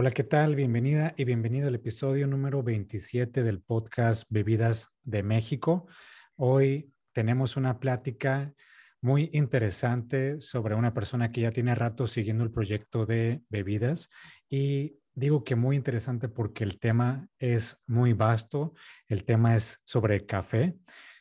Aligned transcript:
Hola, 0.00 0.12
¿qué 0.12 0.24
tal? 0.24 0.54
Bienvenida 0.54 1.12
y 1.18 1.24
bienvenido 1.24 1.68
al 1.68 1.74
episodio 1.74 2.26
número 2.26 2.62
27 2.62 3.42
del 3.42 3.60
podcast 3.60 4.24
Bebidas 4.30 4.94
de 5.02 5.22
México. 5.22 5.88
Hoy 6.36 6.90
tenemos 7.12 7.58
una 7.58 7.78
plática 7.80 8.54
muy 9.02 9.28
interesante 9.34 10.40
sobre 10.40 10.74
una 10.74 10.94
persona 10.94 11.30
que 11.30 11.42
ya 11.42 11.50
tiene 11.50 11.74
rato 11.74 12.06
siguiendo 12.06 12.44
el 12.44 12.50
proyecto 12.50 13.04
de 13.04 13.42
bebidas 13.50 14.08
y 14.48 14.96
digo 15.12 15.44
que 15.44 15.54
muy 15.54 15.76
interesante 15.76 16.30
porque 16.30 16.64
el 16.64 16.78
tema 16.78 17.28
es 17.38 17.82
muy 17.86 18.14
vasto, 18.14 18.72
el 19.06 19.26
tema 19.26 19.54
es 19.54 19.82
sobre 19.84 20.24
café 20.24 20.78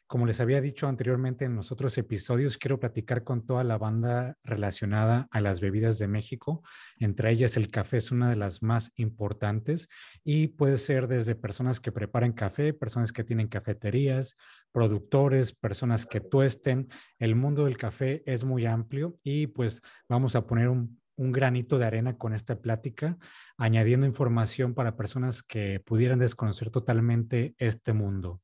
como 0.10 0.26
les 0.26 0.42
había 0.42 0.60
dicho 0.60 0.88
anteriormente 0.88 1.46
en 1.46 1.56
los 1.56 1.72
otros 1.72 1.96
episodios, 2.00 2.58
quiero 2.58 2.80
platicar 2.80 3.24
con 3.24 3.46
toda 3.46 3.64
la 3.64 3.78
banda 3.78 4.40
relacionada 4.44 5.28
a 5.30 5.40
las 5.40 5.62
bebidas 5.62 6.00
de 6.00 6.08
México. 6.08 6.64
Entre 6.98 7.30
ellas, 7.30 7.58
el 7.58 7.70
café 7.70 7.98
es 7.98 8.12
una 8.12 8.28
de 8.28 8.36
las 8.36 8.64
más 8.64 8.92
importantes 8.96 9.88
y 10.24 10.48
puede 10.48 10.80
ser 10.80 11.08
desde 11.08 11.36
personas 11.36 11.80
que 11.80 11.92
preparan 11.92 12.34
café, 12.34 12.74
personas 12.74 13.12
que 13.12 13.24
tienen 13.24 13.50
cafeterías, 13.50 14.36
productores, 14.72 15.54
personas 15.54 16.08
que 16.08 16.22
tuesten. 16.22 16.88
El 17.20 17.36
mundo 17.36 17.66
del 17.66 17.78
café 17.78 18.24
es 18.26 18.44
muy 18.44 18.66
amplio 18.66 19.20
y 19.22 19.46
pues 19.46 19.80
vamos 20.08 20.36
a 20.36 20.48
poner 20.48 20.70
un, 20.70 21.00
un 21.18 21.32
granito 21.32 21.78
de 21.78 21.86
arena 21.86 22.18
con 22.18 22.34
esta 22.34 22.60
plática, 22.60 23.16
añadiendo 23.60 24.08
información 24.08 24.74
para 24.74 24.96
personas 24.96 25.44
que 25.44 25.80
pudieran 25.86 26.18
desconocer 26.18 26.72
totalmente 26.72 27.54
este 27.60 27.94
mundo. 27.94 28.42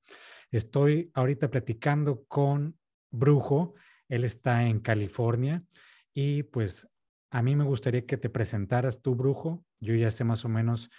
Estoy 0.55 1.11
ahorita 1.13 1.51
platicando 1.51 2.23
con 2.29 2.79
Brujo, 3.11 3.73
él 4.07 4.23
está 4.23 4.63
en 4.63 4.79
California 4.79 5.65
y 6.13 6.43
pues 6.43 6.87
a 7.29 7.41
mí 7.41 7.57
me 7.57 7.65
gustaría 7.65 8.05
que 8.05 8.15
te 8.15 8.29
presentaras 8.29 9.01
tú, 9.01 9.15
Brujo. 9.15 9.65
Yo 9.81 9.95
ya 9.95 10.11
sé 10.11 10.23
más 10.23 10.45
o 10.45 10.49
menos 10.49 10.89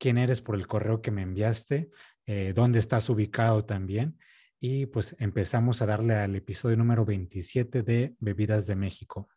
quién 0.00 0.18
eres 0.18 0.42
por 0.42 0.56
el 0.56 0.66
correo 0.66 1.00
que 1.00 1.12
me 1.12 1.22
enviaste, 1.22 1.90
eh, 2.26 2.52
dónde 2.56 2.80
estás 2.80 3.08
ubicado 3.08 3.64
también. 3.64 4.18
Y 4.58 4.86
pues 4.86 5.14
empezamos 5.20 5.80
a 5.80 5.86
darle 5.86 6.16
al 6.16 6.34
episodio 6.34 6.76
número 6.76 7.04
27 7.04 7.84
de 7.84 8.16
Bebidas 8.18 8.66
de 8.66 8.74
México. 8.74 9.28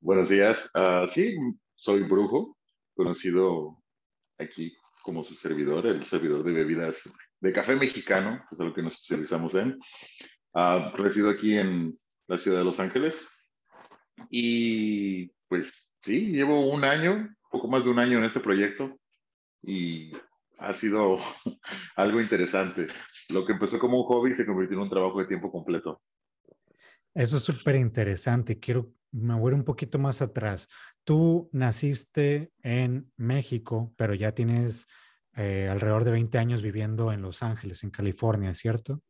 Buenos 0.00 0.28
días. 0.28 0.70
Ah, 0.74 1.06
sí, 1.10 1.36
soy 1.74 2.04
Brujo, 2.04 2.56
conocido 2.94 3.82
aquí 4.38 4.76
como 5.02 5.24
su 5.24 5.34
servidor, 5.34 5.88
el 5.88 6.04
servidor 6.04 6.44
de 6.44 6.52
bebidas 6.52 7.02
de 7.40 7.52
café 7.52 7.74
mexicano, 7.74 8.44
que 8.48 8.54
es 8.54 8.58
lo 8.58 8.74
que 8.74 8.82
nos 8.82 8.94
especializamos 8.94 9.54
en. 9.54 9.78
Uh, 10.54 10.88
resido 10.96 11.30
aquí 11.30 11.56
en 11.56 11.92
la 12.26 12.38
ciudad 12.38 12.58
de 12.58 12.64
Los 12.64 12.80
Ángeles 12.80 13.28
y 14.30 15.28
pues 15.48 15.94
sí, 16.00 16.32
llevo 16.32 16.70
un 16.70 16.84
año, 16.84 17.28
poco 17.50 17.68
más 17.68 17.84
de 17.84 17.90
un 17.90 17.98
año 17.98 18.18
en 18.18 18.24
este 18.24 18.40
proyecto 18.40 18.98
y 19.62 20.12
ha 20.58 20.72
sido 20.72 21.18
algo 21.96 22.20
interesante. 22.20 22.86
Lo 23.28 23.46
que 23.46 23.52
empezó 23.52 23.78
como 23.78 24.00
un 24.00 24.06
hobby 24.06 24.34
se 24.34 24.46
convirtió 24.46 24.76
en 24.76 24.82
un 24.84 24.90
trabajo 24.90 25.20
de 25.20 25.26
tiempo 25.26 25.50
completo. 25.50 26.00
Eso 27.14 27.36
es 27.38 27.42
súper 27.42 27.76
interesante. 27.76 28.58
Quiero 28.58 28.92
mover 29.12 29.54
un 29.54 29.64
poquito 29.64 29.98
más 29.98 30.20
atrás. 30.22 30.68
Tú 31.04 31.48
naciste 31.52 32.52
en 32.62 33.10
México, 33.16 33.92
pero 33.96 34.14
ya 34.14 34.32
tienes 34.32 34.86
eh, 35.38 35.68
alrededor 35.70 36.02
de 36.02 36.10
20 36.10 36.36
años 36.36 36.62
viviendo 36.62 37.12
en 37.12 37.22
Los 37.22 37.44
Ángeles, 37.44 37.84
en 37.84 37.90
California, 37.90 38.52
¿cierto? 38.54 39.00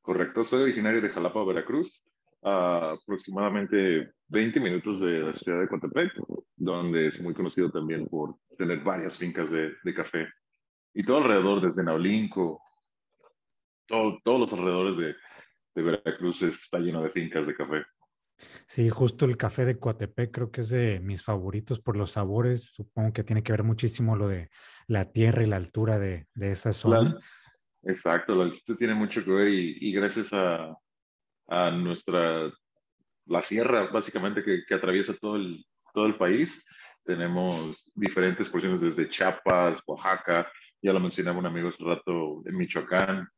Correcto, 0.00 0.44
soy 0.44 0.62
originario 0.62 1.00
de 1.00 1.08
Jalapa, 1.08 1.44
Veracruz, 1.44 2.02
aproximadamente 2.42 4.12
20 4.28 4.60
minutos 4.60 5.00
de 5.00 5.18
la 5.18 5.32
ciudad 5.34 5.60
de 5.60 5.68
Coatepec, 5.68 6.12
donde 6.56 7.08
es 7.08 7.20
muy 7.20 7.34
conocido 7.34 7.68
también 7.68 8.06
por 8.06 8.36
tener 8.56 8.80
varias 8.84 9.18
fincas 9.18 9.50
de, 9.50 9.94
café. 9.94 10.28
Y 10.94 11.02
todo 11.02 11.18
alrededor, 11.18 11.60
desde 11.60 11.82
Naulinco, 11.82 12.62
todo, 13.86 14.18
todos 14.22 14.40
los 14.40 14.52
alrededores 14.52 14.96
de, 14.96 15.16
de 15.74 15.82
Veracruz 15.82 16.42
está 16.42 16.78
lleno 16.78 17.02
de 17.02 17.10
fincas 17.10 17.46
de 17.46 17.54
café. 17.54 17.84
Sí, 18.66 18.88
justo 18.88 19.24
el 19.24 19.36
café 19.36 19.64
de 19.64 19.78
Coatepec 19.78 20.30
creo 20.30 20.50
que 20.50 20.62
es 20.62 20.70
de 20.70 21.00
mis 21.00 21.24
favoritos 21.24 21.80
por 21.80 21.96
los 21.96 22.12
sabores. 22.12 22.72
Supongo 22.72 23.12
que 23.12 23.24
tiene 23.24 23.42
que 23.42 23.52
ver 23.52 23.62
muchísimo 23.62 24.16
lo 24.16 24.28
de 24.28 24.50
la 24.86 25.10
tierra 25.12 25.42
y 25.42 25.46
la 25.46 25.56
altura 25.56 25.98
de, 25.98 26.26
de 26.34 26.52
esa 26.52 26.72
zona. 26.72 27.18
exacto, 27.82 28.34
la 28.34 28.44
altitud 28.44 28.76
tiene 28.76 28.94
mucho 28.94 29.24
que 29.24 29.30
ver 29.30 29.48
y, 29.48 29.92
gracias 29.92 30.32
a, 30.32 30.76
a, 31.48 31.70
nuestra, 31.70 32.50
la 33.26 33.42
sierra 33.42 33.90
básicamente 33.90 34.42
que, 34.42 34.74
atraviesa 34.74 35.14
todo 35.14 35.36
el, 35.36 35.64
todo 35.92 36.06
el 36.06 36.16
país, 36.16 36.64
tenemos 37.04 37.90
diferentes 37.94 38.48
porciones 38.48 38.80
desde 38.80 39.08
Chiapas, 39.08 39.82
Oaxaca, 39.86 40.50
ya 40.82 40.92
lo 40.92 41.00
mencionaba 41.00 41.38
un 41.38 41.46
amigo 41.46 41.68
hace 41.68 41.84
rato, 41.84 42.42
en 42.46 42.56
Michoacán, 42.56 43.28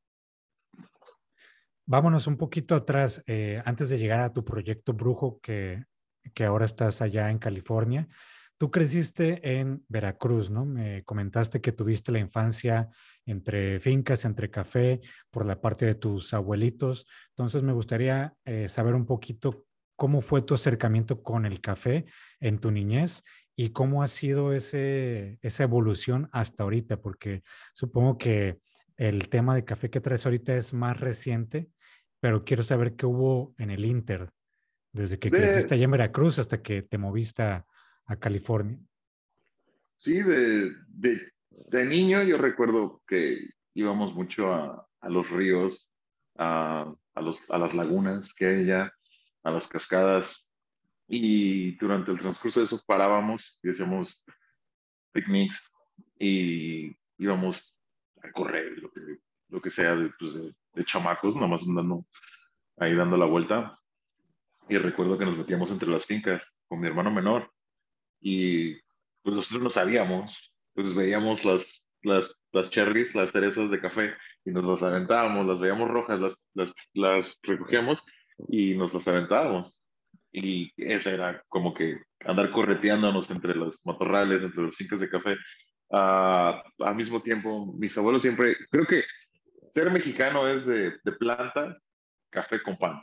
Vámonos 1.92 2.26
un 2.26 2.38
poquito 2.38 2.74
atrás, 2.74 3.22
eh, 3.26 3.60
antes 3.66 3.90
de 3.90 3.98
llegar 3.98 4.20
a 4.20 4.32
tu 4.32 4.46
proyecto 4.46 4.94
Brujo, 4.94 5.38
que, 5.42 5.84
que 6.32 6.46
ahora 6.46 6.64
estás 6.64 7.02
allá 7.02 7.30
en 7.30 7.38
California. 7.38 8.08
Tú 8.56 8.70
creciste 8.70 9.58
en 9.58 9.84
Veracruz, 9.88 10.48
¿no? 10.48 10.64
Me 10.64 11.04
comentaste 11.04 11.60
que 11.60 11.72
tuviste 11.72 12.10
la 12.10 12.18
infancia 12.18 12.88
entre 13.26 13.78
fincas, 13.78 14.24
entre 14.24 14.50
café, 14.50 15.02
por 15.30 15.44
la 15.44 15.60
parte 15.60 15.84
de 15.84 15.94
tus 15.94 16.32
abuelitos. 16.32 17.06
Entonces 17.36 17.62
me 17.62 17.74
gustaría 17.74 18.32
eh, 18.46 18.70
saber 18.70 18.94
un 18.94 19.04
poquito 19.04 19.66
cómo 19.94 20.22
fue 20.22 20.40
tu 20.40 20.54
acercamiento 20.54 21.22
con 21.22 21.44
el 21.44 21.60
café 21.60 22.06
en 22.40 22.58
tu 22.58 22.70
niñez 22.70 23.22
y 23.54 23.68
cómo 23.68 24.02
ha 24.02 24.08
sido 24.08 24.54
ese, 24.54 25.38
esa 25.42 25.64
evolución 25.64 26.30
hasta 26.32 26.62
ahorita, 26.62 27.02
porque 27.02 27.42
supongo 27.74 28.16
que 28.16 28.60
el 28.96 29.28
tema 29.28 29.54
de 29.54 29.64
café 29.64 29.90
que 29.90 30.00
traes 30.00 30.24
ahorita 30.24 30.54
es 30.54 30.72
más 30.72 30.98
reciente, 30.98 31.68
pero 32.22 32.44
quiero 32.44 32.62
saber 32.62 32.94
qué 32.94 33.04
hubo 33.04 33.52
en 33.58 33.72
el 33.72 33.84
Inter, 33.84 34.30
desde 34.92 35.18
que 35.18 35.28
creciste 35.28 35.74
allá 35.74 35.86
en 35.86 35.90
Veracruz 35.90 36.38
hasta 36.38 36.62
que 36.62 36.82
te 36.82 36.96
moviste 36.96 37.42
a, 37.42 37.66
California. 38.20 38.78
Sí, 39.96 40.22
de, 40.22 40.70
de, 40.86 41.84
niño 41.86 42.22
yo 42.22 42.36
recuerdo 42.36 43.02
que 43.06 43.48
íbamos 43.72 44.14
mucho 44.14 44.52
a, 44.52 44.86
los 45.08 45.30
ríos, 45.30 45.90
a, 46.36 46.94
los, 47.16 47.50
a 47.50 47.58
las 47.58 47.74
lagunas 47.74 48.34
que 48.34 48.46
hay 48.46 48.60
allá, 48.64 48.92
a 49.42 49.50
las 49.50 49.66
cascadas, 49.66 50.52
y 51.08 51.74
durante 51.76 52.12
el 52.12 52.18
transcurso 52.18 52.60
de 52.60 52.66
eso 52.66 52.82
parábamos 52.86 53.58
y 53.62 53.70
hacíamos 53.70 54.24
picnics 55.12 55.72
y 56.18 56.94
íbamos 57.16 57.74
a 58.22 58.30
correr, 58.30 58.78
lo 58.78 58.92
que, 58.92 59.00
lo 59.52 59.60
que 59.60 59.70
sea 59.70 59.94
de, 59.94 60.10
pues, 60.18 60.34
de, 60.34 60.84
chamacos, 60.84 61.36
nomás 61.36 61.62
andando 61.62 62.06
ahí 62.78 62.94
dando 62.94 63.16
la 63.16 63.26
vuelta. 63.26 63.78
Y 64.68 64.76
recuerdo 64.76 65.18
que 65.18 65.26
nos 65.26 65.36
metíamos 65.36 65.70
entre 65.70 65.90
las 65.90 66.06
fincas 66.06 66.56
con 66.66 66.80
mi 66.80 66.86
hermano 66.88 67.10
menor 67.10 67.52
y 68.20 68.74
pues 69.22 69.36
nosotros 69.36 69.62
no 69.62 69.70
sabíamos, 69.70 70.56
pues 70.74 70.94
veíamos 70.94 71.44
las, 71.44 71.86
las, 72.02 72.40
las 72.52 72.70
cherries, 72.70 73.14
las 73.14 73.32
cerezas 73.32 73.70
de 73.70 73.80
café 73.80 74.14
y 74.44 74.50
nos 74.50 74.64
las 74.64 74.82
aventábamos, 74.82 75.46
las 75.46 75.60
veíamos 75.60 75.90
rojas, 75.90 76.20
las, 76.20 76.36
las, 76.54 76.72
las 76.94 77.38
recogíamos 77.42 78.02
y 78.48 78.74
nos 78.74 78.94
las 78.94 79.06
aventábamos. 79.06 79.76
Y 80.32 80.72
esa 80.76 81.10
era 81.10 81.44
como 81.48 81.74
que 81.74 81.98
andar 82.24 82.50
correteándonos 82.52 83.30
entre 83.30 83.54
los 83.54 83.84
matorrales, 83.84 84.42
entre 84.42 84.64
las 84.64 84.76
fincas 84.76 85.00
de 85.00 85.10
café 85.10 85.36
al 85.92 86.96
mismo 86.96 87.20
tiempo, 87.20 87.66
mis 87.78 87.96
abuelos 87.98 88.22
siempre, 88.22 88.56
creo 88.70 88.86
que 88.86 89.04
ser 89.72 89.90
mexicano 89.90 90.48
es 90.48 90.66
de, 90.66 90.98
de, 91.02 91.12
planta, 91.12 91.76
café 92.30 92.62
con 92.62 92.76
pan. 92.76 93.00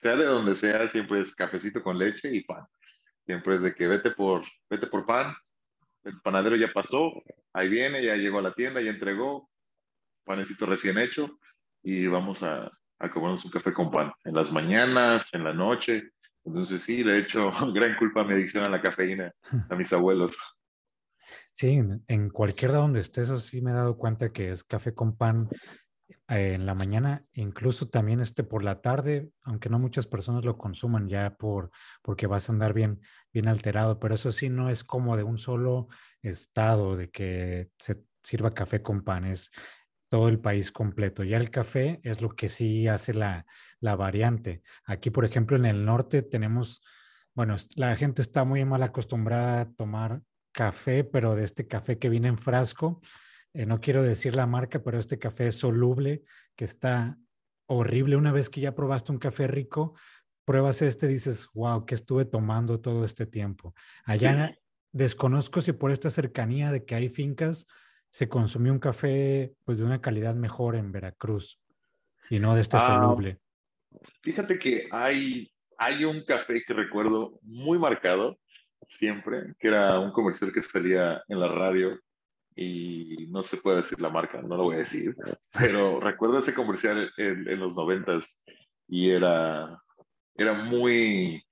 Sea 0.00 0.16
de 0.16 0.24
donde 0.24 0.56
sea, 0.56 0.88
siempre 0.90 1.20
es 1.20 1.34
cafecito 1.34 1.82
con 1.82 1.98
leche 1.98 2.34
y 2.34 2.42
pan. 2.44 2.64
Siempre 3.26 3.56
es 3.56 3.62
de 3.62 3.74
que 3.74 3.86
vete 3.86 4.10
por, 4.10 4.44
vete 4.68 4.86
por 4.86 5.06
pan, 5.06 5.34
el 6.04 6.20
panadero 6.22 6.56
ya 6.56 6.72
pasó, 6.72 7.12
ahí 7.52 7.68
viene, 7.68 8.02
ya 8.02 8.16
llegó 8.16 8.38
a 8.38 8.42
la 8.42 8.54
tienda, 8.54 8.80
ya 8.80 8.90
entregó, 8.90 9.50
panecito 10.24 10.64
recién 10.66 10.98
hecho 10.98 11.38
y 11.82 12.06
vamos 12.06 12.42
a, 12.42 12.70
a 12.98 13.10
comernos 13.10 13.44
un 13.44 13.50
café 13.50 13.72
con 13.72 13.90
pan 13.90 14.12
en 14.24 14.34
las 14.34 14.52
mañanas, 14.52 15.32
en 15.34 15.44
la 15.44 15.52
noche. 15.52 16.10
Entonces 16.44 16.82
sí, 16.82 17.04
le 17.04 17.16
he 17.16 17.18
hecho 17.20 17.50
gran 17.74 17.96
culpa 17.96 18.22
a 18.22 18.24
mi 18.24 18.34
adicción 18.34 18.64
a 18.64 18.68
la 18.68 18.80
cafeína, 18.80 19.32
a 19.68 19.74
mis 19.74 19.92
abuelos. 19.92 20.36
Sí, 21.52 21.80
en 22.06 22.30
cualquier 22.30 22.72
lado 22.72 22.82
donde 22.84 23.00
estés, 23.00 23.24
eso 23.24 23.38
sí 23.38 23.60
me 23.60 23.70
he 23.70 23.74
dado 23.74 23.96
cuenta 23.96 24.32
que 24.32 24.52
es 24.52 24.64
café 24.64 24.94
con 24.94 25.16
pan 25.16 25.48
eh, 26.28 26.54
en 26.54 26.66
la 26.66 26.74
mañana, 26.74 27.24
incluso 27.32 27.88
también 27.88 28.20
este 28.20 28.44
por 28.44 28.62
la 28.64 28.80
tarde, 28.80 29.30
aunque 29.42 29.68
no 29.68 29.78
muchas 29.78 30.06
personas 30.06 30.44
lo 30.44 30.56
consuman 30.58 31.08
ya 31.08 31.36
por 31.36 31.70
porque 32.02 32.26
vas 32.26 32.48
a 32.48 32.52
andar 32.52 32.72
bien 32.72 33.00
bien 33.32 33.48
alterado, 33.48 33.98
pero 34.00 34.14
eso 34.14 34.32
sí 34.32 34.48
no 34.48 34.70
es 34.70 34.84
como 34.84 35.16
de 35.16 35.22
un 35.24 35.38
solo 35.38 35.88
estado 36.22 36.96
de 36.96 37.10
que 37.10 37.70
se 37.78 38.02
sirva 38.22 38.54
café 38.54 38.82
con 38.82 39.02
pan, 39.02 39.24
es 39.24 39.50
todo 40.08 40.28
el 40.28 40.40
país 40.40 40.72
completo. 40.72 41.24
Ya 41.24 41.36
el 41.38 41.50
café 41.50 42.00
es 42.02 42.20
lo 42.20 42.30
que 42.30 42.48
sí 42.48 42.88
hace 42.88 43.14
la, 43.14 43.46
la 43.80 43.96
variante. 43.96 44.62
Aquí, 44.84 45.10
por 45.10 45.24
ejemplo, 45.24 45.56
en 45.56 45.66
el 45.66 45.84
norte 45.84 46.22
tenemos, 46.22 46.82
bueno, 47.34 47.56
la 47.76 47.96
gente 47.96 48.20
está 48.20 48.44
muy 48.44 48.64
mal 48.64 48.82
acostumbrada 48.82 49.60
a 49.62 49.72
tomar 49.72 50.22
café, 50.52 51.04
pero 51.04 51.34
de 51.34 51.44
este 51.44 51.66
café 51.66 51.98
que 51.98 52.08
viene 52.08 52.28
en 52.28 52.38
frasco. 52.38 53.00
Eh, 53.52 53.66
no 53.66 53.80
quiero 53.80 54.02
decir 54.02 54.36
la 54.36 54.46
marca, 54.46 54.82
pero 54.82 54.98
este 54.98 55.18
café 55.18 55.48
es 55.48 55.56
soluble, 55.56 56.22
que 56.56 56.64
está 56.64 57.16
horrible. 57.66 58.16
Una 58.16 58.32
vez 58.32 58.50
que 58.50 58.60
ya 58.60 58.74
probaste 58.74 59.12
un 59.12 59.18
café 59.18 59.46
rico, 59.46 59.94
pruebas 60.44 60.82
este, 60.82 61.06
dices, 61.06 61.48
wow, 61.54 61.84
¿qué 61.86 61.94
estuve 61.94 62.24
tomando 62.24 62.80
todo 62.80 63.04
este 63.04 63.26
tiempo? 63.26 63.74
Allá 64.04 64.56
desconozco 64.92 65.60
si 65.60 65.72
por 65.72 65.90
esta 65.92 66.10
cercanía 66.10 66.72
de 66.72 66.84
que 66.84 66.94
hay 66.94 67.08
fincas 67.08 67.66
se 68.10 68.28
consumió 68.28 68.72
un 68.72 68.80
café 68.80 69.54
pues 69.64 69.78
de 69.78 69.84
una 69.84 70.00
calidad 70.00 70.34
mejor 70.34 70.74
en 70.74 70.90
Veracruz 70.90 71.60
y 72.28 72.40
no 72.40 72.56
de 72.56 72.62
este 72.62 72.76
ah, 72.76 72.86
soluble. 72.86 73.38
Fíjate 74.22 74.58
que 74.58 74.88
hay, 74.90 75.52
hay 75.78 76.04
un 76.04 76.24
café 76.24 76.62
que 76.66 76.74
recuerdo 76.74 77.38
muy 77.42 77.78
marcado 77.78 78.38
siempre, 78.90 79.54
que 79.58 79.68
era 79.68 79.98
un 79.98 80.12
comercial 80.12 80.52
que 80.52 80.62
salía 80.62 81.22
en 81.28 81.40
la 81.40 81.48
radio 81.48 81.98
y 82.56 83.28
no 83.30 83.42
se 83.42 83.56
puede 83.56 83.78
decir 83.78 84.00
la 84.00 84.10
marca, 84.10 84.42
no 84.42 84.56
lo 84.56 84.64
voy 84.64 84.76
a 84.76 84.80
decir, 84.80 85.16
pero 85.52 86.00
recuerdo 86.00 86.38
ese 86.38 86.52
comercial 86.52 87.10
en, 87.16 87.48
en 87.48 87.60
los 87.60 87.74
noventas 87.74 88.42
y 88.88 89.10
era, 89.10 89.80
era 90.34 90.52
muy, 90.52 91.42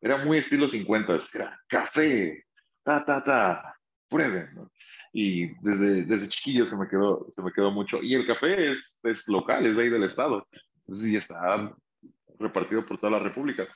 era 0.00 0.18
muy 0.24 0.38
estilo 0.38 0.68
50, 0.68 1.18
era 1.34 1.60
café, 1.68 2.44
ta, 2.82 3.04
ta, 3.04 3.22
ta, 3.22 3.76
prueben, 4.08 4.68
Y 5.12 5.54
desde, 5.62 6.04
desde 6.04 6.28
chiquillo 6.28 6.66
se 6.66 6.76
me, 6.76 6.88
quedó, 6.88 7.26
se 7.30 7.40
me 7.40 7.52
quedó 7.52 7.70
mucho. 7.70 8.02
Y 8.02 8.14
el 8.14 8.26
café 8.26 8.72
es, 8.72 9.00
es 9.04 9.28
local, 9.28 9.64
es 9.64 9.76
de 9.76 9.82
ahí 9.82 9.88
del 9.90 10.04
estado. 10.04 10.46
Entonces 10.86 11.12
ya 11.12 11.18
está 11.18 11.74
repartido 12.38 12.84
por 12.84 12.98
toda 12.98 13.12
la 13.12 13.18
República. 13.20 13.68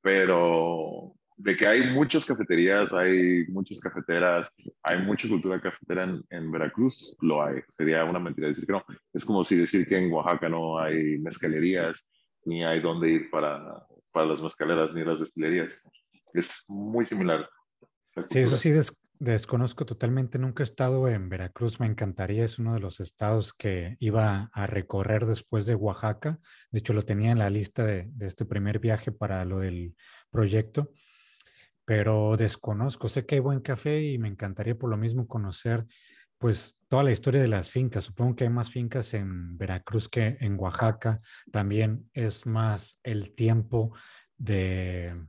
Pero 0.00 1.14
de 1.36 1.56
que 1.56 1.66
hay 1.66 1.92
muchas 1.92 2.24
cafeterías, 2.24 2.92
hay 2.92 3.46
muchas 3.48 3.80
cafeteras, 3.80 4.52
hay 4.82 5.02
mucha 5.02 5.28
cultura 5.28 5.60
cafetera 5.60 6.04
en, 6.04 6.22
en, 6.30 6.50
Veracruz, 6.50 7.16
lo 7.20 7.42
hay. 7.42 7.60
Sería 7.68 8.04
una 8.04 8.20
mentira 8.20 8.48
decir 8.48 8.66
que 8.66 8.72
no. 8.72 8.84
Es 9.12 9.24
como 9.24 9.44
si 9.44 9.56
decir 9.56 9.86
que 9.86 9.98
en 9.98 10.12
Oaxaca 10.12 10.48
no 10.48 10.78
hay 10.78 11.18
mezcalerías, 11.18 12.06
ni 12.44 12.64
hay 12.64 12.80
dónde 12.80 13.10
ir 13.10 13.30
para, 13.30 13.84
para 14.12 14.26
las 14.26 14.40
mezcaleras, 14.40 14.92
ni 14.94 15.04
las 15.04 15.20
destilerías. 15.20 15.82
Es 16.32 16.64
muy 16.68 17.04
similar. 17.04 17.48
Sí, 18.28 18.40
eso 18.40 18.56
sí 18.56 18.70
desconozco 19.18 19.84
totalmente. 19.86 20.38
Nunca 20.38 20.62
he 20.62 20.64
estado 20.64 21.08
en 21.08 21.28
Veracruz. 21.28 21.80
Me 21.80 21.86
encantaría. 21.86 22.44
Es 22.44 22.60
uno 22.60 22.74
de 22.74 22.80
los 22.80 23.00
estados 23.00 23.52
que 23.52 23.96
iba 23.98 24.50
a 24.52 24.66
recorrer 24.68 25.26
después 25.26 25.66
de 25.66 25.74
Oaxaca. 25.74 26.38
De 26.70 26.78
hecho, 26.78 26.92
lo 26.92 27.02
tenía 27.02 27.32
en 27.32 27.38
la 27.40 27.50
lista 27.50 27.84
de, 27.84 28.06
de 28.12 28.26
este 28.26 28.44
primer 28.44 28.78
viaje 28.78 29.10
para 29.10 29.44
lo 29.44 29.58
del 29.58 29.96
proyecto. 30.30 30.90
Pero 31.84 32.36
desconozco. 32.36 33.08
Sé 33.08 33.26
que 33.26 33.36
hay 33.36 33.40
buen 33.40 33.60
café 33.60 34.02
y 34.02 34.18
me 34.18 34.28
encantaría 34.28 34.74
por 34.76 34.90
lo 34.90 34.96
mismo 34.96 35.26
conocer 35.26 35.86
pues 36.38 36.76
toda 36.88 37.02
la 37.02 37.12
historia 37.12 37.40
de 37.40 37.48
las 37.48 37.70
fincas. 37.70 38.04
Supongo 38.04 38.36
que 38.36 38.44
hay 38.44 38.50
más 38.50 38.70
fincas 38.70 39.14
en 39.14 39.56
Veracruz 39.56 40.08
que 40.08 40.36
en 40.40 40.58
Oaxaca. 40.58 41.20
También 41.50 42.10
es 42.12 42.46
más 42.46 42.98
el 43.02 43.34
tiempo 43.34 43.96
de 44.36 45.26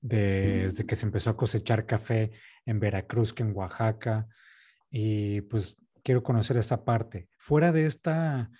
desde 0.00 0.84
que 0.84 0.96
se 0.96 1.06
empezó 1.06 1.30
a 1.30 1.36
cosechar 1.36 1.86
café 1.86 2.32
en 2.66 2.80
Veracruz 2.80 3.32
que 3.32 3.44
en 3.44 3.54
Oaxaca. 3.54 4.26
Y 4.90 5.42
pues 5.42 5.76
quiero 6.02 6.22
conocer 6.22 6.56
esa 6.56 6.84
parte. 6.84 7.28
Fuera 7.38 7.70
de 7.70 7.86
esta 7.86 8.50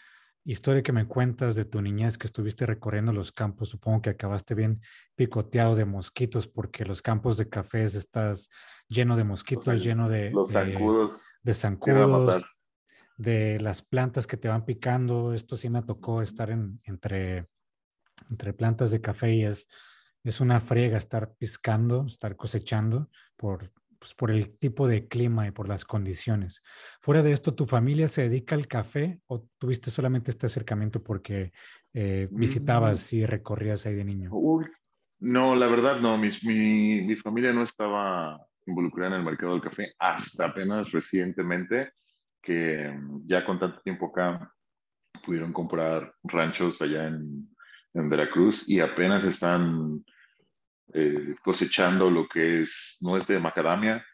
historia 0.44 0.82
que 0.82 0.92
me 0.92 1.06
cuentas 1.06 1.54
de 1.54 1.64
tu 1.64 1.80
niñez 1.80 2.18
que 2.18 2.26
estuviste 2.26 2.66
recorriendo 2.66 3.12
los 3.12 3.32
campos, 3.32 3.68
supongo 3.68 4.02
que 4.02 4.10
acabaste 4.10 4.54
bien 4.54 4.80
picoteado 5.14 5.74
de 5.74 5.84
mosquitos 5.84 6.48
porque 6.48 6.84
los 6.84 7.02
campos 7.02 7.36
de 7.36 7.48
cafés 7.48 7.94
estás 7.94 8.48
lleno 8.88 9.16
de 9.16 9.24
mosquitos, 9.24 9.82
lleno 9.82 10.08
de, 10.08 10.30
los 10.30 10.50
zancudos, 10.50 11.38
de, 11.42 11.54
zancudos, 11.54 12.42
de 13.16 13.60
las 13.60 13.82
plantas 13.82 14.26
que 14.26 14.36
te 14.36 14.48
van 14.48 14.64
picando. 14.64 15.32
Esto 15.32 15.56
sí 15.56 15.68
me 15.68 15.82
tocó 15.82 16.22
estar 16.22 16.50
en, 16.50 16.80
entre, 16.84 17.48
entre 18.30 18.52
plantas 18.52 18.90
de 18.90 19.00
café 19.00 19.32
y 19.34 19.44
es 19.44 19.68
es 20.24 20.40
una 20.40 20.60
friega 20.60 20.98
estar 20.98 21.34
piscando, 21.34 22.06
estar 22.06 22.36
cosechando 22.36 23.10
por, 23.36 23.72
pues, 24.02 24.14
por 24.14 24.32
el 24.32 24.58
tipo 24.58 24.88
de 24.88 25.06
clima 25.06 25.46
y 25.46 25.52
por 25.52 25.68
las 25.68 25.84
condiciones. 25.84 26.64
Fuera 27.00 27.22
de 27.22 27.30
esto, 27.30 27.54
¿tu 27.54 27.66
familia 27.66 28.08
se 28.08 28.22
dedica 28.22 28.56
al 28.56 28.66
café 28.66 29.20
o 29.28 29.46
tuviste 29.58 29.92
solamente 29.92 30.32
este 30.32 30.46
acercamiento 30.46 31.04
porque 31.04 31.52
eh, 31.94 32.26
mm. 32.28 32.36
visitabas 32.36 33.12
y 33.12 33.24
recorrías 33.24 33.86
ahí 33.86 33.94
de 33.94 34.04
niño? 34.04 34.30
no, 35.20 35.54
la 35.54 35.68
verdad 35.68 36.00
no, 36.00 36.18
mi, 36.18 36.30
mi, 36.42 37.02
mi 37.02 37.14
familia 37.14 37.52
no 37.52 37.62
estaba 37.62 38.44
involucrada 38.66 39.14
en 39.14 39.20
el 39.20 39.24
mercado 39.24 39.52
del 39.52 39.62
café 39.62 39.92
hasta 40.00 40.46
apenas 40.46 40.90
recientemente, 40.90 41.92
que 42.42 42.98
ya 43.24 43.44
con 43.44 43.60
tanto 43.60 43.82
tiempo 43.82 44.06
acá 44.06 44.52
pudieron 45.24 45.52
comprar 45.52 46.12
ranchos 46.24 46.82
allá 46.82 47.06
en, 47.06 47.48
en 47.94 48.08
Veracruz 48.10 48.68
y 48.68 48.80
apenas 48.80 49.22
están 49.22 50.04
eh, 50.94 51.34
cosechando 51.42 52.10
lo 52.10 52.28
que 52.28 52.62
es 52.62 52.98
nuez 53.00 53.26
de 53.26 53.38
macadamia 53.38 54.04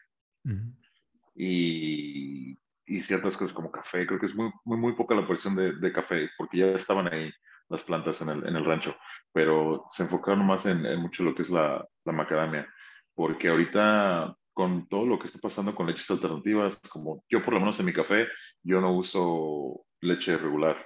y, 1.35 2.57
y, 2.85 3.01
ciertas 3.01 3.35
cosas 3.37 3.53
como 3.53 3.71
café. 3.71 4.05
Creo 4.07 4.19
que 4.19 4.27
es 4.27 4.35
muy, 4.35 4.51
muy, 4.65 4.77
muy 4.77 4.93
poca 4.93 5.15
la 5.15 5.27
porción 5.27 5.55
de, 5.55 5.73
de, 5.73 5.93
café 5.93 6.29
porque 6.37 6.57
ya 6.59 6.67
estaban 6.67 7.11
ahí 7.13 7.31
las 7.69 7.83
plantas 7.83 8.21
en 8.21 8.29
el, 8.29 8.47
en 8.47 8.55
el 8.55 8.65
rancho, 8.65 8.95
pero 9.31 9.85
se 9.89 10.03
enfocaron 10.03 10.45
más 10.45 10.65
en, 10.65 10.85
en, 10.85 10.99
mucho 10.99 11.23
lo 11.23 11.35
que 11.35 11.43
es 11.43 11.49
la, 11.49 11.85
la 12.05 12.11
macadamia, 12.13 12.67
porque 13.13 13.49
ahorita 13.49 14.35
con 14.53 14.87
todo 14.89 15.05
lo 15.05 15.19
que 15.19 15.27
está 15.27 15.39
pasando 15.39 15.75
con 15.75 15.87
leches 15.87 16.09
alternativas, 16.11 16.79
como 16.89 17.23
yo 17.29 17.43
por 17.43 17.53
lo 17.53 17.59
menos 17.59 17.79
en 17.79 17.85
mi 17.85 17.93
café, 17.93 18.27
yo 18.63 18.81
no 18.81 18.93
uso 18.93 19.85
leche 20.01 20.37
regular. 20.37 20.85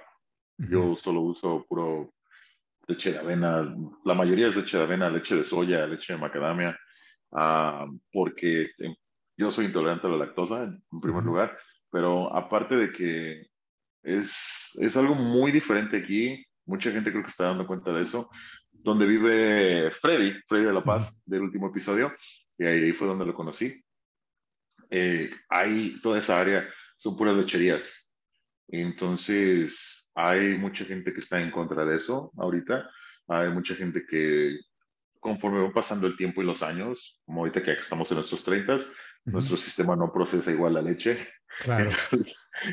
Yo 0.56 0.94
solo 0.94 1.22
uso 1.22 1.66
puro 1.68 2.14
leche 2.86 3.12
de 3.12 3.18
avena, 3.18 3.74
la 4.04 4.14
mayoría 4.14 4.48
es 4.48 4.56
leche 4.56 4.76
de 4.76 4.82
avena, 4.84 5.10
leche 5.10 5.36
de 5.36 5.44
soya, 5.44 5.86
leche 5.86 6.12
de 6.12 6.18
macadamia, 6.18 6.78
ah, 7.32 7.86
porque 8.12 8.70
eh, 8.78 8.96
yo 9.36 9.50
soy 9.50 9.66
intolerante 9.66 10.06
a 10.06 10.10
la 10.10 10.16
lactosa 10.16 10.64
en 10.64 11.00
primer 11.00 11.24
lugar, 11.24 11.58
pero 11.90 12.34
aparte 12.34 12.74
de 12.76 12.92
que 12.92 13.46
es, 14.02 14.76
es 14.80 14.96
algo 14.96 15.14
muy 15.14 15.52
diferente 15.52 15.98
aquí, 15.98 16.44
mucha 16.66 16.90
gente 16.90 17.10
creo 17.10 17.22
que 17.22 17.30
está 17.30 17.44
dando 17.44 17.66
cuenta 17.66 17.92
de 17.92 18.02
eso, 18.02 18.30
donde 18.70 19.06
vive 19.06 19.90
Freddy, 19.92 20.32
Freddy 20.46 20.64
de 20.64 20.72
la 20.72 20.84
Paz, 20.84 21.22
del 21.24 21.42
último 21.42 21.68
episodio, 21.68 22.12
y 22.58 22.64
ahí 22.64 22.92
fue 22.92 23.08
donde 23.08 23.26
lo 23.26 23.34
conocí. 23.34 23.82
Eh, 24.90 25.30
hay 25.48 26.00
toda 26.00 26.18
esa 26.18 26.38
área, 26.38 26.68
son 26.96 27.16
puras 27.16 27.36
lecherías. 27.36 28.12
Entonces, 28.68 30.03
hay 30.14 30.56
mucha 30.56 30.84
gente 30.84 31.12
que 31.12 31.20
está 31.20 31.40
en 31.40 31.50
contra 31.50 31.84
de 31.84 31.96
eso 31.96 32.32
ahorita. 32.36 32.88
Hay 33.28 33.50
mucha 33.50 33.74
gente 33.74 34.04
que 34.08 34.58
conforme 35.20 35.62
va 35.62 35.72
pasando 35.72 36.06
el 36.06 36.16
tiempo 36.16 36.42
y 36.42 36.46
los 36.46 36.62
años, 36.62 37.22
como 37.24 37.40
ahorita 37.40 37.62
que 37.62 37.72
estamos 37.72 38.10
en 38.10 38.16
nuestros 38.16 38.44
30, 38.44 38.76
nuestro 39.24 39.56
sistema 39.56 39.96
no 39.96 40.12
procesa 40.12 40.50
igual 40.50 40.74
la 40.74 40.82
leche. 40.82 41.18
Claro. 41.60 41.88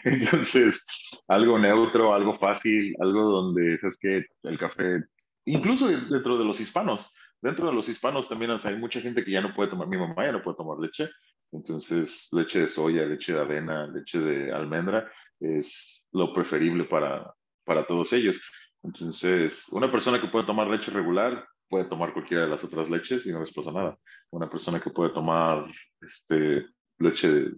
Entonces, 0.06 0.88
algo 1.28 1.60
neutro, 1.60 2.16
algo 2.16 2.40
fácil, 2.40 2.96
algo 3.00 3.22
donde, 3.30 3.78
¿sabes 3.78 3.96
que 4.02 4.26
El 4.42 4.58
café, 4.58 5.04
incluso 5.46 5.88
dentro 5.88 6.36
de 6.36 6.44
los 6.44 6.60
hispanos, 6.60 7.14
dentro 7.44 7.68
de 7.68 7.74
los 7.74 7.88
hispanos 7.88 8.28
también 8.28 8.50
hay 8.50 8.76
mucha 8.78 9.00
gente 9.00 9.24
que 9.24 9.30
ya 9.30 9.42
no 9.42 9.54
puede 9.54 9.70
tomar, 9.70 9.88
mi 9.88 9.98
mamá 9.98 10.26
ya 10.26 10.32
no 10.32 10.42
puede 10.42 10.58
tomar 10.58 10.80
leche, 10.80 11.12
entonces 11.52 12.28
leche 12.32 12.62
de 12.62 12.70
soya, 12.70 13.06
leche 13.06 13.34
de 13.34 13.40
avena, 13.40 13.86
leche 13.86 14.18
de 14.18 14.52
almendra, 14.52 15.12
es 15.42 16.08
lo 16.14 16.34
preferible 16.34 16.86
para, 16.86 17.34
para 17.66 17.86
todos 17.86 18.14
ellos. 18.14 18.40
Entonces, 18.84 19.68
una 19.72 19.92
persona 19.92 20.22
que 20.22 20.28
puede 20.28 20.46
tomar 20.46 20.68
leche 20.68 20.92
regular 20.92 21.46
puede 21.70 21.86
tomar 21.86 22.14
cualquiera 22.14 22.44
de 22.44 22.50
las 22.50 22.64
otras 22.64 22.90
leches 22.90 23.26
y 23.26 23.32
no 23.32 23.40
les 23.40 23.54
pasa 23.54 23.72
nada. 23.72 23.98
Una 24.30 24.50
persona 24.50 24.80
que 24.80 24.90
puede 24.90 25.12
tomar 25.12 25.66
este, 26.02 26.66
leche 27.00 27.52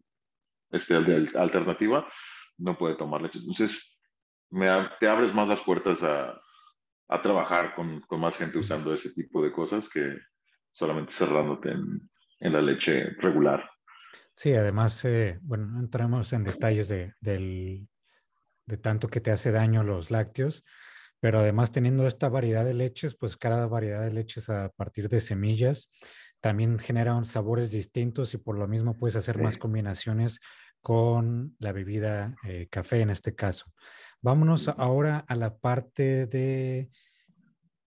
este, 0.71 0.95
alternativa 1.35 2.07
no 2.57 2.77
puede 2.77 2.95
tomar 2.95 3.21
leche. 3.21 3.39
Entonces, 3.39 3.99
me, 4.51 4.67
te 4.99 5.07
abres 5.07 5.33
más 5.33 5.47
las 5.47 5.61
puertas 5.61 6.03
a, 6.03 6.39
a 7.09 7.21
trabajar 7.21 7.73
con, 7.75 8.01
con, 8.01 8.19
más 8.19 8.37
gente 8.37 8.59
usando 8.59 8.93
ese 8.93 9.13
tipo 9.13 9.43
de 9.43 9.51
cosas 9.51 9.89
que 9.89 10.15
solamente 10.71 11.13
cerrándote 11.13 11.71
en, 11.71 12.09
en 12.39 12.53
la 12.53 12.61
leche 12.61 13.15
regular. 13.19 13.67
Sí, 14.35 14.53
además, 14.53 15.03
eh, 15.05 15.39
bueno, 15.41 15.67
no 15.67 15.79
entramos 15.79 16.33
en 16.33 16.43
detalles 16.43 16.87
de, 16.87 17.13
del, 17.21 17.87
de 18.65 18.77
tanto 18.77 19.07
que 19.07 19.21
te 19.21 19.31
hace 19.31 19.51
daño 19.51 19.83
los 19.83 20.11
lácteos, 20.11 20.63
pero 21.19 21.39
además 21.39 21.71
teniendo 21.71 22.07
esta 22.07 22.29
variedad 22.29 22.65
de 22.65 22.73
leches, 22.73 23.15
pues 23.15 23.37
cada 23.37 23.67
variedad 23.67 24.01
de 24.01 24.11
leches 24.11 24.49
a 24.49 24.69
partir 24.69 25.07
de 25.09 25.21
semillas 25.21 25.89
también 26.41 26.77
generan 26.77 27.23
sabores 27.23 27.71
distintos 27.71 28.33
y 28.33 28.37
por 28.37 28.57
lo 28.57 28.67
mismo 28.67 28.97
puedes 28.97 29.15
hacer 29.15 29.41
más 29.41 29.57
combinaciones 29.57 30.41
con 30.81 31.55
la 31.59 31.71
bebida 31.71 32.35
eh, 32.43 32.67
café 32.69 32.99
en 32.99 33.11
este 33.11 33.33
caso. 33.33 33.71
Vámonos 34.21 34.67
ahora 34.67 35.23
a 35.25 35.35
la 35.35 35.55
parte 35.55 36.27
de 36.27 36.89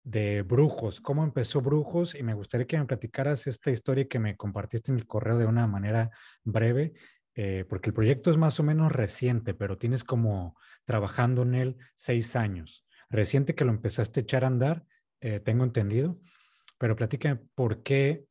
de 0.05 0.43
Brujos. 0.43 1.01
¿Cómo 1.01 1.25
empezó 1.25 1.61
Brujos? 1.61 2.15
Y 2.15 2.23
me 2.23 2.35
gustaría 2.35 2.67
que 2.67 2.79
me 2.79 2.87
platicaras 2.87 3.47
esta 3.47 3.71
historia 3.71 4.09
que 4.09 4.19
me 4.19 4.37
compartiste 4.37 4.91
en 4.91 4.99
el 4.99 5.07
correo 5.07 5.39
de 5.39 5.47
una 5.47 5.67
manera 5.67 6.11
breve, 6.45 6.95
eh, 7.35 7.65
porque 7.69 7.91
el 7.91 7.95
proyecto 7.95 8.31
es 8.31 8.37
más 8.37 8.59
o 8.61 8.63
menos 8.63 8.93
reciente, 8.93 9.55
pero 9.55 9.79
tienes 9.79 10.05
como 10.05 10.57
trabajando 10.85 11.43
en 11.43 11.55
él 11.55 11.77
seis 11.95 12.37
años. 12.37 12.87
Reciente 13.11 13.55
que 13.55 13.65
lo 13.65 13.71
empezaste 13.71 14.21
a 14.21 14.23
echar 14.23 14.45
a 14.45 14.49
andar, 14.49 14.85
eh, 15.21 15.41
tengo 15.41 15.65
entendido, 15.65 16.19
pero 16.79 16.97
platícame 16.97 17.41
por 17.55 17.83
qué 17.83 18.25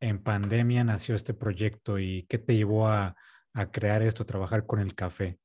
en 0.00 0.22
pandemia 0.22 0.84
nació 0.84 1.14
este 1.14 1.34
proyecto 1.34 1.98
y 1.98 2.26
qué 2.28 2.38
te 2.38 2.56
llevó 2.56 2.88
a, 2.88 3.16
a 3.54 3.70
crear 3.70 4.02
esto, 4.02 4.26
trabajar 4.26 4.66
con 4.66 4.80
el 4.80 4.94
café. 4.94 5.38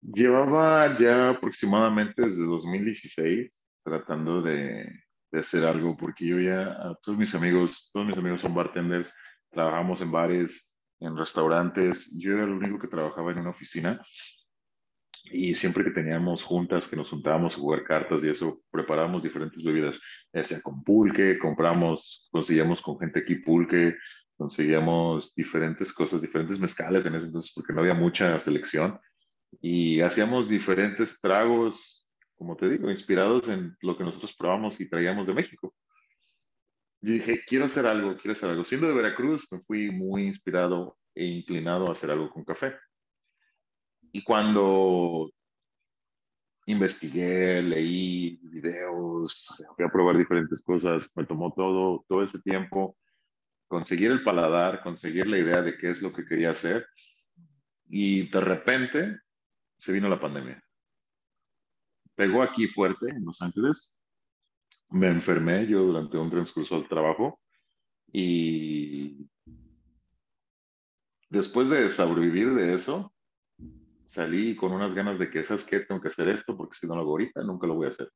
Llevaba 0.00 0.98
ya 0.98 1.30
aproximadamente 1.30 2.22
desde 2.22 2.44
2016 2.44 3.61
tratando 3.82 4.42
de, 4.42 4.88
de, 5.30 5.40
hacer 5.40 5.64
algo, 5.64 5.96
porque 5.96 6.26
yo 6.26 6.38
ya, 6.40 6.96
todos 7.02 7.18
mis 7.18 7.34
amigos, 7.34 7.90
todos 7.92 8.06
mis 8.06 8.18
amigos 8.18 8.42
son 8.42 8.54
bartenders, 8.54 9.14
trabajamos 9.50 10.00
en 10.00 10.10
bares, 10.10 10.74
en 11.00 11.16
restaurantes, 11.16 12.16
yo 12.18 12.32
era 12.34 12.44
el 12.44 12.50
único 12.50 12.78
que 12.78 12.88
trabajaba 12.88 13.32
en 13.32 13.38
una 13.38 13.50
oficina 13.50 14.00
y 15.24 15.54
siempre 15.54 15.84
que 15.84 15.90
teníamos 15.90 16.42
juntas, 16.42 16.88
que 16.88 16.96
nos 16.96 17.10
juntábamos 17.10 17.54
a 17.54 17.60
jugar 17.60 17.84
cartas 17.84 18.24
y 18.24 18.28
eso, 18.28 18.62
preparábamos 18.70 19.22
diferentes 19.22 19.62
bebidas, 19.62 20.00
ya 20.32 20.44
sea 20.44 20.60
con 20.60 20.82
pulque, 20.82 21.38
compramos, 21.38 22.28
conseguíamos 22.30 22.80
con 22.80 22.98
gente 22.98 23.20
aquí 23.20 23.36
pulque, 23.36 23.96
conseguíamos 24.36 25.34
diferentes 25.34 25.92
cosas, 25.92 26.20
diferentes 26.20 26.58
mezcales 26.58 27.06
en 27.06 27.14
ese 27.14 27.26
entonces 27.26 27.52
porque 27.54 27.72
no 27.72 27.80
había 27.80 27.94
mucha 27.94 28.38
selección 28.38 28.98
y 29.60 30.00
hacíamos 30.00 30.48
diferentes 30.48 31.20
tragos 31.20 32.01
como 32.36 32.56
te 32.56 32.68
digo, 32.68 32.90
inspirados 32.90 33.48
en 33.48 33.76
lo 33.80 33.96
que 33.96 34.04
nosotros 34.04 34.34
probamos 34.36 34.80
y 34.80 34.88
traíamos 34.88 35.26
de 35.26 35.34
México. 35.34 35.74
Yo 37.00 37.12
dije, 37.12 37.44
quiero 37.46 37.64
hacer 37.64 37.86
algo, 37.86 38.16
quiero 38.16 38.32
hacer 38.32 38.50
algo. 38.50 38.64
Siendo 38.64 38.88
de 38.88 38.94
Veracruz, 38.94 39.46
me 39.50 39.60
fui 39.60 39.90
muy 39.90 40.26
inspirado 40.26 40.96
e 41.14 41.24
inclinado 41.24 41.88
a 41.88 41.92
hacer 41.92 42.10
algo 42.10 42.30
con 42.30 42.44
café. 42.44 42.74
Y 44.12 44.22
cuando 44.22 45.30
investigué, 46.66 47.62
leí 47.62 48.38
videos, 48.42 49.46
fui 49.76 49.84
a 49.84 49.88
probar 49.88 50.16
diferentes 50.16 50.62
cosas, 50.62 51.10
me 51.16 51.24
tomó 51.24 51.52
todo, 51.52 52.04
todo 52.08 52.22
ese 52.22 52.40
tiempo 52.40 52.96
conseguir 53.66 54.10
el 54.10 54.22
paladar, 54.22 54.82
conseguir 54.82 55.26
la 55.26 55.38
idea 55.38 55.62
de 55.62 55.78
qué 55.78 55.90
es 55.90 56.02
lo 56.02 56.12
que 56.12 56.26
quería 56.26 56.50
hacer. 56.50 56.86
Y 57.88 58.28
de 58.28 58.40
repente 58.40 59.18
se 59.78 59.92
vino 59.92 60.08
la 60.08 60.20
pandemia 60.20 60.62
pegó 62.14 62.42
aquí 62.42 62.66
fuerte 62.66 63.08
en 63.10 63.24
Los 63.24 63.40
Ángeles. 63.42 64.00
Me 64.90 65.08
enfermé 65.08 65.66
yo 65.66 65.82
durante 65.82 66.18
un 66.18 66.30
transcurso 66.30 66.76
del 66.76 66.88
trabajo 66.88 67.40
y 68.12 69.26
después 71.30 71.70
de 71.70 71.88
sobrevivir 71.88 72.54
de 72.54 72.74
eso, 72.74 73.12
salí 74.06 74.54
con 74.54 74.72
unas 74.72 74.94
ganas 74.94 75.18
de 75.18 75.30
que, 75.30 75.44
¿sabes 75.44 75.64
qué? 75.64 75.80
Tengo 75.80 76.00
que 76.00 76.08
hacer 76.08 76.28
esto 76.28 76.56
porque 76.56 76.76
si 76.78 76.86
no 76.86 76.94
lo 76.94 77.00
hago 77.00 77.10
ahorita, 77.12 77.42
nunca 77.42 77.66
lo 77.66 77.74
voy 77.74 77.86
a 77.86 77.90
hacer. 77.90 78.08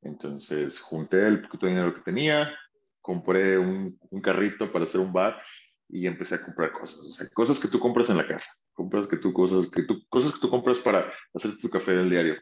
Entonces 0.00 0.80
junté 0.80 1.26
el 1.26 1.42
poquito 1.42 1.66
dinero 1.66 1.94
que 1.94 2.00
tenía, 2.00 2.56
compré 3.02 3.58
un, 3.58 3.98
un, 4.10 4.20
carrito 4.20 4.72
para 4.72 4.84
hacer 4.84 5.00
un 5.00 5.12
bar 5.12 5.40
y 5.88 6.06
empecé 6.06 6.36
a 6.36 6.42
comprar 6.42 6.72
cosas, 6.72 6.98
o 6.98 7.12
sea, 7.12 7.28
cosas 7.30 7.58
que 7.58 7.68
tú 7.68 7.78
compras 7.78 8.10
en 8.10 8.18
la 8.18 8.26
casa, 8.26 8.50
compras 8.74 9.06
que 9.06 9.16
tú, 9.16 9.32
cosas 9.32 9.70
que 9.70 9.82
tú, 9.82 10.02
cosas 10.08 10.34
que 10.34 10.40
tú 10.40 10.50
compras 10.50 10.78
para 10.78 11.10
hacer 11.34 11.56
tu 11.58 11.68
café 11.68 11.92
del 11.92 12.10
diario. 12.10 12.36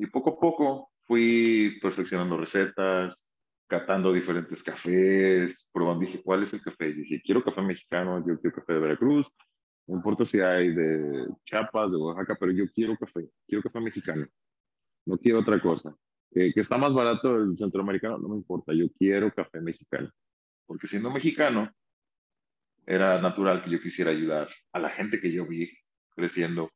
Y 0.00 0.06
poco 0.06 0.30
a 0.30 0.40
poco 0.40 0.92
fui 1.02 1.78
perfeccionando 1.82 2.38
recetas, 2.38 3.30
catando 3.66 4.14
diferentes 4.14 4.62
cafés, 4.62 5.68
probando, 5.74 6.06
dije, 6.06 6.22
¿cuál 6.22 6.42
es 6.42 6.54
el 6.54 6.62
café? 6.62 6.94
Dije, 6.94 7.20
quiero 7.22 7.44
café 7.44 7.60
mexicano, 7.60 8.24
yo 8.26 8.40
quiero 8.40 8.56
café 8.56 8.72
de 8.72 8.78
Veracruz, 8.78 9.30
no 9.86 9.96
importa 9.96 10.24
si 10.24 10.40
hay 10.40 10.74
de 10.74 11.28
Chiapas, 11.44 11.90
de 11.90 11.98
Oaxaca, 11.98 12.34
pero 12.40 12.50
yo 12.50 12.64
quiero 12.74 12.96
café, 12.96 13.28
quiero 13.46 13.62
café 13.62 13.78
mexicano, 13.78 14.26
no 15.04 15.18
quiero 15.18 15.40
otra 15.40 15.60
cosa. 15.60 15.94
que 16.32 16.52
está 16.56 16.78
más 16.78 16.94
barato 16.94 17.36
el 17.36 17.54
centroamericano, 17.54 18.16
no 18.16 18.30
me 18.30 18.36
importa, 18.36 18.72
yo 18.72 18.86
quiero 18.98 19.30
café 19.30 19.60
mexicano. 19.60 20.10
Porque 20.64 20.86
siendo 20.86 21.10
mexicano, 21.10 21.70
era 22.86 23.20
natural 23.20 23.62
que 23.62 23.70
yo 23.70 23.82
quisiera 23.82 24.12
ayudar 24.12 24.48
a 24.72 24.78
la 24.78 24.88
gente 24.88 25.20
que 25.20 25.30
yo 25.30 25.46
vi 25.46 25.70
creciendo, 26.16 26.70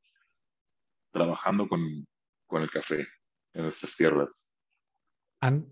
trabajando 1.11 1.66
con, 1.66 2.04
con 2.55 2.63
el 2.63 2.71
café 2.71 3.09
en 3.53 3.63
nuestras 3.65 3.97
tierras. 3.97 4.53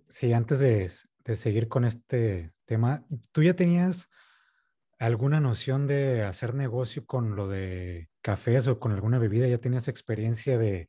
sí, 0.09 0.33
antes 0.33 0.59
de, 0.59 0.89
seguir 1.37 1.69
con 1.69 1.85
este 1.85 2.55
tema, 2.65 3.07
¿tú 3.31 3.45
ya 3.45 3.55
tenías 3.55 4.11
alguna 4.99 5.39
noción 5.39 5.87
de 5.87 6.25
hacer 6.25 6.55
negocio 6.55 7.07
con 7.07 7.37
lo 7.37 7.47
de 7.47 8.11
cafés 8.21 8.67
o 8.67 8.81
con 8.81 8.91
alguna 8.91 9.21
bebida? 9.21 9.47
¿Ya 9.47 9.59
tenías 9.59 9.87
experiencia 9.87 10.59
de, 10.59 10.89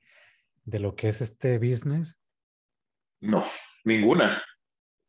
lo 0.66 0.96
que 0.96 1.10
es 1.10 1.22
este 1.22 1.60
business? 1.60 2.18
No, 3.22 3.46
ninguna, 3.84 4.44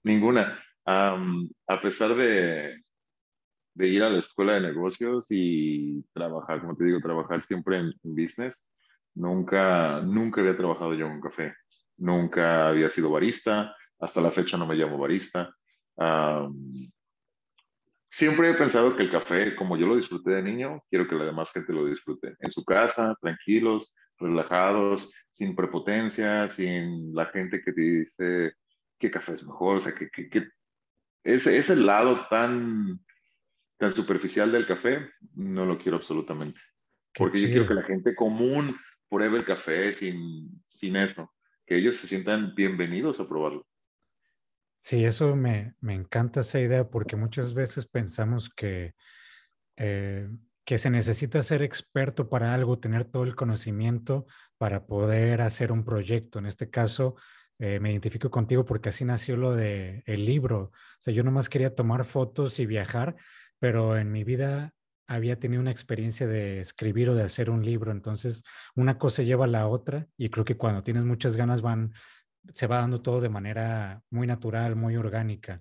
ninguna. 0.02 0.62
a 0.84 1.80
pesar 1.80 2.14
de, 2.14 2.84
de, 3.72 3.88
ir 3.88 4.02
a 4.02 4.10
la 4.10 4.18
escuela 4.18 4.52
de 4.52 4.60
negocios 4.60 5.28
y 5.30 6.02
trabajar, 6.12 6.60
como 6.60 6.76
te 6.76 6.84
digo, 6.84 7.00
trabajar 7.00 7.40
siempre 7.40 7.78
en 7.78 7.94
business, 8.02 8.66
Nunca, 9.14 10.00
nunca 10.00 10.40
había 10.40 10.56
trabajado 10.56 10.94
yo 10.94 11.06
en 11.06 11.12
un 11.12 11.20
café. 11.20 11.54
Nunca 11.98 12.68
había 12.68 12.88
sido 12.88 13.10
barista. 13.10 13.74
Hasta 13.98 14.20
la 14.20 14.30
fecha 14.30 14.56
no 14.56 14.66
me 14.66 14.74
llamo 14.74 14.98
barista. 14.98 15.54
siempre 18.10 18.50
he 18.50 18.54
pensado 18.54 18.96
que 18.96 19.04
el 19.04 19.10
café, 19.10 19.54
como 19.54 19.76
yo 19.76 19.86
lo 19.86 19.96
disfruté 19.96 20.32
de 20.32 20.42
niño, 20.42 20.82
quiero 20.90 21.06
que 21.06 21.14
la 21.14 21.26
demás 21.26 21.52
gente 21.52 21.72
lo 21.72 21.86
disfrute. 21.86 22.34
En 22.40 22.50
su 22.50 22.64
casa, 22.64 23.16
tranquilos, 23.20 23.94
relajados, 24.18 25.12
sin 25.30 25.54
prepotencia, 25.54 26.48
sin 26.48 27.14
la 27.14 27.26
gente 27.26 27.62
que 27.62 27.72
te 27.72 27.80
dice 27.80 28.52
qué 28.98 29.10
café 29.10 29.32
es 29.32 29.46
mejor. 29.46 29.76
O 29.76 29.80
sea, 29.80 29.94
que, 29.94 30.08
que, 30.10 30.48
ese, 31.22 31.56
ese 31.56 31.76
lado 31.76 32.26
tan, 32.28 33.00
tan 33.78 33.90
superficial 33.92 34.50
del 34.52 34.66
café, 34.66 35.10
no 35.34 35.64
lo 35.64 35.78
quiero 35.78 35.96
absolutamente. 35.96 36.60
Porque 37.16 37.40
yo 37.40 37.48
quiero 37.48 37.68
que 37.68 37.74
la 37.74 37.84
gente 37.84 38.14
común 38.14 38.76
pruebe 39.14 39.38
el 39.38 39.44
café 39.44 39.92
sin, 39.92 40.60
sin 40.66 40.96
eso, 40.96 41.32
que 41.64 41.76
ellos 41.76 41.98
se 41.98 42.08
sientan 42.08 42.52
bienvenidos 42.56 43.20
a 43.20 43.28
probarlo. 43.28 43.64
Sí, 44.78 45.04
eso 45.04 45.36
me, 45.36 45.74
me 45.80 45.94
encanta 45.94 46.40
esa 46.40 46.58
idea 46.58 46.90
porque 46.90 47.14
muchas 47.14 47.54
veces 47.54 47.86
pensamos 47.86 48.50
que, 48.50 48.94
eh, 49.76 50.28
que 50.64 50.78
se 50.78 50.90
necesita 50.90 51.40
ser 51.42 51.62
experto 51.62 52.28
para 52.28 52.54
algo, 52.54 52.80
tener 52.80 53.04
todo 53.04 53.22
el 53.22 53.36
conocimiento 53.36 54.26
para 54.58 54.84
poder 54.84 55.42
hacer 55.42 55.70
un 55.70 55.84
proyecto. 55.84 56.40
En 56.40 56.46
este 56.46 56.68
caso, 56.68 57.14
eh, 57.60 57.78
me 57.78 57.92
identifico 57.92 58.30
contigo 58.30 58.64
porque 58.64 58.88
así 58.88 59.04
nació 59.04 59.36
lo 59.36 59.54
de 59.54 60.02
el 60.06 60.26
libro. 60.26 60.72
O 60.72 60.72
sea, 60.98 61.14
yo 61.14 61.22
nomás 61.22 61.48
quería 61.48 61.74
tomar 61.74 62.04
fotos 62.04 62.58
y 62.58 62.66
viajar, 62.66 63.14
pero 63.60 63.96
en 63.96 64.10
mi 64.10 64.24
vida 64.24 64.74
había 65.06 65.38
tenido 65.38 65.60
una 65.60 65.70
experiencia 65.70 66.26
de 66.26 66.60
escribir 66.60 67.10
o 67.10 67.14
de 67.14 67.22
hacer 67.22 67.50
un 67.50 67.64
libro, 67.64 67.92
entonces 67.92 68.42
una 68.74 68.98
cosa 68.98 69.22
lleva 69.22 69.44
a 69.44 69.48
la 69.48 69.66
otra 69.66 70.06
y 70.16 70.30
creo 70.30 70.44
que 70.44 70.56
cuando 70.56 70.82
tienes 70.82 71.04
muchas 71.04 71.36
ganas 71.36 71.62
van, 71.62 71.92
se 72.52 72.66
va 72.66 72.78
dando 72.78 73.02
todo 73.02 73.20
de 73.20 73.28
manera 73.28 74.02
muy 74.10 74.26
natural, 74.26 74.76
muy 74.76 74.96
orgánica 74.96 75.60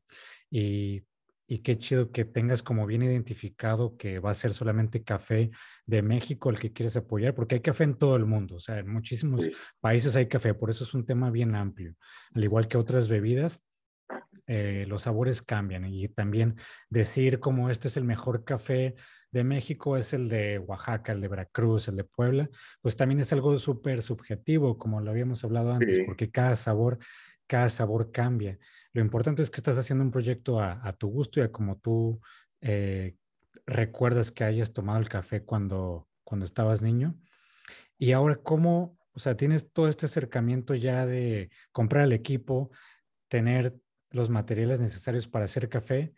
y, 0.49 1.05
y 1.47 1.59
qué 1.59 1.77
chido 1.77 2.11
que 2.11 2.25
tengas 2.25 2.63
como 2.63 2.85
bien 2.85 3.03
identificado 3.03 3.97
que 3.97 4.19
va 4.19 4.31
a 4.31 4.35
ser 4.35 4.53
solamente 4.53 5.03
café 5.03 5.51
de 5.85 6.01
México 6.01 6.49
el 6.49 6.59
que 6.59 6.71
quieres 6.71 6.95
apoyar, 6.95 7.35
porque 7.35 7.55
hay 7.55 7.61
café 7.61 7.83
en 7.83 7.95
todo 7.95 8.15
el 8.15 8.25
mundo, 8.25 8.55
o 8.55 8.59
sea, 8.59 8.79
en 8.79 8.89
muchísimos 8.89 9.49
países 9.79 10.15
hay 10.15 10.27
café, 10.27 10.53
por 10.53 10.69
eso 10.69 10.83
es 10.83 10.93
un 10.93 11.05
tema 11.05 11.29
bien 11.31 11.55
amplio, 11.55 11.95
al 12.33 12.43
igual 12.43 12.67
que 12.67 12.77
otras 12.77 13.07
bebidas. 13.07 13.61
Eh, 14.47 14.85
los 14.87 15.03
sabores 15.03 15.41
cambian 15.41 15.85
y 15.85 16.07
también 16.09 16.55
decir 16.89 17.39
como 17.39 17.69
este 17.69 17.87
es 17.87 17.95
el 17.95 18.03
mejor 18.03 18.43
café 18.43 18.95
de 19.33 19.43
México 19.43 19.97
es 19.97 20.13
el 20.13 20.29
de 20.29 20.59
Oaxaca, 20.59 21.11
el 21.11 21.19
de 21.19 21.27
Veracruz, 21.27 21.87
el 21.87 21.95
de 21.95 22.03
Puebla, 22.03 22.49
pues 22.81 22.95
también 22.95 23.19
es 23.19 23.33
algo 23.33 23.57
súper 23.57 24.03
subjetivo, 24.03 24.77
como 24.77 25.01
lo 25.01 25.09
habíamos 25.09 25.43
hablado 25.43 25.73
antes, 25.73 26.01
porque 26.05 26.29
cada 26.29 26.55
sabor, 26.55 26.99
cada 27.47 27.67
sabor 27.69 28.11
cambia. 28.11 28.59
Lo 28.93 29.01
importante 29.01 29.41
es 29.41 29.49
que 29.49 29.57
estás 29.57 29.77
haciendo 29.79 30.03
un 30.03 30.11
proyecto 30.11 30.61
a, 30.61 30.93
tu 30.93 31.07
gusto 31.07 31.39
y 31.39 31.43
a 31.43 31.51
como 31.51 31.77
tú 31.79 32.21
eh, 32.61 33.15
recuerdas 33.65 34.31
que 34.31 34.43
hayas 34.43 34.71
tomado 34.71 34.99
el 34.99 35.09
café 35.09 35.43
cuando, 35.43 36.07
cuando 36.23 36.45
estabas 36.45 36.83
niño. 36.83 37.15
Y 37.97 38.11
ahora, 38.11 38.35
¿cómo, 38.35 38.99
o 39.13 39.19
sea, 39.19 39.35
tienes 39.35 39.73
todo 39.73 39.87
este 39.89 40.05
acercamiento 40.05 40.75
ya 40.75 41.07
de 41.07 41.49
comprar 41.71 42.03
el 42.03 42.11
equipo, 42.11 42.69
tener 43.29 43.79
los 44.13 44.29
materiales 44.29 44.79
necesarios 44.79 45.27
para 45.27 45.45
hacer 45.45 45.67
café? 45.67 46.13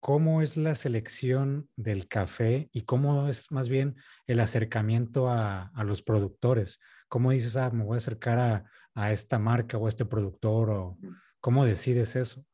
cómo 0.00 0.40
es 0.40 0.56
la 0.56 0.74
selección 0.74 1.68
del 1.76 2.08
café 2.08 2.70
y 2.72 2.82
cómo 2.82 3.28
es 3.28 3.52
más 3.52 3.68
bien 3.68 3.96
el 4.26 4.40
acercamiento 4.40 5.28
a, 5.30 5.70
los 5.84 6.02
productores. 6.02 6.80
¿Cómo 7.08 7.30
dices, 7.32 7.56
ah, 7.56 7.70
me 7.70 7.84
voy 7.84 7.96
a 7.96 7.98
acercar 7.98 8.38
a, 8.38 9.12
esta 9.12 9.38
marca 9.38 9.78
o 9.78 9.86
a 9.86 9.88
este 9.88 10.04
productor 10.04 10.70
o 10.70 10.98
¿Cómo 11.40 11.64
decides 11.64 12.16
eso? 12.16 12.44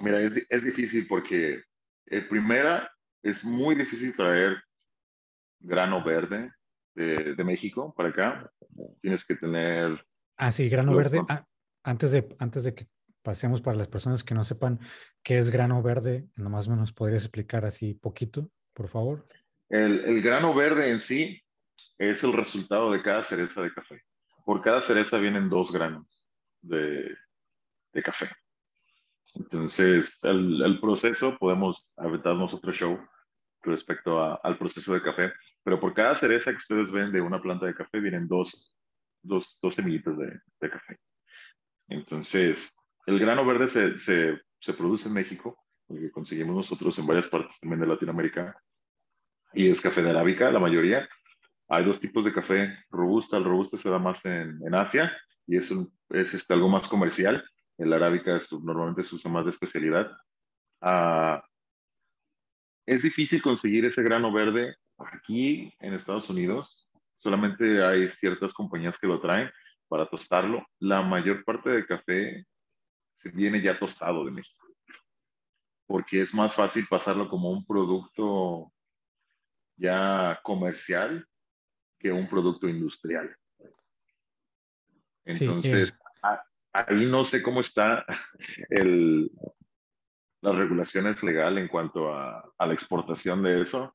Mira, 0.00 0.20
es, 0.20 0.32
es 0.48 0.64
difícil 0.64 1.06
porque, 1.06 1.62
eh, 2.06 2.22
primera, 2.22 2.90
es 3.22 3.44
muy 3.44 3.76
difícil 3.76 4.16
traer 4.16 4.60
grano 5.60 6.02
verde 6.02 6.50
de, 6.96 7.34
de, 7.36 7.44
México 7.44 7.94
para 7.96 8.08
acá. 8.08 8.50
Tienes 9.00 9.24
que 9.24 9.36
tener... 9.36 10.04
Ah, 10.36 10.50
sí, 10.50 10.68
grano 10.68 10.94
verde. 10.96 11.20
Ah, 11.28 11.46
antes, 11.84 12.10
de, 12.10 12.34
antes 12.40 12.64
de 12.64 12.74
que 12.74 12.88
pasemos 13.22 13.60
para 13.60 13.76
las 13.76 13.88
personas 13.88 14.24
que 14.24 14.34
no 14.34 14.44
sepan 14.44 14.80
qué 15.22 15.38
es 15.38 15.50
grano 15.50 15.82
verde, 15.82 16.26
nomás 16.36 16.68
nos 16.68 16.92
podrías 16.92 17.24
explicar 17.24 17.64
así 17.64 17.94
poquito, 17.94 18.50
por 18.74 18.88
favor. 18.88 19.26
El, 19.68 20.04
el 20.04 20.22
grano 20.22 20.54
verde 20.54 20.90
en 20.90 21.00
sí 21.00 21.42
es 21.98 22.22
el 22.24 22.32
resultado 22.32 22.90
de 22.90 23.02
cada 23.02 23.22
cereza 23.24 23.62
de 23.62 23.72
café. 23.72 24.02
Por 24.44 24.62
cada 24.62 24.80
cereza 24.80 25.18
vienen 25.18 25.48
dos 25.48 25.72
granos 25.72 26.06
de, 26.62 27.16
de 27.92 28.02
café. 28.02 28.28
Entonces, 29.34 30.22
el, 30.24 30.62
el, 30.62 30.80
proceso, 30.80 31.36
podemos 31.38 31.92
aventarnos 31.96 32.54
otro 32.54 32.72
show 32.72 32.98
respecto 33.62 34.20
a, 34.20 34.36
al 34.42 34.58
proceso 34.58 34.94
de 34.94 35.02
café, 35.02 35.32
pero 35.62 35.78
por 35.78 35.94
cada 35.94 36.14
cereza 36.14 36.50
que 36.50 36.58
ustedes 36.58 36.90
ven 36.90 37.12
de 37.12 37.20
una 37.20 37.40
planta 37.40 37.66
de 37.66 37.74
café 37.74 38.00
vienen 38.00 38.26
dos, 38.26 38.74
dos, 39.22 39.58
dos 39.60 39.74
semillitas 39.74 40.16
de, 40.16 40.40
de, 40.60 40.70
café. 40.70 40.98
Entonces, 41.88 42.74
el 43.08 43.18
grano 43.18 43.42
verde 43.46 43.68
se, 43.68 43.98
se, 44.60 44.74
produce 44.74 45.08
en 45.08 45.14
México, 45.14 45.56
el 45.88 45.98
que 45.98 46.10
conseguimos 46.10 46.54
nosotros 46.54 46.98
en 46.98 47.06
varias 47.06 47.26
partes 47.28 47.58
también 47.58 47.80
de 47.80 47.86
Latinoamérica, 47.86 48.54
y 49.54 49.70
es 49.70 49.80
café 49.80 50.02
de 50.02 50.10
arábica, 50.10 50.50
la 50.50 50.58
mayoría. 50.58 51.08
Hay 51.68 51.86
dos 51.86 52.00
tipos 52.00 52.26
de 52.26 52.34
café 52.34 52.76
robusta. 52.90 53.38
El 53.38 53.44
robusta 53.44 53.78
se 53.78 53.88
da 53.88 53.98
más 53.98 54.22
en, 54.26 54.60
en 54.62 54.74
Asia 54.74 55.10
y 55.46 55.56
es, 55.56 55.72
es 56.10 56.34
este, 56.34 56.52
algo 56.52 56.68
más 56.68 56.86
comercial. 56.86 57.42
El 57.78 57.94
arábica 57.94 58.38
normalmente 58.62 59.04
se 59.04 59.14
usa 59.14 59.30
más 59.30 59.46
de 59.46 59.52
especialidad. 59.52 60.10
Uh, 60.82 61.40
es 62.84 63.02
difícil 63.02 63.40
conseguir 63.40 63.86
ese 63.86 64.02
grano 64.02 64.30
verde 64.30 64.76
aquí 64.98 65.72
en 65.78 65.94
Estados 65.94 66.28
Unidos. 66.28 66.90
Solamente 67.16 67.82
hay 67.82 68.10
ciertas 68.10 68.52
compañías 68.52 68.98
que 68.98 69.06
lo 69.06 69.18
traen 69.18 69.50
para 69.88 70.06
tostarlo. 70.10 70.66
La 70.78 71.00
mayor 71.00 71.42
parte 71.44 71.70
del 71.70 71.86
café 71.86 72.44
se 73.18 73.30
viene 73.30 73.60
ya 73.60 73.78
tostado 73.78 74.24
de 74.24 74.30
México, 74.30 74.66
porque 75.86 76.22
es 76.22 76.32
más 76.34 76.54
fácil 76.54 76.86
pasarlo 76.88 77.28
como 77.28 77.50
un 77.50 77.66
producto 77.66 78.72
ya 79.76 80.40
comercial 80.42 81.26
que 81.98 82.12
un 82.12 82.28
producto 82.28 82.68
industrial. 82.68 83.36
Entonces, 85.24 85.88
sí, 85.88 85.94
eh. 85.94 86.38
ahí 86.72 87.06
no 87.06 87.24
sé 87.24 87.42
cómo 87.42 87.60
está 87.60 88.06
el, 88.70 89.30
las 90.40 90.54
regulaciones 90.54 91.22
legales 91.22 91.62
en 91.62 91.68
cuanto 91.68 92.12
a, 92.12 92.52
a, 92.56 92.66
la 92.66 92.72
exportación 92.72 93.42
de 93.42 93.62
eso 93.62 93.94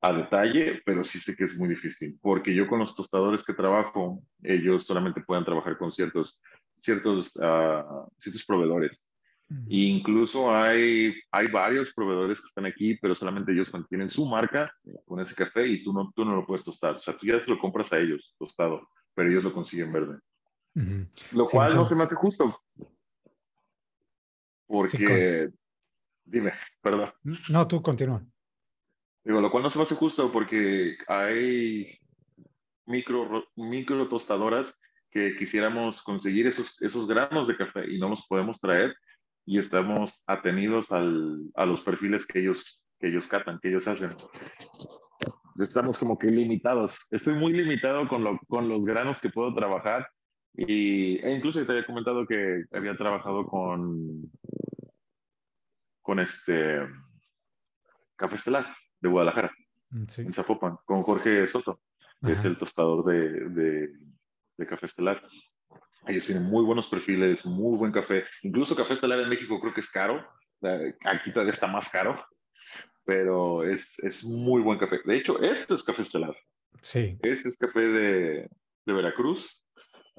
a 0.00 0.12
detalle, 0.12 0.82
pero 0.84 1.04
sí 1.04 1.20
sé 1.20 1.36
que 1.36 1.44
es 1.44 1.56
muy 1.56 1.68
difícil, 1.68 2.18
porque 2.20 2.54
yo 2.54 2.66
con 2.66 2.80
los 2.80 2.94
tostadores 2.94 3.44
que 3.44 3.54
trabajo, 3.54 4.22
ellos 4.42 4.84
solamente 4.84 5.20
pueden 5.20 5.44
trabajar 5.44 5.78
con 5.78 5.92
ciertos, 5.92 6.40
ciertos, 6.82 7.34
uh, 7.36 8.10
ciertos 8.18 8.44
proveedores. 8.44 9.08
E 9.68 9.76
incluso 9.84 10.50
hay, 10.50 11.14
hay 11.30 11.46
varios 11.48 11.92
proveedores 11.92 12.40
que 12.40 12.46
están 12.46 12.64
aquí, 12.64 12.96
pero 12.96 13.14
solamente 13.14 13.52
ellos 13.52 13.70
mantienen 13.70 14.08
su 14.08 14.24
marca 14.24 14.72
con 15.04 15.20
ese 15.20 15.34
café 15.34 15.66
y 15.66 15.84
tú 15.84 15.92
no, 15.92 16.10
tú 16.16 16.24
no 16.24 16.34
lo 16.34 16.46
puedes 16.46 16.64
tostar. 16.64 16.96
O 16.96 17.00
sea, 17.00 17.16
tú 17.18 17.26
ya 17.26 17.38
se 17.38 17.50
lo 17.50 17.58
compras 17.58 17.92
a 17.92 17.98
ellos 17.98 18.34
tostado, 18.38 18.88
pero 19.14 19.30
ellos 19.30 19.44
lo 19.44 19.52
consiguen 19.52 19.92
verde. 19.92 20.18
Uh 20.74 20.80
-huh. 20.80 21.08
Lo 21.32 21.44
sí, 21.44 21.52
cual 21.52 21.72
entonces... 21.72 21.76
no 21.76 21.86
se 21.86 21.94
me 21.96 22.04
hace 22.04 22.14
justo. 22.14 22.62
Porque, 24.66 25.48
sí, 25.50 25.58
dime, 26.24 26.54
perdón. 26.80 27.10
No, 27.50 27.68
tú 27.68 27.82
continúa. 27.82 28.24
Digo, 29.22 29.40
lo 29.40 29.50
cual 29.50 29.64
no 29.64 29.70
se 29.70 29.78
me 29.78 29.82
hace 29.82 29.96
justo 29.96 30.32
porque 30.32 30.96
hay 31.08 31.98
micro, 32.86 33.44
micro 33.54 34.08
tostadoras 34.08 34.80
que 35.12 35.36
quisiéramos 35.36 36.02
conseguir 36.02 36.46
esos, 36.46 36.80
esos 36.80 37.06
granos 37.06 37.46
de 37.46 37.56
café 37.56 37.88
y 37.88 37.98
no 37.98 38.08
los 38.08 38.26
podemos 38.26 38.58
traer 38.58 38.96
y 39.44 39.58
estamos 39.58 40.24
atenidos 40.26 40.90
al, 40.90 41.38
a 41.54 41.66
los 41.66 41.82
perfiles 41.82 42.26
que 42.26 42.40
ellos, 42.40 42.82
que 42.98 43.08
ellos 43.08 43.28
catan, 43.28 43.58
que 43.60 43.68
ellos 43.68 43.86
hacen. 43.86 44.16
Estamos 45.58 45.98
como 45.98 46.18
que 46.18 46.28
limitados. 46.28 46.98
Estoy 47.10 47.34
muy 47.34 47.52
limitado 47.52 48.08
con, 48.08 48.24
lo, 48.24 48.38
con 48.48 48.68
los 48.68 48.84
granos 48.84 49.20
que 49.20 49.28
puedo 49.28 49.54
trabajar 49.54 50.08
y, 50.54 51.18
e 51.18 51.34
incluso 51.34 51.64
te 51.64 51.72
había 51.72 51.86
comentado 51.86 52.26
que 52.26 52.64
había 52.72 52.96
trabajado 52.96 53.46
con, 53.46 54.30
con 56.00 56.20
este 56.20 56.80
Café 58.16 58.36
Estelar 58.36 58.66
de 59.00 59.08
Guadalajara, 59.08 59.50
sí. 60.08 60.22
en 60.22 60.32
Zapopan, 60.32 60.78
con 60.84 61.02
Jorge 61.02 61.46
Soto, 61.48 61.80
que 62.20 62.32
Ajá. 62.32 62.32
es 62.32 62.44
el 62.44 62.56
tostador 62.56 63.04
de, 63.04 63.48
de, 63.50 63.92
de 64.62 64.68
Café 64.68 64.86
Estelar. 64.86 65.22
Ellos 66.06 66.26
tienen 66.26 66.44
muy 66.44 66.64
buenos 66.64 66.88
perfiles, 66.88 67.44
muy 67.46 67.76
buen 67.76 67.92
café. 67.92 68.24
Incluso 68.42 68.74
Café 68.74 68.94
Estelar 68.94 69.20
en 69.20 69.28
México 69.28 69.60
creo 69.60 69.74
que 69.74 69.80
es 69.80 69.90
caro. 69.90 70.26
Aquí 71.04 71.32
todavía 71.32 71.52
está 71.52 71.66
más 71.66 71.90
caro, 71.90 72.24
pero 73.04 73.64
es, 73.64 73.98
es 73.98 74.24
muy 74.24 74.62
buen 74.62 74.78
café. 74.78 75.00
De 75.04 75.16
hecho, 75.16 75.40
este 75.40 75.74
es 75.74 75.82
Café 75.82 76.02
Estelar. 76.02 76.36
Sí. 76.80 77.18
Este 77.22 77.48
es 77.48 77.56
café 77.56 77.82
de, 77.82 78.50
de 78.86 78.92
Veracruz. 78.92 79.64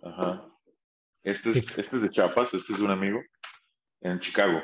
Ajá. 0.02 0.48
Este 1.24 1.50
es, 1.50 1.66
sí. 1.66 1.74
este 1.78 1.96
es 1.96 2.02
de 2.02 2.10
Chiapas, 2.10 2.54
este 2.54 2.74
es 2.74 2.80
de 2.80 2.86
un 2.86 2.92
amigo 2.92 3.22
en 4.02 4.20
Chicago. 4.20 4.62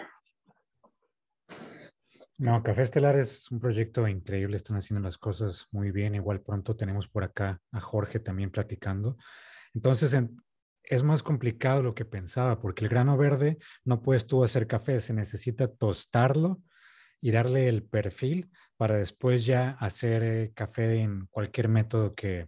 No, 2.38 2.63
Café 2.63 2.84
Estelar 2.84 3.18
es 3.18 3.52
un 3.52 3.60
proyecto 3.60 4.08
increíble, 4.08 4.56
están 4.56 4.78
haciendo 4.78 5.06
las 5.06 5.18
cosas 5.18 5.68
muy 5.72 5.92
bien. 5.92 6.15
Igual 6.15 6.42
pronto 6.42 6.78
tenemos 6.78 7.10
por 7.10 7.26
acá 7.26 7.62
a 7.72 7.82
Jorge 7.82 8.20
también 8.20 8.50
platicando. 8.50 9.18
Entonces, 9.74 10.14
en, 10.14 10.42
es 10.84 11.04
más 11.04 11.24
complicado 11.24 11.84
lo 11.84 11.96
que 11.96 12.06
pensaba, 12.06 12.60
porque 12.60 12.86
el 12.86 12.90
grano 12.90 13.18
verde 13.18 13.58
no 13.86 14.02
puedes 14.02 14.26
tú 14.28 14.44
hacer 14.44 14.68
café, 14.68 15.00
se 15.00 15.14
necesita 15.14 15.68
tostarlo 15.68 16.62
y 17.22 17.32
darle 17.32 17.68
el 17.68 17.84
perfil 17.84 18.50
para 18.78 18.96
después 18.96 19.46
ya 19.46 19.72
hacer 19.72 20.24
eh, 20.24 20.52
café 20.56 21.02
en 21.02 21.28
cualquier 21.28 21.68
método 21.68 22.16
que, 22.16 22.48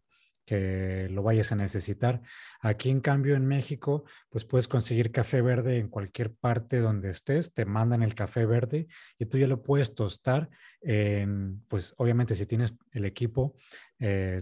lo 0.52 1.24
vayas 1.24 1.52
a 1.52 1.56
necesitar. 1.56 2.22
Aquí, 2.60 2.90
en 2.90 3.00
cambio, 3.00 3.36
en 3.36 3.46
México, 3.48 4.04
pues 4.30 4.46
puedes 4.46 4.68
conseguir 4.68 5.12
café 5.12 5.42
verde 5.42 5.78
en 5.78 5.88
cualquier 5.88 6.34
parte 6.34 6.80
donde 6.80 7.10
estés, 7.10 7.54
te 7.54 7.66
mandan 7.66 8.04
el 8.04 8.16
café 8.16 8.46
verde 8.46 8.88
y 9.18 9.26
tú 9.26 9.38
ya 9.38 9.48
lo 9.48 9.62
puedes 9.62 9.96
tostar. 9.96 10.50
En, 10.82 11.64
pues 11.68 11.94
obviamente 11.98 12.36
si 12.36 12.46
tienes 12.46 12.76
el 12.92 13.06
equipo, 13.06 13.56
eh, 14.00 14.42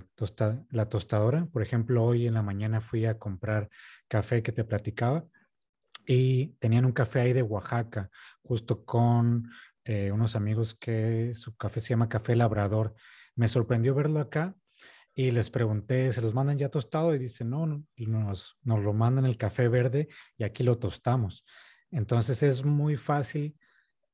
la 0.72 0.88
tostadora, 0.88 1.45
por 1.45 1.62
ejemplo, 1.62 2.04
hoy 2.04 2.28
en 2.28 2.34
la 2.34 2.41
mañana 2.41 2.82
fui 2.82 3.06
a 3.06 3.17
comprar 3.17 3.69
café 4.08 4.41
que 4.41 4.52
te 4.52 4.63
platicaba 4.63 5.26
y 6.06 6.56
tenían 6.60 6.86
un 6.86 6.91
café 6.91 7.22
ahí 7.22 7.34
de 7.34 7.43
Oaxaca, 7.43 8.10
justo 8.41 8.84
con 8.84 9.50
eh, 9.84 10.12
unos 10.12 10.36
amigos 10.36 10.76
que 10.76 11.34
su 11.36 11.56
café 11.56 11.80
se 11.80 11.89
llama 11.89 12.10
Café 12.10 12.36
Labrador. 12.36 12.95
Me 13.36 13.48
sorprendió 13.48 13.93
verlo 13.93 14.19
acá 14.19 14.56
y 15.13 15.32
les 15.32 15.50
pregunté, 15.50 16.12
¿se 16.13 16.22
los 16.22 16.34
mandan 16.34 16.58
ya 16.58 16.69
tostado? 16.69 17.13
Y 17.13 17.19
dicen, 17.19 17.50
no, 17.50 17.65
nos, 17.65 18.58
nos 18.63 18.84
lo 18.84 18.93
mandan 18.93 19.26
el 19.26 19.38
café 19.38 19.67
verde 19.67 20.08
y 20.38 20.43
aquí 20.43 20.63
lo 20.63 20.78
tostamos. 20.78 21.45
Entonces 21.91 22.43
es 22.43 22.63
muy 22.63 22.95
fácil 22.95 23.58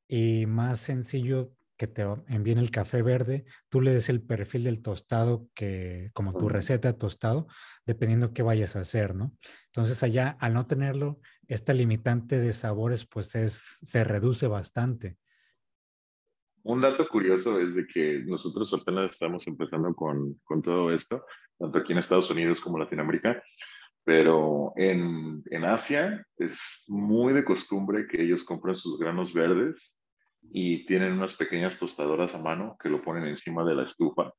y 0.08 0.46
más 0.46 0.80
sencillo 0.80 1.52
que 1.78 1.88
te 1.88 2.04
envíen 2.28 2.58
el 2.58 2.72
café 2.72 3.02
verde, 3.02 3.46
tú 3.70 3.82
le 3.82 3.92
des 3.92 4.08
el 4.08 4.22
perfil 4.22 4.64
del 4.64 4.82
tostado 4.82 5.50
que, 5.54 6.10
como 6.14 6.34
tu 6.34 6.48
receta 6.48 6.92
de 6.92 6.98
tostado, 6.98 7.48
dependiendo 7.86 8.34
qué 8.34 8.44
vayas 8.44 8.76
a 8.76 8.82
hacer, 8.82 9.14
¿no? 9.14 9.34
Entonces 9.68 10.02
allá, 10.02 10.38
al 10.40 10.54
no 10.54 10.68
tenerlo, 10.68 11.20
esta 11.48 11.74
limitante 11.74 12.40
de 12.40 12.54
sabores, 12.54 13.06
pues 13.06 13.36
es, 13.36 13.80
se 13.82 14.04
reduce 14.06 14.48
bastante. 14.48 15.18
Un 16.66 16.82
dato 16.82 17.08
curioso 17.08 17.60
es 17.60 17.76
de 17.76 17.86
que 17.86 18.24
nosotros 18.26 18.74
apenas 18.74 19.12
estamos 19.12 19.46
empezando 19.46 19.94
con, 19.94 20.34
con 20.44 20.64
todo 20.64 20.92
esto, 20.92 21.24
tanto 21.60 21.78
aquí 21.78 21.94
en 21.94 22.00
Estados 22.00 22.32
Unidos 22.32 22.60
como 22.60 22.80
Latinoamérica, 22.80 23.44
pero 24.04 24.74
en, 24.76 25.44
en 25.52 25.64
Asia 25.64 26.26
es 26.38 26.86
muy 26.88 27.34
de 27.34 27.46
costumbre 27.46 28.08
que 28.08 28.24
ellos 28.24 28.44
compren 28.44 28.76
sus 28.76 28.98
granos 28.98 29.32
verdes 29.32 30.00
y 30.42 30.88
tienen 30.88 31.14
unas 31.14 31.36
pequeñas 31.36 31.78
tostadoras 31.78 32.34
a 32.34 32.42
mano 32.42 32.76
que 32.82 32.90
lo 32.90 33.00
ponen 33.04 33.28
encima 33.28 33.64
de 33.64 33.76
la 33.76 33.84
estufa 33.84 34.34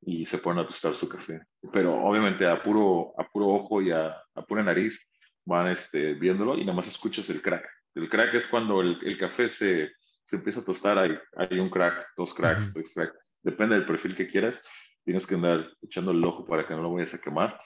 y 0.00 0.26
se 0.26 0.38
ponen 0.38 0.64
a 0.64 0.66
tostar 0.66 0.96
su 0.96 1.08
café. 1.08 1.42
Pero 1.72 1.94
obviamente 1.94 2.44
a 2.44 2.60
puro, 2.60 3.12
a 3.16 3.28
puro 3.28 3.46
ojo 3.50 3.82
y 3.82 3.92
a, 3.92 4.16
a 4.34 4.42
pura 4.42 4.64
nariz 4.64 5.08
van 5.44 5.68
este, 5.68 6.14
viéndolo 6.14 6.58
y 6.58 6.64
nada 6.64 6.74
más 6.74 6.88
escuchas 6.88 7.30
el 7.30 7.40
crack. 7.40 7.64
El 7.94 8.08
crack 8.08 8.34
es 8.34 8.48
cuando 8.48 8.80
el, 8.80 8.98
el 9.04 9.16
café 9.16 9.48
se, 9.48 9.92
se, 10.28 10.36
empieza 10.36 10.60
a 10.60 10.64
tostar, 10.64 10.98
hay, 10.98 11.18
hay 11.36 11.58
un 11.58 11.70
crack, 11.70 12.08
dos 12.16 12.34
cracks, 12.34 12.72
tres 12.74 12.92
cracks. 12.94 13.16
Depende 13.42 13.74
del 13.76 13.86
perfil 13.86 14.14
que 14.14 14.28
quieras, 14.28 14.62
tienes 15.04 15.26
que 15.26 15.36
andar 15.36 15.70
echando 15.80 16.10
el 16.10 16.22
ojo 16.22 16.44
para 16.44 16.66
que 16.66 16.74
no 16.74 16.82
lo 16.82 16.92
vayas 16.92 17.14
a 17.14 17.20
quemar. 17.20 17.58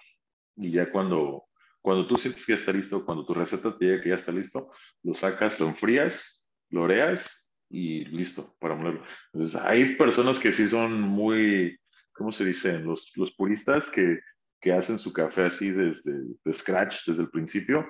Y 0.57 0.71
ya 0.71 0.91
cuando, 0.91 1.45
Cuando 1.81 2.07
tú 2.07 2.17
sientes 2.17 2.47
que 2.47 2.53
ya 2.53 2.59
está 2.59 2.73
listo, 2.73 3.05
cuando 3.05 3.27
tu 3.27 3.35
receta 3.35 3.77
te 3.77 3.85
llega 3.85 4.03
que 4.03 4.11
ya 4.11 4.15
está 4.15 4.31
listo, 4.31 4.71
lo 5.03 5.15
sacas, 5.15 5.59
lo 5.59 5.67
enfrías, 5.67 6.53
lo 6.71 6.83
oreas 6.83 7.53
y 7.69 8.05
listo 8.05 8.55
para 8.61 8.77
molerlo. 8.77 9.05
Entonces, 9.33 9.61
hay 9.61 9.97
personas 9.97 10.39
que 10.39 10.53
sí 10.53 10.69
son 10.69 11.01
muy, 11.01 11.77
¿cómo 12.13 12.31
se 12.31 12.45
dice? 12.45 12.79
Los, 12.79 13.11
los 13.17 13.33
puristas 13.35 13.91
que, 13.91 14.21
que 14.61 14.73
hacen 14.73 14.99
su 14.99 15.13
café 15.13 15.47
así 15.47 15.71
desde 15.71 16.13
de 16.45 16.53
scratch, 16.53 17.07
desde 17.09 17.25
el 17.25 17.31
principio, 17.31 17.85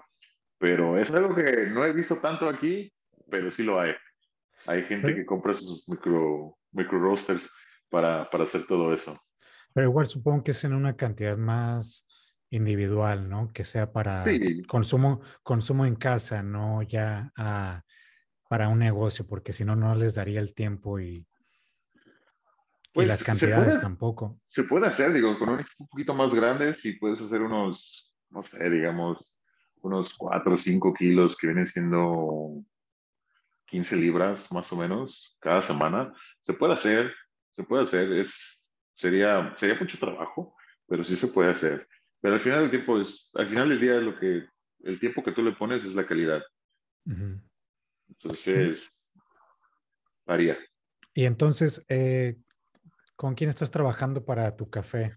pero 0.59 0.97
es 0.99 1.11
algo 1.11 1.35
que 1.35 1.67
no 1.67 1.85
he 1.85 1.93
visto 1.93 2.17
tanto 2.17 2.49
aquí, 2.49 2.91
pero 3.31 3.51
sí 3.51 3.63
lo 3.63 3.79
hay. 3.79 3.93
Hay 4.67 4.85
gente 4.85 5.15
que 5.15 5.27
compra 5.27 5.55
sus 5.55 5.89
micro, 5.89 6.57
micro 6.73 6.99
roasters 7.01 7.51
para, 7.89 8.29
para 8.31 8.45
hacer 8.45 8.67
todo 8.67 8.93
eso. 8.93 9.19
Pero 9.75 9.89
igual 9.89 10.07
supongo 10.07 10.45
que 10.45 10.51
es 10.53 10.65
en 10.65 10.75
una 10.75 10.97
cantidad 10.97 11.37
más 11.37 12.07
individual, 12.51 13.29
¿no? 13.29 13.51
Que 13.53 13.65
sea 13.65 13.93
para 13.93 14.25
consumo, 14.69 15.23
consumo 15.43 15.87
en 15.87 15.97
casa, 15.97 16.43
no 16.43 16.83
ya 16.83 17.33
para 18.49 18.69
un 18.69 18.79
negocio, 18.79 19.27
porque 19.27 19.53
si 19.53 19.65
no, 19.65 19.75
no 19.75 19.95
les 19.95 20.15
daría 20.15 20.41
el 20.41 20.55
tiempo 20.55 21.01
y, 21.01 21.27
pues 22.93 23.09
las 23.09 23.25
cantidades 23.25 23.81
tampoco. 23.81 24.39
Se 24.45 24.65
puede 24.65 24.87
hacer, 24.87 25.13
digo, 25.15 25.39
con 25.39 25.49
un 25.49 25.65
poquito 25.89 26.13
más 26.13 26.35
grande, 26.35 26.75
si 26.75 26.93
puedes 26.93 27.21
hacer 27.23 27.41
unos, 27.41 28.13
no 28.29 28.43
sé, 28.43 28.69
digamos, 28.69 29.35
unos 29.81 30.15
4 30.15 30.53
o 30.53 30.57
5 30.57 30.93
kilos 30.93 31.37
que 31.37 31.47
vienen 31.47 31.67
siendo 31.67 32.63
15 33.73 33.97
libras 33.97 34.53
más 34.53 34.71
o 34.75 34.77
menos 34.77 35.35
cada 35.41 35.63
semana. 35.63 36.13
Se 36.41 36.53
puede 36.53 36.75
hacer, 36.75 37.15
se 37.51 37.65
puede 37.65 37.85
hacer, 37.85 38.13
es, 38.13 38.71
sería, 38.95 39.55
sería 39.57 39.79
mucho 39.81 39.99
trabajo, 39.99 40.55
pero 40.87 41.03
sí 41.03 41.17
se 41.17 41.29
puede 41.29 41.51
hacer. 41.51 41.89
Pero 42.21 42.35
al 42.35 42.43
final 42.43 42.61
del 42.61 42.71
tiempo 42.71 43.01
es, 43.01 43.31
al 43.35 43.49
final 43.49 43.71
del 43.71 43.81
día 43.81 43.95
lo 43.95 44.19
que, 44.19 44.45
el 44.81 45.01
tiempo 45.01 45.23
que 45.23 45.33
tú 45.33 45.43
le 45.43 45.53
pones 45.53 45.87
es 45.87 45.95
la 45.95 46.05
calidad. 46.05 46.43
Entonces, 48.09 49.11
varía. 50.27 50.59
Y 51.15 51.25
entonces, 51.25 51.83
eh, 51.89 52.37
¿con 53.17 53.35
quién 53.35 53.49
estás 53.49 53.71
trabajando 53.71 54.23
para 54.23 54.55
tu 54.55 54.69
café? 54.69 55.17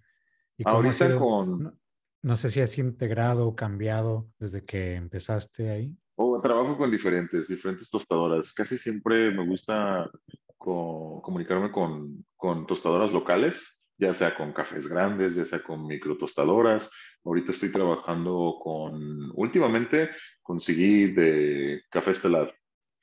¿Y 0.57 0.63
Ahorita 0.65 1.19
con... 1.19 1.77
No, 2.21 2.37
sé 2.37 2.49
si 2.49 2.61
has 2.61 2.77
integrado 2.77 3.49
o 3.49 3.55
cambiado 3.55 4.29
desde 4.39 4.63
que 4.63 4.95
empezaste 4.95 5.69
ahí. 5.69 5.97
Oh, 6.15 6.39
trabajo 6.41 6.77
con 6.77 6.89
diferentes, 6.89 7.47
diferentes 7.47 7.89
tostadoras. 7.89 8.53
Casi 8.53 8.77
siempre 8.77 9.31
me 9.31 9.45
gusta 9.45 10.09
comunicarme 10.57 11.71
con, 11.71 12.25
con 12.37 12.65
tostadoras 12.65 13.11
locales 13.11 13.85
ya 13.97 14.13
sea 14.13 14.35
con 14.35 14.53
cafés 14.53 14.87
grandes, 14.87 15.35
ya 15.35 15.45
sea 15.45 15.63
con 15.63 15.85
micro 15.87 16.17
tostadoras. 16.17 16.91
Ahorita 17.23 17.51
estoy 17.51 17.71
trabajando 17.71 18.57
con, 18.61 19.31
últimamente 19.35 20.09
conseguí 20.41 21.07
de 21.11 21.83
Café 21.89 22.11
Estelar 22.11 22.53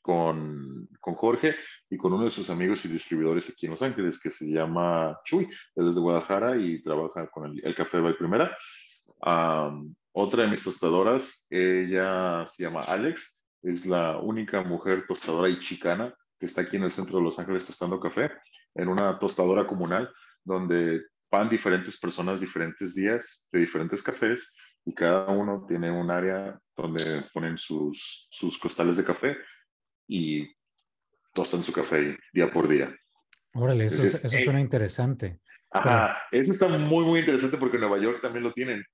con, 0.00 0.88
con 1.00 1.14
Jorge 1.14 1.56
y 1.88 1.96
con 1.96 2.12
uno 2.12 2.24
de 2.24 2.30
sus 2.30 2.50
amigos 2.50 2.84
y 2.84 2.88
distribuidores 2.88 3.48
aquí 3.50 3.66
en 3.66 3.72
Los 3.72 3.82
Ángeles 3.82 4.20
que 4.20 4.30
se 4.30 4.46
llama 4.46 5.18
Chuy, 5.24 5.48
él 5.76 5.88
es 5.88 5.94
de 5.94 6.00
Guadalajara 6.00 6.56
y 6.56 6.82
trabaja 6.82 7.28
con 7.28 7.58
el, 7.62 7.74
Café 7.74 7.98
de 7.98 8.14
Primera. 8.14 8.56
Otra 10.12 10.42
de 10.44 10.50
mis 10.50 10.62
tostadoras, 10.62 11.46
ella 11.50 12.46
se 12.46 12.62
llama 12.62 12.82
Alex, 12.82 13.40
es 13.62 13.86
la 13.86 14.18
única 14.18 14.62
mujer 14.62 15.04
tostadora 15.06 15.48
y 15.48 15.58
chicana 15.60 16.14
que 16.38 16.46
está 16.46 16.62
aquí 16.62 16.76
en 16.76 16.84
el 16.84 16.92
centro 16.92 17.18
de 17.18 17.24
Los 17.24 17.38
Ángeles 17.38 17.66
tostando 17.66 18.00
café 18.00 18.30
en 18.74 18.88
una 18.88 19.18
tostadora 19.18 19.66
comunal 19.66 20.12
donde 20.44 21.02
van 21.30 21.48
diferentes 21.48 21.98
personas 21.98 22.40
diferentes 22.40 22.94
días 22.94 23.48
de 23.52 23.60
diferentes 23.60 24.02
cafés 24.02 24.54
y 24.84 24.94
cada 24.94 25.28
uno 25.28 25.64
tiene 25.68 25.90
un 25.90 26.10
área 26.10 26.58
donde 26.76 27.22
ponen 27.32 27.56
sus, 27.56 28.26
sus 28.30 28.58
costales 28.58 28.96
de 28.96 29.04
café 29.04 29.36
y 30.08 30.46
tostan 31.32 31.62
su 31.62 31.72
café 31.72 32.18
día 32.32 32.52
por 32.52 32.68
día. 32.68 32.94
Órale, 33.54 33.86
eso, 33.86 34.04
eso 34.04 34.28
suena 34.28 34.60
interesante. 34.60 35.40
Ajá, 35.70 36.18
eso 36.30 36.52
está 36.52 36.68
muy, 36.68 37.04
muy 37.04 37.20
interesante 37.20 37.56
porque 37.56 37.76
en 37.76 37.82
Nueva 37.82 37.98
York 37.98 38.20
también 38.20 38.42
lo 38.42 38.52
tienen. 38.52 38.84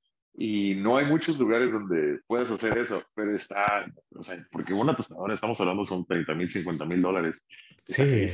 Y 0.40 0.76
no 0.76 0.96
hay 0.96 1.06
muchos 1.06 1.36
lugares 1.38 1.72
donde 1.72 2.20
puedas 2.28 2.48
hacer 2.48 2.78
eso, 2.78 3.02
pero 3.12 3.34
está, 3.34 3.84
o 4.14 4.22
sea, 4.22 4.46
porque 4.52 4.72
una 4.72 4.94
tostadora, 4.94 5.34
estamos 5.34 5.60
hablando, 5.60 5.84
son 5.84 6.06
30 6.06 6.32
mil, 6.34 6.48
50 6.48 6.84
mil 6.84 7.02
dólares. 7.02 7.44
Sí, 7.84 8.26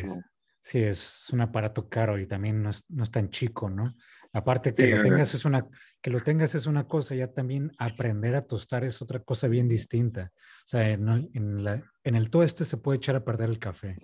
Sí, 0.65 0.79
es 0.79 1.29
un 1.31 1.43
aparato 1.43 1.91
caro 1.91 2.19
y 2.19 2.27
también 2.27 2.63
no 2.63 2.71
es, 2.71 2.87
no 2.89 3.05
es 3.05 3.11
tan 3.11 3.29
chico, 3.29 3.69
¿no? 3.69 3.95
Aparte 4.33 4.73
que 4.73 4.97
lo 4.97 5.03
tengas 5.03 5.35
es 5.35 5.45
una 5.45 5.69
que 6.01 6.09
lo 6.09 6.21
tengas 6.21 6.55
es 6.55 6.65
una 6.65 6.89
cosa, 6.89 7.15
ya 7.15 7.31
también 7.31 7.71
aprender 7.77 8.35
a 8.35 8.47
tostar 8.47 8.83
es 8.83 9.03
otra 9.03 9.21
cosa 9.21 9.47
bien 9.47 9.69
distinta. 9.69 10.33
O 10.35 10.67
sea, 10.67 10.89
en, 10.89 11.31
en, 11.35 11.63
la, 11.63 11.83
en 12.03 12.15
el 12.15 12.31
tueste 12.31 12.65
se 12.65 12.79
puede 12.79 12.97
echar 12.97 13.15
a 13.15 13.25
perder 13.25 13.51
el 13.51 13.59
café. 13.59 13.99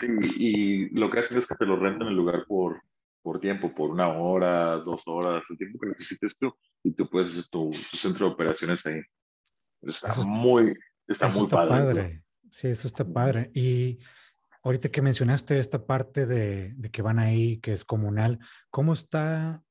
Sí, 0.00 0.08
y 0.36 0.88
lo 0.88 1.08
que 1.08 1.20
hacen 1.20 1.38
es 1.38 1.46
que 1.46 1.54
te 1.54 1.64
lo 1.64 1.76
rentan 1.76 2.08
el 2.08 2.16
lugar 2.16 2.46
por, 2.48 2.82
por 3.26 3.40
tiempo, 3.40 3.74
por 3.74 3.90
una 3.90 4.06
hora, 4.06 4.76
dos 4.76 5.02
horas, 5.06 5.42
el 5.50 5.58
tiempo 5.58 5.80
que 5.80 5.88
necesites 5.88 6.38
tú, 6.38 6.54
y 6.84 6.92
tú 6.92 7.10
puedes 7.10 7.32
hacer 7.32 7.48
tu, 7.48 7.72
centro 7.72 8.28
de 8.28 8.34
operaciones 8.34 8.86
ahí. 8.86 9.00
Está 9.82 10.14
muy, 10.22 10.72
está 11.08 11.26
muy 11.28 11.48
padre. 11.48 11.68
padre. 11.68 12.22
Sí, 12.52 12.68
eso 12.68 12.86
está 12.86 13.04
padre. 13.04 13.50
Y 13.52 13.98
Ahorita 14.62 14.88
que 14.88 15.02
mencionaste 15.02 15.58
esta 15.58 15.86
parte 15.86 16.24
de, 16.24 16.76
que 16.92 17.02
van 17.02 17.18
ahí, 17.18 17.58
que 17.58 17.72
es 17.72 17.84
comunal, 17.84 18.38
¿cómo 18.70 18.92
está, 18.92 19.62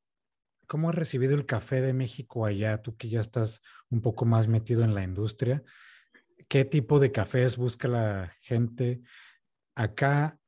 cómo 0.67 0.89
ha 0.89 0.91
recibido 0.91 1.33
el 1.35 1.45
café 1.45 1.79
de 1.79 1.93
México 1.93 2.45
allá? 2.45 2.81
Tú 2.81 2.97
que 2.97 3.07
ya 3.07 3.21
estás 3.21 3.61
un 3.89 4.01
poco 4.01 4.25
más 4.25 4.49
metido 4.49 4.83
en 4.83 4.93
la 4.93 5.03
industria, 5.03 5.63
¿qué 6.49 6.65
tipo 6.65 6.99
de 6.99 7.13
cafés 7.13 7.55
busca 7.55 7.87
la 7.87 8.35
gente? 8.41 9.01
Acá 9.75 10.39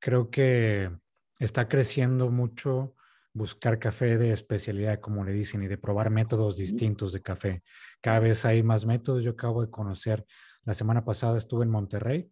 creo 0.00 0.30
que 0.30 0.90
está 1.38 1.68
creciendo 1.68 2.30
mucho 2.30 2.94
buscar 3.32 3.78
café 3.78 4.16
de 4.16 4.32
especialidad, 4.32 5.00
como 5.00 5.24
le 5.24 5.32
dicen, 5.32 5.62
y 5.62 5.66
de 5.66 5.78
probar 5.78 6.10
métodos 6.10 6.56
distintos 6.56 7.12
de 7.12 7.22
café. 7.22 7.62
Cada 8.00 8.20
vez 8.20 8.44
hay 8.44 8.62
más 8.62 8.86
métodos. 8.86 9.24
Yo 9.24 9.32
acabo 9.32 9.62
de 9.62 9.70
conocer, 9.70 10.24
la 10.64 10.74
semana 10.74 11.04
pasada 11.04 11.36
estuve 11.36 11.64
en 11.64 11.70
Monterrey 11.70 12.30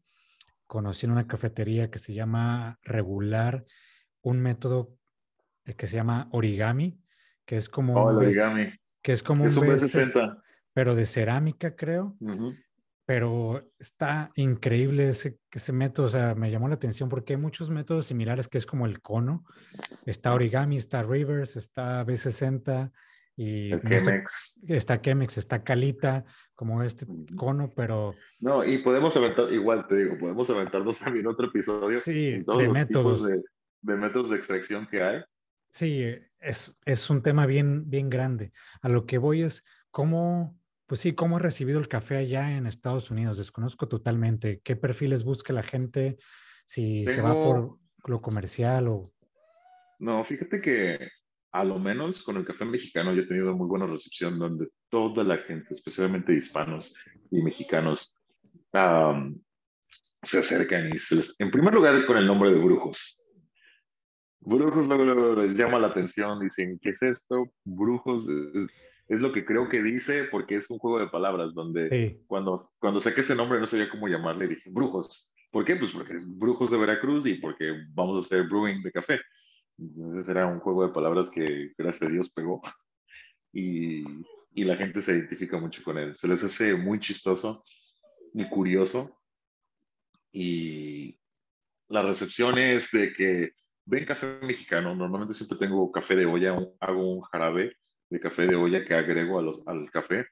conocí 0.73 1.05
en 1.05 1.13
una 1.13 1.27
cafetería 1.27 1.91
que 1.91 1.99
se 1.99 2.15
llama 2.15 2.79
Regular 2.83 3.67
un 4.23 4.41
método 4.41 4.97
eh, 5.67 5.75
que 5.75 5.87
se 5.87 5.97
llama 5.97 6.31
origami, 6.33 6.99
que 7.45 7.59
es 7.59 7.69
como 7.69 7.93
oh, 7.95 8.09
un 8.09 8.17
origami. 8.17 8.73
que 9.03 9.13
es 9.13 9.23
como 9.23 9.45
un, 9.45 9.51
B60. 9.51 10.43
pero 10.73 10.95
de 10.95 11.05
cerámica, 11.05 11.77
creo. 11.77 12.17
Pero 13.05 13.69
está 13.79 14.31
increíble 14.37 15.09
ese, 15.09 15.39
ese 15.51 15.73
método, 15.73 16.07
o 16.07 16.09
sea, 16.09 16.35
me 16.35 16.51
llamó 16.51 16.69
la 16.69 16.75
atención 16.75 17.09
porque 17.09 17.33
hay 17.33 17.39
muchos 17.39 17.69
métodos 17.69 18.07
similares 18.07 18.49
que 18.49 18.59
es 18.59 18.67
como 18.67 18.87
el 18.87 19.01
cono. 19.01 19.45
Está 20.07 20.35
origami, 20.35 20.77
está 20.77 21.03
Rivers, 21.03 21.57
está 21.57 22.05
B60, 22.07 22.93
y 23.37 23.73
está 24.69 25.01
Chemex, 25.01 25.39
está 25.39 25.65
Calita, 25.65 26.25
como 26.55 26.83
este 26.83 27.07
cono, 27.37 27.71
pero... 27.75 28.15
No, 28.41 28.65
y 28.65 28.79
podemos 28.79 29.17
aventar, 29.17 29.51
igual 29.53 29.87
te 29.87 29.97
digo, 29.97 30.19
podemos 30.19 30.49
aventarnos 30.51 30.99
también 30.99 31.27
otro 31.27 31.47
episodio. 31.47 31.99
Sí, 32.01 32.43
de 32.47 32.69
métodos. 32.69 33.27
De, 33.27 33.97
métodos 33.97 34.31
de 34.31 34.37
extracción 34.37 34.87
que 34.87 35.03
hay. 35.03 35.23
Sí, 35.71 36.05
es, 36.41 36.79
es 36.85 37.11
un 37.11 37.23
tema 37.23 37.47
bien, 37.47 37.89
bien 37.89 38.11
grande. 38.11 38.53
A 38.83 38.89
lo 38.89 39.07
que 39.07 39.17
voy 39.17 39.43
es 39.43 39.65
cómo, 39.91 40.59
pues 40.93 41.01
sí, 41.01 41.15
cómo 41.15 41.37
ha 41.37 41.39
recibido 41.39 41.81
el 41.81 41.89
café 41.89 42.19
allá 42.19 42.55
en 42.55 42.67
Estados 42.67 43.11
Unidos. 43.11 43.39
Desconozco 43.39 43.89
totalmente 43.89 44.61
qué 44.63 44.77
perfiles 44.77 45.25
busca 45.25 45.55
la 45.55 45.63
gente, 45.63 46.19
si 46.67 47.07
se 47.07 47.23
va 47.23 47.33
por 47.33 47.79
lo 48.05 48.21
comercial 48.21 48.89
o... 48.89 49.11
No, 50.01 50.23
fíjate 50.23 50.61
que 50.61 50.99
a 51.51 51.65
lo 51.65 51.79
menos 51.79 52.23
con 52.23 52.37
el 52.37 52.45
café 52.45 52.67
mexicano 52.67 53.15
yo 53.15 53.23
he 53.23 53.27
tenido 53.27 53.57
muy 53.57 53.69
buena 53.69 53.87
recepción 53.87 54.39
donde 54.39 54.69
toda 54.91 55.25
la 55.25 55.39
gente, 55.39 55.69
especialmente 55.71 56.35
hispanos 56.35 56.95
y 57.31 57.41
mexicanos, 57.41 58.15
se 60.23 60.39
acercan 60.41 60.91
y 60.95 60.99
se 60.99 61.17
les, 61.17 61.35
en 61.39 61.51
primer 61.51 61.73
lugar 61.73 62.05
con 62.05 62.19
el 62.19 62.27
nombre 62.27 62.51
de 62.53 62.63
brujos. 62.63 63.27
Brujos 64.41 64.87
luego, 64.87 65.43
les 65.43 65.57
llama 65.57 65.79
la 65.79 65.87
atención, 65.87 66.39
dicen, 66.39 66.79
¿qué 66.83 66.91
es 66.91 67.01
esto? 67.01 67.47
Brujos 67.65 68.29
es, 68.29 68.69
lo 69.09 69.33
que 69.33 69.45
creo 69.45 69.69
que 69.69 69.83
dice 69.83 70.25
porque 70.25 70.57
es 70.57 70.71
un 70.71 70.79
juego 70.79 70.99
de 70.99 71.09
palabras 71.09 71.55
donde 71.55 72.23
cuando, 72.27 72.71
cuando 72.79 73.01
saqué 73.01 73.21
ese 73.21 73.35
nombre 73.35 73.61
no 73.61 73.67
sabía 73.67 73.91
cómo 73.91 74.09
llamarle, 74.09 74.49
dije, 74.49 74.71
brujos. 74.71 75.33
¿Por 75.51 75.65
qué? 75.65 75.77
Pues 75.77 75.93
porque 75.93 76.19
brujos 76.25 76.71
de 76.71 76.79
Veracruz 76.79 77.27
y 77.27 77.35
porque 77.35 77.73
vamos 77.91 78.17
a 78.17 78.21
hacer 78.21 78.49
brewing 78.49 78.83
de 78.83 78.93
café. 78.93 79.21
Entonces 79.79 80.29
era 80.29 80.47
un 80.47 80.61
juego 80.61 80.87
de 80.87 80.95
palabras 80.95 81.31
que 81.31 81.73
gracias 81.77 82.09
a 82.09 82.13
Dios 82.13 82.31
pegó 82.31 82.63
y, 83.53 84.03
y 84.55 84.65
la 84.65 84.77
gente 84.77 85.03
se 85.03 85.13
identifica 85.13 85.59
mucho 85.59 85.83
con 85.83 85.99
él. 85.99 86.17
Se 86.17 86.29
les 86.29 86.43
hace 86.43 86.75
muy 86.75 86.99
chistoso 86.99 87.65
y 88.33 88.49
curioso 88.49 89.19
y 90.33 91.19
la 91.89 92.03
recepción 92.03 92.59
es 92.59 92.91
de 92.91 93.13
que 93.13 93.53
ven 93.85 94.07
café 94.07 94.39
mexicano, 94.43 94.95
normalmente 94.95 95.35
siempre 95.35 95.59
tengo 95.59 95.93
café 95.93 96.17
de 96.17 96.25
olla, 96.25 96.57
hago 96.81 97.13
un 97.17 97.21
jarabe 97.21 97.77
de 98.13 98.21
café 98.21 98.47
de 98.47 98.57
olla 98.57 98.85
que 98.85 98.95
agrego 98.95 99.39
a 99.39 99.43
los, 99.43 99.67
al 99.67 99.91
café, 99.91 100.27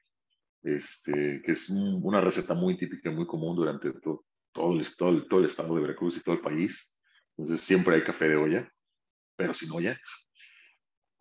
este, 0.61 1.41
que 1.43 1.51
es 1.51 1.69
una 1.69 2.21
receta 2.21 2.53
muy 2.53 2.77
típica, 2.77 3.09
muy 3.09 3.25
común 3.25 3.55
durante 3.55 3.91
todo, 3.93 4.25
todo, 4.51 4.79
el, 4.79 4.85
todo, 4.95 5.25
todo 5.27 5.39
el 5.39 5.47
estado 5.47 5.75
de 5.75 5.81
Veracruz 5.81 6.17
y 6.17 6.21
todo 6.21 6.35
el 6.35 6.41
país. 6.41 6.99
Entonces 7.35 7.65
siempre 7.65 7.95
hay 7.95 8.03
café 8.03 8.29
de 8.29 8.35
olla, 8.35 8.71
pero 9.35 9.53
sin 9.53 9.71
olla 9.71 9.99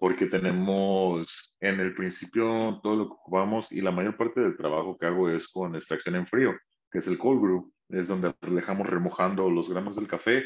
porque 0.00 0.26
tenemos 0.26 1.54
en 1.60 1.78
el 1.78 1.94
principio 1.94 2.80
todo 2.82 2.96
lo 2.96 3.06
que 3.06 3.12
ocupamos 3.12 3.70
y 3.70 3.82
la 3.82 3.90
mayor 3.90 4.16
parte 4.16 4.40
del 4.40 4.56
trabajo 4.56 4.96
que 4.96 5.04
hago 5.04 5.28
es 5.28 5.46
con 5.46 5.74
extracción 5.74 6.16
en 6.16 6.26
frío, 6.26 6.54
que 6.90 7.00
es 7.00 7.06
el 7.06 7.18
cold 7.18 7.40
brew, 7.40 7.72
es 7.90 8.08
donde 8.08 8.34
dejamos 8.40 8.86
remojando 8.86 9.50
los 9.50 9.68
granos 9.68 9.96
del 9.96 10.08
café 10.08 10.44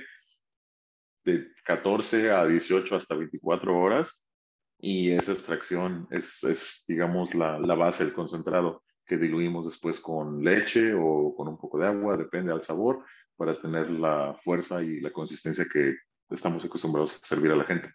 de 1.24 1.46
14 1.64 2.32
a 2.32 2.44
18 2.46 2.96
hasta 2.96 3.14
24 3.14 3.78
horas 3.78 4.24
y 4.84 5.12
esa 5.12 5.32
extracción 5.32 6.06
es, 6.10 6.44
es 6.44 6.84
digamos, 6.86 7.34
la, 7.34 7.58
la 7.58 7.74
base 7.74 8.04
del 8.04 8.12
concentrado 8.12 8.82
que 9.06 9.16
diluimos 9.16 9.64
después 9.64 9.98
con 9.98 10.44
leche 10.44 10.92
o 10.92 11.34
con 11.34 11.48
un 11.48 11.56
poco 11.56 11.78
de 11.78 11.86
agua, 11.86 12.18
depende 12.18 12.52
del 12.52 12.62
sabor, 12.62 13.02
para 13.34 13.58
tener 13.58 13.90
la 13.90 14.38
fuerza 14.44 14.82
y 14.82 15.00
la 15.00 15.10
consistencia 15.10 15.64
que 15.72 15.96
estamos 16.28 16.62
acostumbrados 16.66 17.16
a 17.16 17.26
servir 17.26 17.52
a 17.52 17.56
la 17.56 17.64
gente. 17.64 17.94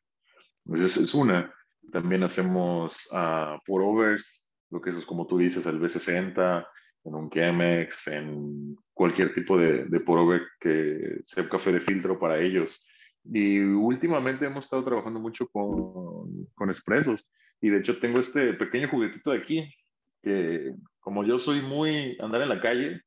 Entonces 0.66 0.98
es 0.98 1.14
una. 1.14 1.54
También 1.92 2.24
hacemos 2.24 3.08
uh, 3.12 3.60
pour 3.68 3.84
overs, 3.84 4.50
lo 4.72 4.82
que 4.82 4.90
es 4.90 5.06
como 5.06 5.28
tú 5.28 5.38
dices, 5.38 5.68
el 5.68 5.80
B60, 5.80 6.68
en 7.04 7.16
un 7.16 7.30
Chemex, 7.30 8.08
en 8.08 8.76
cualquier 8.94 9.32
tipo 9.36 9.60
de, 9.60 9.86
de 9.86 10.00
pour 10.00 10.18
over 10.18 10.42
que 10.60 11.20
sea 11.24 11.48
café 11.48 11.72
de 11.72 11.82
filtro 11.82 12.18
para 12.18 12.40
ellos. 12.40 12.88
Y 13.24 13.60
últimamente 13.60 14.46
hemos 14.46 14.66
estado 14.66 14.84
trabajando 14.84 15.20
mucho 15.20 15.48
con, 15.48 16.46
con 16.56 16.70
expresos. 16.70 17.30
Y 17.62 17.70
de 17.70 17.80
hecho 17.80 18.00
tengo 18.00 18.20
este 18.20 18.54
pequeño 18.54 18.88
juguetito 18.90 19.32
de 19.32 19.38
aquí, 19.38 19.74
que 20.22 20.74
como 21.00 21.24
yo 21.24 21.40
soy 21.40 21.62
muy 21.62 22.18
andar 22.20 22.42
en 22.42 22.50
la 22.50 22.62
calle, 22.62 23.02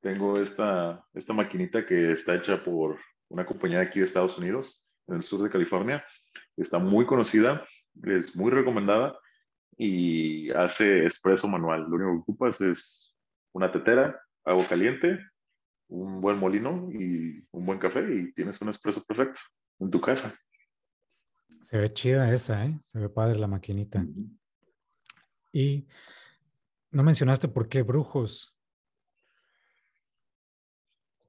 tengo 0.00 0.40
esta, 0.40 1.04
esta 1.14 1.32
maquinita 1.32 1.86
que 1.86 2.12
está 2.12 2.34
hecha 2.34 2.62
por 2.62 2.98
una 3.28 3.46
compañía 3.46 3.80
aquí 3.80 4.00
de 4.00 4.06
Estados 4.06 4.36
Unidos, 4.38 4.88
en 5.06 5.16
el 5.16 5.22
sur 5.22 5.42
de 5.42 5.50
California, 5.50 6.04
Está 6.56 6.78
muy 6.78 7.06
conocida, 7.06 7.66
es 8.04 8.36
muy 8.36 8.50
recomendada 8.50 9.18
y 9.76 10.50
hace 10.50 11.06
espresso 11.06 11.48
manual. 11.48 11.86
Lo 11.88 11.96
único 11.96 12.12
que 12.12 12.18
ocupas 12.20 12.60
es 12.60 13.14
una 13.52 13.72
tetera, 13.72 14.20
agua 14.44 14.66
caliente, 14.68 15.18
un 15.92 16.20
buen 16.20 16.38
molino 16.38 16.90
y 16.90 17.44
un 17.50 17.66
buen 17.66 17.78
café 17.78 18.00
y 18.00 18.32
tienes 18.32 18.60
un 18.62 18.70
espresso 18.70 19.04
perfecto 19.04 19.40
en 19.78 19.90
tu 19.90 20.00
casa. 20.00 20.34
Se 21.64 21.78
ve 21.78 21.92
chida 21.92 22.32
esa, 22.32 22.64
¿eh? 22.64 22.78
Se 22.84 22.98
ve 22.98 23.08
padre 23.08 23.38
la 23.38 23.46
maquinita. 23.46 24.04
Y 25.52 25.86
no 26.90 27.02
mencionaste 27.02 27.48
por 27.48 27.68
qué 27.68 27.82
brujos. 27.82 28.56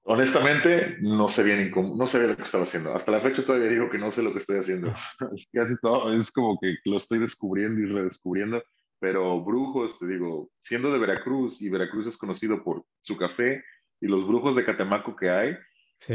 Honestamente, 0.05 0.97
no 1.01 1.29
sé 1.29 1.43
bien 1.43 1.71
no 1.95 2.07
sé 2.07 2.27
lo 2.27 2.35
que 2.35 2.43
estaba 2.43 2.63
haciendo. 2.63 2.93
Hasta 2.93 3.11
la 3.11 3.21
fecha 3.21 3.45
todavía 3.45 3.69
digo 3.69 3.89
que 3.89 3.97
no 3.97 4.11
sé 4.11 4.21
lo 4.21 4.31
que 4.31 4.39
estoy 4.39 4.57
haciendo. 4.57 4.93
es 5.35 5.49
casi 5.51 5.75
todo, 5.81 6.13
es 6.13 6.31
como 6.31 6.57
que 6.59 6.75
lo 6.85 6.97
estoy 6.97 7.19
descubriendo 7.19 7.81
y 7.81 7.85
redescubriendo. 7.85 8.63
Pero 8.99 9.43
brujos, 9.43 9.99
te 9.99 10.07
digo, 10.07 10.49
siendo 10.59 10.91
de 10.91 10.99
Veracruz 10.99 11.61
y 11.61 11.69
Veracruz 11.69 12.07
es 12.07 12.17
conocido 12.17 12.63
por 12.63 12.85
su 13.01 13.17
café 13.17 13.61
y 14.03 14.07
los 14.07 14.27
brujos 14.27 14.53
de 14.53 14.65
Catemaco 14.65 15.15
que 15.15 15.29
hay, 15.29 15.55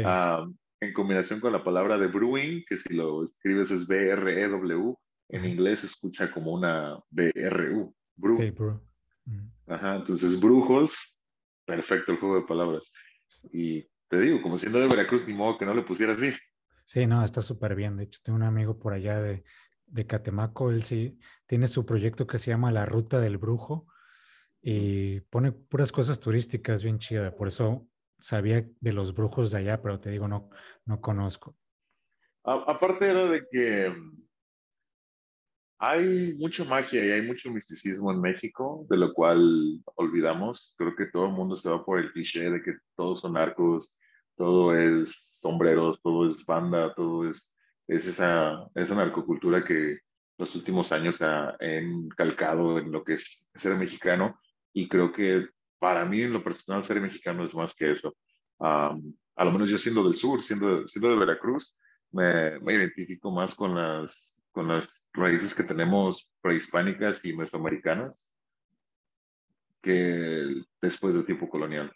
ah, 0.05 0.47
en 0.79 0.93
combinación 0.93 1.39
con 1.39 1.51
la 1.51 1.63
palabra 1.63 1.97
de 1.97 2.05
brewing, 2.05 2.63
que 2.69 2.77
si 2.77 2.93
lo 2.93 3.23
escribes 3.23 3.71
es 3.71 3.87
B-R-E-W, 3.87 4.95
en 5.29 5.45
inglés 5.45 5.79
se 5.79 5.87
escucha 5.87 6.31
como 6.31 6.53
una 6.53 6.99
B-R-U. 7.09 7.95
Brew. 8.15 8.79
Ajá, 9.65 9.95
entonces 9.95 10.39
brujos, 10.39 11.19
perfecto 11.65 12.11
el 12.11 12.19
juego 12.19 12.35
de 12.35 12.45
palabras. 12.45 12.91
Y 13.51 13.81
te 14.07 14.19
digo, 14.19 14.39
como 14.43 14.59
siendo 14.59 14.79
de 14.79 14.87
Veracruz, 14.87 15.27
ni 15.27 15.33
modo 15.33 15.57
que 15.57 15.65
no 15.65 15.73
le 15.73 15.81
pusiera 15.81 16.13
así. 16.13 16.31
Sí, 16.85 17.07
no, 17.07 17.25
está 17.25 17.41
súper 17.41 17.73
bien. 17.73 17.97
De 17.97 18.03
hecho, 18.03 18.19
tengo 18.23 18.35
un 18.35 18.43
amigo 18.43 18.77
por 18.77 18.93
allá 18.93 19.19
de, 19.19 19.43
de 19.87 20.05
Catemaco, 20.05 20.69
él 20.69 20.83
sí 20.83 21.17
tiene 21.47 21.67
su 21.67 21.87
proyecto 21.87 22.27
que 22.27 22.37
se 22.37 22.51
llama 22.51 22.71
La 22.71 22.85
Ruta 22.85 23.19
del 23.19 23.39
Brujo 23.39 23.87
y 24.61 25.21
pone 25.21 25.51
puras 25.51 25.91
cosas 25.91 26.19
turísticas 26.19 26.83
bien 26.83 26.99
chidas. 26.99 27.33
Por 27.33 27.47
eso 27.47 27.87
sabía 28.19 28.65
de 28.79 28.93
los 28.93 29.13
brujos 29.13 29.51
de 29.51 29.59
allá, 29.59 29.81
pero 29.81 29.99
te 29.99 30.09
digo, 30.09 30.27
no, 30.27 30.49
no 30.85 30.99
conozco. 30.99 31.55
aparte 32.43 33.09
era 33.09 33.25
de 33.25 33.45
que 33.49 33.93
hay 35.81 36.35
mucha 36.37 36.65
magia 36.65 37.05
y 37.05 37.11
hay 37.11 37.21
mucho 37.21 37.49
misticismo 37.49 38.11
en 38.11 38.19
México, 38.19 38.85
de 38.89 38.97
lo 38.97 39.13
cual 39.13 39.81
olvidamos. 39.95 40.75
Creo 40.77 40.93
que 40.95 41.05
todo 41.05 41.27
el 41.27 41.31
mundo 41.31 41.55
se 41.55 41.69
va 41.69 41.85
por 41.85 41.99
el 41.99 42.11
cliché 42.11 42.49
de 42.49 42.61
que 42.61 42.73
todos 42.97 43.21
son 43.21 43.33
narcos, 43.33 43.97
todo 44.35 44.75
es 44.75 45.39
sombreros, 45.39 46.01
todo 46.01 46.29
es 46.29 46.45
banda, 46.45 46.93
todo 46.95 47.29
es, 47.29 47.57
es 47.87 48.07
esa, 48.07 48.67
esa 48.75 48.95
narcocultura 48.95 49.63
que 49.63 49.99
los 50.37 50.53
últimos 50.55 50.91
años 50.91 51.21
ha 51.21 51.55
encalcado 51.59 52.77
en 52.79 52.91
lo 52.91 53.03
que 53.05 53.13
es 53.13 53.49
ser 53.55 53.77
mexicano. 53.77 54.37
Y 54.73 54.87
creo 54.87 55.11
que 55.11 55.47
para 55.79 56.05
mí, 56.05 56.21
en 56.21 56.33
lo 56.33 56.43
personal, 56.43 56.83
ser 56.85 56.99
mexicano 57.01 57.45
es 57.45 57.55
más 57.55 57.73
que 57.73 57.91
eso. 57.91 58.15
a 58.59 59.45
lo 59.45 59.51
menos 59.51 59.69
yo 59.69 59.77
siendo 59.77 60.03
del 60.03 60.15
sur, 60.15 60.41
siendo, 60.41 60.87
siendo 60.87 61.09
de 61.09 61.17
Veracruz, 61.17 61.75
me, 62.11 62.59
me 62.59 62.73
identifico 62.73 63.31
más 63.31 63.55
con 63.55 63.75
las 63.75 64.39
con 64.51 64.67
las 64.67 65.05
raíces 65.13 65.55
que 65.55 65.63
tenemos 65.63 66.29
prehispánicas 66.41 67.23
y 67.25 67.33
mesoamericanas 67.33 68.29
que 69.81 70.63
después 70.81 71.15
del 71.15 71.25
tiempo 71.25 71.49
colonial. 71.49 71.93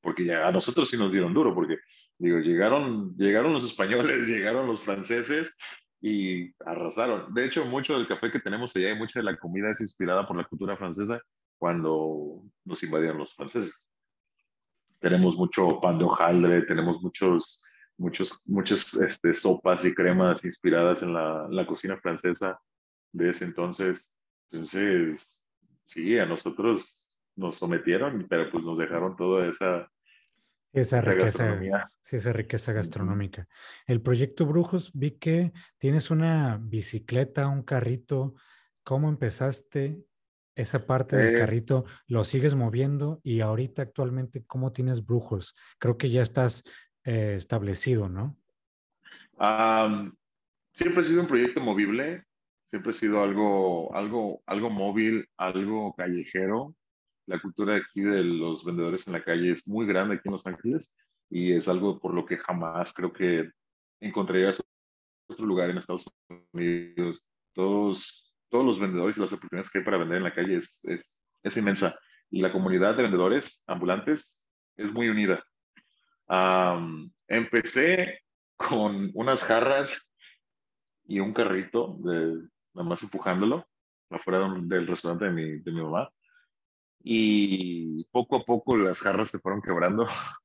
Porque 0.00 0.24
ya 0.24 0.46
a 0.46 0.52
nosotros 0.52 0.88
sí 0.88 0.96
nos 0.96 1.12
dieron 1.12 1.34
duro, 1.34 1.54
porque 1.54 1.78
digo, 2.18 2.38
llegaron, 2.38 3.16
llegaron 3.16 3.52
los 3.52 3.64
españoles, 3.64 4.26
llegaron 4.28 4.66
los 4.66 4.82
franceses 4.82 5.54
y 6.00 6.54
arrasaron. 6.64 7.34
De 7.34 7.44
hecho, 7.44 7.64
mucho 7.64 7.94
del 7.94 8.06
café 8.06 8.30
que 8.30 8.40
tenemos 8.40 8.74
allá 8.76 8.90
y 8.90 8.98
mucha 8.98 9.18
de 9.18 9.24
la 9.24 9.36
comida 9.36 9.70
es 9.70 9.80
inspirada 9.80 10.26
por 10.26 10.36
la 10.36 10.44
cultura 10.44 10.76
francesa 10.76 11.20
cuando 11.58 12.42
nos 12.64 12.82
invadieron 12.82 13.18
los 13.18 13.34
franceses. 13.34 13.92
Tenemos 15.00 15.36
mucho 15.36 15.80
pan 15.80 15.98
de 15.98 16.04
hojaldre, 16.04 16.62
tenemos 16.62 17.02
muchos 17.02 17.62
muchos, 17.98 18.42
muchas 18.46 18.94
este, 18.94 19.34
sopas 19.34 19.84
y 19.84 19.94
cremas 19.94 20.44
inspiradas 20.44 21.02
en 21.02 21.14
la, 21.14 21.46
la, 21.50 21.66
cocina 21.66 21.96
francesa 21.96 22.60
de 23.12 23.30
ese 23.30 23.44
entonces. 23.44 24.18
Entonces, 24.50 25.48
sí, 25.84 26.18
a 26.18 26.26
nosotros 26.26 27.08
nos 27.34 27.56
sometieron, 27.58 28.26
pero 28.28 28.50
pues 28.50 28.64
nos 28.64 28.78
dejaron 28.78 29.16
toda 29.16 29.48
esa, 29.48 29.90
esa, 30.72 31.00
riqueza, 31.00 31.58
sí, 32.02 32.16
esa 32.16 32.32
riqueza 32.32 32.72
gastronómica. 32.72 33.48
El 33.86 34.02
proyecto 34.02 34.46
Brujos, 34.46 34.90
vi 34.92 35.12
que 35.12 35.52
tienes 35.78 36.10
una 36.10 36.58
bicicleta, 36.60 37.48
un 37.48 37.62
carrito. 37.62 38.34
¿Cómo 38.82 39.08
empezaste 39.08 40.04
esa 40.56 40.86
parte 40.86 41.16
del 41.16 41.36
eh. 41.36 41.38
carrito? 41.38 41.84
¿Lo 42.08 42.24
sigues 42.24 42.54
moviendo? 42.54 43.20
Y 43.22 43.40
ahorita 43.40 43.82
actualmente, 43.82 44.44
¿cómo 44.44 44.72
tienes 44.72 45.04
Brujos? 45.04 45.54
Creo 45.78 45.96
que 45.96 46.10
ya 46.10 46.22
estás 46.22 46.64
eh, 47.04 47.34
establecido, 47.36 48.08
¿no? 48.08 48.36
siempre 50.72 51.02
ha 51.02 51.04
sido 51.04 51.20
un 51.20 51.28
proyecto 51.28 51.60
movible, 51.60 52.24
siempre 52.64 52.90
ha 52.90 52.94
sido 52.94 53.22
algo, 53.22 53.94
algo, 53.94 54.42
algo 54.46 54.70
móvil, 54.70 55.28
algo 55.36 55.94
callejero. 55.94 56.74
La 57.26 57.40
cultura 57.40 57.76
aquí 57.76 58.00
de 58.00 58.24
los 58.24 58.64
vendedores 58.64 59.06
en 59.06 59.12
la 59.12 59.22
calle 59.22 59.52
es 59.52 59.68
muy 59.68 59.86
grande 59.86 60.14
aquí 60.14 60.28
en 60.28 60.32
Los 60.32 60.46
Ángeles 60.46 60.94
y 61.28 61.52
es 61.52 61.68
algo 61.68 62.00
por 62.00 62.14
lo 62.14 62.24
que 62.24 62.38
jamás 62.38 62.92
creo 62.92 63.12
que 63.12 63.50
encontrarías 64.00 64.62
otro 65.28 65.46
lugar 65.46 65.70
en 65.70 65.78
Estados 65.78 66.06
Unidos. 66.52 67.28
Todos, 67.52 68.25
todos 68.50 68.64
los 68.64 68.80
vendedores 68.80 69.16
y 69.16 69.20
las 69.20 69.32
oportunidades 69.32 69.70
que 69.70 69.78
hay 69.78 69.84
para 69.84 69.98
vender 69.98 70.18
en 70.18 70.24
la 70.24 70.34
calle 70.34 70.56
es, 70.56 70.84
es, 70.84 71.22
es 71.42 71.56
inmensa. 71.56 71.98
Y 72.30 72.40
la 72.40 72.52
comunidad 72.52 72.96
de 72.96 73.02
vendedores 73.02 73.62
ambulantes 73.66 74.46
es 74.76 74.92
muy 74.92 75.08
unida 75.08 75.44
empecé 77.28 78.20
con 78.56 79.10
unas 79.14 79.44
jarras 79.44 80.12
y 81.04 81.20
un 81.20 81.32
carrito, 81.32 81.96
de, 82.00 82.48
nada 82.74 82.88
más 82.88 83.02
empujándolo 83.02 83.66
afuera 84.10 84.48
del 84.62 84.86
restaurante 84.86 85.26
de 85.26 85.30
mi, 85.30 85.58
de 85.58 85.72
mi 85.72 85.82
mamá. 85.82 86.10
Y 87.02 88.04
poco 88.06 88.36
a 88.36 88.44
poco 88.44 88.76
las 88.76 89.00
jarras 89.00 89.30
se 89.30 89.38
fueron 89.38 89.62
quebrando. 89.62 90.08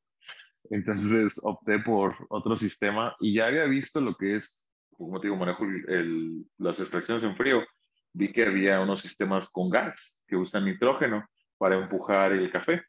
Entonces 0.70 1.40
opté 1.44 1.80
por 1.80 2.16
otro 2.30 2.56
sistema 2.56 3.16
y 3.20 3.36
ya 3.36 3.48
había 3.48 3.66
visto 3.66 4.00
lo 4.00 4.16
que 4.16 4.38
es, 4.38 4.70
como 4.92 5.20
te 5.20 5.28
digo, 5.28 5.38
manejo 5.38 5.64
el, 5.64 6.46
las 6.58 6.80
extracciones 6.80 7.24
en 7.24 7.36
frío. 7.36 7.64
Vi 8.13 8.32
que 8.32 8.43
había 8.43 8.80
unos 8.82 9.02
sistemas 9.02 9.50
con 9.50 9.69
gas 9.69 10.24
que 10.28 10.36
usan 10.36 10.65
nitrógeno 10.65 11.26
para 11.58 11.78
empujar 11.78 12.32
el 12.34 12.52
café. 12.52 12.84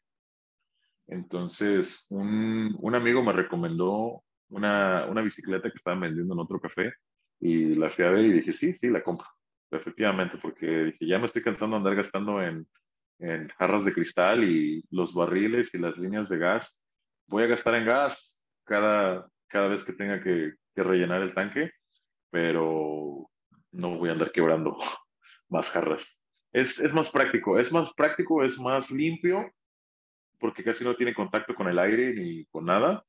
Entonces, 1.07 2.07
un, 2.09 2.75
un 2.79 2.95
amigo 2.95 3.21
me 3.21 3.33
recomendó 3.33 4.23
una, 4.49 5.05
una, 5.05 5.21
bicicleta 5.21 5.69
que 5.69 5.77
estaban 5.77 5.99
vendiendo 5.99 6.33
en 6.33 6.39
otro 6.39 6.59
café 6.59 6.93
y 7.39 7.75
la 7.75 7.89
fui 7.89 8.05
a 8.05 8.11
ver 8.11 8.25
y 8.25 8.33
dije, 8.33 8.53
sí, 8.53 8.73
sí, 8.73 8.89
la 8.89 9.03
compro. 9.03 9.27
efectivamente, 9.71 10.37
porque 10.41 10.85
dije, 10.85 11.05
ya 11.05 11.19
me 11.19 11.25
estoy 11.25 11.43
cansando 11.43 11.75
de 11.75 11.77
andar 11.79 11.95
gastando 11.95 12.41
en, 12.41 12.67
en 13.19 13.49
jarras 13.49 13.85
de 13.85 13.93
cristal 13.93 14.43
y 14.43 14.83
los 14.91 15.13
barriles 15.13 15.73
y 15.73 15.77
las 15.79 15.97
líneas 15.97 16.29
de 16.29 16.37
gas. 16.37 16.81
Voy 17.27 17.43
a 17.43 17.47
gastar 17.47 17.75
en 17.75 17.85
gas 17.85 18.43
cada, 18.63 19.27
cada 19.47 19.67
vez 19.67 19.83
que 19.83 19.93
tenga 19.93 20.21
que, 20.21 20.53
que 20.75 20.83
rellenar 20.83 21.21
el 21.21 21.33
tanque, 21.33 21.71
pero 22.29 23.29
no 23.71 23.97
voy 23.97 24.09
a 24.09 24.13
andar 24.13 24.31
quebrando 24.31 24.77
más 25.53 25.69
jarras. 25.69 26.21
Es, 26.51 26.79
es, 26.79 26.93
más 26.93 27.09
práctico, 27.09 27.57
es 27.57 27.71
más 27.71 27.93
práctico, 27.93 28.43
es 28.43 28.59
más 28.59 28.91
limpio, 28.91 29.49
porque 30.39 30.63
casi 30.63 30.83
no 30.83 30.95
tiene 30.95 31.13
contacto 31.13 31.55
con 31.55 31.67
el 31.67 31.79
aire 31.79 32.13
ni 32.13 32.45
con 32.45 32.65
nada. 32.65 33.05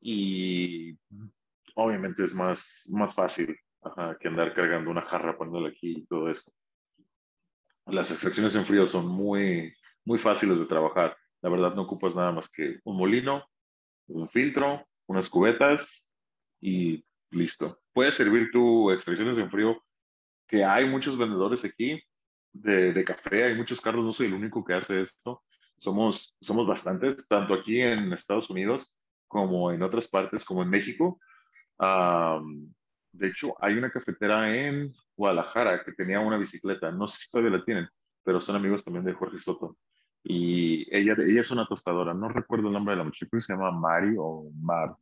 Y 0.00 0.98
obviamente 1.76 2.24
es 2.24 2.34
más, 2.34 2.88
más 2.92 3.14
fácil 3.14 3.56
que 4.20 4.28
andar 4.28 4.54
cargando 4.54 4.90
una 4.90 5.02
jarra, 5.02 5.36
poniéndola 5.36 5.68
aquí 5.68 5.98
y 5.98 6.06
todo 6.06 6.30
eso. 6.30 6.52
Las 7.86 8.10
extracciones 8.10 8.54
en 8.54 8.64
frío 8.64 8.86
son 8.86 9.06
muy, 9.08 9.72
muy 10.04 10.18
fáciles 10.18 10.58
de 10.58 10.66
trabajar. 10.66 11.16
La 11.42 11.50
verdad, 11.50 11.74
no 11.74 11.82
ocupas 11.82 12.14
nada 12.14 12.32
más 12.32 12.48
que 12.48 12.78
un 12.84 12.96
molino, 12.96 13.44
un 14.06 14.28
filtro, 14.28 14.86
unas 15.06 15.28
cubetas 15.28 16.12
y 16.60 17.04
listo. 17.30 17.80
Puedes 17.92 18.14
servir 18.14 18.50
tu 18.52 18.90
extracciones 18.90 19.38
en 19.38 19.50
frío, 19.50 19.82
que 20.46 20.64
hay 20.64 20.86
muchos 20.86 21.16
vendedores 21.18 21.64
aquí 21.64 22.02
de, 22.52 23.04
café, 23.04 23.44
hay 23.44 23.54
muchos 23.54 23.80
carros, 23.80 24.04
no 24.04 24.12
soy 24.12 24.26
el 24.26 24.34
único 24.34 24.64
que 24.64 24.74
hace 24.74 25.02
esto. 25.02 25.42
Somos, 25.76 26.36
somos 26.40 26.66
bastantes, 26.66 27.26
tanto 27.26 27.54
aquí 27.54 27.80
en 27.80 28.12
Estados 28.12 28.50
Unidos 28.50 28.96
como 29.26 29.72
en 29.72 29.82
otras 29.82 30.08
partes, 30.08 30.44
como 30.44 30.62
en 30.62 30.70
México. 30.70 31.18
de 31.78 33.28
hecho, 33.28 33.54
hay 33.60 33.74
una 33.74 33.90
cafetera 33.90 34.54
en 34.54 34.92
Guadalajara 35.16 35.82
que 35.84 35.92
tenía 35.92 36.20
una 36.20 36.38
bicicleta, 36.38 36.90
no 36.90 37.08
sé 37.08 37.22
si 37.22 37.30
todavía 37.30 37.58
la 37.58 37.64
tienen, 37.64 37.88
pero 38.22 38.40
son 38.40 38.56
amigos 38.56 38.84
también 38.84 39.04
de 39.04 39.14
Jorge 39.14 39.40
Soto. 39.40 39.76
Y 40.24 40.86
ella, 40.96 41.16
ella 41.18 41.40
es 41.40 41.50
una 41.50 41.66
tostadora, 41.66 42.14
no 42.14 42.28
recuerdo 42.28 42.68
el 42.68 42.74
nombre 42.74 42.92
de 42.92 42.98
la 42.98 43.04
muchacha, 43.04 43.26
que 43.30 43.40
se 43.40 43.52
llama 43.52 43.72
Mari 43.72 44.14
o 44.18 44.50
Mar. 44.60 44.94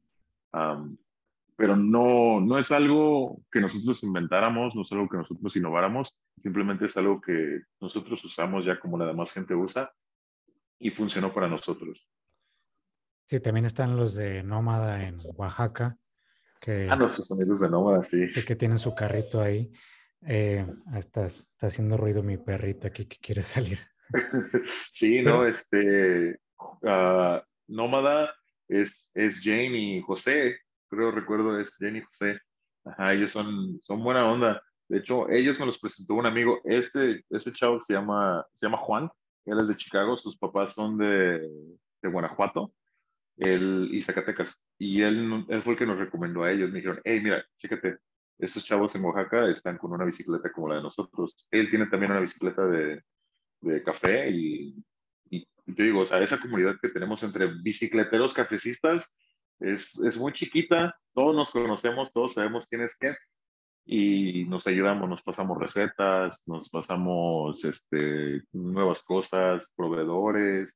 Pero 1.61 1.77
no, 1.77 2.41
no 2.41 2.57
es 2.57 2.71
algo 2.71 3.43
que 3.53 3.61
nosotros 3.61 4.03
inventáramos, 4.03 4.75
no 4.75 4.81
es 4.81 4.93
algo 4.93 5.07
que 5.11 5.19
nosotros 5.19 5.55
innováramos, 5.57 6.19
simplemente 6.39 6.87
es 6.87 6.97
algo 6.97 7.21
que 7.21 7.61
nosotros 7.79 8.25
usamos 8.25 8.65
ya 8.65 8.81
como 8.81 8.97
la 8.97 9.05
demás 9.05 9.31
gente 9.31 9.55
usa 9.55 9.93
y 10.79 10.89
funcionó 10.89 11.31
para 11.35 11.49
nosotros. 11.49 12.11
Sí, 13.27 13.41
también 13.41 13.67
están 13.67 13.95
los 13.95 14.15
de 14.15 14.43
Nómada 14.43 15.05
en 15.07 15.19
Oaxaca. 15.37 15.99
Que, 16.63 16.89
ah, 16.91 16.97
nuestros 16.97 17.31
amigos 17.33 17.61
de 17.61 17.69
Nómada, 17.69 18.01
sí. 18.01 18.27
Sí, 18.27 18.43
que 18.43 18.57
tienen 18.57 18.79
su 18.79 18.95
carrito 18.95 19.43
ahí. 19.43 19.71
Eh, 20.23 20.67
está, 20.97 21.27
está, 21.27 21.67
haciendo 21.67 21.99
ruido 21.99 22.23
mi 22.23 22.39
perrita 22.39 22.89
aquí 22.89 23.05
que 23.05 23.19
quiere 23.19 23.43
salir. 23.43 23.81
sí, 24.95 25.21
no, 25.21 25.47
este, 25.47 26.41
uh, 26.59 27.39
Nómada 27.69 28.35
es, 28.67 29.11
es 29.13 29.43
Jane 29.45 29.77
y 29.77 30.01
José, 30.01 30.57
creo 30.91 31.11
recuerdo 31.11 31.59
es 31.59 31.77
Jane 31.79 31.99
y 31.99 32.03
José. 32.03 32.41
Ajá, 32.85 33.13
ellos 33.13 33.31
son, 33.31 33.81
son 33.83 34.03
buena 34.03 34.31
onda. 34.31 34.63
De 34.89 34.99
hecho, 34.99 35.29
ellos 35.31 35.59
me 35.61 35.67
los 35.67 35.79
presentó 35.79 36.15
un 36.15 36.27
amigo. 36.27 36.61
Este, 36.65 37.25
este 37.31 37.53
chavo 37.53 37.81
se 37.81 37.95
llama, 37.95 38.45
se 38.53 38.67
llama 38.67 38.79
Juan, 38.79 39.09
él 39.47 39.61
es 39.61 39.69
de 39.69 39.77
Chicago, 39.77 40.19
sus 40.19 40.37
papás 40.37 40.75
son 40.75 40.99
de, 40.99 41.41
de 42.03 42.09
Guanajuato 42.11 42.73
él, 43.41 43.89
y 43.93 44.03
Zacatecas. 44.03 44.63
Y 44.79 45.03
él, 45.03 45.45
él 45.49 45.63
fue 45.63 45.73
el 45.73 45.79
que 45.79 45.87
nos 45.87 45.99
recomendó 45.99 46.45
a 46.45 46.53
ellos. 46.53 46.71
Me 46.71 46.77
dijeron, 46.77 47.01
hey, 47.05 47.21
mira, 47.23 47.45
chécate, 47.59 47.99
estos 48.39 48.65
chavos 48.65 48.95
en 48.95 49.05
Oaxaca 49.05 49.51
están 49.51 49.79
con 49.79 49.93
una 49.93 50.05
bicicleta 50.05 50.53
como 50.53 50.69
la 50.69 50.77
de 50.77 50.83
nosotros. 50.83 51.49
Él 51.51 51.69
tiene 51.71 51.87
también 51.87 52.13
una 52.13 52.21
bicicleta 52.21 52.67
de, 52.67 53.03
de 53.61 53.83
café 53.83 54.31
y, 54.31 54.75
y, 55.31 55.47
te 55.75 55.85
digo, 55.85 56.01
o 56.01 56.07
sea, 56.07 56.23
esa 56.23 56.41
comunidad 56.41 56.77
que 56.81 56.89
tenemos 56.89 57.23
entre 57.23 57.47
bicicleteros 57.63 58.35
cafecistas 58.35 59.15
es, 59.61 60.01
es 60.01 60.17
muy 60.19 60.33
chiquita, 60.33 60.95
todos 61.15 61.35
nos 61.35 61.51
conocemos, 61.51 62.13
todos 62.13 62.35
sabemos 62.35 62.67
quién 62.69 62.83
es 62.83 62.97
quién 62.97 63.17
y 63.93 64.45
nos 64.45 64.67
ayudamos, 64.67 65.09
nos 65.09 65.23
pasamos 65.23 65.59
recetas, 65.59 66.47
nos 66.47 66.69
pasamos 66.71 67.65
este, 67.65 68.43
nuevas 68.53 69.03
cosas, 69.03 69.73
proveedores, 69.77 70.73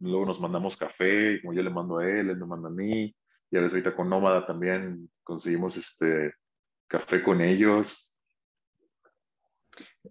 luego 0.00 0.26
nos 0.26 0.40
mandamos 0.40 0.76
café, 0.76 1.40
como 1.42 1.52
yo 1.52 1.62
le 1.62 1.70
mando 1.70 1.98
a 1.98 2.08
él, 2.08 2.30
él 2.30 2.36
me 2.38 2.46
manda 2.46 2.68
a 2.68 2.72
mí, 2.72 3.14
y 3.50 3.56
a 3.56 3.60
veces 3.60 3.72
ahorita 3.74 3.94
con 3.94 4.08
Nómada 4.08 4.46
también 4.46 5.10
conseguimos 5.22 5.76
este, 5.76 6.32
café 6.86 7.22
con 7.22 7.40
ellos. 7.40 8.16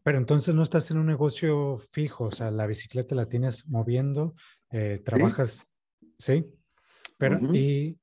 Pero 0.03 0.17
entonces 0.17 0.53
no 0.53 0.63
estás 0.63 0.91
en 0.91 0.97
un 0.97 1.07
negocio 1.07 1.79
fijo, 1.91 2.25
o 2.25 2.31
sea, 2.31 2.51
la 2.51 2.67
bicicleta 2.67 3.15
la 3.15 3.27
tienes 3.27 3.67
moviendo, 3.67 4.35
eh, 4.69 5.01
trabajas, 5.03 5.65
¿sí? 6.19 6.45
Pero, 7.17 7.39
y, 7.55 7.99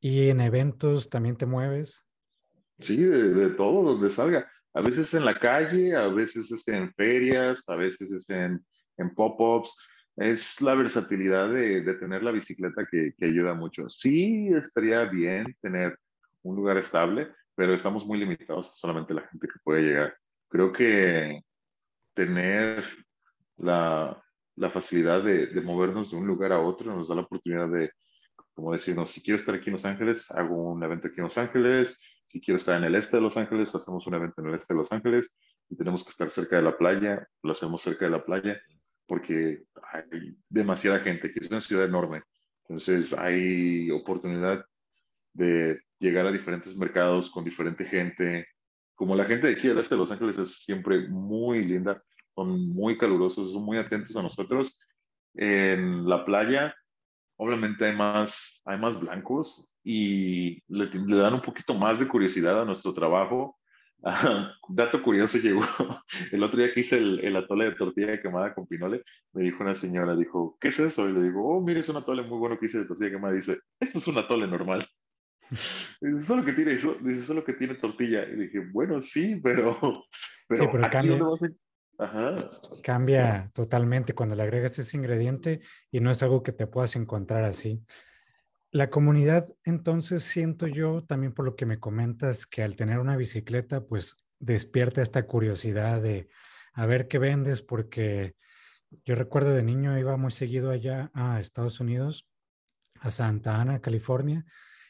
y, 0.00 0.28
en 0.28 0.40
eventos 0.40 1.08
también 1.08 1.36
te 1.36 1.46
mueves? 1.46 2.04
Sí, 2.78 2.96
de, 2.96 3.50
todo, 3.50 3.82
donde 3.92 4.10
salga. 4.10 4.50
A 4.74 4.80
veces 4.80 5.12
en 5.14 5.24
la 5.24 5.38
calle, 5.38 5.96
a 5.96 6.08
veces 6.08 6.66
en 6.68 6.92
ferias, 6.94 7.64
a 7.68 7.76
veces 7.76 8.28
en, 8.30 8.64
en 8.98 9.14
pop-ups. 9.14 9.76
Es 10.16 10.60
la 10.62 10.74
versatilidad 10.74 11.50
de, 11.50 11.82
de 11.82 11.94
tener 11.94 12.22
la 12.22 12.30
bicicleta 12.30 12.86
que, 12.90 13.14
que 13.18 13.26
ayuda 13.26 13.54
mucho. 13.54 13.88
Sí, 13.90 14.48
estaría 14.48 15.04
bien 15.04 15.54
tener 15.60 15.98
un 16.42 16.56
lugar 16.56 16.78
estable, 16.78 17.28
pero 17.54 17.74
estamos 17.74 18.06
muy 18.06 18.18
limitados 18.18 18.78
solamente 18.78 19.14
la 19.14 19.26
gente 19.28 19.46
que 19.46 19.60
puede 19.62 19.82
llegar. 19.82 20.16
Creo 20.48 20.72
que 20.72 21.42
tener 22.14 22.84
la, 23.56 24.22
la 24.56 24.70
facilidad 24.70 25.22
de, 25.22 25.46
de, 25.48 25.60
movernos 25.60 26.10
de 26.10 26.16
un 26.16 26.26
lugar 26.26 26.52
a 26.52 26.60
otro 26.60 26.94
nos 26.94 27.08
da 27.08 27.14
la 27.14 27.22
oportunidad 27.22 27.68
de, 27.68 27.90
como 28.56 28.72
decirnos, 28.72 29.10
si 29.10 29.22
quiero 29.22 29.36
estar 29.36 29.54
aquí 29.54 29.66
en 29.66 29.74
Los 29.74 29.84
Ángeles, 29.84 30.30
hago 30.30 30.72
un 30.72 30.82
evento 30.82 31.08
aquí 31.08 31.16
en 31.18 31.24
Los 31.24 31.36
Ángeles, 31.36 32.00
si 32.24 32.40
quiero 32.40 32.56
estar 32.56 32.78
en 32.78 32.84
el 32.84 32.94
este 32.94 33.18
de 33.18 33.22
Los 33.22 33.36
Ángeles, 33.36 33.74
hacemos 33.74 34.06
un 34.06 34.14
evento 34.14 34.40
en 34.40 34.48
el 34.48 34.54
este 34.54 34.72
de 34.72 34.78
Los 34.78 34.90
Ángeles, 34.90 35.36
y 35.68 35.76
tenemos 35.76 36.02
que 36.02 36.10
estar 36.10 36.30
cerca 36.30 36.56
de 36.56 36.62
la 36.62 36.78
playa, 36.78 37.28
lo 37.42 37.52
hacemos 37.52 37.82
cerca 37.82 38.06
de 38.06 38.12
la 38.12 38.24
playa, 38.24 38.58
porque 39.06 39.64
hay 39.92 40.36
demasiada 40.48 41.00
gente, 41.00 41.30
que 41.30 41.40
es 41.40 41.50
una 41.50 41.60
ciudad 41.60 41.84
enorme. 41.84 42.22
Entonces 42.62 43.12
hay 43.12 43.90
oportunidad 43.90 44.64
de 45.34 45.78
llegar 45.98 46.26
a 46.26 46.32
diferentes 46.32 46.78
mercados 46.78 47.30
con 47.30 47.44
diferente 47.44 47.84
gente. 47.84 48.48
Como 48.94 49.14
la 49.14 49.26
gente 49.26 49.48
de 49.48 49.52
aquí 49.52 49.68
del 49.68 49.78
este 49.80 49.96
de 49.96 50.00
Los 50.00 50.10
Ángeles 50.10 50.38
es 50.38 50.64
siempre 50.64 51.08
muy 51.08 51.62
linda, 51.62 52.02
son 52.34 52.70
muy 52.70 52.96
calurosos, 52.96 53.52
son 53.52 53.64
muy 53.64 53.76
atentos 53.76 54.16
a 54.16 54.22
nosotros. 54.22 54.80
En 55.34 56.08
la 56.08 56.24
playa, 56.24 56.74
obviamente 57.36 57.84
hay 57.86 57.96
más, 57.96 58.62
hay 58.64 58.78
más 58.78 58.98
blancos 59.00 59.76
y 59.84 60.62
le, 60.68 60.86
le 60.86 61.16
dan 61.16 61.34
un 61.34 61.42
poquito 61.42 61.74
más 61.74 61.98
de 61.98 62.08
curiosidad 62.08 62.60
a 62.60 62.64
nuestro 62.64 62.92
trabajo. 62.94 63.58
dato 64.68 65.02
curioso 65.02 65.38
llegó 65.38 65.62
el 66.32 66.42
otro 66.42 66.58
día 66.60 66.72
que 66.72 66.80
hice 66.80 66.98
el, 66.98 67.20
el, 67.20 67.36
atole 67.36 67.64
de 67.66 67.72
tortilla 67.72 68.20
quemada 68.20 68.54
con 68.54 68.66
pinole, 68.66 69.02
me 69.32 69.42
dijo 69.42 69.62
una 69.62 69.74
señora, 69.74 70.14
dijo, 70.14 70.56
¿qué 70.60 70.68
es 70.68 70.78
eso? 70.78 71.08
Y 71.08 71.12
le 71.12 71.22
digo, 71.22 71.44
oh, 71.44 71.60
mire, 71.60 71.80
es 71.80 71.88
un 71.88 71.96
atole 71.96 72.22
muy 72.22 72.38
bueno 72.38 72.58
que 72.58 72.66
hice 72.66 72.78
de 72.78 72.86
tortilla 72.86 73.10
quemada. 73.10 73.34
dice, 73.34 73.58
esto 73.80 73.98
es 73.98 74.06
un 74.06 74.18
atole 74.18 74.46
normal. 74.46 74.86
Dice, 76.00 76.26
solo 76.26 76.44
que 76.44 76.52
tiene 76.52 76.72
eso, 76.72 76.94
dice, 77.00 77.22
solo 77.22 77.44
que 77.44 77.52
tiene 77.52 77.76
tortilla. 77.76 78.24
Y 78.28 78.34
dije, 78.34 78.58
bueno, 78.72 79.00
sí, 79.00 79.40
pero, 79.42 79.78
pero, 80.48 80.64
sí, 80.64 80.68
pero 80.72 80.90
cambia, 80.90 81.18
Ajá. 81.98 82.50
cambia 82.82 83.50
totalmente 83.54 84.14
cuando 84.14 84.34
le 84.34 84.42
agregas 84.42 84.78
ese 84.78 84.96
ingrediente 84.96 85.60
y 85.90 86.00
no 86.00 86.10
es 86.10 86.22
algo 86.22 86.42
que 86.42 86.52
te 86.52 86.66
puedas 86.66 86.96
encontrar 86.96 87.44
así. 87.44 87.82
La 88.70 88.90
comunidad, 88.90 89.48
entonces, 89.64 90.24
siento 90.24 90.66
yo 90.66 91.02
también 91.04 91.32
por 91.32 91.44
lo 91.46 91.56
que 91.56 91.66
me 91.66 91.80
comentas, 91.80 92.46
que 92.46 92.62
al 92.62 92.76
tener 92.76 92.98
una 92.98 93.16
bicicleta, 93.16 93.80
pues 93.80 94.16
despierta 94.38 95.00
esta 95.00 95.26
curiosidad 95.26 96.02
de 96.02 96.28
a 96.74 96.84
ver 96.84 97.08
qué 97.08 97.18
vendes, 97.18 97.62
porque 97.62 98.36
yo 99.04 99.14
recuerdo 99.14 99.54
de 99.54 99.62
niño 99.62 99.98
iba 99.98 100.16
muy 100.16 100.30
seguido 100.30 100.70
allá 100.70 101.10
a 101.14 101.40
Estados 101.40 101.80
Unidos, 101.80 102.28
a 103.00 103.10
Santa 103.10 103.60
Ana, 103.60 103.80
California, 103.80 104.44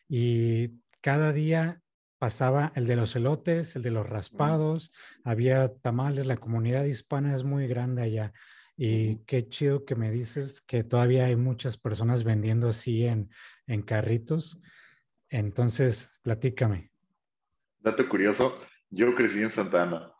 y 0.09 0.80
cada 1.00 1.32
día 1.32 1.80
pasaba 2.26 2.72
el 2.74 2.88
de 2.88 2.96
los 2.96 3.14
elotes, 3.14 3.76
el 3.76 3.84
de 3.84 3.92
los 3.92 4.04
raspados, 4.04 4.90
había 5.22 5.72
tamales, 5.76 6.26
la 6.26 6.38
comunidad 6.38 6.84
hispana 6.84 7.32
es 7.32 7.44
muy 7.44 7.68
grande 7.68 8.02
allá. 8.02 8.32
Y 8.76 9.18
qué 9.26 9.48
chido 9.48 9.84
que 9.84 9.94
me 9.94 10.10
dices 10.10 10.60
que 10.60 10.82
todavía 10.82 11.26
hay 11.26 11.36
muchas 11.36 11.78
personas 11.78 12.24
vendiendo 12.24 12.70
así 12.70 13.06
en, 13.06 13.30
en 13.68 13.82
carritos. 13.82 14.60
Entonces, 15.30 16.18
platícame. 16.22 16.90
Dato 17.78 18.08
curioso, 18.08 18.58
yo 18.90 19.14
crecí 19.14 19.40
en 19.40 19.52
Santa 19.52 19.84
Ana. 19.84 20.12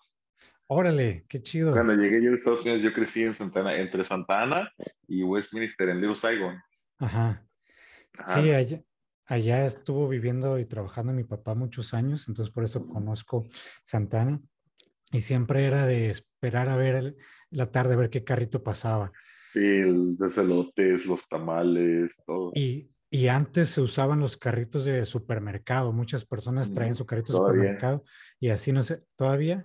Órale, 0.69 1.27
qué 1.29 1.43
chido. 1.43 1.73
Cuando 1.73 1.95
llegué 1.95 2.23
yo 2.23 2.31
a 2.31 2.37
Estados 2.37 2.63
Unidos, 2.63 2.83
yo 2.85 2.93
crecí 2.93 3.25
en 3.25 3.35
Santa 3.35 3.63
Ana, 3.63 3.75
entre 3.75 4.05
Santa 4.05 4.43
Ana 4.43 4.73
y 5.09 5.25
Westminster, 5.25 5.89
en 5.89 6.01
Little 6.01 6.15
Saigon. 6.15 6.57
Ajá. 7.01 7.45
Sí, 8.27 8.53
allá, 8.53 8.81
allá 9.27 9.67
estuvo 9.67 10.09
viviendo 10.09 10.59
y 10.59 10.65
trabajando 10.65 11.13
mi 11.13 11.25
papá 11.25 11.55
muchos 11.55 11.95
años, 11.95 12.29
entonces 12.29 12.53
por 12.53 12.65
eso 12.65 12.87
conozco 12.87 13.47
Santa 13.85 14.23
Ana. 14.23 14.41
y 15.13 15.21
siempre 15.21 15.67
era 15.67 15.87
de 15.87 16.11
esperar 16.11 16.69
a 16.69 16.77
ver 16.77 17.17
la 17.51 17.71
tarde, 17.71 17.95
a 17.95 17.97
ver 17.97 18.11
qué 18.11 18.25
carrito 18.25 18.63
pasaba. 18.63 19.13
Sí, 19.51 19.81
los 19.81 20.37
elotes, 20.37 21.07
los 21.07 21.29
tamales, 21.29 22.15
todo. 22.27 22.53
Y, 22.55 22.91
y, 23.11 23.29
antes 23.29 23.71
se 23.71 23.81
usaban 23.81 24.21
los 24.21 24.37
carritos 24.37 24.85
de 24.85 25.07
supermercado. 25.07 25.93
Muchas 25.93 26.25
personas 26.25 26.73
traen 26.73 26.95
su 26.95 27.07
carrito 27.07 27.33
de 27.33 27.39
supermercado 27.39 28.05
y 28.41 28.51
así 28.51 28.73
no 28.73 28.83
sé, 28.83 29.05
¿todavía? 29.15 29.65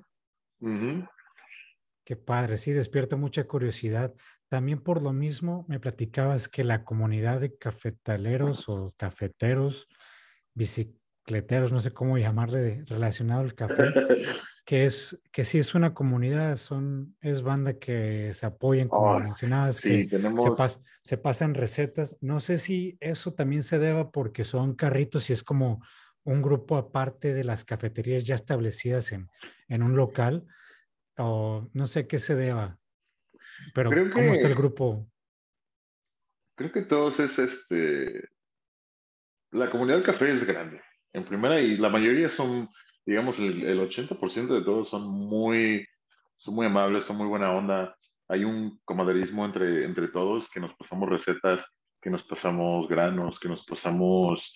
Qué 2.06 2.16
padre, 2.16 2.58
sí, 2.58 2.72
despierta 2.72 3.16
mucha 3.16 3.46
curiosidad. 3.46 4.14
También 4.52 4.82
por 4.82 5.02
lo 5.02 5.14
mismo 5.14 5.64
me 5.70 5.80
platicabas 5.80 6.50
que 6.50 6.66
la 6.66 6.84
comunidad 6.84 7.40
de 7.40 7.56
cafetaleros 7.56 8.68
o 8.68 8.94
cafeteros, 8.98 9.88
bicicleteros, 10.54 11.72
no 11.72 11.80
sé 11.80 11.94
cómo 11.94 12.18
llamarle, 12.18 12.84
relacionado 12.86 13.44
al 13.44 13.56
café, 13.56 13.76
que 14.66 14.84
es 14.84 15.22
que 15.32 15.46
sí 15.46 15.58
es 15.58 15.74
una 15.74 15.94
comunidad, 15.94 16.58
son 16.58 17.16
es 17.22 17.44
banda 17.44 17.80
que 17.80 18.34
se 18.34 18.46
apoyan, 18.46 18.90
como 18.90 19.14
oh, 19.14 19.20
mencionabas, 19.22 19.80
que 19.80 20.10
se, 21.02 21.18
pasan 21.18 21.54
recetas. 21.54 22.18
No 22.20 22.42
sé 22.42 22.58
si 22.58 22.98
eso 23.00 23.34
también 23.34 23.64
se 23.64 23.80
deba 23.80 24.12
porque 24.12 24.44
son 24.44 24.76
carritos 24.76 25.30
y 25.30 25.34
es 25.34 25.44
como 25.44 25.82
un 26.26 26.42
grupo 26.42 26.76
aparte 26.76 27.34
de 27.34 27.46
las 27.46 27.64
cafeterías 27.64 28.26
ya 28.26 28.36
establecidas 28.36 29.14
en, 29.14 29.30
en 29.70 29.82
un 29.82 29.96
local, 29.96 30.46
o 31.18 31.70
no 31.72 31.88
sé 31.88 32.06
qué 32.06 32.20
se 32.20 32.36
deba. 32.36 32.81
Pero 33.74 33.90
¿cómo 34.12 34.34
está 34.34 34.48
el 34.48 34.56
grupo? 34.56 35.08
Creo 36.56 36.72
que 36.72 36.84
todos 36.84 37.20
es 37.20 37.40
este. 37.40 38.30
La 39.52 39.70
comunidad 39.70 39.98
del 39.98 40.06
café 40.06 40.32
es 40.32 40.46
grande. 40.46 40.82
En 41.14 41.24
primera, 41.26 41.60
y 41.60 41.78
la 41.78 41.90
mayoría 41.90 42.30
son, 42.30 42.70
digamos, 43.06 43.40
el, 43.40 43.64
el 43.64 43.80
80% 43.80 44.48
de 44.48 44.64
todos 44.64 44.90
son 44.90 45.10
muy, 45.10 45.86
son 46.38 46.56
muy 46.56 46.66
amables, 46.66 47.06
son 47.06 47.18
muy 47.18 47.28
buena 47.28 47.52
onda. 47.52 47.96
Hay 48.30 48.46
un 48.46 48.80
comaderismo 48.86 49.46
entre, 49.46 49.84
entre 49.86 50.08
todos, 50.08 50.50
que 50.50 50.62
nos 50.62 50.74
pasamos 50.76 51.10
recetas, 51.10 51.66
que 52.02 52.10
nos 52.10 52.24
pasamos 52.24 52.88
granos, 52.88 53.40
que 53.40 53.50
nos 53.50 53.66
pasamos 53.66 54.56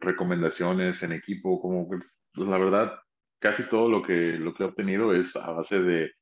recomendaciones 0.00 1.02
en 1.02 1.12
equipo. 1.12 1.60
Como 1.60 1.88
pues, 1.88 2.20
la 2.34 2.58
verdad, 2.58 2.98
casi 3.40 3.68
todo 3.68 3.88
lo 3.88 4.02
que, 4.02 4.12
lo 4.12 4.54
que 4.54 4.62
he 4.62 4.66
obtenido 4.66 5.14
es 5.14 5.36
a 5.36 5.52
base 5.52 5.80
de 5.80 6.12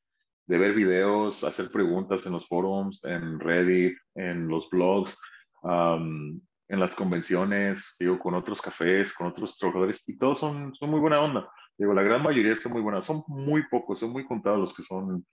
de 0.46 0.58
ver 0.58 0.74
videos, 0.74 1.42
hacer 1.44 1.70
preguntas 1.70 2.24
en 2.26 2.32
los 2.32 2.46
forums, 2.46 3.04
en 3.04 3.40
Reddit, 3.40 3.96
en 4.14 4.48
los 4.48 4.68
blogs, 4.70 5.18
en 5.62 6.80
las 6.80 6.94
convenciones, 6.94 7.96
digo, 7.98 8.18
con 8.18 8.34
otros 8.34 8.60
cafés, 8.60 9.12
con 9.12 9.28
otros 9.28 9.56
trabajadores, 9.58 10.08
y 10.08 10.16
todos 10.16 10.38
son, 10.38 10.74
son 10.74 10.90
muy 10.90 11.00
buena 11.00 11.20
onda. 11.20 11.48
Digo, 11.76 11.92
la 11.92 12.02
gran 12.02 12.22
mayoría 12.22 12.56
son 12.56 12.72
muy 12.72 12.82
buenas, 12.82 13.04
son 13.04 13.22
muy 13.26 13.64
pocos, 13.68 13.98
son 13.98 14.10
muy 14.10 14.24
contados 14.24 14.60
los 14.60 14.74
que 14.74 14.82
son, 14.82 15.26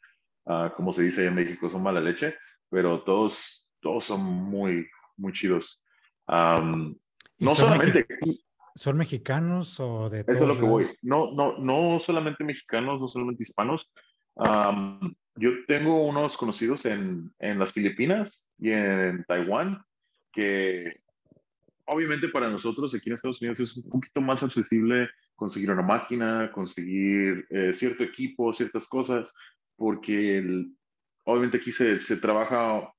ah, 0.45 0.73
como 0.75 0.91
se 0.93 1.03
dice 1.03 1.25
en 1.25 1.35
México, 1.35 1.69
son 1.69 1.83
mala 1.83 2.01
leche, 2.01 2.35
pero 2.69 3.03
todos, 3.03 3.69
todos 3.79 4.05
son 4.05 4.21
muy, 4.23 4.87
muy 5.15 5.31
chidos. 5.31 5.83
no 6.27 7.55
solamente... 7.55 8.07
¿Son 8.75 8.97
mexicanos 8.97 9.79
o 9.79 10.09
de 10.09 10.21
Eso 10.21 10.31
es 10.31 10.47
lo 10.47 10.55
que 10.55 10.65
voy. 10.65 10.87
No, 11.03 11.31
no, 11.31 11.59
no 11.59 11.99
solamente 11.99 12.43
mexicanos, 12.43 12.99
no 12.99 13.07
solamente 13.07 13.43
hispanos, 13.43 13.93
yo 14.35 15.49
tengo 15.67 16.07
unos 16.07 16.37
conocidos 16.37 16.85
en, 16.85 17.33
en, 17.39 17.59
las 17.59 17.73
Filipinas 17.73 18.49
y 18.57 18.71
en 18.71 19.23
Taiwán 19.25 19.83
que 20.31 21.03
obviamente 21.85 22.27
para 22.29 22.49
nosotros 22.49 22.93
aquí 22.93 23.09
en 23.09 23.13
Estados 23.13 23.41
Unidos 23.41 23.59
es 23.59 23.77
un 23.77 23.89
poquito 23.89 24.21
más 24.21 24.43
accesible 24.43 25.09
conseguir 25.35 25.71
una 25.71 25.81
máquina, 25.81 26.51
conseguir 26.51 27.45
eh, 27.49 27.73
cierto 27.73 28.03
equipo, 28.03 28.53
ciertas 28.53 28.87
cosas, 28.87 29.33
porque 29.75 30.65
obviamente 31.25 31.57
aquí 31.57 31.71
se, 31.71 31.99
se, 31.99 32.17
trabaja, 32.17 32.93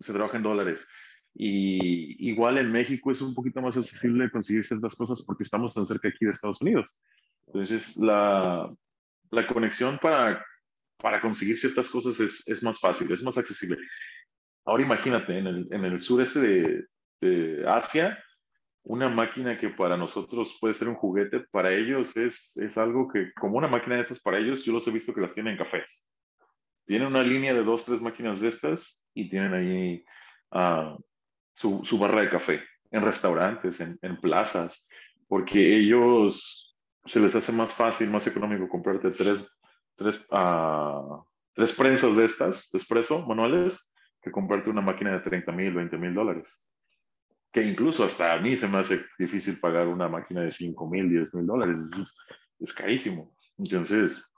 se 0.00 0.12
trabaja 0.12 0.36
en 0.36 0.42
dólares. 0.42 0.86
Y 1.34 2.28
igual 2.30 2.58
en 2.58 2.72
México 2.72 3.10
es 3.12 3.20
un 3.20 3.34
poquito 3.34 3.60
más 3.60 3.76
accesible 3.76 4.30
conseguir 4.30 4.64
ciertas 4.64 4.94
cosas 4.94 5.22
porque 5.22 5.44
estamos 5.44 5.74
tan 5.74 5.84
cerca 5.84 6.08
aquí 6.08 6.24
de 6.24 6.30
Estados 6.30 6.60
Unidos. 6.62 6.98
Entonces, 7.46 7.96
la, 7.98 8.74
la 9.30 9.46
conexión 9.46 9.98
para 9.98 10.44
para 10.98 11.20
conseguir 11.20 11.58
ciertas 11.58 11.88
cosas 11.88 12.18
es, 12.20 12.46
es, 12.48 12.62
más 12.62 12.80
fácil, 12.80 13.12
es 13.12 13.22
más 13.22 13.36
accesible. 13.38 13.76
Ahora 14.64 14.82
imagínate, 14.82 15.38
en 15.38 15.46
el, 15.46 15.68
en 15.70 15.84
el 15.84 16.00
sureste 16.00 16.86
de, 17.20 17.64
Asia, 17.66 18.22
una 18.84 19.08
máquina 19.08 19.58
que 19.58 19.70
para 19.70 19.96
nosotros 19.96 20.58
puede 20.60 20.74
ser 20.74 20.88
un 20.88 20.94
juguete, 20.94 21.40
para 21.50 21.72
ellos 21.72 22.16
es, 22.16 22.56
es 22.56 22.78
algo 22.78 23.08
que, 23.08 23.32
como 23.34 23.56
una 23.56 23.68
máquina 23.68 23.96
de 23.96 24.02
estas 24.02 24.20
para 24.20 24.38
ellos, 24.38 24.64
yo 24.64 24.72
los 24.72 24.86
he 24.86 24.92
visto 24.92 25.14
que 25.14 25.20
las 25.20 25.32
tienen 25.32 25.52
en 25.52 25.58
cafés. 25.58 26.04
Tienen 26.84 27.08
una 27.08 27.22
línea 27.22 27.52
de 27.52 27.64
dos, 27.64 27.84
tres 27.84 28.00
máquinas 28.00 28.40
de 28.40 28.48
estas 28.48 29.04
y 29.12 29.28
tienen 29.28 29.54
ahí 29.54 30.04
uh, 30.52 30.96
su, 31.54 31.80
su, 31.84 31.98
barra 31.98 32.20
de 32.20 32.30
café 32.30 32.62
en 32.92 33.02
restaurantes, 33.02 33.80
en, 33.80 33.98
en 34.02 34.20
plazas, 34.20 34.88
porque 35.26 35.76
ellos 35.76 36.76
se 37.04 37.18
les 37.18 37.34
hace 37.34 37.52
más 37.52 37.72
fácil, 37.72 38.10
más 38.10 38.26
económico 38.26 38.68
comprarte 38.68 39.10
tres 39.10 39.55
tres, 39.96 40.26
uh, 40.30 41.24
tres 41.54 41.74
prensas 41.74 42.16
de 42.16 42.24
estas, 42.24 42.70
de 42.70 42.78
espresso 42.78 43.26
manuales, 43.26 43.90
que 44.22 44.30
comprarte 44.30 44.70
una 44.70 44.80
máquina 44.80 45.12
de 45.12 45.20
30 45.20 45.52
mil, 45.52 45.72
20 45.72 45.96
mil 45.98 46.14
dólares. 46.14 46.68
Que 47.52 47.62
incluso 47.62 48.04
hasta 48.04 48.32
a 48.32 48.40
mí 48.40 48.56
se 48.56 48.68
me 48.68 48.78
hace 48.78 49.04
difícil 49.18 49.58
pagar 49.58 49.88
una 49.88 50.08
máquina 50.08 50.42
de 50.42 50.50
5 50.50 50.88
mil, 50.88 51.08
10 51.08 51.34
mil 51.34 51.46
dólares. 51.46 51.76
Es, 51.98 52.16
es, 52.60 52.72
carísimo. 52.72 53.34
Entonces, 53.56 54.30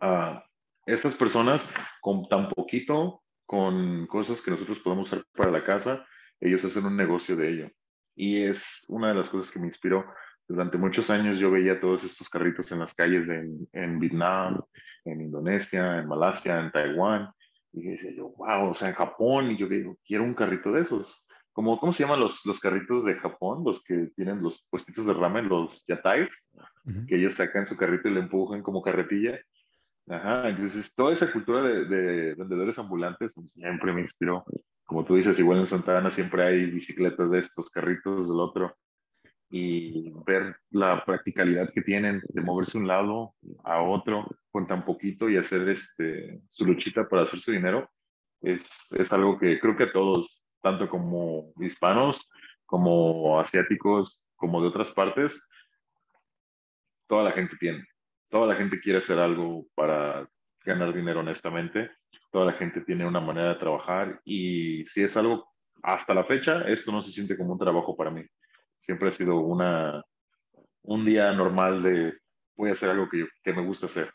uh, 0.00 0.38
estas 0.86 1.14
personas 1.14 1.72
con 2.00 2.28
tan 2.28 2.48
poquito, 2.48 3.22
con 3.46 4.06
cosas 4.06 4.42
que 4.42 4.50
nosotros 4.50 4.80
podemos 4.80 5.12
hacer 5.12 5.24
para 5.34 5.50
la 5.50 5.64
casa, 5.64 6.04
ellos 6.40 6.64
hacen 6.64 6.86
un 6.86 6.96
negocio 6.96 7.36
de 7.36 7.50
ello. 7.50 7.70
Y 8.16 8.42
es 8.42 8.84
una 8.88 9.08
de 9.08 9.14
las 9.14 9.28
cosas 9.28 9.52
que 9.52 9.60
me 9.60 9.66
inspiró 9.66 10.04
durante 10.46 10.76
muchos 10.78 11.10
años 11.10 11.38
yo 11.38 11.50
veía 11.50 11.80
todos 11.80 12.04
estos 12.04 12.28
carritos 12.28 12.70
en 12.72 12.80
las 12.80 12.94
calles 12.94 13.28
en, 13.28 13.66
en 13.72 13.98
Vietnam, 13.98 14.60
en 15.04 15.20
Indonesia, 15.22 15.98
en 15.98 16.08
Malasia, 16.08 16.60
en 16.60 16.70
Taiwán. 16.70 17.30
Y 17.72 17.88
decía 17.88 18.12
yo, 18.12 18.28
wow, 18.36 18.70
o 18.70 18.74
sea, 18.74 18.88
en 18.88 18.94
Japón. 18.94 19.50
Y 19.50 19.56
yo 19.56 19.68
digo, 19.68 19.96
quiero 20.06 20.24
un 20.24 20.34
carrito 20.34 20.72
de 20.72 20.82
esos. 20.82 21.26
Como, 21.52 21.78
¿Cómo 21.78 21.92
se 21.92 22.02
llaman 22.02 22.20
los, 22.20 22.44
los 22.46 22.60
carritos 22.60 23.04
de 23.04 23.14
Japón? 23.14 23.62
Los 23.64 23.82
que 23.82 24.10
tienen 24.16 24.42
los 24.42 24.66
puestitos 24.70 25.06
de 25.06 25.14
ramen, 25.14 25.48
los 25.48 25.84
yatais, 25.86 26.28
que 27.06 27.16
ellos 27.16 27.34
sacan 27.34 27.66
su 27.66 27.76
carrito 27.76 28.08
y 28.08 28.14
le 28.14 28.20
empujan 28.20 28.62
como 28.62 28.82
carretilla. 28.82 29.38
Ajá, 30.06 30.50
entonces 30.50 30.94
toda 30.94 31.14
esa 31.14 31.32
cultura 31.32 31.62
de, 31.62 31.86
de 31.86 32.34
vendedores 32.34 32.78
ambulantes 32.78 33.34
siempre 33.46 33.92
me 33.92 34.02
inspiró. 34.02 34.44
Como 34.84 35.04
tú 35.04 35.14
dices, 35.14 35.38
igual 35.38 35.60
en 35.60 35.66
Santa 35.66 35.96
Ana 35.96 36.10
siempre 36.10 36.44
hay 36.44 36.66
bicicletas 36.66 37.30
de 37.30 37.38
estos, 37.38 37.70
carritos 37.70 38.28
del 38.28 38.40
otro 38.40 38.76
y 39.56 40.10
ver 40.26 40.56
la 40.70 41.04
practicalidad 41.04 41.72
que 41.72 41.80
tienen 41.80 42.20
de 42.26 42.42
moverse 42.42 42.76
de 42.76 42.82
un 42.82 42.88
lado 42.88 43.36
a 43.62 43.80
otro 43.82 44.26
con 44.50 44.66
tan 44.66 44.84
poquito 44.84 45.30
y 45.30 45.36
hacer 45.36 45.68
este, 45.68 46.40
su 46.48 46.66
luchita 46.66 47.08
para 47.08 47.22
hacer 47.22 47.38
su 47.38 47.52
dinero, 47.52 47.88
es, 48.40 48.90
es 48.98 49.12
algo 49.12 49.38
que 49.38 49.60
creo 49.60 49.76
que 49.76 49.84
a 49.84 49.92
todos, 49.92 50.42
tanto 50.60 50.88
como 50.88 51.52
hispanos, 51.60 52.32
como 52.66 53.38
asiáticos, 53.38 54.24
como 54.34 54.60
de 54.60 54.66
otras 54.66 54.90
partes, 54.90 55.48
toda 57.06 57.22
la 57.22 57.30
gente 57.30 57.56
tiene. 57.56 57.84
Toda 58.30 58.48
la 58.48 58.56
gente 58.56 58.80
quiere 58.80 58.98
hacer 58.98 59.20
algo 59.20 59.68
para 59.76 60.28
ganar 60.64 60.92
dinero 60.92 61.20
honestamente. 61.20 61.92
Toda 62.32 62.46
la 62.46 62.54
gente 62.54 62.80
tiene 62.80 63.06
una 63.06 63.20
manera 63.20 63.50
de 63.50 63.60
trabajar 63.60 64.20
y 64.24 64.84
si 64.86 65.04
es 65.04 65.16
algo 65.16 65.46
hasta 65.80 66.12
la 66.12 66.24
fecha, 66.24 66.62
esto 66.62 66.90
no 66.90 67.02
se 67.02 67.12
siente 67.12 67.36
como 67.36 67.52
un 67.52 67.58
trabajo 67.60 67.96
para 67.96 68.10
mí 68.10 68.24
siempre 68.84 69.08
ha 69.08 69.12
sido 69.12 69.40
una, 69.40 70.02
un 70.82 71.04
día 71.04 71.32
normal 71.32 71.82
de 71.82 72.14
voy 72.56 72.70
a 72.70 72.72
hacer 72.74 72.90
algo 72.90 73.08
que, 73.08 73.26
que 73.42 73.52
me 73.52 73.64
gusta 73.64 73.86
hacer. 73.86 74.12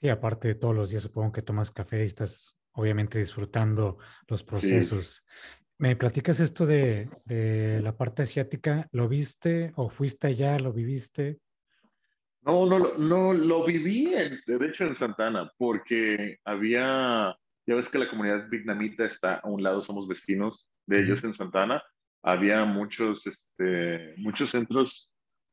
Sí, 0.00 0.08
aparte 0.08 0.48
de 0.48 0.54
todos 0.54 0.74
los 0.74 0.90
días 0.90 1.02
supongo 1.02 1.32
que 1.32 1.42
tomas 1.42 1.70
café 1.70 2.02
y 2.02 2.06
estás 2.06 2.56
obviamente 2.72 3.18
disfrutando 3.18 3.98
los 4.28 4.42
procesos. 4.44 5.24
¿Me 5.78 5.96
platicas 5.96 6.40
esto 6.40 6.66
de, 6.66 7.10
de, 7.24 7.80
la 7.82 7.96
parte 7.96 8.22
asiática? 8.22 8.88
¿Lo 8.92 9.08
viste 9.08 9.72
o 9.76 9.88
fuiste 9.88 10.28
allá? 10.28 10.58
¿Lo 10.58 10.72
viviste? 10.72 11.40
No, 12.42 12.66
no, 12.66 12.96
no, 12.98 13.32
lo 13.32 13.64
viví, 13.64 14.12
de 14.46 14.66
hecho, 14.66 14.84
en 14.84 14.94
Santana, 14.94 15.50
porque 15.56 16.38
había, 16.44 17.34
ya 17.66 17.74
ves 17.74 17.88
que 17.88 17.98
la 17.98 18.10
comunidad 18.10 18.48
vietnamita 18.50 19.06
está 19.06 19.36
a 19.36 19.48
un 19.48 19.62
lado, 19.62 19.80
somos 19.80 20.06
vecinos 20.06 20.68
de 20.86 21.00
ellos 21.00 21.24
en 21.24 21.32
Santana, 21.32 21.82
había 22.24 22.64
muchos, 22.64 23.26
este, 23.26 24.14
muchos 24.16 24.50
centros 24.50 25.12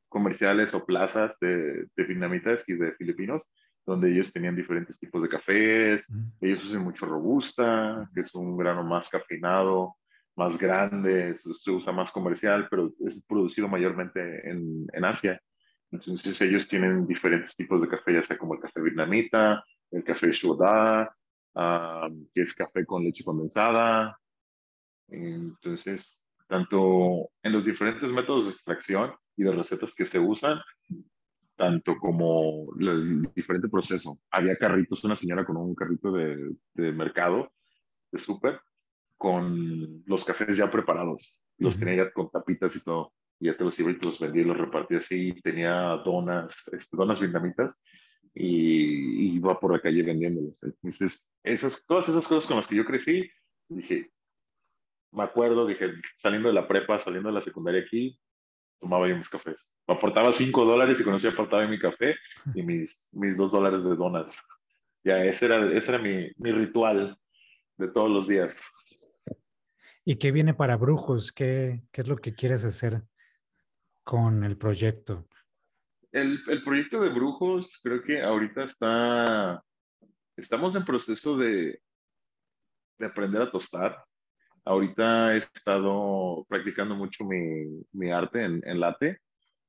comerciales 0.10 0.74
o 0.74 0.86
plazas 0.86 1.38
de, 1.40 1.88
de 1.96 2.04
vietnamitas 2.04 2.68
y 2.68 2.74
de 2.74 2.94
filipinos 2.94 3.44
donde 3.86 4.12
ellos 4.12 4.32
tenían 4.32 4.56
diferentes 4.56 5.00
tipos 5.00 5.24
de 5.24 5.30
cafés. 5.30 6.12
Ellos 6.40 6.66
usan 6.66 6.84
mucho 6.84 7.06
robusta, 7.06 8.10
que 8.14 8.22
es 8.22 8.34
un 8.36 8.58
grano 8.58 8.84
más 8.84 9.10
cafeinado, 9.10 9.96
más 10.36 10.58
grande, 10.58 11.36
se 11.36 11.72
usa 11.72 11.92
más 11.92 12.12
comercial, 12.12 12.68
pero 12.70 12.94
es 13.06 13.26
producido 13.26 13.68
mayormente 13.68 14.50
en, 14.50 14.88
en 14.94 15.06
Asia. 15.06 15.42
Entonces 15.92 16.40
ellos 16.42 16.68
tienen 16.68 17.06
diferentes 17.06 17.56
tipos 17.56 17.82
de 17.82 17.90
café, 17.90 18.14
ya 18.14 18.24
sea 18.24 18.38
como 18.38 18.54
el 18.54 18.62
café 18.62 18.82
vietnamita, 18.82 19.64
el 19.92 20.04
café 20.04 20.32
Shoda, 20.32 21.14
que 22.34 22.42
es 22.42 22.56
café 22.56 22.86
con 22.86 23.04
leche 23.04 23.24
condensada. 23.24 24.18
Entonces, 25.10 26.26
tanto 26.52 27.30
en 27.44 27.54
los 27.54 27.64
diferentes 27.64 28.12
métodos 28.12 28.46
de 28.46 28.52
extracción 28.52 29.14
y 29.38 29.44
de 29.44 29.54
recetas 29.54 29.96
que 29.96 30.06
se 30.06 30.20
usan, 30.20 30.60
tanto 31.56 31.96
como 31.98 32.68
el 32.78 33.32
diferente 33.34 33.70
proceso. 33.70 34.20
Había 34.30 34.58
carritos, 34.58 35.02
una 35.06 35.16
señora 35.16 35.46
con 35.46 35.56
un 35.56 35.74
carrito 35.74 36.12
de, 36.12 36.52
de 36.74 36.92
mercado, 36.92 37.54
de 38.12 38.20
súper, 38.20 38.60
con 39.16 40.04
los 40.06 40.26
cafés 40.26 40.58
ya 40.58 40.70
preparados. 40.70 41.38
Los 41.58 41.80
tenía 41.80 42.04
ya 42.04 42.12
con 42.12 42.30
tapitas 42.30 42.76
y 42.76 42.84
todo 42.84 43.14
y 43.40 43.46
ya 43.46 43.56
te 43.56 43.64
los 43.64 43.80
iba 43.80 43.90
y 43.90 43.98
te 43.98 44.06
los 44.06 44.20
vendía 44.20 44.42
y 44.42 44.46
los 44.46 44.58
repartía 44.58 44.98
así. 44.98 45.34
Tenía 45.42 45.72
donas, 46.04 46.70
este, 46.74 46.98
donas 46.98 47.22
vietnamitas 47.22 47.74
y, 48.34 49.36
iba 49.38 49.58
por 49.58 49.72
la 49.72 49.80
calle 49.80 50.04
vendiéndolos. 50.04 50.62
Entonces, 50.62 51.32
esas, 51.44 51.86
todas 51.86 52.10
esas 52.10 52.28
cosas 52.28 52.46
con 52.46 52.58
las 52.58 52.68
que 52.68 52.76
yo 52.76 52.84
crecí, 52.84 53.30
dije, 53.70 54.12
me 55.12 55.24
acuerdo, 55.24 55.66
dije, 55.66 55.92
saliendo 56.18 56.50
de 56.50 56.56
la 56.56 56.68
prepa, 56.68 57.00
saliendo 57.00 57.30
de 57.30 57.36
la 57.36 57.42
secundaria 57.42 57.82
aquí, 57.82 58.20
tomaba 58.80 59.08
yo 59.08 59.18
mis 59.18 59.30
cafés. 59.30 59.76
Me 59.88 59.96
aportaba 59.96 60.32
cinco 60.32 60.66
dólares 60.66 61.00
y 61.00 61.04
con 61.04 61.16
eso 61.16 61.30
aportaba 61.30 61.68
mi 61.68 61.80
café 61.80 62.16
y 62.56 62.64
mis, 62.64 63.10
mis 63.12 63.38
dos 63.38 63.52
dólares 63.52 63.84
de 63.84 63.96
donas. 63.96 64.38
Ya, 65.04 65.24
ese 65.24 65.46
era, 65.46 65.72
ese 65.72 65.92
era 65.92 66.00
mi, 66.00 66.30
mi 66.38 66.52
ritual 66.52 67.18
de 67.78 67.88
todos 67.88 68.10
los 68.10 68.28
días. 68.28 68.62
¿Y 70.04 70.16
qué 70.16 70.32
viene 70.32 70.54
para 70.54 70.78
Brujos? 70.78 71.32
¿Qué, 71.32 71.84
¿Qué, 71.92 72.02
es 72.02 72.08
lo 72.08 72.18
que 72.18 72.34
quieres 72.34 72.66
hacer? 72.66 73.04
con 74.04 74.44
el 74.44 74.58
proyecto? 74.58 75.28
El, 76.12 76.40
el, 76.48 76.64
proyecto 76.64 77.00
de 77.00 77.10
Brujos 77.10 77.80
creo 77.82 78.04
que 78.04 78.22
ahorita 78.22 78.64
está, 78.66 79.64
estamos 80.36 80.76
en 80.76 80.84
proceso 80.84 81.38
de, 81.38 81.82
de 83.00 83.06
aprender 83.06 83.42
a 83.42 83.52
tostar. 83.52 84.04
Ahorita 84.66 85.34
he 85.34 85.38
estado 85.38 86.46
practicando 86.48 86.96
mucho 86.96 87.26
mi, 87.26 87.84
mi 87.94 88.12
arte 88.12 88.44
en, 88.44 88.62
en 88.66 88.80
late. 88.80 89.20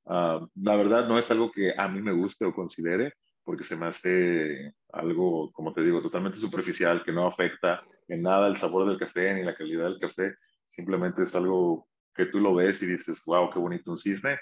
Uh, 0.05 0.45
la 0.55 0.75
verdad 0.75 1.07
no 1.07 1.17
es 1.17 1.31
algo 1.31 1.51
que 1.51 1.73
a 1.75 1.87
mí 1.87 2.01
me 2.01 2.11
guste 2.11 2.45
o 2.45 2.53
considere, 2.53 3.13
porque 3.43 3.63
se 3.63 3.75
me 3.75 3.87
hace 3.87 4.73
algo, 4.91 5.51
como 5.51 5.73
te 5.73 5.81
digo, 5.81 6.01
totalmente 6.01 6.37
superficial, 6.37 7.03
que 7.03 7.11
no 7.11 7.27
afecta 7.27 7.83
en 8.07 8.21
nada 8.21 8.47
el 8.47 8.57
sabor 8.57 8.87
del 8.87 8.99
café 8.99 9.33
ni 9.33 9.43
la 9.43 9.55
calidad 9.55 9.85
del 9.85 9.99
café. 9.99 10.35
Simplemente 10.63 11.23
es 11.23 11.35
algo 11.35 11.87
que 12.13 12.27
tú 12.27 12.39
lo 12.39 12.53
ves 12.53 12.81
y 12.83 12.85
dices, 12.85 13.23
wow, 13.25 13.49
qué 13.49 13.59
bonito 13.59 13.91
un 13.91 13.97
cisne, 13.97 14.37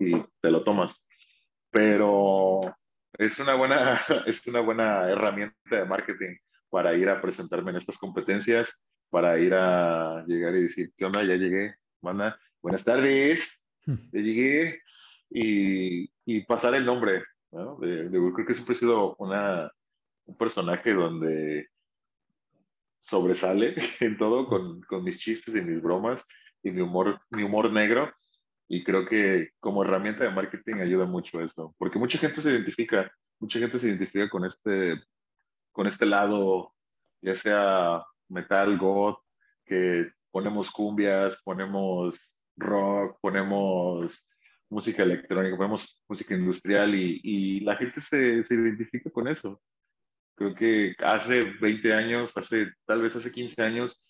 y 0.00 0.22
te 0.40 0.50
lo 0.50 0.62
tomas. 0.62 1.08
Pero 1.70 2.60
es 3.18 3.38
una 3.38 3.54
buena, 3.54 4.00
es 4.26 4.46
una 4.46 4.60
buena 4.60 5.10
herramienta 5.10 5.56
de 5.70 5.84
marketing 5.84 6.36
para 6.70 6.94
ir 6.94 7.08
a 7.08 7.20
presentarme 7.20 7.70
en 7.70 7.78
estas 7.78 7.98
competencias, 7.98 8.86
para 9.10 9.38
ir 9.38 9.54
a 9.54 10.24
llegar 10.26 10.54
y 10.56 10.62
decir, 10.62 10.92
¿qué 10.96 11.04
onda? 11.04 11.22
Ya 11.22 11.34
llegué, 11.34 11.74
manda, 12.00 12.38
buenas 12.60 12.84
tardes, 12.84 13.64
ya 13.86 14.20
llegué, 14.20 14.80
y, 15.30 16.10
y 16.24 16.40
pasar 16.42 16.74
el 16.74 16.84
nombre, 16.84 17.22
¿no? 17.52 17.76
De, 17.76 18.08
creo 18.08 18.46
que 18.46 18.54
siempre 18.54 18.74
he 18.74 18.78
sido 18.78 19.16
una, 19.16 19.70
un 20.26 20.36
personaje 20.36 20.92
donde 20.92 21.68
sobresale 23.00 23.74
en 24.00 24.18
todo 24.18 24.46
con, 24.46 24.82
con 24.82 25.04
mis 25.04 25.18
chistes 25.18 25.54
y 25.54 25.62
mis 25.62 25.80
bromas 25.80 26.26
y 26.62 26.70
mi 26.70 26.80
humor, 26.80 27.20
mi 27.30 27.42
humor 27.42 27.72
negro. 27.72 28.12
Y 28.68 28.82
creo 28.82 29.06
que 29.06 29.50
como 29.60 29.84
herramienta 29.84 30.24
de 30.24 30.30
marketing 30.30 30.76
ayuda 30.80 31.06
mucho 31.06 31.40
esto, 31.40 31.72
porque 31.78 32.00
mucha 32.00 32.18
gente 32.18 32.40
se 32.40 32.50
identifica, 32.50 33.12
mucha 33.38 33.60
gente 33.60 33.78
se 33.78 33.86
identifica 33.86 34.28
con 34.28 34.44
este, 34.44 35.00
con 35.70 35.86
este 35.86 36.04
lado, 36.04 36.72
ya 37.22 37.36
sea 37.36 38.02
metal, 38.28 38.78
goth, 38.78 39.18
que 39.64 40.10
ponemos 40.30 40.70
cumbias, 40.70 41.42
ponemos 41.42 42.42
rock, 42.56 43.18
ponemos 43.20 44.28
música 44.68 45.02
electrónica, 45.02 45.56
ponemos 45.56 46.02
música 46.08 46.34
industrial 46.34 46.94
y, 46.94 47.20
y 47.22 47.60
la 47.60 47.76
gente 47.76 48.00
se, 48.00 48.44
se, 48.44 48.54
identifica 48.54 49.10
con 49.10 49.28
eso. 49.28 49.60
Creo 50.34 50.54
que 50.54 50.94
hace 50.98 51.44
20 51.60 51.94
años, 51.94 52.36
hace 52.36 52.68
tal 52.84 53.02
vez 53.02 53.16
hace 53.16 53.32
15 53.32 53.62
años, 53.62 54.04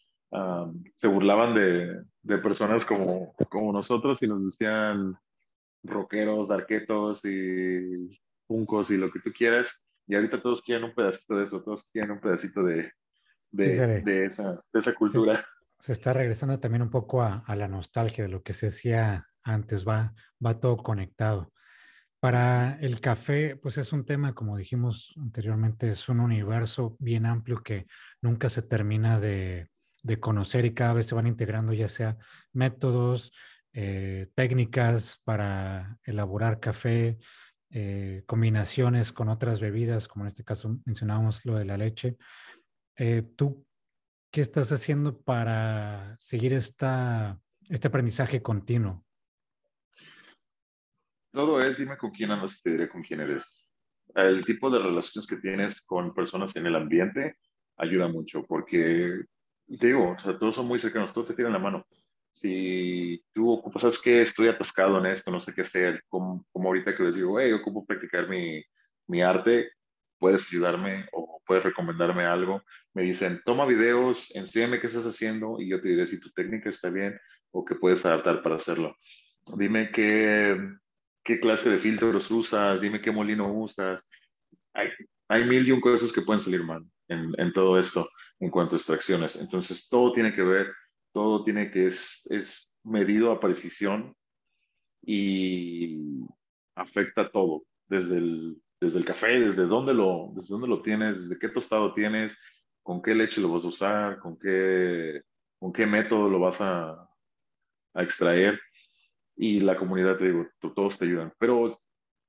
se 0.96 1.08
burlaban 1.08 1.54
de, 1.54 2.02
de, 2.22 2.38
personas 2.38 2.84
como, 2.84 3.34
como 3.48 3.72
nosotros 3.72 4.22
y 4.22 4.26
nos 4.26 4.44
decían 4.44 5.16
rockeros, 5.84 6.48
darquetos 6.48 7.24
y 7.24 8.20
puncos 8.46 8.90
y 8.90 8.96
lo 8.96 9.10
que 9.10 9.20
tú 9.20 9.32
quieras. 9.32 9.84
Y 10.08 10.14
ahorita 10.14 10.42
todos 10.42 10.62
quieren 10.62 10.84
un 10.84 10.94
pedacito 10.94 11.36
de 11.36 11.44
eso, 11.44 11.62
todos 11.62 11.88
quieren 11.92 12.10
un 12.12 12.20
pedacito 12.20 12.62
de, 12.64 12.92
de, 13.50 14.02
de 14.02 14.26
esa, 14.26 14.60
de 14.72 14.80
esa 14.80 14.94
cultura. 14.94 15.44
Se, 15.80 15.92
está 15.92 16.12
regresando 16.12 16.58
también 16.58 16.82
un 16.82 16.90
poco 16.90 17.22
a, 17.22 17.44
a, 17.46 17.56
la 17.56 17.68
nostalgia 17.68 18.24
de 18.24 18.30
lo 18.30 18.42
que 18.42 18.52
se 18.52 18.68
hacía 18.68 19.26
antes, 19.42 19.86
va, 19.86 20.14
va 20.44 20.54
todo 20.54 20.76
conectado. 20.78 21.52
Para 22.18 22.78
el 22.80 23.00
café, 23.00 23.56
pues 23.56 23.78
es 23.78 23.92
un 23.92 24.04
tema, 24.04 24.34
como 24.34 24.56
dijimos 24.56 25.14
anteriormente, 25.16 25.88
es 25.88 26.08
un 26.08 26.20
universo 26.20 26.96
bien 26.98 27.26
amplio 27.26 27.62
que 27.62 27.86
nunca 28.22 28.48
se 28.48 28.62
termina 28.62 29.20
de, 29.20 29.68
de 30.02 30.20
conocer 30.20 30.64
y 30.64 30.74
cada 30.74 30.94
vez 30.94 31.06
se 31.06 31.14
van 31.14 31.26
integrando 31.26 31.72
ya 31.72 31.88
sea 31.88 32.16
métodos, 32.52 33.32
eh, 33.72 34.28
técnicas 34.34 35.20
para 35.24 35.98
elaborar 36.04 36.60
café, 36.60 37.18
eh, 37.70 38.22
combinaciones 38.26 39.12
con 39.12 39.28
otras 39.28 39.60
bebidas, 39.60 40.08
como 40.08 40.24
en 40.24 40.28
este 40.28 40.44
caso 40.44 40.78
mencionábamos 40.84 41.44
lo 41.44 41.56
de 41.56 41.64
la 41.64 41.76
leche. 41.76 42.16
Eh, 42.98 43.22
¿Tú 43.36 43.66
qué 44.30 44.40
estás 44.40 44.72
haciendo 44.72 45.20
para 45.20 46.16
seguir 46.18 46.52
esta, 46.54 47.38
este 47.68 47.88
aprendizaje 47.88 48.42
continuo? 48.42 49.04
Todo 51.32 51.62
es, 51.62 51.76
dime 51.76 51.98
con 51.98 52.10
quién 52.10 52.30
andas 52.30 52.58
y 52.58 52.62
te 52.62 52.70
diré 52.70 52.88
con 52.88 53.02
quién 53.02 53.20
eres. 53.20 53.62
El 54.14 54.44
tipo 54.46 54.70
de 54.70 54.78
relaciones 54.78 55.26
que 55.26 55.36
tienes 55.36 55.82
con 55.82 56.14
personas 56.14 56.56
en 56.56 56.66
el 56.66 56.76
ambiente 56.76 57.36
ayuda 57.76 58.08
mucho 58.08 58.44
porque 58.46 59.24
te 59.68 59.86
digo, 59.88 60.12
o 60.12 60.18
sea, 60.18 60.38
todos 60.38 60.54
son 60.54 60.66
muy 60.66 60.78
cercanos, 60.78 61.12
todos 61.12 61.28
te 61.28 61.34
tiran 61.34 61.52
la 61.52 61.58
mano. 61.58 61.86
Si 62.32 63.22
tú 63.34 63.50
ocupas, 63.50 63.82
sabes 63.82 64.00
que 64.00 64.22
estoy 64.22 64.48
atascado 64.48 64.98
en 64.98 65.06
esto, 65.06 65.30
no 65.30 65.40
sé 65.40 65.54
qué 65.54 65.62
hacer, 65.62 66.02
como, 66.08 66.46
como 66.52 66.68
ahorita 66.68 66.96
que 66.96 67.02
les 67.02 67.16
digo, 67.16 67.38
hey, 67.38 67.52
ocupo 67.52 67.84
practicar 67.84 68.28
mi, 68.28 68.62
mi 69.06 69.22
arte, 69.22 69.70
puedes 70.26 70.48
ayudarme 70.48 71.06
o 71.12 71.40
puedes 71.46 71.62
recomendarme 71.62 72.24
algo. 72.24 72.60
Me 72.94 73.02
dicen, 73.02 73.40
toma 73.44 73.64
videos, 73.64 74.34
enséñame 74.34 74.80
qué 74.80 74.88
estás 74.88 75.06
haciendo 75.06 75.60
y 75.60 75.68
yo 75.68 75.80
te 75.80 75.88
diré 75.88 76.04
si 76.04 76.20
tu 76.20 76.30
técnica 76.30 76.68
está 76.68 76.90
bien 76.90 77.16
o 77.52 77.64
qué 77.64 77.76
puedes 77.76 78.04
adaptar 78.04 78.42
para 78.42 78.56
hacerlo. 78.56 78.96
Dime 79.56 79.92
qué, 79.92 80.58
qué 81.22 81.38
clase 81.38 81.70
de 81.70 81.78
filtros 81.78 82.28
usas, 82.28 82.80
dime 82.80 83.00
qué 83.00 83.12
molino 83.12 83.52
usas. 83.52 84.04
Hay, 84.74 84.88
hay 85.28 85.44
mil 85.44 85.64
y 85.64 85.70
un 85.70 85.80
cosas 85.80 86.10
que 86.10 86.22
pueden 86.22 86.42
salir 86.42 86.64
mal 86.64 86.84
en, 87.06 87.32
en 87.38 87.52
todo 87.52 87.78
esto 87.78 88.08
en 88.40 88.50
cuanto 88.50 88.74
a 88.74 88.78
extracciones. 88.78 89.36
Entonces, 89.36 89.88
todo 89.88 90.12
tiene 90.12 90.34
que 90.34 90.42
ver, 90.42 90.72
todo 91.12 91.44
tiene 91.44 91.70
que 91.70 91.86
es, 91.86 92.26
es 92.30 92.76
medido 92.82 93.30
a 93.30 93.38
precisión 93.38 94.12
y 95.02 96.00
afecta 96.74 97.30
todo, 97.30 97.62
desde 97.86 98.18
el, 98.18 98.60
desde 98.80 98.98
el 98.98 99.04
café, 99.04 99.38
desde 99.38 99.66
dónde, 99.66 99.94
lo, 99.94 100.30
desde 100.34 100.52
dónde 100.52 100.68
lo 100.68 100.82
tienes, 100.82 101.20
desde 101.20 101.38
qué 101.38 101.48
tostado 101.48 101.92
tienes, 101.92 102.36
con 102.82 103.02
qué 103.02 103.14
leche 103.14 103.40
lo 103.40 103.52
vas 103.52 103.64
a 103.64 103.68
usar, 103.68 104.18
con 104.18 104.38
qué, 104.38 105.22
con 105.58 105.72
qué 105.72 105.86
método 105.86 106.28
lo 106.28 106.38
vas 106.38 106.60
a, 106.60 107.08
a 107.94 108.02
extraer. 108.02 108.60
Y 109.36 109.60
la 109.60 109.76
comunidad, 109.76 110.16
te 110.16 110.26
digo, 110.26 110.46
todos 110.74 110.98
te 110.98 111.04
ayudan, 111.04 111.32
pero 111.38 111.68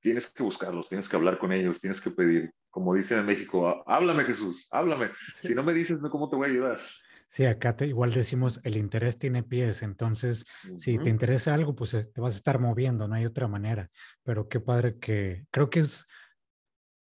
tienes 0.00 0.30
que 0.30 0.42
buscarlos, 0.42 0.88
tienes 0.88 1.08
que 1.08 1.16
hablar 1.16 1.38
con 1.38 1.52
ellos, 1.52 1.80
tienes 1.80 2.00
que 2.00 2.10
pedir 2.10 2.52
como 2.70 2.94
dicen 2.94 3.18
en 3.18 3.26
México, 3.26 3.82
háblame 3.86 4.24
Jesús, 4.24 4.68
háblame. 4.70 5.10
Si 5.32 5.54
no 5.54 5.62
me 5.62 5.72
dices, 5.72 5.98
¿cómo 6.10 6.28
te 6.28 6.36
voy 6.36 6.48
a 6.48 6.52
ayudar? 6.52 6.80
Sí, 7.26 7.44
acá 7.44 7.76
te, 7.76 7.86
igual 7.86 8.12
decimos, 8.12 8.60
el 8.62 8.76
interés 8.76 9.18
tiene 9.18 9.42
pies, 9.42 9.82
entonces 9.82 10.44
si 10.76 10.96
te 10.98 11.10
interesa 11.10 11.54
algo, 11.54 11.74
pues 11.74 11.92
eh, 11.94 12.04
te 12.04 12.20
vas 12.20 12.34
a 12.34 12.36
estar 12.36 12.58
moviendo, 12.58 13.08
no 13.08 13.14
hay 13.14 13.26
otra 13.26 13.48
manera. 13.48 13.90
Pero 14.22 14.48
qué 14.48 14.60
padre 14.60 14.98
que 14.98 15.44
creo 15.50 15.70
que 15.70 15.80
es 15.80 16.06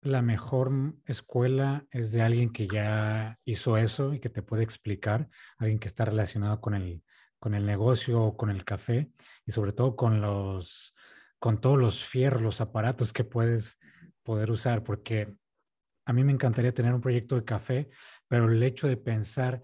la 0.01 0.21
mejor 0.21 0.71
escuela 1.05 1.85
es 1.91 2.11
de 2.11 2.21
alguien 2.21 2.51
que 2.51 2.67
ya 2.67 3.37
hizo 3.45 3.77
eso 3.77 4.13
y 4.13 4.19
que 4.19 4.29
te 4.29 4.41
puede 4.41 4.63
explicar, 4.63 5.29
alguien 5.57 5.79
que 5.79 5.87
está 5.87 6.05
relacionado 6.05 6.61
con 6.61 6.73
el, 6.73 7.03
con 7.39 7.53
el 7.53 7.65
negocio 7.65 8.21
o 8.21 8.37
con 8.37 8.49
el 8.49 8.63
café 8.63 9.11
y 9.45 9.51
sobre 9.51 9.73
todo 9.73 9.95
con 9.95 10.21
los, 10.21 10.95
con 11.39 11.59
todos 11.59 11.77
los 11.77 12.03
fierros, 12.03 12.41
los 12.41 12.61
aparatos 12.61 13.11
que 13.11 13.23
puedes 13.23 13.77
poder 14.23 14.51
usar, 14.51 14.83
porque 14.83 15.35
a 16.05 16.13
mí 16.13 16.23
me 16.23 16.31
encantaría 16.31 16.73
tener 16.73 16.93
un 16.93 17.01
proyecto 17.01 17.35
de 17.35 17.45
café, 17.45 17.89
pero 18.27 18.49
el 18.49 18.61
hecho 18.63 18.87
de 18.87 18.97
pensar 18.97 19.61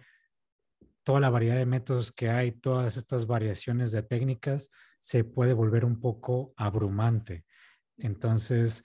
toda 1.03 1.19
la 1.19 1.29
variedad 1.29 1.55
de 1.55 1.65
métodos 1.65 2.11
que 2.11 2.29
hay, 2.29 2.51
todas 2.51 2.97
estas 2.97 3.27
variaciones 3.27 3.91
de 3.91 4.03
técnicas, 4.03 4.69
se 4.99 5.23
puede 5.23 5.53
volver 5.53 5.85
un 5.85 5.99
poco 5.99 6.53
abrumante. 6.57 7.45
Entonces, 7.97 8.83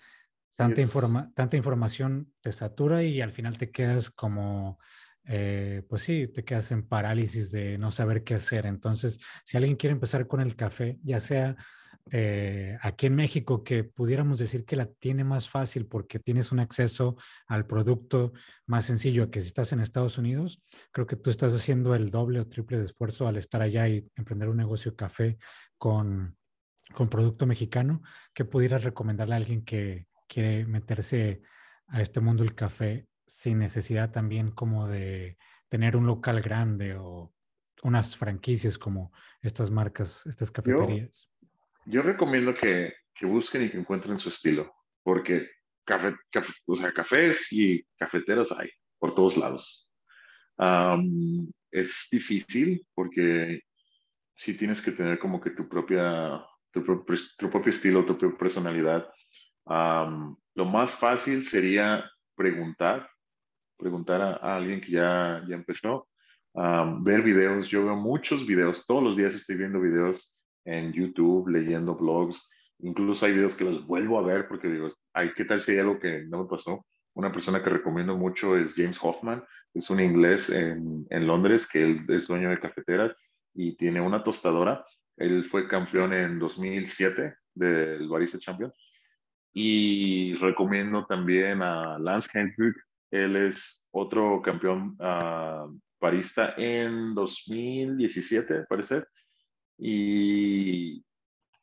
tanta, 0.61 0.81
informa 0.83 1.33
tanta 1.35 1.57
información 1.57 2.33
te 2.41 2.53
satura 2.53 3.03
y 3.03 3.21
al 3.21 3.33
final 3.33 3.57
te 3.57 3.71
quedas 3.71 4.11
como, 4.11 4.79
eh, 5.25 5.83
pues 5.89 6.03
sí, 6.03 6.29
te 6.29 6.45
quedas 6.45 6.71
en 6.73 6.87
parálisis 6.87 7.51
de 7.51 7.79
no 7.79 7.91
saber 7.91 8.25
qué 8.25 8.35
hacer. 8.35 8.67
Entonces, 8.67 9.19
si 9.45 9.57
alguien 9.57 9.77
quiere 9.77 9.93
empezar 9.93 10.27
con 10.27 10.41
el 10.41 10.57
café, 10.57 10.99
ya 11.03 11.21
sea 11.21 11.57
eh, 12.11 12.77
aquí 12.83 13.07
en 13.07 13.15
México, 13.15 13.65
que 13.65 13.85
pudiéramos 13.85 14.39
decir 14.39 14.65
que 14.65 14.77
la 14.77 14.87
tiene 14.87 15.25
más 15.25 15.49
fácil 15.49 15.87
porque 15.87 16.19
tienes 16.19 16.53
un 16.53 16.61
acceso 16.61 17.17
al 17.47 17.67
producto 17.67 18.33
más 18.67 18.85
sencillo 18.85 19.31
que 19.31 19.41
si 19.41 19.47
estás 19.47 19.73
en 19.73 19.81
Estados 19.81 20.19
Unidos, 20.19 20.63
creo 20.93 21.07
que 21.07 21.17
tú 21.17 21.31
estás 21.31 21.55
haciendo 21.55 21.95
el 21.95 22.11
doble 22.11 22.41
o 22.41 22.49
triple 22.49 22.79
de 22.79 22.85
esfuerzo 22.85 23.29
al 23.29 23.37
estar 23.37 23.63
allá 23.63 23.89
y 23.89 24.07
emprender 24.17 24.49
un 24.49 24.57
negocio 24.57 24.95
café 24.95 25.39
con, 25.79 26.37
con 26.93 27.09
producto 27.09 27.47
mexicano. 27.47 28.03
¿Qué 28.35 28.45
pudieras 28.45 28.85
recomendarle 28.85 29.35
a 29.35 29.39
alguien 29.39 29.65
que 29.65 30.10
quiere 30.31 30.65
meterse 30.65 31.43
a 31.89 32.01
este 32.01 32.21
mundo 32.21 32.45
del 32.45 32.55
café 32.55 33.09
sin 33.27 33.59
necesidad 33.59 34.13
también 34.13 34.53
como 34.53 34.89
de 34.89 35.37
tener 35.69 35.97
un 35.97 36.07
local 36.07 36.41
grande 36.41 36.95
o 36.97 37.35
unas 37.83 38.17
franquicias 38.17 38.79
como 38.79 39.13
estas 39.43 39.71
marcas, 39.71 40.25
estas 40.27 40.51
cafeterías? 40.51 41.29
Yo 41.87 42.03
recomiendo 42.03 42.55
que, 42.55 42.95
que, 43.15 43.27
busquen 43.27 43.65
y 43.65 43.71
que 43.71 43.79
encuentren 43.79 44.19
su 44.19 44.29
estilo, 44.29 44.73
porque 45.03 45.49
café, 45.85 46.15
o 46.67 46.77
sea, 46.77 46.93
cafés 46.93 47.53
y 47.53 47.83
cafeteras 47.99 48.53
hay 48.53 48.71
por 48.99 49.15
todos 49.15 49.37
lados. 49.37 49.89
es 51.71 52.09
difícil 52.11 52.87
porque 52.95 53.63
si 54.37 54.57
tienes 54.57 54.81
que 54.83 54.93
tener 54.93 55.19
como 55.19 55.41
que 55.41 55.51
tu 55.51 55.69
propia, 55.69 56.45
tu, 56.71 56.85
tu 56.85 57.51
propio 57.51 57.71
estilo, 57.71 58.05
tu 58.05 58.17
propia 58.17 58.39
personalidad. 58.39 59.09
Lo 59.67 60.65
más 60.65 60.93
fácil 60.93 61.45
sería 61.45 62.05
preguntar, 62.35 63.09
preguntar 63.77 64.21
a, 64.21 64.57
alguien 64.57 64.81
que 64.81 64.93
ya, 64.93 65.45
ya 65.49 65.55
empezó, 65.55 66.09
ver 66.55 67.23
videos. 67.23 67.69
Yo 67.69 67.85
veo 67.85 67.97
muchos 67.97 68.47
videos, 68.47 68.87
todos 68.87 69.03
los 69.03 69.17
días 69.17 69.35
estoy 69.35 69.57
viendo 69.57 69.81
videos 69.81 70.39
en 70.65 70.93
YouTube, 70.93 71.49
leyendo 71.49 71.95
blogs. 71.95 72.49
Incluso 72.81 73.27
hay 73.27 73.33
videos 73.33 73.57
que 73.57 73.65
los 73.65 73.87
vuelvo 73.87 74.19
a 74.19 74.23
ver 74.23 74.49
porque 74.49 74.69
digo, 74.69 74.89
ay, 75.13 75.33
¿qué 75.37 75.45
tal 75.45 75.61
si 75.61 75.73
hay 75.73 75.79
algo 75.79 75.99
que 75.99 76.25
no 76.25 76.43
me 76.43 76.49
pasó? 76.49 76.87
Una 77.15 77.33
persona 77.33 77.63
que 77.63 77.71
recomiendo 77.71 78.17
mucho 78.17 78.57
es 78.57 78.75
James 78.75 78.99
Hoffman, 79.03 79.45
es 79.75 79.91
un 79.91 80.01
inglés 80.01 80.49
en, 80.51 81.07
en 81.11 81.27
Londres 81.27 81.69
que 81.69 81.83
él 81.83 82.05
es 82.09 82.29
dueño 82.29 82.51
de 82.51 82.61
cafeteras 82.61 83.15
y 83.55 83.77
tiene 83.77 84.01
una 84.01 84.23
tostadora. 84.25 84.85
Él 85.17 85.45
fue 85.45 85.69
campeón 85.69 86.15
en 86.15 86.39
2007 86.39 87.35
del 87.55 88.09
Barista 88.09 88.39
Champion. 88.39 88.73
Y 89.53 90.35
recomiendo 90.35 91.07
también 91.07 91.63
a 91.63 91.99
Lance 91.99 92.31
Hendrick. 92.33 92.77
Él 93.11 93.37
es 93.37 93.85
otro 93.91 94.41
campeón 94.41 94.97
uh, 95.01 95.77
barista 96.01 96.55
en 96.57 97.15
2017, 97.15 98.65
parece 98.69 99.03
y 99.81 101.03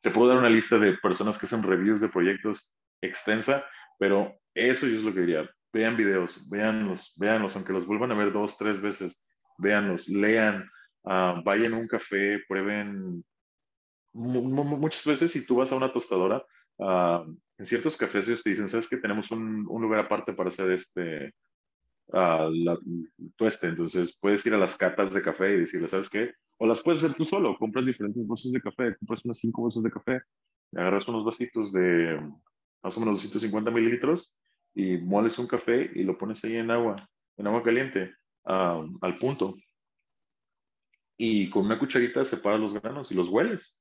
te 0.02 0.10
puedo 0.10 0.28
dar 0.28 0.38
una 0.38 0.50
lista 0.50 0.76
de 0.78 0.94
personas 0.94 1.38
que 1.38 1.46
hacen 1.46 1.62
reviews 1.62 2.00
de 2.00 2.08
proyectos 2.08 2.74
extensa, 3.00 3.64
pero 3.98 4.36
eso 4.54 4.86
yo 4.86 4.98
es 4.98 5.04
lo 5.04 5.14
que 5.14 5.20
diría. 5.20 5.48
Vean 5.72 5.96
videos, 5.96 6.48
véanlos, 6.50 7.14
véanlos, 7.16 7.54
aunque 7.54 7.72
los 7.72 7.86
vuelvan 7.86 8.10
a 8.10 8.16
ver 8.16 8.32
dos, 8.32 8.58
tres 8.58 8.80
veces, 8.80 9.24
véanlos, 9.58 10.08
lean, 10.08 10.68
uh, 11.04 11.42
vayan 11.44 11.74
a 11.74 11.76
un 11.76 11.86
café, 11.86 12.40
prueben. 12.48 13.24
muchas 14.14 15.06
veces 15.06 15.30
si 15.30 15.46
tú 15.46 15.56
vas 15.56 15.70
a 15.70 15.76
una 15.76 15.92
tostadora, 15.92 16.44
uh, 16.78 17.36
en 17.58 17.66
ciertos 17.66 17.96
cafés 17.96 18.28
ellos 18.28 18.42
te 18.42 18.50
dicen, 18.50 18.68
¿sabes 18.68 18.88
que 18.88 18.96
Tenemos 18.98 19.30
un, 19.30 19.66
un 19.68 19.82
lugar 19.82 20.00
aparte 20.04 20.32
para 20.32 20.48
hacer 20.48 20.70
este, 20.70 21.34
uh, 22.08 22.50
la 22.50 22.78
tueste. 23.36 23.68
Entonces 23.68 24.16
puedes 24.20 24.44
ir 24.46 24.54
a 24.54 24.58
las 24.58 24.76
catas 24.76 25.12
de 25.12 25.22
café 25.22 25.54
y 25.54 25.60
decirle, 25.60 25.88
¿sabes 25.88 26.08
qué? 26.08 26.32
O 26.58 26.66
las 26.66 26.82
puedes 26.82 27.02
hacer 27.02 27.16
tú 27.16 27.24
solo, 27.24 27.56
compras 27.58 27.86
diferentes 27.86 28.26
bolsas 28.26 28.52
de 28.52 28.60
café, 28.60 28.96
compras 28.96 29.24
unas 29.24 29.38
cinco 29.38 29.62
bolsas 29.62 29.82
de 29.82 29.90
café, 29.90 30.20
agarras 30.74 31.06
unos 31.08 31.24
vasitos 31.24 31.72
de 31.72 32.20
más 32.82 32.96
o 32.96 33.00
menos 33.00 33.16
250 33.16 33.70
mililitros 33.70 34.36
y 34.74 34.96
moles 34.98 35.38
un 35.38 35.46
café 35.46 35.90
y 35.94 36.04
lo 36.04 36.16
pones 36.16 36.44
ahí 36.44 36.56
en 36.56 36.70
agua, 36.70 37.08
en 37.36 37.46
agua 37.46 37.62
caliente, 37.62 38.14
al 38.44 39.18
punto. 39.18 39.56
Y 41.16 41.50
con 41.50 41.66
una 41.66 41.78
cucharita 41.78 42.24
separas 42.24 42.60
los 42.60 42.74
granos 42.74 43.10
y 43.10 43.14
los 43.14 43.28
hueles. 43.28 43.80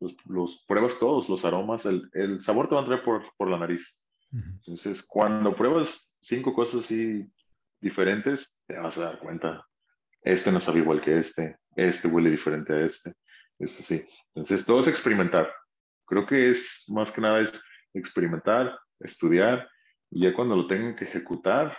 Los, 0.00 0.64
pruebas 0.66 0.98
todos, 0.98 1.28
los 1.28 1.44
aromas, 1.44 1.84
el, 1.86 2.08
el, 2.12 2.40
sabor 2.40 2.68
te 2.68 2.74
va 2.74 2.82
a 2.82 2.84
entrar 2.84 3.02
por, 3.02 3.22
por 3.36 3.48
la 3.48 3.58
nariz. 3.58 4.04
Entonces, 4.30 5.06
cuando 5.06 5.56
pruebas 5.56 6.16
cinco 6.20 6.54
cosas 6.54 6.82
así 6.82 7.26
diferentes, 7.80 8.58
te 8.66 8.78
vas 8.78 8.98
a 8.98 9.04
dar 9.04 9.18
cuenta. 9.18 9.66
Este 10.22 10.52
no 10.52 10.60
sabe 10.60 10.80
igual 10.80 11.00
que 11.00 11.18
este, 11.18 11.56
este 11.74 12.08
huele 12.08 12.30
diferente 12.30 12.72
a 12.72 12.84
este, 12.84 13.12
este 13.58 13.82
sí. 13.82 14.08
Entonces, 14.34 14.66
todo 14.66 14.80
es 14.80 14.88
experimentar. 14.88 15.50
Creo 16.04 16.26
que 16.26 16.50
es 16.50 16.84
más 16.88 17.12
que 17.12 17.20
nada 17.20 17.40
es 17.40 17.62
experimentar, 17.94 18.78
estudiar, 19.00 19.68
y 20.10 20.22
ya 20.24 20.34
cuando 20.34 20.56
lo 20.56 20.66
tengan 20.66 20.96
que 20.96 21.04
ejecutar, 21.04 21.76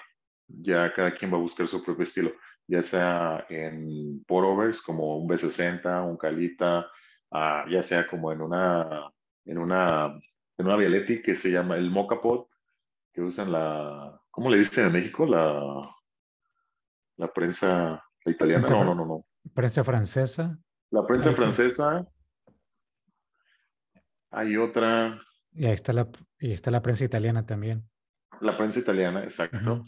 ya 0.47 0.93
cada 0.93 1.13
quien 1.13 1.31
va 1.31 1.37
a 1.37 1.41
buscar 1.41 1.67
su 1.67 1.83
propio 1.83 2.03
estilo, 2.03 2.31
ya 2.67 2.81
sea 2.81 3.45
en 3.49 4.23
pour-overs 4.25 4.81
como 4.81 5.17
un 5.17 5.27
B60, 5.27 6.07
un 6.07 6.17
Calita, 6.17 6.89
ya 7.31 7.83
sea 7.83 8.07
como 8.07 8.31
en 8.31 8.41
una, 8.41 9.11
en 9.45 9.57
una, 9.57 10.05
en 10.57 10.65
una 10.65 10.75
Vialetti 10.75 11.21
que 11.21 11.35
se 11.35 11.51
llama 11.51 11.75
el 11.75 11.91
Mocha 11.91 12.21
Pot, 12.21 12.47
que 13.13 13.21
usan 13.21 13.51
la, 13.51 14.19
¿cómo 14.29 14.49
le 14.49 14.57
dicen 14.57 14.87
en 14.87 14.93
México? 14.93 15.25
La, 15.25 15.89
la 17.17 17.33
prensa 17.33 18.03
italiana. 18.25 18.67
no, 18.69 18.83
no, 18.83 18.95
no, 18.95 19.05
no. 19.05 19.25
Prensa 19.53 19.83
francesa. 19.83 20.57
La 20.91 21.05
prensa 21.05 21.33
francesa. 21.33 22.07
Hay 24.31 24.57
otra. 24.57 25.21
Y 25.51 25.65
ahí 25.65 25.73
está 25.73 25.93
la, 25.93 26.07
y 26.39 26.51
está 26.51 26.71
la 26.71 26.81
prensa 26.81 27.03
italiana 27.03 27.45
también. 27.45 27.89
La 28.41 28.57
prensa 28.57 28.79
italiana, 28.79 29.23
exacto. 29.23 29.83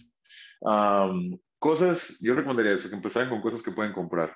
cosas, 1.60 2.18
yo 2.22 2.36
recomendaría 2.36 2.74
eso, 2.74 2.90
que 2.90 2.96
empezaran 2.96 3.30
con 3.30 3.42
cosas 3.42 3.62
que 3.62 3.72
pueden 3.72 3.94
comprar. 3.94 4.36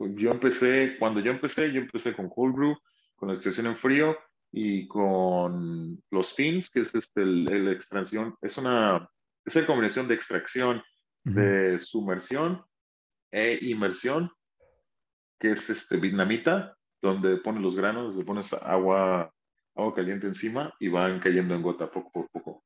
Yo 0.00 0.30
empecé, 0.30 0.96
cuando 0.98 1.20
yo 1.20 1.32
empecé, 1.32 1.72
yo 1.72 1.80
empecé 1.80 2.14
con 2.14 2.28
cold 2.28 2.54
brew, 2.54 2.76
con 3.16 3.28
la 3.28 3.34
extracción 3.34 3.66
en 3.66 3.76
frío 3.76 4.16
y 4.52 4.86
con 4.86 6.00
los 6.10 6.34
fins, 6.34 6.70
que 6.70 6.80
es 6.80 6.94
este, 6.94 7.24
la 7.24 7.72
extracción, 7.72 8.34
es 8.40 8.56
una, 8.58 9.08
es 9.44 9.56
una 9.56 9.66
combinación 9.66 10.08
de 10.08 10.14
extracción, 10.14 10.82
de 11.24 11.78
sumersión 11.78 12.64
e 13.30 13.58
inmersión, 13.62 14.30
que 15.38 15.52
es 15.52 15.68
este 15.68 15.98
vietnamita, 15.98 16.76
donde 17.02 17.36
pones 17.38 17.62
los 17.62 17.76
granos, 17.76 18.16
le 18.16 18.24
pones 18.24 18.52
agua, 18.54 19.32
agua 19.74 19.94
caliente 19.94 20.26
encima 20.26 20.72
y 20.80 20.88
van 20.88 21.20
cayendo 21.20 21.54
en 21.54 21.62
gota 21.62 21.90
poco 21.90 22.10
por 22.10 22.30
poco. 22.30 22.64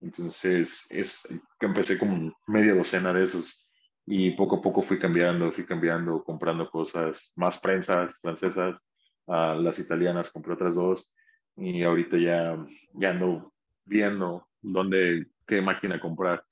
Entonces, 0.00 0.86
es 0.90 1.26
que 1.58 1.66
empecé 1.66 1.98
con 1.98 2.32
media 2.46 2.74
docena 2.74 3.12
de 3.12 3.24
esos 3.24 3.65
y 4.06 4.30
poco 4.30 4.56
a 4.56 4.62
poco 4.62 4.82
fui 4.82 4.98
cambiando, 4.98 5.50
fui 5.50 5.66
cambiando, 5.66 6.22
comprando 6.22 6.70
cosas, 6.70 7.32
más 7.36 7.60
prensas 7.60 8.18
francesas, 8.20 8.86
uh, 9.26 9.60
las 9.60 9.78
italianas 9.80 10.30
compré 10.30 10.54
otras 10.54 10.76
dos 10.76 11.12
y 11.56 11.82
ahorita 11.82 12.16
ya, 12.16 12.56
ya 12.94 13.10
ando 13.10 13.52
viendo 13.84 14.46
dónde, 14.62 15.26
qué 15.46 15.60
máquina 15.60 16.00
comprar. 16.00 16.44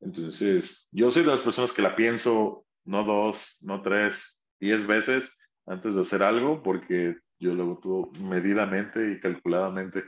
Entonces, 0.00 0.88
yo 0.92 1.10
soy 1.10 1.22
de 1.22 1.30
las 1.30 1.40
personas 1.40 1.72
que 1.72 1.82
la 1.82 1.96
pienso 1.96 2.64
no 2.84 3.04
dos, 3.04 3.58
no 3.62 3.82
tres, 3.82 4.44
diez 4.58 4.86
veces 4.86 5.38
antes 5.66 5.94
de 5.94 6.02
hacer 6.02 6.22
algo, 6.22 6.62
porque 6.62 7.16
yo 7.38 7.54
lo 7.54 7.62
hago 7.62 7.78
todo 7.78 8.12
medidamente 8.20 9.12
y 9.12 9.20
calculadamente, 9.20 10.04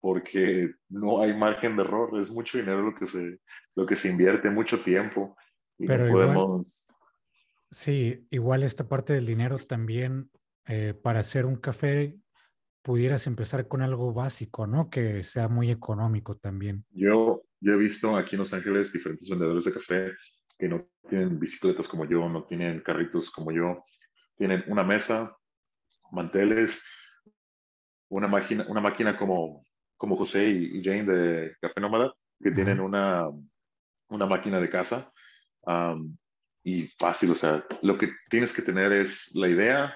porque 0.00 0.74
no 0.88 1.22
hay 1.22 1.34
margen 1.34 1.76
de 1.76 1.82
error, 1.82 2.20
es 2.20 2.30
mucho 2.30 2.58
dinero 2.58 2.82
lo 2.82 2.94
que 2.94 3.06
se, 3.06 3.38
lo 3.74 3.86
que 3.86 3.96
se 3.96 4.10
invierte, 4.10 4.50
mucho 4.50 4.80
tiempo. 4.80 5.36
Y 5.78 5.86
Pero 5.86 6.10
podemos... 6.10 6.88
sí, 7.70 8.26
igual 8.30 8.62
esta 8.62 8.88
parte 8.88 9.12
del 9.12 9.26
dinero 9.26 9.58
también, 9.58 10.30
eh, 10.66 10.94
para 10.94 11.20
hacer 11.20 11.46
un 11.46 11.56
café, 11.56 12.16
pudieras 12.82 13.26
empezar 13.26 13.66
con 13.66 13.82
algo 13.82 14.12
básico, 14.12 14.66
¿no? 14.66 14.90
Que 14.90 15.22
sea 15.22 15.48
muy 15.48 15.70
económico 15.70 16.36
también. 16.36 16.84
Yo, 16.90 17.42
yo 17.60 17.72
he 17.72 17.78
visto 17.78 18.16
aquí 18.16 18.36
en 18.36 18.40
Los 18.40 18.52
Ángeles 18.52 18.92
diferentes 18.92 19.28
vendedores 19.28 19.64
de 19.64 19.72
café 19.72 20.12
que 20.58 20.68
no 20.68 20.86
tienen 21.08 21.40
bicicletas 21.40 21.88
como 21.88 22.04
yo, 22.04 22.28
no 22.28 22.44
tienen 22.44 22.80
carritos 22.80 23.30
como 23.30 23.52
yo, 23.52 23.84
tienen 24.36 24.64
una 24.68 24.84
mesa, 24.84 25.36
manteles, 26.12 26.84
una 28.08 28.28
máquina, 28.28 28.66
una 28.68 28.80
máquina 28.80 29.16
como, 29.16 29.64
como 29.96 30.16
José 30.16 30.48
y, 30.48 30.84
Jane 30.84 31.04
de 31.04 31.56
Café 31.60 31.80
Nómada, 31.80 32.14
que 32.38 32.50
tienen 32.50 32.80
una, 32.80 33.28
una 34.08 34.26
máquina 34.26 34.60
de 34.60 34.68
casa. 34.68 35.10
Y 36.62 36.88
fácil, 36.98 37.30
o 37.30 37.34
sea, 37.34 37.64
lo 37.82 37.98
que 37.98 38.10
tienes 38.30 38.54
que 38.54 38.62
tener 38.62 38.92
es 38.92 39.34
la 39.34 39.48
idea, 39.48 39.94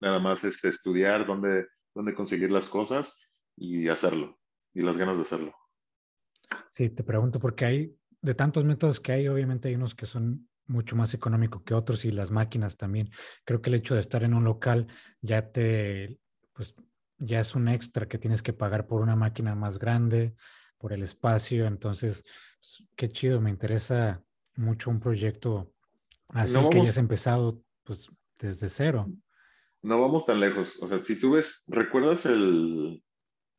nada 0.00 0.18
más 0.20 0.44
es 0.44 0.64
estudiar 0.64 1.26
dónde, 1.26 1.66
dónde 1.94 2.14
conseguir 2.14 2.52
las 2.52 2.66
cosas 2.66 3.28
y 3.56 3.88
hacerlo. 3.88 4.38
y 4.74 4.82
las 4.82 4.96
ganas 4.96 5.16
de 5.16 5.22
hacerlo. 5.22 5.52
Sí, 6.70 6.90
te 6.90 7.02
pregunto 7.02 7.40
porque 7.40 7.64
hay, 7.64 7.96
de 8.20 8.34
tantos 8.34 8.64
métodos 8.64 9.00
que 9.00 9.12
hay, 9.12 9.28
obviamente 9.28 9.68
hay 9.68 9.74
unos 9.74 9.94
que 9.94 10.06
son 10.06 10.48
mucho 10.66 10.94
más 10.94 11.14
económicos 11.14 11.62
que 11.62 11.74
otros 11.74 12.04
y 12.04 12.12
las 12.12 12.30
máquinas 12.30 12.76
también. 12.76 13.10
Creo 13.44 13.60
que 13.60 13.70
el 13.70 13.76
hecho 13.76 13.94
de 13.94 14.00
estar 14.00 14.22
en 14.22 14.34
un 14.34 14.44
local 14.44 14.86
ya 15.20 15.50
te, 15.50 16.20
pues 16.52 16.74
ya 17.18 17.40
es 17.40 17.54
un 17.54 17.68
extra 17.68 18.06
que 18.06 18.18
tienes 18.18 18.42
que 18.42 18.52
pagar 18.52 18.86
por 18.86 19.00
una 19.00 19.16
máquina 19.16 19.54
más 19.54 19.78
grande, 19.78 20.34
por 20.76 20.92
el 20.92 21.02
espacio. 21.02 21.66
Entonces, 21.66 22.24
pues, 22.60 22.88
qué 22.96 23.08
chido, 23.08 23.40
me 23.40 23.50
interesa 23.50 24.22
mucho 24.58 24.90
un 24.90 25.00
proyecto 25.00 25.72
así 26.28 26.58
que 26.70 26.80
hayas 26.80 26.98
empezado 26.98 27.62
pues 27.84 28.10
desde 28.38 28.68
cero. 28.68 29.06
No 29.82 30.00
vamos 30.00 30.26
tan 30.26 30.40
lejos. 30.40 30.82
O 30.82 30.88
sea, 30.88 31.02
si 31.04 31.18
tú 31.18 31.32
ves, 31.32 31.64
¿recuerdas 31.68 32.26
el, 32.26 33.02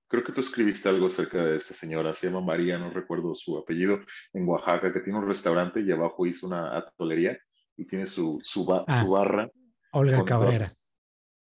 creo 0.10 0.24
que 0.24 0.34
tú 0.34 0.42
escribiste 0.42 0.90
algo 0.90 1.08
acerca 1.08 1.44
de 1.46 1.56
esta 1.56 1.74
señora, 1.74 2.14
se 2.14 2.28
llama 2.28 2.42
María, 2.42 2.78
no 2.78 2.90
recuerdo 2.90 3.34
su 3.36 3.58
apellido, 3.58 4.00
en 4.34 4.48
Oaxaca, 4.48 4.92
que 4.92 5.00
tiene 5.00 5.20
un 5.20 5.28
restaurante 5.28 5.82
y 5.82 5.92
abajo 5.92 6.26
hizo 6.26 6.48
una 6.48 6.78
atolería 6.78 7.38
y 7.78 7.86
tiene 7.86 8.06
su, 8.06 8.40
su, 8.44 8.68
ah, 8.74 9.06
barra. 9.10 9.50
Olga 9.94 10.26
Cabrera. 10.26 10.68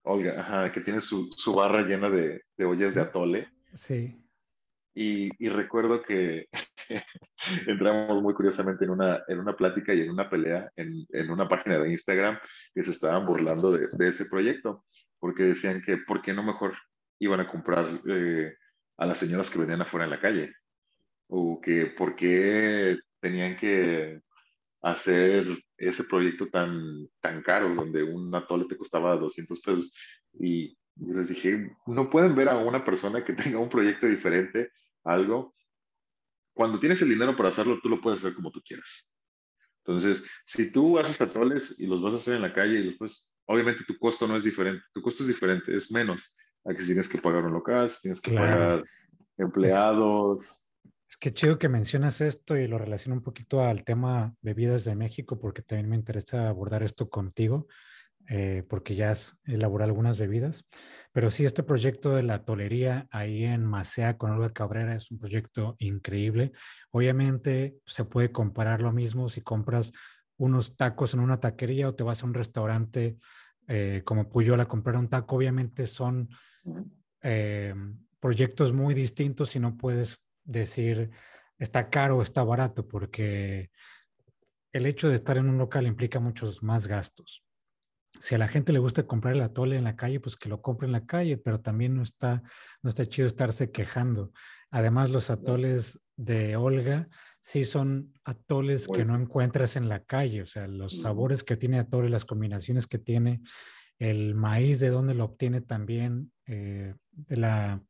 Olga, 0.02 0.40
ajá, 0.40 0.72
que 0.72 0.80
tiene 0.82 1.00
su, 1.00 1.32
su 1.36 1.54
barra 1.54 1.82
llena 1.82 2.10
de, 2.10 2.42
de, 2.56 2.64
ollas 2.64 2.94
de 2.94 3.00
atole. 3.00 3.48
Sí. 3.74 4.16
Y, 4.98 5.28
y 5.38 5.50
recuerdo 5.50 6.02
que 6.02 6.48
entramos 7.66 8.22
muy 8.22 8.32
curiosamente 8.32 8.86
en 8.86 8.92
una, 8.92 9.22
en 9.28 9.40
una 9.40 9.54
plática 9.54 9.92
y 9.92 10.00
en 10.00 10.10
una 10.10 10.30
pelea 10.30 10.70
en, 10.74 11.06
en 11.10 11.30
una 11.30 11.46
página 11.46 11.78
de 11.78 11.90
Instagram 11.90 12.38
que 12.74 12.82
se 12.82 12.92
estaban 12.92 13.26
burlando 13.26 13.70
de, 13.72 13.88
de 13.92 14.08
ese 14.08 14.24
proyecto, 14.24 14.86
porque 15.18 15.42
decían 15.42 15.82
que, 15.84 15.98
¿por 15.98 16.22
qué 16.22 16.32
no 16.32 16.42
mejor 16.42 16.74
iban 17.18 17.40
a 17.40 17.48
comprar 17.48 17.86
eh, 18.08 18.54
a 18.98 19.06
las 19.06 19.18
señoras 19.18 19.50
que 19.50 19.58
venían 19.58 19.82
afuera 19.82 20.04
en 20.04 20.10
la 20.10 20.20
calle. 20.20 20.54
O 21.28 21.60
que 21.60 21.86
por 21.86 22.14
qué 22.14 22.98
tenían 23.20 23.56
que 23.56 24.20
hacer 24.82 25.46
ese 25.76 26.04
proyecto 26.04 26.48
tan, 26.48 27.08
tan 27.20 27.42
caro, 27.42 27.74
donde 27.74 28.02
un 28.02 28.34
atole 28.34 28.66
te 28.68 28.76
costaba 28.76 29.16
200 29.16 29.60
pesos. 29.60 29.94
Y 30.38 30.76
les 30.96 31.28
dije, 31.28 31.76
no 31.86 32.08
pueden 32.10 32.34
ver 32.34 32.48
a 32.48 32.56
una 32.56 32.84
persona 32.84 33.24
que 33.24 33.32
tenga 33.32 33.58
un 33.58 33.68
proyecto 33.68 34.06
diferente, 34.06 34.70
algo. 35.06 35.54
Cuando 36.54 36.78
tienes 36.78 37.00
el 37.02 37.08
dinero 37.08 37.36
para 37.36 37.50
hacerlo, 37.50 37.78
tú 37.82 37.88
lo 37.88 38.00
puedes 38.00 38.20
hacer 38.20 38.34
como 38.34 38.50
tú 38.50 38.60
quieras. 38.62 39.12
Entonces, 39.84 40.28
si 40.44 40.72
tú 40.72 40.98
haces 40.98 41.20
atoles 41.20 41.78
y 41.78 41.86
los 41.86 42.02
vas 42.02 42.14
a 42.14 42.16
hacer 42.16 42.34
en 42.34 42.42
la 42.42 42.52
calle 42.52 42.80
y 42.80 42.86
después, 42.88 43.34
obviamente 43.46 43.84
tu 43.84 43.96
costo 43.98 44.26
no 44.26 44.36
es 44.36 44.42
diferente, 44.42 44.82
tu 44.92 45.00
costo 45.00 45.22
es 45.22 45.28
diferente, 45.28 45.74
es 45.74 45.92
menos 45.92 46.36
a 46.64 46.74
que 46.74 46.84
tienes 46.84 47.08
que 47.08 47.18
pagar 47.18 47.44
un 47.44 47.52
local, 47.52 47.92
tienes 48.02 48.20
que 48.20 48.32
pagar 48.32 48.82
empleados. 49.36 50.40
Es, 51.08 51.16
que 51.18 51.32
chido 51.32 51.58
que 51.58 51.68
mencionas 51.68 52.20
esto 52.20 52.56
y 52.56 52.66
lo 52.66 52.78
relaciono 52.78 53.16
un 53.16 53.22
poquito 53.22 53.62
al 53.62 53.84
tema 53.84 54.34
bebidas 54.40 54.84
de 54.84 54.96
México, 54.96 55.38
porque 55.38 55.62
también 55.62 55.88
me 55.88 55.96
interesa 55.96 56.48
abordar 56.48 56.82
esto 56.82 57.08
contigo, 57.08 57.68
eh, 58.28 58.64
porque 58.68 58.94
ya 58.94 59.10
has 59.10 59.36
elaborado 59.44 59.90
algunas 59.90 60.18
bebidas. 60.18 60.64
Pero 61.12 61.30
sí, 61.30 61.44
este 61.44 61.62
proyecto 61.62 62.14
de 62.14 62.22
la 62.22 62.44
tolería 62.44 63.06
ahí 63.10 63.44
en 63.44 63.64
Macea 63.64 64.18
con 64.18 64.30
Olga 64.32 64.52
Cabrera 64.52 64.94
es 64.94 65.10
un 65.10 65.18
proyecto 65.18 65.76
increíble. 65.78 66.52
Obviamente 66.90 67.78
se 67.86 68.04
puede 68.04 68.32
comparar 68.32 68.82
lo 68.82 68.92
mismo 68.92 69.28
si 69.28 69.40
compras 69.40 69.92
unos 70.36 70.76
tacos 70.76 71.14
en 71.14 71.20
una 71.20 71.40
taquería 71.40 71.88
o 71.88 71.94
te 71.94 72.02
vas 72.04 72.22
a 72.22 72.26
un 72.26 72.34
restaurante 72.34 73.16
eh, 73.68 74.02
como 74.04 74.28
Puyol 74.28 74.60
a 74.60 74.68
comprar 74.68 74.96
un 74.96 75.08
taco, 75.08 75.36
obviamente 75.36 75.86
son 75.86 76.28
eh, 77.22 77.74
proyectos 78.20 78.72
muy 78.72 78.94
distintos 78.94 79.56
y 79.56 79.60
no 79.60 79.76
puedes 79.76 80.22
decir 80.44 81.10
está 81.58 81.88
caro 81.90 82.18
o 82.18 82.22
está 82.22 82.44
barato, 82.44 82.86
porque 82.86 83.70
el 84.72 84.86
hecho 84.86 85.08
de 85.08 85.16
estar 85.16 85.36
en 85.38 85.48
un 85.48 85.58
local 85.58 85.86
implica 85.86 86.20
muchos 86.20 86.62
más 86.62 86.86
gastos. 86.86 87.45
Si 88.20 88.34
a 88.34 88.38
la 88.38 88.48
gente 88.48 88.72
le 88.72 88.78
gusta 88.78 89.06
comprar 89.06 89.34
el 89.34 89.42
atole 89.42 89.76
en 89.76 89.84
la 89.84 89.96
calle, 89.96 90.20
pues 90.20 90.36
que 90.36 90.48
lo 90.48 90.62
compre 90.62 90.86
en 90.86 90.92
la 90.92 91.06
calle, 91.06 91.36
pero 91.36 91.60
también 91.60 91.94
no 91.94 92.02
está, 92.02 92.42
no 92.82 92.90
está 92.90 93.06
chido 93.06 93.26
estarse 93.26 93.70
quejando. 93.70 94.32
Además, 94.70 95.10
los 95.10 95.30
atoles 95.30 96.00
de 96.16 96.56
Olga 96.56 97.08
sí 97.40 97.64
son 97.64 98.12
atoles 98.24 98.88
que 98.88 99.04
no 99.04 99.16
encuentras 99.16 99.76
en 99.76 99.88
la 99.88 100.02
calle, 100.02 100.42
o 100.42 100.46
sea, 100.46 100.66
los 100.66 101.00
sabores 101.00 101.44
que 101.44 101.56
tiene 101.56 101.78
atole, 101.78 102.08
las 102.08 102.24
combinaciones 102.24 102.86
que 102.86 102.98
tiene, 102.98 103.40
el 103.98 104.34
maíz 104.34 104.80
de 104.80 104.90
dónde 104.90 105.14
lo 105.14 105.24
obtiene 105.24 105.60
también, 105.60 106.32
eh, 106.46 106.94
de, 107.12 107.36
la, 107.36 107.80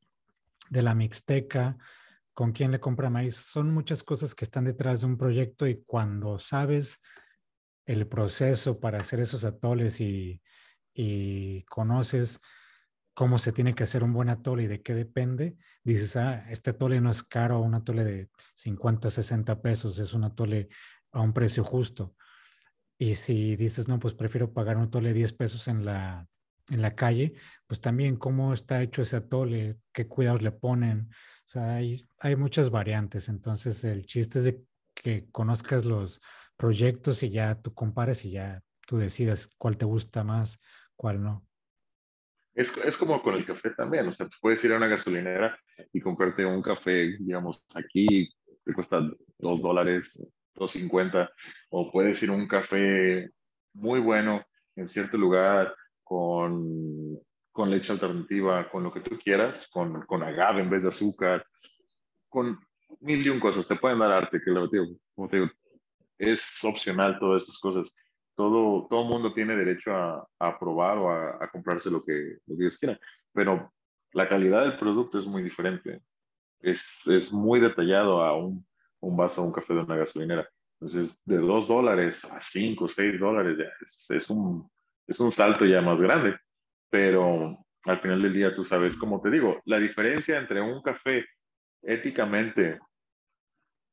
de 0.70 0.82
la 0.82 0.94
mixteca, 0.94 1.78
con 2.34 2.52
quién 2.52 2.70
le 2.70 2.80
compra 2.80 3.08
maíz. 3.08 3.36
Son 3.36 3.72
muchas 3.72 4.02
cosas 4.02 4.34
que 4.34 4.44
están 4.44 4.64
detrás 4.64 5.00
de 5.00 5.06
un 5.06 5.16
proyecto 5.16 5.66
y 5.66 5.82
cuando 5.86 6.38
sabes 6.38 7.00
el 7.86 8.06
proceso 8.06 8.78
para 8.80 8.98
hacer 8.98 9.20
esos 9.20 9.44
atoles 9.44 10.00
y, 10.00 10.42
y 10.92 11.62
conoces 11.64 12.40
cómo 13.14 13.38
se 13.38 13.52
tiene 13.52 13.74
que 13.74 13.84
hacer 13.84 14.04
un 14.04 14.12
buen 14.12 14.28
atole 14.28 14.64
y 14.64 14.66
de 14.66 14.82
qué 14.82 14.94
depende, 14.94 15.56
dices, 15.82 16.16
ah, 16.16 16.44
este 16.50 16.70
atole 16.70 17.00
no 17.00 17.10
es 17.10 17.22
caro, 17.22 17.60
un 17.60 17.74
atole 17.74 18.04
de 18.04 18.28
50, 18.56 19.10
60 19.10 19.62
pesos, 19.62 19.98
es 19.98 20.12
un 20.12 20.24
atole 20.24 20.68
a 21.12 21.22
un 21.22 21.32
precio 21.32 21.64
justo. 21.64 22.14
Y 22.98 23.14
si 23.14 23.56
dices, 23.56 23.88
no, 23.88 23.98
pues 23.98 24.12
prefiero 24.12 24.52
pagar 24.52 24.76
un 24.76 24.84
atole 24.84 25.08
de 25.08 25.14
10 25.14 25.32
pesos 25.32 25.66
en 25.68 25.86
la, 25.86 26.28
en 26.68 26.82
la 26.82 26.94
calle, 26.94 27.32
pues 27.66 27.80
también 27.80 28.16
cómo 28.16 28.52
está 28.52 28.82
hecho 28.82 29.00
ese 29.00 29.16
atole, 29.16 29.78
qué 29.92 30.06
cuidados 30.06 30.42
le 30.42 30.52
ponen. 30.52 31.08
O 31.46 31.48
sea, 31.48 31.76
hay, 31.76 32.06
hay 32.18 32.36
muchas 32.36 32.68
variantes. 32.68 33.30
Entonces, 33.30 33.82
el 33.84 34.04
chiste 34.04 34.40
es 34.40 34.44
de 34.44 34.62
que 34.94 35.26
conozcas 35.30 35.86
los 35.86 36.20
proyectos 36.56 37.22
y 37.22 37.30
ya 37.30 37.60
tú 37.60 37.74
compares 37.74 38.24
y 38.24 38.32
ya 38.32 38.62
tú 38.86 38.98
decidas 38.98 39.50
cuál 39.58 39.76
te 39.76 39.84
gusta 39.84 40.24
más, 40.24 40.60
cuál 40.96 41.22
no. 41.22 41.46
Es, 42.54 42.74
es, 42.78 42.96
como 42.96 43.22
con 43.22 43.34
el 43.34 43.44
café 43.44 43.70
también, 43.70 44.08
o 44.08 44.12
sea, 44.12 44.26
tú 44.28 44.36
puedes 44.40 44.64
ir 44.64 44.72
a 44.72 44.78
una 44.78 44.86
gasolinera 44.86 45.58
y 45.92 46.00
comprarte 46.00 46.46
un 46.46 46.62
café, 46.62 47.16
digamos, 47.18 47.62
aquí 47.74 48.30
te 48.64 48.72
cuesta 48.72 49.00
dos 49.38 49.60
dólares, 49.60 50.18
2.50, 50.54 51.30
o 51.70 51.92
puedes 51.92 52.22
ir 52.22 52.30
a 52.30 52.32
un 52.32 52.48
café 52.48 53.30
muy 53.74 54.00
bueno 54.00 54.42
en 54.74 54.88
cierto 54.88 55.18
lugar 55.18 55.74
con, 56.02 57.18
con 57.52 57.70
leche 57.70 57.92
alternativa, 57.92 58.70
con 58.70 58.82
lo 58.82 58.92
que 58.92 59.00
tú 59.00 59.18
quieras, 59.18 59.68
con, 59.68 60.02
con 60.06 60.22
agave 60.22 60.62
en 60.62 60.70
vez 60.70 60.82
de 60.82 60.88
azúcar, 60.88 61.46
con 62.28 62.58
mil 63.00 63.24
y 63.24 63.28
un 63.28 63.40
cosas. 63.40 63.68
Te 63.68 63.76
pueden 63.76 63.98
dar 63.98 64.12
arte, 64.12 64.40
que 64.42 64.50
lo 64.50 64.66
digo, 64.66 64.86
como 65.14 65.28
te 65.28 65.36
digo, 65.36 65.50
es 66.18 66.64
opcional 66.64 67.18
todas 67.18 67.44
esas 67.44 67.58
cosas. 67.58 67.94
Todo, 68.34 68.86
todo 68.88 69.04
mundo 69.04 69.32
tiene 69.32 69.56
derecho 69.56 69.92
a, 69.92 70.28
a 70.38 70.58
probar 70.58 70.98
o 70.98 71.10
a, 71.10 71.48
comprarse 71.50 71.90
lo 71.90 72.04
que, 72.04 72.38
lo 72.46 72.56
que 72.56 72.64
ellos 72.64 72.80
pero 73.32 73.72
la 74.12 74.28
calidad 74.28 74.62
del 74.62 74.76
producto 74.78 75.18
es 75.18 75.26
muy 75.26 75.42
diferente. 75.42 76.02
Es, 76.60 77.06
es 77.06 77.32
muy 77.32 77.60
detallado 77.60 78.22
a 78.22 78.36
un 78.36 78.66
un 79.00 79.16
vaso 79.16 79.40
de 79.40 79.48
un 79.48 79.52
café 79.52 79.74
de 79.74 79.80
una 79.80 79.96
gasolinera. 79.96 80.48
Entonces, 80.80 81.22
de 81.24 81.38
dos 81.38 81.68
dólares 81.68 82.24
a 82.24 82.40
cinco, 82.40 82.88
seis 82.88 83.18
dólares, 83.18 83.56
ya 83.58 84.16
es, 84.16 84.30
un, 84.30 84.70
es 85.06 85.18
un 85.20 85.32
salto 85.32 85.64
ya 85.64 85.80
más 85.80 85.98
grande. 85.98 86.36
Pero 86.90 87.58
al 87.84 88.00
final 88.00 88.22
del 88.22 88.34
día, 88.34 88.54
tú 88.54 88.64
sabes, 88.64 88.96
como 88.96 89.20
te 89.20 89.30
digo, 89.30 89.60
la 89.64 89.78
diferencia 89.78 90.38
entre 90.38 90.60
un 90.60 90.82
café 90.82 91.24
éticamente 91.82 92.78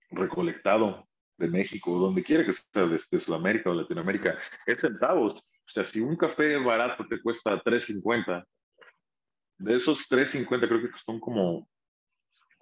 recolectado 0.09 1.07
de 1.37 1.47
México, 1.47 1.97
donde 1.99 2.23
quiera 2.23 2.45
que 2.45 2.53
sea, 2.53 2.85
desde 2.85 3.19
Sudamérica 3.19 3.69
o 3.69 3.73
Latinoamérica, 3.73 4.37
es 4.65 4.81
centavos. 4.81 5.35
O 5.35 5.69
sea, 5.69 5.85
si 5.85 6.01
un 6.01 6.15
café 6.15 6.57
barato 6.57 7.05
te 7.07 7.21
cuesta 7.21 7.61
3.50, 7.63 8.45
de 9.59 9.75
esos 9.75 10.09
3.50 10.09 10.67
creo 10.67 10.81
que 10.81 10.89
son 11.03 11.19
como 11.19 11.67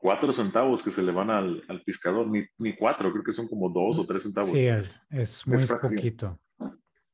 cuatro 0.01 0.33
centavos 0.33 0.83
que 0.83 0.91
se 0.91 1.03
le 1.03 1.11
van 1.11 1.29
al, 1.29 1.63
al 1.67 1.81
pescador, 1.83 2.27
ni, 2.27 2.43
ni, 2.57 2.75
cuatro, 2.75 3.11
creo 3.11 3.23
que 3.23 3.33
son 3.33 3.47
como 3.47 3.69
dos 3.69 3.99
o 3.99 4.05
tres 4.05 4.23
centavos. 4.23 4.51
Sí, 4.51 4.65
es, 4.65 4.99
es 5.09 5.47
muy 5.47 5.65
poquito. 5.65 6.39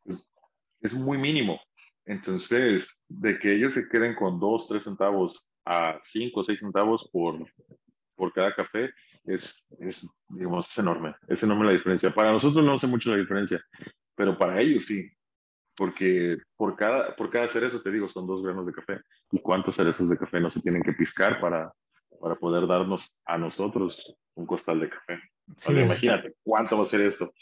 Es, 0.05 0.27
es, 0.81 0.93
muy 0.93 1.17
mínimo. 1.17 1.59
Entonces, 2.05 2.97
de 3.09 3.37
que 3.37 3.53
ellos 3.53 3.73
se 3.73 3.89
queden 3.89 4.15
con 4.15 4.39
dos, 4.39 4.67
tres 4.69 4.85
centavos 4.85 5.49
a 5.65 5.99
cinco 6.01 6.39
o 6.39 6.43
seis 6.45 6.59
centavos 6.59 7.09
por, 7.11 7.45
por 8.15 8.31
cada 8.31 8.55
café, 8.55 8.89
es, 9.27 9.67
es, 9.79 10.09
digamos, 10.29 10.69
es 10.69 10.77
enorme. 10.77 11.15
Es 11.27 11.43
enorme 11.43 11.65
la 11.65 11.71
diferencia. 11.71 12.13
Para 12.13 12.31
nosotros 12.31 12.63
no 12.65 12.73
hace 12.73 12.87
mucho 12.87 13.11
la 13.11 13.17
diferencia, 13.17 13.61
pero 14.15 14.37
para 14.37 14.59
ellos 14.59 14.85
sí. 14.85 15.09
Porque 15.75 16.37
por 16.55 16.75
cada, 16.75 17.15
por 17.15 17.29
cada 17.29 17.47
cerezo, 17.47 17.81
te 17.81 17.91
digo, 17.91 18.09
son 18.09 18.25
dos 18.25 18.41
granos 18.41 18.65
de 18.65 18.73
café. 18.73 18.99
¿Y 19.31 19.39
cuántos 19.39 19.75
cerezos 19.75 20.09
de 20.09 20.17
café 20.17 20.39
no 20.39 20.49
se 20.49 20.61
tienen 20.61 20.81
que 20.81 20.93
piscar 20.93 21.39
para, 21.39 21.71
para 22.19 22.35
poder 22.35 22.67
darnos 22.67 23.19
a 23.25 23.37
nosotros 23.37 24.15
un 24.35 24.45
costal 24.45 24.79
de 24.79 24.89
café. 24.89 25.19
imagínate, 25.81 26.35
¿cuánto 26.43 26.77
va 26.77 26.83
a 26.83 26.87
ser 26.87 27.01
esto? 27.01 27.33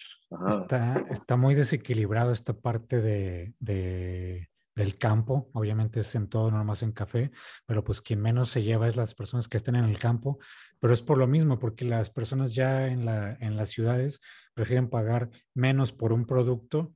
Está, 0.47 1.05
está, 1.09 1.35
muy 1.35 1.55
desequilibrado 1.55 2.31
esta 2.31 2.53
parte 2.53 3.01
de, 3.01 3.53
de, 3.59 4.49
del 4.75 4.97
campo, 4.97 5.49
obviamente 5.53 6.01
es 6.01 6.13
en 6.15 6.27
todo, 6.27 6.51
no 6.51 6.63
más 6.65 6.83
en 6.83 6.91
café, 6.91 7.31
pero 7.65 7.83
pues 7.83 8.01
quien 8.01 8.21
menos 8.21 8.49
se 8.49 8.61
lleva 8.61 8.89
es 8.89 8.97
las 8.97 9.15
personas 9.15 9.47
que 9.47 9.57
están 9.57 9.75
en 9.75 9.85
el 9.85 9.97
campo, 9.97 10.37
pero 10.79 10.93
es 10.93 11.01
por 11.01 11.17
lo 11.17 11.27
mismo, 11.27 11.57
porque 11.59 11.85
las 11.85 12.09
personas 12.09 12.53
ya 12.53 12.87
en, 12.87 13.05
la, 13.05 13.37
en 13.39 13.55
las 13.55 13.69
ciudades 13.69 14.19
prefieren 14.53 14.89
pagar 14.89 15.29
menos 15.53 15.93
por 15.93 16.11
un 16.11 16.25
producto 16.25 16.93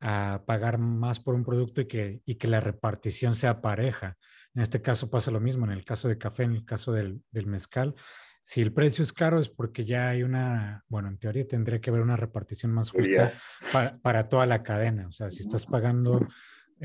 a 0.00 0.42
pagar 0.44 0.78
más 0.78 1.20
por 1.20 1.34
un 1.34 1.44
producto 1.44 1.80
y 1.80 1.86
que, 1.86 2.20
y 2.26 2.34
que 2.34 2.48
la 2.48 2.60
repartición 2.60 3.36
sea 3.36 3.62
pareja. 3.62 4.18
En 4.54 4.62
este 4.62 4.82
caso 4.82 5.08
pasa 5.08 5.30
lo 5.30 5.40
mismo, 5.40 5.64
en 5.64 5.72
el 5.72 5.84
caso 5.84 6.08
de 6.08 6.18
café, 6.18 6.42
en 6.42 6.52
el 6.52 6.64
caso 6.64 6.92
del, 6.92 7.22
del 7.30 7.46
mezcal, 7.46 7.94
si 8.42 8.60
el 8.60 8.72
precio 8.72 9.02
es 9.02 9.12
caro 9.12 9.38
es 9.40 9.48
porque 9.48 9.86
ya 9.86 10.10
hay 10.10 10.22
una, 10.22 10.84
bueno, 10.88 11.08
en 11.08 11.16
teoría 11.16 11.48
tendría 11.48 11.80
que 11.80 11.88
haber 11.88 12.02
una 12.02 12.16
repartición 12.16 12.72
más 12.72 12.90
justa 12.90 13.32
para, 13.72 13.96
para, 13.98 14.28
toda 14.28 14.44
la 14.44 14.62
cadena. 14.62 15.08
O 15.08 15.12
sea, 15.12 15.30
si 15.30 15.40
estás 15.40 15.64
pagando 15.64 16.20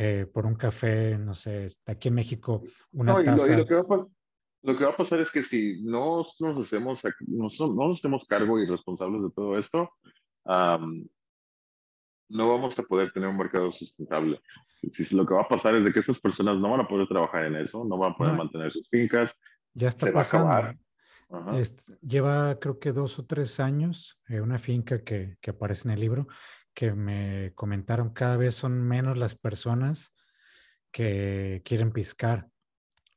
eh, 0.02 0.26
por 0.26 0.46
un 0.46 0.56
café, 0.56 1.18
no 1.18 1.36
sé, 1.36 1.68
aquí 1.86 2.08
en 2.08 2.16
México, 2.16 2.64
una 2.94 3.12
no, 3.12 3.22
taza... 3.22 3.58
lo, 3.58 3.66
que 3.66 3.76
va 3.76 3.82
a, 3.82 4.08
lo, 4.62 4.78
que 4.78 4.86
va 4.86 4.92
a, 4.92 4.96
pasar 4.96 5.20
es 5.20 5.30
que 5.30 5.44
si 5.44 5.84
no 5.84 6.26
nos 6.40 6.58
hacemos, 6.58 7.04
no, 7.28 7.50
no 7.50 7.88
nos 7.90 8.00
hacemos 8.00 8.26
cargo 8.26 8.58
y 8.62 8.66
responsables 8.66 9.22
de 9.24 9.30
todo 9.32 9.60
esto, 9.60 9.92
no 12.30 12.48
vamos 12.48 12.80
a 12.80 12.84
poder 12.84 13.12
tener 13.12 13.28
un 13.28 13.36
mercado 13.36 13.74
sustentable. 13.74 14.40
Si, 14.90 15.14
lo 15.14 15.26
que 15.26 15.34
va 15.34 15.42
a 15.42 15.50
pasar 15.50 15.76
es 15.76 15.84
de 15.84 15.92
que 15.92 16.00
estas 16.00 16.22
personas 16.22 16.58
no 16.58 16.72
van 16.72 16.80
a 16.80 16.88
poder 16.88 17.06
trabajar 17.06 17.44
en 17.44 17.58
eso, 17.58 17.84
no 17.84 17.98
van 17.98 18.14
a 18.14 18.16
poder 18.16 18.38
mantener 18.38 18.72
sus 18.72 18.88
fincas, 18.88 19.38
ya 19.74 19.90
está 19.90 20.14
pasando. 20.14 20.80
Lleva 22.02 22.58
creo 22.58 22.80
que 22.80 22.94
dos 22.94 23.20
o 23.20 23.26
tres 23.26 23.60
años, 23.60 24.20
eh, 24.30 24.40
una 24.40 24.58
finca 24.60 25.04
que, 25.04 25.38
que, 25.42 25.52
aparece 25.52 25.90
en 25.90 25.94
el 25.94 26.00
libro, 26.00 26.28
que 26.80 26.94
me 26.94 27.52
comentaron 27.56 28.12
cada 28.12 28.38
vez 28.38 28.56
son 28.56 28.82
menos 28.82 29.18
las 29.18 29.36
personas 29.36 30.16
que 30.94 31.62
quieren 31.66 31.92
piscar. 31.92 32.48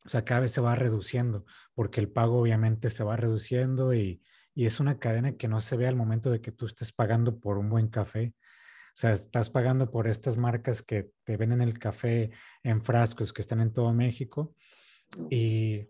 O 0.04 0.08
sea, 0.08 0.24
cada 0.24 0.40
vez 0.40 0.50
se 0.50 0.60
va 0.60 0.74
reduciendo, 0.74 1.44
porque 1.72 2.00
el 2.00 2.10
pago 2.10 2.40
obviamente 2.40 2.90
se 2.90 3.04
va 3.04 3.14
reduciendo 3.14 3.94
y, 3.94 4.20
y 4.52 4.66
es 4.66 4.80
una 4.80 4.98
cadena 4.98 5.36
que 5.36 5.46
no 5.46 5.60
se 5.60 5.76
ve 5.76 5.86
al 5.86 5.94
momento 5.94 6.28
de 6.32 6.40
que 6.40 6.50
tú 6.50 6.66
estés 6.66 6.90
pagando 6.90 7.38
por 7.38 7.56
un 7.56 7.70
buen 7.70 7.86
café. 7.86 8.34
O 8.34 8.96
sea, 8.96 9.12
estás 9.12 9.48
pagando 9.48 9.92
por 9.92 10.08
estas 10.08 10.36
marcas 10.36 10.82
que 10.82 11.12
te 11.22 11.36
venden 11.36 11.62
el 11.62 11.78
café 11.78 12.32
en 12.64 12.82
frascos 12.82 13.32
que 13.32 13.42
están 13.42 13.60
en 13.60 13.72
todo 13.72 13.92
México 13.92 14.56
y, 15.30 15.86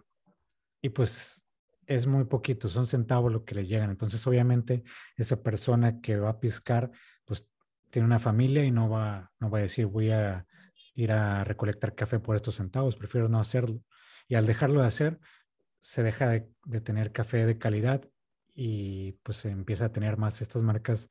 y 0.82 0.90
pues 0.90 1.48
es 1.86 2.06
muy 2.06 2.24
poquito, 2.24 2.68
son 2.68 2.86
centavos 2.86 3.32
lo 3.32 3.46
que 3.46 3.54
le 3.54 3.66
llegan. 3.66 3.90
Entonces, 3.90 4.26
obviamente, 4.26 4.84
esa 5.16 5.42
persona 5.42 6.00
que 6.00 6.18
va 6.18 6.30
a 6.30 6.40
piscar, 6.40 6.90
tiene 7.92 8.06
una 8.06 8.18
familia 8.18 8.64
y 8.64 8.70
no 8.70 8.88
va, 8.88 9.30
no 9.38 9.50
va 9.50 9.58
a 9.58 9.62
decir 9.62 9.84
voy 9.84 10.10
a 10.10 10.46
ir 10.94 11.12
a 11.12 11.44
recolectar 11.44 11.94
café 11.94 12.18
por 12.18 12.36
estos 12.36 12.56
centavos, 12.56 12.96
prefiero 12.96 13.28
no 13.28 13.38
hacerlo. 13.38 13.82
Y 14.26 14.34
al 14.34 14.46
dejarlo 14.46 14.80
de 14.80 14.86
hacer, 14.86 15.20
se 15.80 16.02
deja 16.02 16.28
de, 16.28 16.48
de 16.64 16.80
tener 16.80 17.12
café 17.12 17.44
de 17.44 17.58
calidad 17.58 18.02
y 18.54 19.12
pues 19.22 19.38
se 19.38 19.50
empieza 19.50 19.86
a 19.86 19.92
tener 19.92 20.16
más 20.16 20.40
estas 20.40 20.62
marcas, 20.62 21.10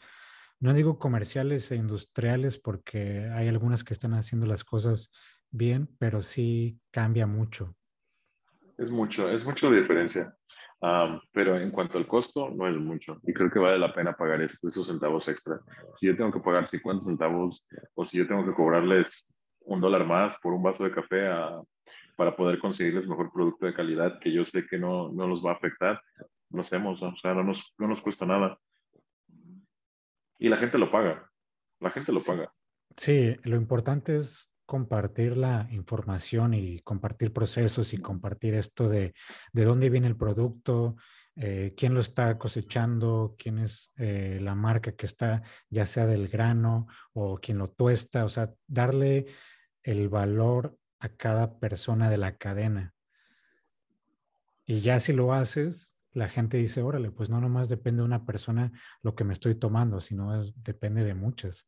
no 0.60 0.74
digo 0.74 0.98
comerciales 0.98 1.72
e 1.72 1.76
industriales, 1.76 2.58
porque 2.58 3.30
hay 3.32 3.48
algunas 3.48 3.84
que 3.84 3.94
están 3.94 4.16
haciendo 4.16 4.48
las 4.48 4.64
cosas 4.64 5.12
bien, 5.52 5.88
pero 6.00 6.24
sí 6.24 6.80
cambia 6.90 7.28
mucho. 7.28 7.76
Es 8.78 8.90
mucho, 8.90 9.30
es 9.30 9.46
mucho 9.46 9.70
la 9.70 9.80
diferencia 9.80 10.36
pero 11.32 11.60
en 11.60 11.70
cuanto 11.72 11.98
al 11.98 12.08
costo, 12.08 12.50
no 12.50 12.68
es 12.68 12.76
mucho. 12.76 13.20
Y 13.24 13.34
creo 13.34 13.52
que 13.52 13.60
vale 13.60 13.78
la 13.78 13.94
pena 13.94 14.14
pagar 14.14 14.42
esos 14.42 14.88
centavos 14.88 15.28
extra. 15.28 15.60
Si 16.00 16.08
yo 16.08 16.16
tengo 16.16 16.32
que 16.32 16.40
pagar 16.40 16.68
50 16.68 17.06
centavos 17.06 17.68
o 17.94 18.04
si 18.04 18.18
yo 18.18 18.28
tengo 18.28 18.46
que 18.46 18.54
cobrarles 18.54 19.32
un 19.62 19.80
dólar 19.80 20.06
más 20.06 20.40
por 20.40 20.54
un 20.54 20.64
vaso 20.64 20.84
de 20.84 20.92
café 20.92 21.30
para 22.16 22.36
poder 22.36 22.60
conseguirles 22.60 23.08
mejor 23.08 23.32
producto 23.32 23.68
de 23.68 23.76
calidad 23.76 24.20
que 24.20 24.34
yo 24.34 24.44
sé 24.44 24.66
que 24.66 24.80
no, 24.80 25.12
no 25.12 25.28
los 25.28 25.46
va 25.46 25.52
a 25.52 25.56
afectar, 25.56 26.02
lo 26.50 26.62
hacemos. 26.62 27.02
O 27.02 27.16
sea, 27.16 27.36
no 27.36 27.44
nos, 27.44 27.74
no 27.78 27.88
nos 27.88 28.02
cuesta 28.02 28.26
nada. 28.26 28.58
Y 30.40 30.50
la 30.50 30.58
gente 30.58 30.80
lo 30.80 30.90
paga. 30.90 31.30
La 31.80 31.92
gente 31.92 32.12
lo 32.12 32.22
paga. 32.22 32.52
Sí, 32.98 33.36
lo 33.44 33.56
importante 33.56 34.18
es 34.18 34.51
compartir 34.66 35.38
la 35.38 35.68
información 35.72 36.54
y 36.54 36.80
compartir 36.80 37.34
procesos 37.34 37.94
y 37.94 37.98
compartir 37.98 38.54
esto 38.54 38.88
de, 38.88 39.14
de 39.54 39.64
dónde 39.66 39.90
viene 39.90 40.08
el 40.08 40.18
producto, 40.18 40.96
eh, 41.36 41.74
quién 41.78 41.94
lo 41.94 42.02
está 42.02 42.38
cosechando, 42.38 43.36
quién 43.38 43.60
es 43.60 43.92
eh, 43.98 44.40
la 44.42 44.54
marca 44.54 44.92
que 44.92 45.06
está, 45.06 45.44
ya 45.70 45.86
sea 45.86 46.06
del 46.06 46.28
grano 46.28 46.88
o 47.14 47.38
quién 47.38 47.58
lo 47.58 47.70
tuesta, 47.70 48.26
o 48.26 48.30
sea, 48.30 48.52
darle 48.68 49.28
el 49.84 50.10
valor 50.10 50.78
a 51.00 51.10
cada 51.10 51.58
persona 51.58 52.10
de 52.10 52.18
la 52.18 52.36
cadena. 52.38 52.94
Y 54.66 54.82
ya 54.82 55.00
si 55.00 55.14
lo 55.14 55.34
haces, 55.34 55.98
la 56.14 56.28
gente 56.28 56.58
dice, 56.58 56.82
órale, 56.82 57.12
pues 57.12 57.30
no 57.30 57.40
nomás 57.40 57.70
depende 57.70 58.02
de 58.02 58.06
una 58.06 58.26
persona 58.26 58.72
lo 59.02 59.16
que 59.16 59.24
me 59.24 59.34
estoy 59.34 59.56
tomando, 59.56 60.02
sino 60.02 60.44
depende 60.56 61.04
de 61.04 61.14
muchas. 61.14 61.66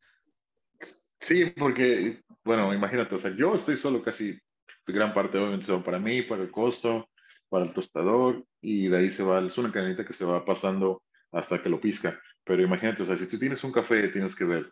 Sí, 1.24 1.46
porque, 1.58 2.22
bueno, 2.44 2.74
imagínate, 2.74 3.16
o 3.16 3.18
sea, 3.18 3.32
yo 3.34 3.56
estoy 3.56 3.78
solo 3.78 4.04
casi, 4.04 4.38
gran 4.86 5.14
parte 5.14 5.38
obviamente 5.38 5.66
son 5.66 5.82
para 5.82 5.98
mí, 5.98 6.22
para 6.24 6.44
el 6.44 6.52
costo, 6.52 7.10
para 7.48 7.64
el 7.64 7.74
tostador, 7.74 8.46
y 8.60 8.90
de 8.90 8.98
ahí 8.98 9.10
se 9.10 9.24
va, 9.24 9.40
es 9.40 9.58
una 9.58 9.72
cadenita 9.72 10.04
que 10.04 10.12
se 10.12 10.26
va 10.26 10.44
pasando 10.44 11.02
hasta 11.32 11.64
que 11.64 11.70
lo 11.70 11.80
pisca. 11.80 12.20
Pero 12.44 12.62
imagínate, 12.62 13.04
o 13.04 13.06
sea, 13.06 13.16
si 13.16 13.30
tú 13.30 13.40
tienes 13.40 13.64
un 13.64 13.72
café, 13.72 14.10
tienes 14.10 14.36
que 14.36 14.44
ver, 14.44 14.70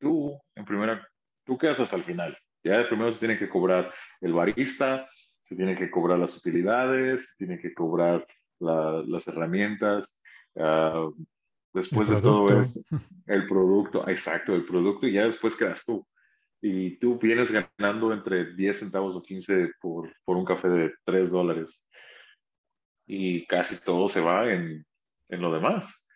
tú, 0.00 0.40
en 0.54 0.64
primera, 0.64 1.06
tú 1.44 1.58
qué 1.58 1.68
haces 1.68 1.92
al 1.92 2.04
final. 2.04 2.34
Ya 2.64 2.88
primero 2.88 3.12
se 3.12 3.18
tiene 3.18 3.38
que 3.38 3.50
cobrar 3.50 3.92
el 4.22 4.32
barista, 4.32 5.06
se 5.42 5.56
tiene 5.56 5.76
que 5.76 5.90
cobrar 5.90 6.18
las 6.18 6.38
utilidades, 6.38 7.28
se 7.28 7.36
tiene 7.36 7.60
que 7.60 7.74
cobrar 7.74 8.26
las 8.60 9.28
herramientas, 9.28 10.18
uh, 10.54 11.14
Después 11.76 12.08
de 12.08 12.22
todo 12.22 12.58
eso, 12.58 12.80
el 13.26 13.46
producto, 13.46 14.08
exacto, 14.08 14.54
el 14.54 14.64
producto 14.64 15.06
y 15.06 15.12
ya 15.12 15.24
después 15.24 15.54
quedas 15.56 15.84
tú. 15.84 16.06
Y 16.62 16.98
tú 16.98 17.18
vienes 17.18 17.52
ganando 17.52 18.14
entre 18.14 18.54
10 18.54 18.78
centavos 18.78 19.14
o 19.14 19.22
15 19.22 19.72
por, 19.78 20.10
por 20.24 20.38
un 20.38 20.46
café 20.46 20.68
de 20.68 20.94
3 21.04 21.30
dólares. 21.30 21.86
Y 23.06 23.46
casi 23.46 23.78
todo 23.84 24.08
se 24.08 24.22
va 24.22 24.50
en, 24.50 24.86
en 25.28 25.40
lo 25.42 25.52
demás. 25.52 26.08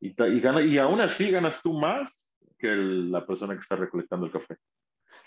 Y, 0.00 0.08
y, 0.08 0.40
gana, 0.40 0.60
y 0.60 0.76
aún 0.76 1.00
así 1.00 1.30
ganas 1.30 1.62
tú 1.62 1.72
más 1.72 2.28
que 2.58 2.74
la 2.74 3.24
persona 3.24 3.54
que 3.54 3.60
está 3.60 3.76
recolectando 3.76 4.26
el 4.26 4.32
café. 4.32 4.56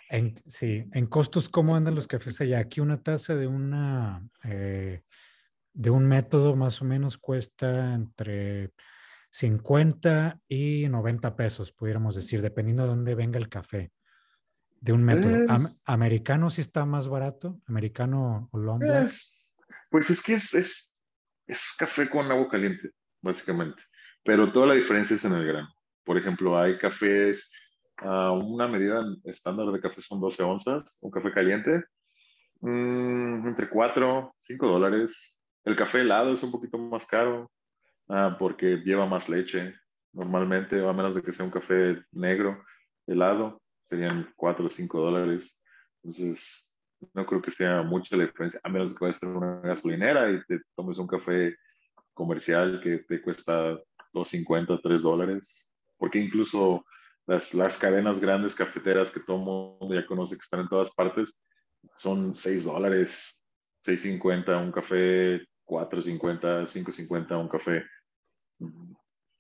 En, 0.10 0.42
sí, 0.46 0.84
en 0.92 1.08
costos, 1.08 1.48
¿cómo 1.48 1.74
andan 1.74 1.96
los 1.96 2.08
cafés 2.08 2.42
allá? 2.42 2.60
Aquí 2.60 2.82
una 2.82 3.02
taza 3.02 3.36
de 3.36 3.48
una 3.48 4.28
eh, 4.44 5.04
de 5.74 5.90
un 5.90 6.06
método 6.06 6.58
más 6.58 6.82
o 6.82 6.86
menos 6.86 7.18
cuesta 7.18 7.94
entre 7.94 8.74
50 9.32 10.42
y 10.48 10.88
90 10.90 11.36
pesos, 11.36 11.72
pudiéramos 11.72 12.16
decir, 12.16 12.42
dependiendo 12.42 12.84
de 12.84 12.90
dónde 12.90 13.16
venga 13.16 13.38
el 13.38 13.50
café. 13.50 13.92
De 14.82 14.94
un 14.94 15.04
método. 15.04 15.46
¿Americano 15.86 16.50
sí 16.50 16.62
está 16.62 16.86
más 16.86 17.10
barato? 17.10 17.60
¿Americano 17.68 18.50
o 18.52 18.58
long 18.58 18.82
Pues 19.90 20.10
es 20.10 20.24
que 20.24 20.34
es, 20.36 20.54
es, 20.54 20.94
es, 21.46 21.76
café 21.78 22.10
con 22.10 22.32
agua 22.32 22.48
caliente, 22.50 22.92
básicamente. 23.22 23.84
Pero 24.24 24.52
toda 24.52 24.68
la 24.68 24.74
diferencia 24.76 25.16
es 25.16 25.26
en 25.26 25.34
el 25.34 25.46
grano. 25.46 25.70
Por 26.06 26.18
ejemplo, 26.18 26.58
hay 26.58 26.78
cafés, 26.78 27.52
uh, 28.02 28.32
una 28.32 28.68
medida 28.68 29.04
estándar 29.26 29.68
de 29.68 29.82
café 29.82 30.02
son 30.02 30.22
12 30.22 30.44
onzas, 30.44 30.98
un 31.02 31.12
café 31.12 31.32
caliente, 31.34 31.84
mm, 32.62 33.48
entre 33.48 33.70
4, 33.70 34.34
5 34.38 34.68
dólares. 34.68 35.42
El 35.66 35.76
café 35.76 36.00
helado 36.00 36.32
es 36.32 36.42
un 36.42 36.52
poquito 36.52 36.78
más 36.78 37.06
caro, 37.06 37.52
Ah, 38.10 38.36
porque 38.40 38.78
lleva 38.78 39.06
más 39.06 39.30
leche. 39.30 39.76
Normalmente, 40.14 40.84
a 40.86 40.92
menos 40.94 41.14
de 41.14 41.22
que 41.22 41.32
sea 41.32 41.46
un 41.46 41.52
café 41.52 42.04
negro, 42.12 42.64
helado, 43.06 43.62
serían 43.86 44.34
4 44.36 44.66
o 44.66 44.70
5 44.70 45.00
dólares. 45.00 45.62
Entonces, 46.04 46.76
no 47.14 47.26
creo 47.26 47.42
que 47.42 47.52
sea 47.52 47.84
mucha 47.84 48.18
la 48.18 48.26
diferencia, 48.26 48.60
a 48.64 48.70
menos 48.70 48.92
de 48.92 48.98
que 48.98 49.06
vayas 49.06 49.24
a 49.24 49.28
una 49.28 49.60
gasolinera 49.62 50.32
y 50.32 50.44
te 50.46 50.60
tomes 50.76 50.98
un 50.98 51.06
café 51.06 51.56
comercial 52.16 52.82
que 52.84 53.00
te 53.08 53.22
cuesta 53.22 53.78
2.50, 54.14 54.80
3 54.82 55.04
dólares. 55.04 55.72
Porque 55.98 56.18
incluso 56.18 56.84
las, 57.28 57.54
las 57.54 57.78
cadenas 57.78 58.20
grandes 58.20 58.56
cafeteras 58.56 59.12
que 59.12 59.20
todo 59.20 59.38
mundo 59.38 59.94
ya 59.94 60.08
conoce 60.08 60.36
que 60.36 60.42
están 60.42 60.62
en 60.62 60.70
todas 60.70 60.94
partes 60.96 61.44
son 61.96 62.34
6 62.34 62.64
dólares, 62.64 63.46
6.50 63.86 64.64
un 64.64 64.72
café, 64.72 65.46
4.50, 65.66 66.66
5.50 66.66 67.40
un 67.40 67.48
café 67.48 67.84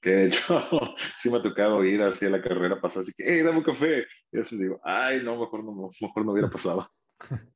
que 0.01 0.11
de 0.11 0.27
hecho 0.27 0.61
sí 1.17 1.29
me 1.29 1.37
ha 1.37 1.41
tocado 1.41 1.83
ir 1.83 2.01
hacia 2.01 2.29
la 2.29 2.41
carrera 2.41 2.79
pasar 2.79 3.01
así 3.01 3.13
que, 3.15 3.23
hey, 3.25 3.41
dame 3.41 3.57
un 3.59 3.63
café. 3.63 4.05
Y 4.31 4.39
así 4.39 4.57
digo, 4.57 4.79
ay, 4.83 5.21
no, 5.23 5.39
mejor 5.39 5.63
no, 5.63 5.89
mejor 6.01 6.25
no 6.25 6.31
hubiera 6.31 6.49
pasado. 6.49 6.87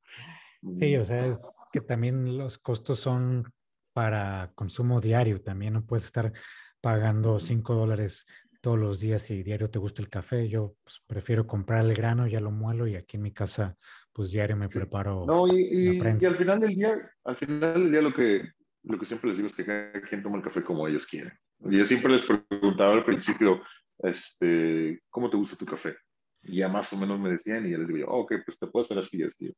Sí, 0.79 0.95
o 0.95 1.03
sea, 1.03 1.25
es 1.25 1.57
que 1.73 1.81
también 1.81 2.37
los 2.37 2.57
costos 2.57 2.97
son 2.97 3.51
para 3.91 4.53
consumo 4.55 5.01
diario, 5.01 5.41
también 5.41 5.73
no 5.73 5.85
puedes 5.85 6.05
estar 6.05 6.31
pagando 6.79 7.37
5 7.37 7.75
dólares 7.75 8.25
todos 8.61 8.79
los 8.79 9.01
días 9.01 9.29
y 9.29 9.43
diario 9.43 9.69
te 9.69 9.79
gusta 9.79 10.01
el 10.01 10.07
café. 10.07 10.47
Yo 10.47 10.75
pues, 10.85 11.01
prefiero 11.05 11.45
comprar 11.45 11.83
el 11.83 11.93
grano, 11.93 12.27
ya 12.27 12.39
lo 12.39 12.49
muelo 12.49 12.87
y 12.87 12.95
aquí 12.95 13.17
en 13.17 13.23
mi 13.23 13.33
casa 13.33 13.75
pues 14.13 14.31
diario 14.31 14.55
me 14.55 14.69
preparo. 14.69 15.25
No, 15.25 15.49
y, 15.49 15.97
y, 15.97 15.99
al 15.99 16.37
final 16.37 16.59
del 16.61 16.75
día, 16.75 17.11
al 17.25 17.35
final 17.35 17.73
del 17.73 17.91
día 17.91 18.01
lo 18.01 18.13
que, 18.13 18.49
lo 18.83 18.97
que 18.97 19.05
siempre 19.05 19.29
les 19.29 19.37
digo 19.37 19.47
es 19.47 19.55
que 19.55 19.65
cada 19.65 20.01
quien 20.03 20.23
toma 20.23 20.37
el 20.37 20.43
café 20.43 20.63
como 20.63 20.87
ellos 20.87 21.05
quieren. 21.05 21.33
Yo 21.65 21.85
siempre 21.85 22.13
les 22.13 22.23
preguntaba 22.23 22.93
al 22.93 23.05
principio, 23.05 23.61
este, 23.99 25.01
¿cómo 25.09 25.29
te 25.29 25.37
gusta 25.37 25.57
tu 25.57 25.65
café? 25.65 25.95
Y 26.43 26.57
ya 26.57 26.67
más 26.67 26.91
o 26.93 26.97
menos 26.97 27.19
me 27.19 27.29
decían 27.29 27.65
y 27.65 27.71
ya 27.71 27.77
les 27.77 27.87
digo, 27.87 28.07
oh, 28.09 28.21
ok, 28.21 28.33
pues 28.45 28.59
te 28.59 28.67
puedo 28.67 28.83
hacer 28.83 28.99
así, 28.99 29.23
así. 29.23 29.53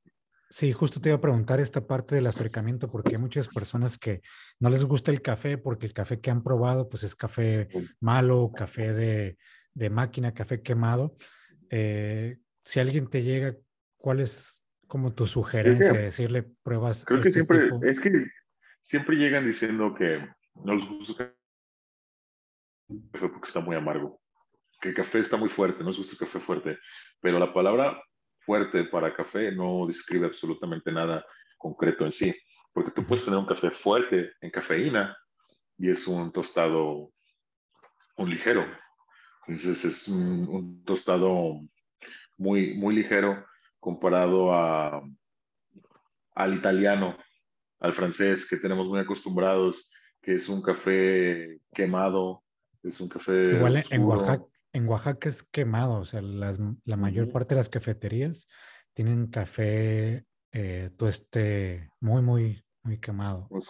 Sí, 0.49 0.71
justo 0.71 1.01
te 1.01 1.09
iba 1.09 1.17
a 1.17 1.21
preguntar 1.21 1.59
esta 1.59 1.85
parte 1.87 2.15
del 2.15 2.27
acercamiento 2.27 2.89
porque 2.89 3.15
hay 3.15 3.17
muchas 3.17 3.47
personas 3.47 3.97
que 3.97 4.21
no 4.59 4.69
les 4.69 4.85
gusta 4.85 5.11
el 5.11 5.21
café 5.21 5.57
porque 5.57 5.87
el 5.87 5.93
café 5.93 6.19
que 6.19 6.29
han 6.29 6.43
probado 6.43 6.87
pues 6.87 7.03
es 7.03 7.15
café 7.15 7.67
malo, 7.99 8.51
café 8.55 8.93
de, 8.93 9.37
de 9.73 9.89
máquina, 9.89 10.33
café 10.33 10.61
quemado. 10.61 11.17
Eh, 11.71 12.37
si 12.63 12.79
alguien 12.79 13.07
te 13.07 13.23
llega, 13.23 13.55
¿cuál 13.97 14.19
es 14.19 14.55
como 14.87 15.13
tu 15.13 15.25
sugerencia? 15.25 15.93
decirle 15.93 16.43
pruebas. 16.63 17.05
Creo 17.05 17.21
que 17.21 17.29
este 17.29 17.43
siempre, 17.43 17.89
es 17.89 17.99
que 17.99 18.11
siempre 18.81 19.15
llegan 19.15 19.47
diciendo 19.47 19.95
que 19.95 20.27
no 20.63 20.75
les 20.75 20.87
gusta 20.87 21.23
el 21.23 21.34
café 23.11 23.29
porque 23.29 23.47
está 23.47 23.59
muy 23.59 23.75
amargo, 23.75 24.19
que 24.81 24.89
el 24.89 24.95
café 24.95 25.19
está 25.19 25.37
muy 25.37 25.49
fuerte, 25.49 25.83
no 25.83 25.89
les 25.89 25.97
gusta 25.97 26.13
el 26.13 26.19
café 26.19 26.39
fuerte, 26.39 26.77
pero 27.19 27.39
la 27.39 27.53
palabra 27.53 28.01
fuerte 28.45 28.83
para 28.85 29.15
café 29.15 29.51
no 29.51 29.87
describe 29.87 30.27
absolutamente 30.27 30.91
nada 30.91 31.25
concreto 31.57 32.05
en 32.05 32.11
sí, 32.11 32.35
porque 32.73 32.91
tú 32.91 33.05
puedes 33.05 33.25
tener 33.25 33.39
un 33.39 33.45
café 33.45 33.71
fuerte 33.71 34.33
en 34.41 34.51
cafeína 34.51 35.17
y 35.77 35.89
es 35.89 36.07
un 36.07 36.31
tostado, 36.31 37.11
un 38.17 38.29
ligero. 38.29 38.65
Entonces 39.47 39.85
es 39.85 40.07
un, 40.07 40.83
tostado 40.85 41.61
muy, 42.37 42.75
muy 42.75 42.95
ligero 42.95 43.45
comparado 43.79 44.53
a, 44.53 45.01
al 46.33 46.53
italiano, 46.53 47.17
al 47.79 47.93
francés, 47.93 48.47
que 48.47 48.57
tenemos 48.57 48.87
muy 48.87 48.99
acostumbrados, 48.99 49.89
que 50.21 50.35
es 50.35 50.49
un 50.49 50.61
café 50.61 51.59
quemado, 51.73 52.44
es 52.87 52.99
un 53.01 53.09
café... 53.09 53.55
Igual 53.55 53.83
en 53.89 54.03
Oaxaca, 54.03 54.45
en 54.73 54.87
Oaxaca 54.87 55.29
es 55.29 55.43
quemado, 55.43 55.99
o 55.99 56.05
sea, 56.05 56.21
la 56.21 56.97
mayor 56.97 57.31
parte 57.31 57.55
de 57.55 57.59
las 57.59 57.69
cafeterías 57.69 58.47
tienen 58.93 59.27
café 59.27 60.25
eh, 60.51 60.89
tueste 60.97 61.91
muy, 61.99 62.21
muy, 62.21 62.63
muy 62.83 62.97
quemado. 62.97 63.47
Pues 63.49 63.69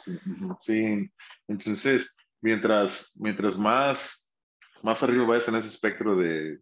sí, 0.59 1.09
entonces, 1.47 2.15
mientras, 2.41 3.11
mientras 3.15 3.57
más, 3.57 4.35
más 4.83 5.01
arriba 5.01 5.25
vayas 5.25 5.47
en 5.47 5.55
ese 5.55 5.69
espectro 5.69 6.15
de, 6.15 6.59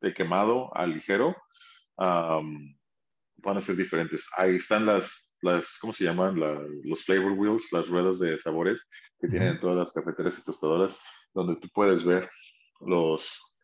de 0.00 0.14
quemado 0.14 0.76
a 0.76 0.86
ligero, 0.86 1.36
van 1.96 3.56
a 3.56 3.60
ser 3.60 3.76
diferentes. 3.76 4.28
Ahí 4.36 4.56
están 4.56 4.86
las, 4.86 5.36
las 5.40 5.78
¿cómo 5.80 5.92
se 5.92 6.04
llaman? 6.04 6.40
los 6.82 7.04
flavor 7.04 7.32
wheels, 7.32 7.72
las 7.72 7.88
ruedas 7.88 8.18
de 8.18 8.38
sabores 8.38 8.88
que 9.20 9.28
tienen 9.28 9.60
todas 9.60 9.76
las 9.76 9.92
cafeteras 9.92 10.38
y 10.38 10.44
tostadoras, 10.44 11.00
donde 11.34 11.56
tú 11.56 11.68
puedes 11.74 12.04
ver 12.04 12.30
los, 12.80 13.54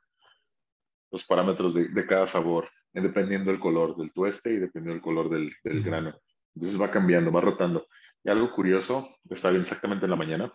los 1.10 1.24
parámetros 1.24 1.74
de, 1.74 1.88
de, 1.88 2.06
cada 2.06 2.26
sabor, 2.26 2.68
dependiendo 2.92 3.50
del 3.50 3.60
color 3.60 3.96
del 3.96 4.12
tueste 4.12 4.52
y 4.52 4.56
dependiendo 4.56 4.94
del 4.94 5.02
color 5.02 5.30
del, 5.30 5.52
del 5.62 5.82
grano. 5.82 6.14
Entonces 6.54 6.80
va 6.80 6.90
cambiando, 6.90 7.32
va 7.32 7.40
rotando. 7.40 7.86
Y 8.24 8.30
algo 8.30 8.52
curioso, 8.52 9.16
está 9.30 9.50
bien 9.50 9.62
exactamente 9.62 10.04
en 10.04 10.10
la 10.10 10.16
mañana, 10.16 10.52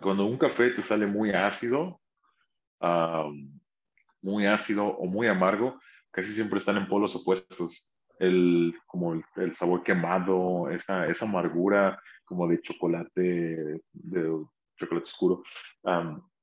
cuando 0.00 0.26
un 0.26 0.36
café 0.36 0.70
te 0.70 0.82
sale 0.82 1.06
muy 1.06 1.30
ácido, 1.30 2.00
muy 4.20 4.46
ácido 4.46 4.86
o 4.86 5.06
muy 5.06 5.26
amargo, 5.26 5.80
casi 6.10 6.32
siempre 6.32 6.58
están 6.58 6.76
en 6.76 6.88
polos 6.88 7.14
opuestos. 7.16 7.94
El, 8.18 8.74
como 8.86 9.12
el, 9.12 9.54
sabor 9.54 9.82
quemado, 9.82 10.70
esa, 10.70 11.06
esa, 11.06 11.26
amargura 11.26 12.00
como 12.24 12.48
de 12.48 12.62
chocolate, 12.62 13.82
de 13.92 14.44
chocolate 14.78 15.04
oscuro, 15.04 15.42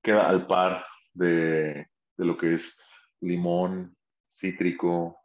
queda 0.03 0.29
al 0.29 0.45
par 0.45 0.85
de, 1.13 1.87
de 2.17 2.25
lo 2.25 2.37
que 2.37 2.53
es 2.53 2.79
limón, 3.21 3.95
cítrico, 4.29 5.17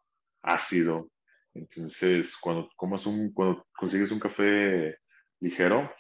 ácido. 0.43 1.11
Entonces, 1.55 2.37
cuando, 2.37 2.71
un, 3.07 3.33
cuando 3.33 3.67
consigues 3.77 4.13
un 4.13 4.21
café 4.21 4.97
ligero 5.41 5.93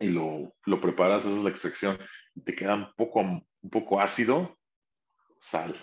y 0.00 0.08
lo, 0.08 0.54
lo 0.64 0.80
preparas, 0.80 1.24
esa 1.24 1.36
es 1.36 1.44
la 1.44 1.50
extracción, 1.50 1.98
y 2.34 2.42
te 2.42 2.54
queda 2.54 2.74
un 2.74 2.92
poco, 2.96 3.20
un 3.20 3.70
poco 3.70 4.00
ácido, 4.00 4.58
sal. 5.40 5.74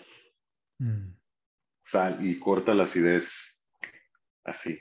Mm. 0.80 1.12
Sal 1.84 2.26
y 2.26 2.40
corta 2.40 2.74
la 2.74 2.84
acidez 2.84 3.66
así. 4.44 4.80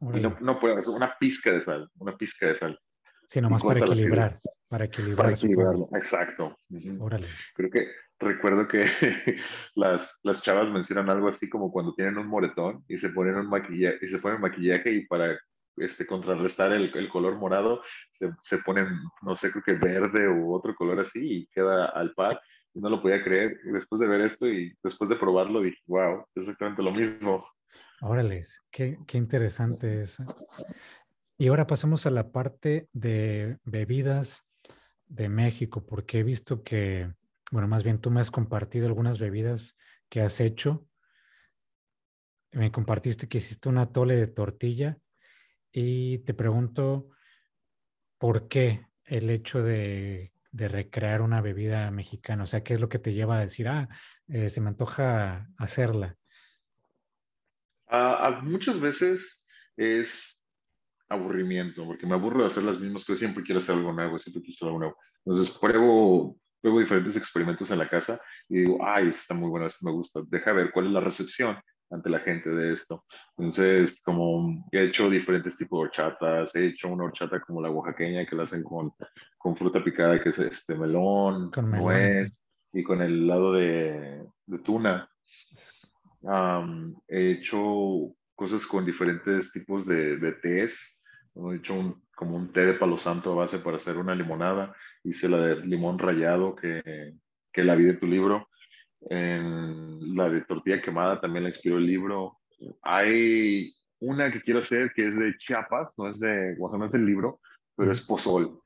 Y 0.00 0.20
no, 0.20 0.36
no 0.40 0.58
puedo, 0.58 0.76
una 0.92 1.16
pizca 1.18 1.52
de 1.52 1.62
sal, 1.62 1.90
una 1.98 2.16
pizca 2.16 2.46
de 2.46 2.56
sal. 2.56 2.80
Sí, 3.26 3.40
nomás 3.40 3.62
para 3.62 3.80
equilibrar, 3.80 4.40
para 4.70 4.84
equilibrar. 4.84 5.16
Para 5.16 5.32
equilibrarlo, 5.32 5.88
exacto. 5.94 6.56
Órale. 7.00 7.26
Creo 7.54 7.70
que 7.70 7.88
recuerdo 8.20 8.68
que 8.68 8.84
las, 9.74 10.20
las 10.22 10.42
chavas 10.42 10.70
mencionan 10.70 11.10
algo 11.10 11.28
así 11.28 11.48
como 11.48 11.72
cuando 11.72 11.92
tienen 11.94 12.18
un 12.18 12.28
moretón 12.28 12.84
y 12.86 12.96
se 12.96 13.08
ponen 13.08 13.34
un 13.34 13.48
maquillaje, 13.48 13.98
y 14.00 14.08
se 14.08 14.20
ponen 14.20 14.40
maquillaje 14.40 14.92
y 14.92 15.06
para 15.06 15.36
este, 15.76 16.06
contrarrestar 16.06 16.72
el, 16.72 16.96
el 16.96 17.08
color 17.08 17.36
morado 17.36 17.82
se, 18.12 18.30
se, 18.40 18.58
ponen, 18.58 18.86
no 19.22 19.34
sé, 19.34 19.50
creo 19.50 19.64
que 19.64 19.72
verde 19.72 20.28
u 20.28 20.54
otro 20.54 20.72
color 20.76 21.00
así 21.00 21.20
y 21.20 21.46
queda 21.48 21.86
al 21.86 22.14
par. 22.14 22.40
Y 22.72 22.78
no 22.78 22.90
lo 22.90 23.02
podía 23.02 23.24
creer. 23.24 23.58
después 23.64 24.00
de 24.00 24.06
ver 24.06 24.20
esto 24.20 24.46
y 24.46 24.72
después 24.84 25.10
de 25.10 25.16
probarlo 25.16 25.62
dije, 25.62 25.78
wow, 25.86 26.24
es 26.36 26.44
exactamente 26.44 26.84
lo 26.84 26.92
mismo. 26.92 27.44
Órale, 28.02 28.44
qué, 28.70 28.98
qué 29.04 29.18
interesante 29.18 30.02
eso. 30.02 30.24
Y 31.38 31.48
ahora 31.48 31.66
pasamos 31.66 32.06
a 32.06 32.10
la 32.10 32.30
parte 32.30 32.88
de 32.92 33.58
bebidas 33.64 34.46
de 35.10 35.28
México, 35.28 35.84
porque 35.84 36.20
he 36.20 36.22
visto 36.22 36.62
que 36.62 37.12
bueno, 37.50 37.66
más 37.66 37.82
bien 37.82 38.00
tú 38.00 38.10
me 38.10 38.20
has 38.20 38.30
compartido 38.30 38.86
algunas 38.86 39.18
bebidas 39.18 39.76
que 40.08 40.20
has 40.20 40.40
hecho. 40.40 40.86
Me 42.52 42.70
compartiste 42.70 43.28
que 43.28 43.38
hiciste 43.38 43.68
un 43.68 43.78
atole 43.78 44.14
de 44.16 44.28
tortilla 44.28 44.98
y 45.72 46.18
te 46.18 46.32
pregunto 46.32 47.08
por 48.18 48.48
qué 48.48 48.86
el 49.04 49.30
hecho 49.30 49.62
de, 49.62 50.32
recrear 50.52 51.22
una 51.22 51.40
bebida 51.40 51.90
mexicana, 51.90 52.44
o 52.44 52.46
sea, 52.46 52.62
¿qué 52.62 52.74
es 52.74 52.80
lo 52.80 52.88
que 52.88 52.98
te 52.98 53.12
lleva 53.12 53.38
a 53.38 53.40
decir, 53.40 53.68
ah, 53.68 53.88
eh, 54.28 54.48
se 54.48 54.60
me 54.60 54.68
antoja 54.68 55.48
hacerla? 55.58 56.16
Uh, 57.86 58.42
muchas 58.42 58.80
veces 58.80 59.46
es 59.76 60.39
aburrimiento, 61.10 61.84
porque 61.84 62.06
me 62.06 62.14
aburro 62.14 62.40
de 62.40 62.46
hacer 62.46 62.62
las 62.62 62.80
mismas 62.80 63.04
cosas, 63.04 63.18
siempre 63.18 63.44
quiero 63.44 63.58
hacer 63.58 63.74
algo 63.74 63.92
nuevo, 63.92 64.18
siempre 64.18 64.42
quiero 64.42 64.54
hacer 64.54 64.68
algo 64.68 64.78
nuevo. 64.78 64.96
Entonces 65.24 65.58
pruebo 65.58 66.40
Luego 66.62 66.80
diferentes 66.80 67.16
experimentos 67.16 67.70
en 67.70 67.78
la 67.78 67.88
casa 67.88 68.20
y 68.48 68.58
digo, 68.58 68.78
ay, 68.82 69.08
esto 69.08 69.20
está 69.20 69.34
muy 69.34 69.48
bueno, 69.48 69.66
esto 69.66 69.86
me 69.86 69.92
gusta, 69.92 70.20
deja 70.28 70.52
ver 70.52 70.70
cuál 70.72 70.86
es 70.86 70.92
la 70.92 71.00
recepción 71.00 71.56
ante 71.90 72.10
la 72.10 72.20
gente 72.20 72.50
de 72.50 72.72
esto. 72.72 73.04
Entonces, 73.36 74.00
como 74.02 74.68
he 74.70 74.84
hecho 74.84 75.08
diferentes 75.08 75.56
tipos 75.56 75.80
de 75.80 75.84
horchatas, 75.86 76.54
he 76.54 76.66
hecho 76.66 76.88
una 76.88 77.04
horchata 77.04 77.40
como 77.40 77.62
la 77.62 77.70
oaxaqueña 77.70 78.26
que 78.26 78.36
la 78.36 78.44
hacen 78.44 78.62
con, 78.62 78.92
con 79.38 79.56
fruta 79.56 79.82
picada, 79.82 80.22
que 80.22 80.28
es 80.28 80.38
este 80.38 80.74
melón, 80.76 81.50
con 81.50 81.70
nuez 81.70 82.46
y 82.72 82.82
con 82.82 83.00
el 83.00 83.26
lado 83.26 83.54
de, 83.54 84.22
de 84.46 84.58
tuna. 84.58 85.10
he 87.08 87.30
hecho 87.30 88.14
cosas 88.36 88.66
con 88.66 88.84
diferentes 88.84 89.50
tipos 89.50 89.86
de, 89.86 90.18
de 90.18 90.32
tés. 90.34 90.99
He 91.34 91.56
hecho 91.56 91.74
un, 91.74 92.02
como 92.14 92.36
un 92.36 92.52
té 92.52 92.66
de 92.66 92.74
palo 92.74 92.98
santo 92.98 93.32
a 93.32 93.36
base 93.36 93.58
para 93.58 93.76
hacer 93.76 93.96
una 93.96 94.14
limonada. 94.14 94.74
Hice 95.04 95.28
la 95.28 95.38
de 95.38 95.56
limón 95.66 95.98
rallado 95.98 96.54
que, 96.54 97.14
que 97.52 97.64
la 97.64 97.74
vi 97.74 97.84
de 97.84 97.94
tu 97.94 98.06
libro. 98.06 98.48
En 99.08 100.14
la 100.14 100.28
de 100.28 100.42
tortilla 100.42 100.82
quemada 100.82 101.20
también 101.20 101.44
la 101.44 101.50
inspiró 101.50 101.78
el 101.78 101.86
libro. 101.86 102.40
Hay 102.82 103.72
una 104.00 104.30
que 104.30 104.42
quiero 104.42 104.60
hacer 104.60 104.92
que 104.94 105.08
es 105.08 105.18
de 105.18 105.36
Chiapas, 105.38 105.90
no 105.96 106.08
es 106.08 106.20
de 106.20 106.54
Oaxaca, 106.58 106.78
no 106.78 106.86
es 106.86 106.92
del 106.92 107.06
libro, 107.06 107.40
pero 107.76 107.92
es 107.92 108.02
pozol. 108.02 108.60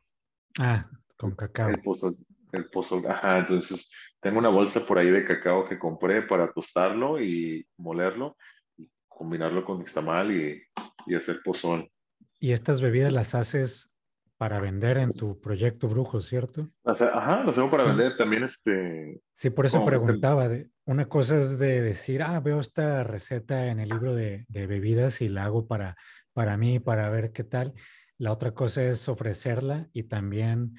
Ah, 0.59 0.89
con 1.17 1.35
cacao. 1.35 1.69
El 1.69 1.81
pozol, 1.83 2.17
el 2.53 2.67
pozol, 2.71 3.07
ajá, 3.07 3.41
entonces 3.41 3.93
tengo 4.21 4.39
una 4.39 4.49
bolsa 4.49 4.87
por 4.87 4.99
ahí 4.99 5.11
de 5.11 5.25
cacao 5.25 5.69
que 5.69 5.79
compré 5.79 6.23
para 6.23 6.53
tostarlo 6.53 7.21
y 7.21 7.67
molerlo, 7.77 8.37
y 8.77 8.91
combinarlo 9.09 9.65
con 9.65 9.79
nixtamal 9.79 10.33
y, 10.33 10.63
y 11.07 11.15
hacer 11.15 11.41
pozol. 11.45 11.89
Y 12.45 12.53
estas 12.53 12.83
bebidas 12.83 13.11
las 13.11 13.35
haces 13.35 13.91
para 14.37 14.61
vender 14.61 14.99
en 14.99 15.15
tu 15.15 15.41
proyecto 15.41 15.89
Brujo, 15.89 16.21
¿cierto? 16.21 16.69
ajá, 16.85 17.43
las 17.43 17.57
hago 17.57 17.71
para 17.71 17.85
vender 17.85 18.19
también. 18.19 18.45
Este, 18.45 19.23
sí, 19.33 19.49
por 19.49 19.65
eso 19.65 19.83
preguntaba. 19.83 20.51
De, 20.51 20.69
una 20.85 21.07
cosa 21.07 21.39
es 21.39 21.59
de 21.59 21.81
decir, 21.81 22.23
ah, 22.23 22.39
veo 22.41 22.61
esta 22.61 23.03
receta 23.03 23.69
en 23.69 23.81
el 23.81 23.89
libro 23.89 24.15
de, 24.15 24.45
de, 24.49 24.67
bebidas 24.67 25.23
y 25.23 25.31
la 25.31 25.47
hago 25.47 25.67
para, 25.67 25.97
para 26.35 26.59
mí, 26.59 26.81
para 26.81 27.09
ver 27.09 27.33
qué 27.33 27.45
tal. 27.45 27.73
La 28.19 28.31
otra 28.31 28.53
cosa 28.53 28.83
es 28.83 29.09
ofrecerla 29.09 29.89
y 29.95 30.03
también 30.03 30.75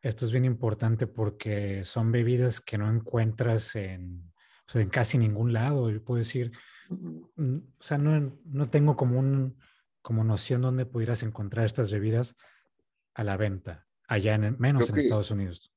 Esto 0.00 0.24
es 0.24 0.32
bien 0.32 0.46
importante 0.46 1.06
porque 1.06 1.84
son 1.84 2.12
bebidas 2.12 2.62
que 2.62 2.78
no 2.78 2.90
encuentras 2.90 3.76
en, 3.76 4.32
en 4.72 4.88
casi 4.88 5.18
ningún 5.18 5.52
lado. 5.52 5.90
Yo 5.90 6.02
puedo 6.02 6.16
decir, 6.16 6.50
mm, 6.88 7.56
o 7.78 7.82
sea, 7.82 7.98
no, 7.98 8.38
no 8.46 8.70
tengo 8.70 8.96
como 8.96 9.18
un 9.18 9.58
como 10.02 10.24
noción 10.24 10.62
dónde 10.62 10.86
pudieras 10.86 11.22
encontrar 11.22 11.66
estas 11.66 11.92
bebidas 11.92 12.36
a 13.14 13.24
la 13.24 13.36
venta, 13.36 13.86
allá 14.08 14.34
en 14.34 14.56
menos 14.58 14.88
en 14.88 14.98
Estados 14.98 15.30
Unidos. 15.30 15.72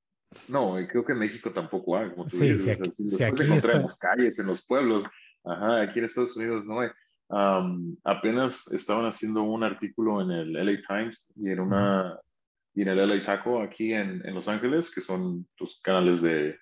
No, 0.47 0.75
creo 0.89 1.05
que 1.05 1.13
en 1.13 1.19
México 1.19 1.51
tampoco 1.51 1.97
hay, 1.97 2.09
como 2.09 2.25
tú 2.25 2.37
sí, 2.37 2.49
dices. 2.49 2.79
Si 2.95 3.23
aquí, 3.23 3.43
en 3.43 3.49
las 3.49 3.97
calles, 3.97 4.39
en 4.39 4.47
los 4.47 4.65
pueblos. 4.65 5.05
Ajá, 5.43 5.81
aquí 5.81 5.99
en 5.99 6.05
Estados 6.05 6.35
Unidos 6.37 6.65
no 6.65 6.79
hay. 6.79 6.89
apenas 8.03 8.67
estaban 8.71 9.05
haciendo 9.05 9.43
un 9.43 9.63
artículo 9.63 10.21
en 10.21 10.31
el 10.31 10.53
LA 10.53 10.79
Times 10.87 11.31
y 11.35 11.51
en 11.51 11.59
una 11.59 12.19
y 12.75 12.81
en 12.81 12.87
el 12.87 13.07
LA 13.07 13.23
Taco 13.23 13.61
aquí 13.61 13.93
en, 13.93 14.25
en 14.25 14.33
Los 14.33 14.47
Ángeles, 14.47 14.93
que 14.93 15.01
son 15.01 15.47
tus 15.55 15.79
canales 15.81 16.21
de, 16.21 16.57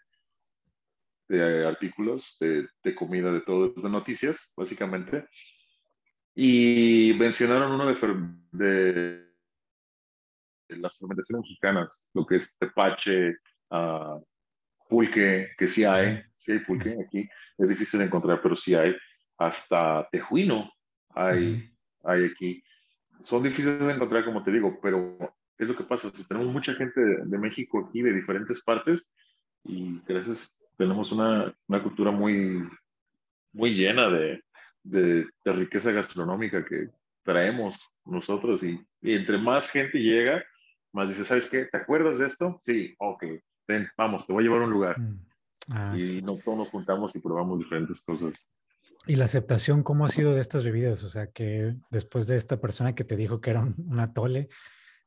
de 1.30 1.66
artículos 1.66 2.38
de, 2.40 2.68
de, 2.84 2.96
comida, 2.96 3.32
de 3.32 3.42
todo, 3.42 3.70
de 3.70 3.90
noticias, 3.90 4.54
básicamente. 4.58 5.26
Y 6.36 7.14
mencionaron 7.20 7.74
uno 7.74 7.88
de, 7.88 7.96
de, 8.52 9.26
las 10.78 10.98
fermentaciones 10.98 11.44
mexicanas, 11.44 12.10
lo 12.14 12.26
que 12.26 12.38
es 12.38 12.58
tepache, 12.58 13.36
uh, 13.72 14.24
pulque, 14.90 15.50
que 15.58 15.68
sí 15.68 15.84
hay, 15.84 16.22
sí 16.38 16.54
hay 16.54 16.60
pulque 16.60 16.96
aquí, 17.06 17.28
es 17.58 17.70
difícil 17.70 18.00
de 18.00 18.06
encontrar, 18.06 18.42
pero 18.42 18.56
sí 18.56 18.76
hay, 18.76 18.96
hasta 19.38 20.08
tejuino 20.12 20.72
hay, 21.10 21.70
hay 22.04 22.26
aquí. 22.26 22.64
Son 23.22 23.44
difíciles 23.44 23.80
de 23.80 23.94
encontrar, 23.94 24.24
como 24.24 24.44
te 24.44 24.52
digo, 24.52 24.80
pero 24.82 25.18
es 25.58 25.68
lo 25.68 25.76
que 25.76 25.84
pasa, 25.84 26.10
si 26.10 26.28
tenemos 26.28 26.52
mucha 26.52 26.74
gente 26.74 27.00
de, 27.00 27.38
México 27.38 27.88
aquí, 27.88 28.02
de 28.02 28.14
diferentes 28.14 28.64
partes, 28.64 29.14
y 29.64 30.02
gracias, 30.08 30.58
tenemos 30.78 31.12
una, 31.12 31.54
una 31.68 31.84
cultura 31.84 32.10
muy, 32.10 32.68
muy 33.52 33.76
llena 33.76 34.10
de, 34.10 34.42
de, 34.84 35.28
riqueza 35.46 35.92
gastronómica 35.92 36.66
que 36.66 36.90
traemos 37.24 37.80
nosotros 38.06 38.64
y, 38.64 38.80
entre 39.02 39.38
más 39.38 39.70
gente 39.70 40.00
llega, 40.00 40.44
más 40.94 41.10
dice, 41.10 41.24
¿sabes 41.24 41.50
qué? 41.50 41.66
¿Te 41.66 41.78
acuerdas 41.78 42.20
de 42.20 42.28
esto? 42.28 42.60
Sí, 42.64 42.96
ok, 43.00 43.24
ven, 43.68 43.88
vamos, 43.98 44.26
te 44.26 44.34
voy 44.34 44.44
a 44.44 44.48
llevar 44.48 44.62
a 44.62 44.66
un 44.66 44.72
lugar. 44.72 45.00
Mm, 45.00 45.26
ah. 45.72 45.96
Y 45.98 46.22
no 46.22 46.38
todos 46.38 46.58
nos 46.58 46.70
juntamos 46.70 47.16
y 47.16 47.20
probamos 47.20 47.60
diferentes 47.60 48.02
cosas. 48.02 48.34
¿Y 49.08 49.16
la 49.16 49.26
aceptación 49.26 49.84
cómo 49.84 50.06
ha 50.06 50.10
sido 50.10 50.34
de 50.34 50.42
estas 50.42 50.64
bebidas? 50.64 51.04
O 51.04 51.10
sea, 51.10 51.28
que 51.28 51.76
después 51.90 52.28
de 52.28 52.36
esta 52.36 52.60
persona 52.60 52.94
que 52.94 53.04
te 53.04 53.16
dijo 53.16 53.42
que 53.42 53.52
era 53.52 53.62
un, 53.62 54.00
atole 54.00 54.50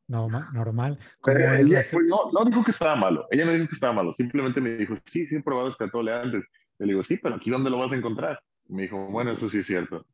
no, 0.06 0.28
normal. 0.28 0.98
no, 1.24 2.32
no 2.32 2.44
dijo 2.44 2.64
que 2.64 2.70
estaba 2.70 2.96
malo. 2.96 3.26
Ella 3.30 3.44
no 3.44 3.52
dijo 3.52 3.68
que 3.68 3.74
estaba 3.74 3.92
malo. 3.92 4.14
Simplemente 4.14 4.60
me 4.60 4.76
dijo, 4.76 4.94
sí, 5.06 5.26
sí 5.26 5.36
he 5.36 5.42
probado 5.42 5.68
este 5.68 5.84
atole 5.84 6.12
antes. 6.12 6.44
Le 6.78 6.86
digo, 6.86 7.04
sí, 7.04 7.16
pero 7.16 7.36
aquí 7.36 7.50
dónde 7.50 7.70
lo 7.70 7.78
vas 7.78 7.92
a 7.92 7.96
encontrar. 7.96 8.40
Me 8.68 8.82
dijo, 8.82 9.06
bueno, 9.06 9.32
eso 9.32 9.48
sí 9.48 9.58
es 9.58 9.66
cierto. 9.66 10.06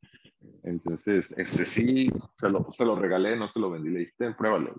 Entonces, 0.63 1.33
este 1.37 1.65
sí, 1.65 2.11
se 2.37 2.49
lo, 2.49 2.73
se 2.73 2.85
lo 2.85 2.97
regalé, 2.97 3.37
no 3.37 3.51
se 3.53 3.61
lo 3.61 3.71
vendí. 3.71 3.91
Le 3.91 3.99
dije, 4.01 4.35
pruébalo. 4.37 4.75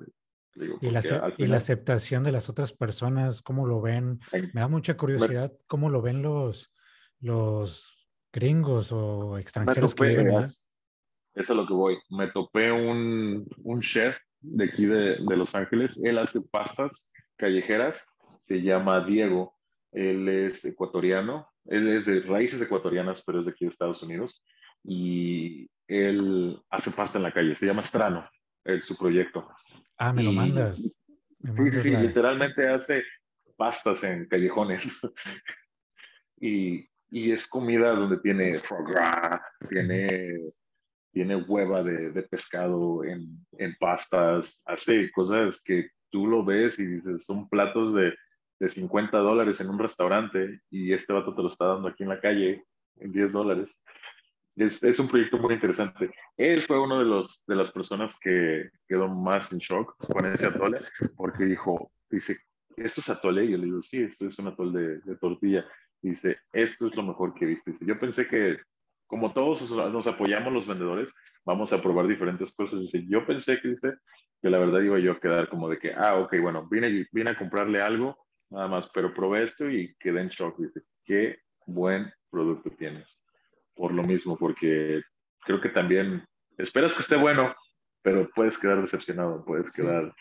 ¿Y, 0.55 0.89
la, 0.89 1.33
y, 1.37 1.45
la, 1.45 1.57
aceptación 1.57 2.23
de 2.23 2.33
las 2.33 2.49
otras 2.49 2.73
personas, 2.73 3.41
cómo 3.41 3.65
lo 3.65 3.79
ven? 3.79 4.19
Me 4.53 4.59
da 4.61 4.67
mucha 4.67 4.97
curiosidad 4.97 5.53
cómo 5.67 5.89
lo 5.89 6.01
ven 6.01 6.21
los, 6.21 6.73
los 7.21 8.09
gringos 8.33 8.91
o 8.91 9.37
extranjeros 9.37 9.95
que 9.95 10.05
viven 10.05 10.27
Eso 10.35 10.59
es 11.33 11.49
lo 11.49 11.65
que 11.65 11.73
voy. 11.73 11.97
Me 12.09 12.27
topé 12.31 12.69
un, 12.71 13.47
un 13.63 13.81
chef 13.81 14.17
de 14.41 14.65
aquí 14.65 14.85
de, 14.85 15.17
de, 15.25 15.37
Los 15.37 15.55
Ángeles. 15.55 16.01
Él 16.03 16.17
hace 16.17 16.41
pastas 16.41 17.09
callejeras. 17.37 18.05
Se 18.43 18.61
llama 18.61 19.05
Diego. 19.05 19.55
Él 19.91 20.27
es 20.29 20.63
ecuatoriano 20.65 21.51
él 21.65 21.87
es 21.89 22.05
de 22.05 22.21
raíces 22.21 22.61
ecuatorianas, 22.61 23.23
pero 23.25 23.39
es 23.39 23.45
de 23.45 23.51
aquí 23.51 23.65
de 23.65 23.69
Estados 23.69 24.01
Unidos. 24.03 24.43
Y 24.83 25.69
él 25.87 26.59
hace 26.69 26.91
pasta 26.91 27.17
en 27.17 27.23
la 27.23 27.33
calle. 27.33 27.55
Se 27.55 27.65
llama 27.65 27.83
Strano, 27.83 28.27
el, 28.63 28.81
su 28.81 28.97
proyecto. 28.97 29.47
Ah, 29.97 30.11
me 30.11 30.23
lo 30.23 30.31
mandas. 30.31 30.77
sí, 30.79 31.71
sí, 31.81 31.95
literalmente 31.95 32.67
hace 32.67 33.03
pastas 33.55 34.03
en 34.03 34.27
callejones. 34.27 34.85
y, 36.41 36.87
y, 37.11 37.31
es 37.31 37.47
comida 37.47 37.91
donde 37.91 38.17
tiene 38.17 38.59
foie 38.61 38.95
tiene, 39.69 40.51
tiene 41.13 41.35
hueva 41.35 41.83
de, 41.83 42.09
de 42.09 42.23
pescado 42.23 43.03
en, 43.03 43.45
en 43.59 43.75
pastas, 43.79 44.63
hace 44.65 45.11
cosas 45.11 45.61
que 45.63 45.89
tú 46.09 46.25
lo 46.25 46.43
ves 46.43 46.79
y 46.79 46.87
dices, 46.87 47.23
son 47.23 47.47
platos 47.47 47.93
de 47.93 48.11
de 48.61 48.69
50 48.69 49.17
dólares 49.17 49.59
en 49.59 49.71
un 49.71 49.79
restaurante 49.79 50.61
y 50.69 50.93
este 50.93 51.13
vato 51.13 51.33
te 51.33 51.41
lo 51.41 51.47
está 51.47 51.65
dando 51.65 51.87
aquí 51.87 52.03
en 52.03 52.09
la 52.09 52.19
calle 52.19 52.63
en 52.97 53.11
10 53.11 53.31
dólares. 53.31 53.83
Es, 54.55 54.83
es, 54.83 54.99
un 54.99 55.09
proyecto 55.09 55.39
muy 55.39 55.55
interesante. 55.55 56.11
Él 56.37 56.61
fue 56.61 56.79
uno 56.79 56.99
de, 56.99 57.05
los, 57.05 57.43
de 57.47 57.55
las 57.55 57.71
personas 57.71 58.15
que 58.21 58.69
quedó 58.87 59.07
más 59.07 59.51
en 59.51 59.57
shock 59.57 59.95
con 60.05 60.27
ese 60.27 60.45
atole, 60.45 60.79
porque 61.17 61.45
dijo, 61.45 61.91
dice, 62.11 62.37
¿esto 62.77 63.01
es 63.01 63.09
atole? 63.09 63.45
Y 63.45 63.51
yo 63.51 63.57
le 63.57 63.65
digo, 63.65 63.81
sí, 63.81 64.03
esto 64.03 64.27
es 64.27 64.37
un 64.37 64.49
atole 64.49 64.99
de, 64.99 65.15
tortilla. 65.15 65.65
dice, 65.99 66.37
esto 66.53 66.87
es 66.87 66.95
lo 66.95 67.01
mejor 67.01 67.33
que 67.33 67.47
viste. 67.47 67.71
Dice, 67.71 67.83
yo 67.83 67.99
pensé 67.99 68.27
que, 68.27 68.57
como 69.07 69.33
todos 69.33 69.71
nos 69.71 70.05
apoyamos 70.05 70.53
los 70.53 70.67
vendedores, 70.67 71.11
vamos 71.43 71.73
a 71.73 71.81
probar 71.81 72.05
diferentes 72.05 72.53
cosas. 72.55 72.79
Dice, 72.81 73.03
yo 73.07 73.25
pensé 73.25 73.59
que, 73.59 73.69
dice, 73.69 73.93
que 74.39 74.51
la 74.51 74.59
verdad 74.59 74.81
iba 74.81 74.99
yo 74.99 75.13
a 75.13 75.19
quedar 75.19 75.49
como 75.49 75.67
de 75.67 75.79
que, 75.79 75.93
ah, 75.95 76.17
ok, 76.19 76.35
bueno, 76.39 76.67
vine, 76.69 77.07
vine 77.11 77.31
a 77.31 77.37
comprarle 77.37 77.81
algo 77.81 78.19
nada 78.51 78.67
más, 78.67 78.89
pero 78.93 79.13
probé 79.13 79.43
esto 79.43 79.69
y 79.69 79.95
quedé 79.99 80.21
en 80.21 80.29
shock. 80.29 80.59
Dice, 80.59 80.81
qué 81.03 81.39
buen 81.65 82.11
producto 82.29 82.69
tienes. 82.71 83.21
Por 83.75 83.93
lo 83.93 84.03
mismo, 84.03 84.37
porque 84.37 85.01
creo 85.39 85.59
que 85.59 85.69
también 85.69 86.23
esperas 86.57 86.93
que 86.93 87.01
esté 87.01 87.17
bueno, 87.17 87.55
pero 88.01 88.29
puedes 88.35 88.59
quedar 88.59 88.81
decepcionado, 88.81 89.43
puedes 89.45 89.71
quedar 89.71 90.13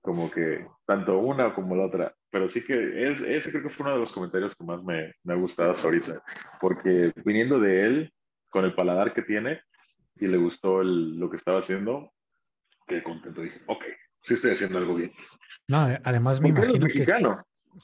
como 0.00 0.30
que 0.30 0.66
tanto 0.86 1.18
una 1.18 1.54
como 1.54 1.76
la 1.76 1.86
otra. 1.86 2.14
Pero 2.30 2.48
sí 2.48 2.64
que 2.64 3.08
es, 3.10 3.20
ese 3.20 3.50
creo 3.50 3.64
que 3.64 3.68
fue 3.70 3.84
uno 3.84 3.94
de 3.94 4.00
los 4.00 4.12
comentarios 4.12 4.54
que 4.54 4.64
más 4.64 4.82
me, 4.82 5.12
me 5.22 5.34
ha 5.34 5.36
gustado 5.36 5.70
hasta 5.70 5.86
ahorita, 5.86 6.22
porque 6.60 7.12
viniendo 7.24 7.60
de 7.60 7.86
él, 7.86 8.12
con 8.50 8.64
el 8.64 8.74
paladar 8.74 9.12
que 9.12 9.22
tiene, 9.22 9.60
y 10.18 10.26
le 10.26 10.36
gustó 10.36 10.82
lo 10.82 11.28
que 11.28 11.36
estaba 11.36 11.58
haciendo, 11.58 12.12
qué 12.86 13.02
contento. 13.02 13.42
Dije, 13.42 13.60
ok, 13.66 13.84
sí 14.22 14.34
estoy 14.34 14.52
haciendo 14.52 14.78
algo 14.78 14.94
bien. 14.94 15.10
No, 15.68 15.88
además 16.04 16.40
me 16.40 16.50
imagino 16.50 16.86
que, 16.86 17.04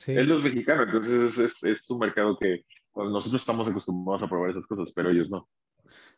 él 0.07 0.31
es 0.31 0.43
mexicano, 0.43 0.85
entonces 0.85 1.39
es, 1.39 1.63
es, 1.63 1.91
un 1.91 1.99
mercado 1.99 2.39
que 2.39 2.65
pues, 2.93 3.11
nosotros 3.11 3.43
estamos 3.43 3.69
acostumbrados 3.69 4.23
a 4.23 4.29
probar 4.29 4.51
esas 4.51 4.67
cosas, 4.67 4.93
pero 4.95 5.11
ellos 5.11 5.31
no. 5.31 5.49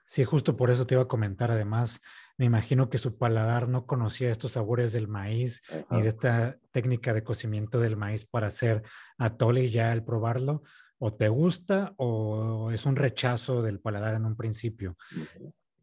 Sí, 0.06 0.24
justo 0.24 0.56
por 0.56 0.70
eso 0.70 0.86
te 0.86 0.94
iba 0.94 1.04
a 1.04 1.08
comentar. 1.08 1.50
Además, 1.50 2.00
me 2.36 2.44
imagino 2.44 2.90
que 2.90 2.98
su 2.98 3.16
paladar 3.16 3.68
no 3.68 3.86
conocía 3.86 4.30
estos 4.30 4.52
sabores 4.52 4.92
del 4.92 5.08
maíz 5.08 5.62
ni 5.90 6.02
de 6.02 6.08
esta 6.08 6.58
técnica 6.72 7.14
de 7.14 7.24
cocimiento 7.24 7.80
del 7.80 7.96
maíz 7.96 8.26
para 8.26 8.48
hacer 8.48 8.82
atole 9.16 9.64
y 9.64 9.70
ya 9.70 9.92
al 9.92 10.04
probarlo, 10.04 10.62
o 10.98 11.12
te 11.14 11.28
gusta 11.28 11.94
o 11.96 12.70
es 12.70 12.84
un 12.86 12.96
rechazo 12.96 13.62
del 13.62 13.80
paladar 13.80 14.14
en 14.14 14.26
un 14.26 14.36
principio. 14.36 14.96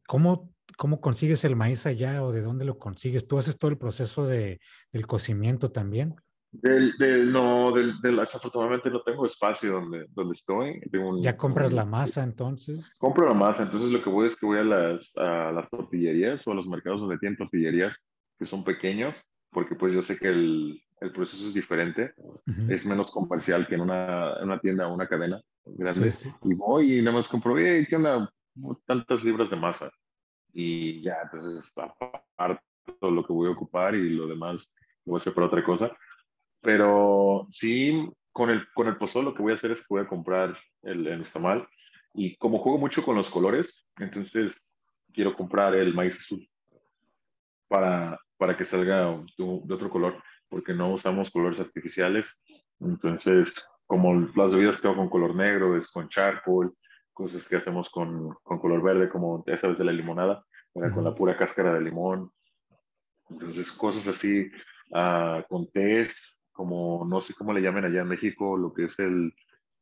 ¿Cómo, 0.05 0.51
¿Cómo 0.77 1.01
consigues 1.01 1.43
el 1.45 1.55
maíz 1.55 1.85
allá 1.85 2.23
o 2.23 2.31
de 2.31 2.41
dónde 2.41 2.65
lo 2.65 2.77
consigues? 2.77 3.27
¿Tú 3.27 3.39
haces 3.39 3.57
todo 3.57 3.71
el 3.71 3.77
proceso 3.77 4.27
de, 4.27 4.59
del 4.91 5.07
cocimiento 5.07 5.71
también? 5.71 6.15
Del, 6.53 6.97
del, 6.97 7.31
no, 7.31 7.71
del, 7.71 8.01
desafortunadamente 8.01 8.89
no 8.89 9.01
tengo 9.03 9.25
espacio 9.25 9.71
donde, 9.71 10.05
donde 10.09 10.35
estoy. 10.35 10.81
¿Ya 11.21 11.37
compras 11.37 11.71
la 11.71 11.85
masa 11.85 12.23
entonces? 12.23 12.97
Compro 12.97 13.25
la 13.25 13.33
masa, 13.33 13.63
entonces 13.63 13.89
lo 13.89 14.03
que 14.03 14.09
voy 14.09 14.27
es 14.27 14.35
que 14.35 14.45
voy 14.45 14.59
a 14.59 14.63
las, 14.63 15.15
a 15.15 15.53
las 15.53 15.69
tortillerías 15.69 16.45
o 16.45 16.51
a 16.51 16.55
los 16.55 16.67
mercados 16.67 16.99
donde 16.99 17.17
tienen 17.19 17.37
tortillerías 17.37 17.97
que 18.37 18.45
son 18.45 18.65
pequeños, 18.65 19.23
porque 19.49 19.75
pues 19.75 19.93
yo 19.93 20.01
sé 20.01 20.17
que 20.17 20.27
el, 20.27 20.81
el 20.99 21.11
proceso 21.13 21.47
es 21.47 21.53
diferente, 21.53 22.13
es 22.67 22.85
menos 22.85 23.11
comercial 23.11 23.65
que 23.65 23.75
en 23.75 23.81
una, 23.81 24.33
en 24.37 24.43
una 24.43 24.59
tienda 24.59 24.87
o 24.89 24.93
una 24.93 25.07
cadena 25.07 25.41
grande. 25.63 26.13
Y 26.43 26.53
voy 26.53 26.99
y 26.99 27.01
nada 27.01 27.17
más 27.17 27.29
compro, 27.29 27.55
¿qué 27.55 27.95
onda? 27.95 28.29
Tantas 28.85 29.23
libras 29.23 29.49
de 29.49 29.55
masa. 29.55 29.89
Y 30.51 31.01
ya, 31.01 31.15
entonces 31.23 31.73
aparte 31.77 32.61
lo 33.01 33.25
que 33.25 33.31
voy 33.31 33.47
a 33.47 33.53
ocupar 33.53 33.95
y 33.95 34.09
lo 34.09 34.27
demás 34.27 34.69
lo 35.05 35.11
voy 35.11 35.19
a 35.19 35.21
hacer 35.21 35.33
para 35.33 35.47
otra 35.47 35.63
cosa 35.63 35.95
pero 36.61 37.47
sí, 37.49 38.09
con 38.31 38.49
el, 38.49 38.67
con 38.73 38.87
el 38.87 38.97
pozol 38.97 39.25
lo 39.25 39.33
que 39.33 39.41
voy 39.41 39.53
a 39.53 39.55
hacer 39.55 39.71
es 39.71 39.81
que 39.81 39.87
voy 39.89 40.01
a 40.01 40.07
comprar 40.07 40.57
el, 40.83 41.07
el 41.07 41.25
mal 41.39 41.67
Y 42.13 42.35
como 42.37 42.59
juego 42.59 42.77
mucho 42.77 43.03
con 43.03 43.15
los 43.15 43.29
colores, 43.29 43.87
entonces 43.97 44.73
quiero 45.13 45.35
comprar 45.35 45.75
el 45.75 45.93
maíz 45.93 46.17
azul 46.17 46.47
para, 47.67 48.19
para 48.37 48.55
que 48.55 48.65
salga 48.65 49.17
de 49.37 49.73
otro 49.73 49.89
color, 49.89 50.21
porque 50.49 50.73
no 50.73 50.93
usamos 50.93 51.31
colores 51.31 51.59
artificiales. 51.59 52.43
Entonces, 52.79 53.65
como 53.87 54.13
las 54.35 54.53
bebidas 54.53 54.79
que 54.79 54.87
hago 54.87 54.97
con 54.97 55.09
color 55.09 55.35
negro, 55.35 55.77
es 55.77 55.87
con 55.87 56.09
charcoal, 56.09 56.73
cosas 57.13 57.47
que 57.47 57.57
hacemos 57.57 57.89
con, 57.89 58.35
con 58.43 58.59
color 58.59 58.81
verde, 58.81 59.09
como 59.09 59.43
ya 59.45 59.57
sabes 59.57 59.77
de 59.77 59.85
la 59.85 59.91
limonada, 59.91 60.43
con 60.73 61.03
la 61.03 61.13
pura 61.13 61.37
cáscara 61.37 61.73
de 61.73 61.81
limón. 61.81 62.31
Entonces, 63.29 63.71
cosas 63.71 64.07
así, 64.07 64.51
uh, 64.91 65.41
con 65.47 65.69
tés, 65.71 66.37
como 66.51 67.05
no 67.05 67.21
sé 67.21 67.33
cómo 67.33 67.53
le 67.53 67.61
llamen 67.61 67.85
allá 67.85 68.01
en 68.01 68.07
México, 68.07 68.57
lo 68.57 68.73
que 68.73 68.85
es 68.85 68.99
el, 68.99 69.33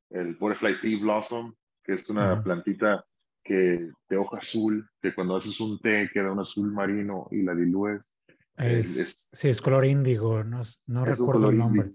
el 0.10 0.36
Butterfly 0.36 0.82
Tea 0.82 1.00
Blossom, 1.00 1.56
que 1.84 1.94
es 1.94 2.10
una 2.10 2.42
plantita 2.44 3.04
que 3.44 3.90
de 4.10 4.18
hoja 4.18 4.38
azul, 4.38 4.88
que 5.02 5.14
cuando 5.14 5.36
haces 5.36 5.60
un 5.60 5.80
té 5.80 6.10
queda 6.14 6.32
un 6.32 6.40
azul 6.40 6.72
marino 6.72 7.28
y 7.32 7.42
la 7.42 7.56
dilúes. 7.56 8.14
Es, 8.58 9.30
sí, 9.32 9.50
es 9.50 9.62
color 9.62 9.86
índigo, 9.86 10.44
no, 10.44 10.64
no 10.88 11.06
recuerdo 11.06 11.50
el 11.50 11.58
nombre. 11.58 11.92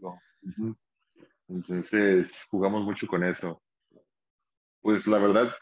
Entonces 1.49 2.47
jugamos 2.51 2.85
mucho 2.85 3.07
con 3.07 3.23
eso. 3.23 3.63
Pues 4.81 5.07
la 5.07 5.19
verdad, 5.19 5.53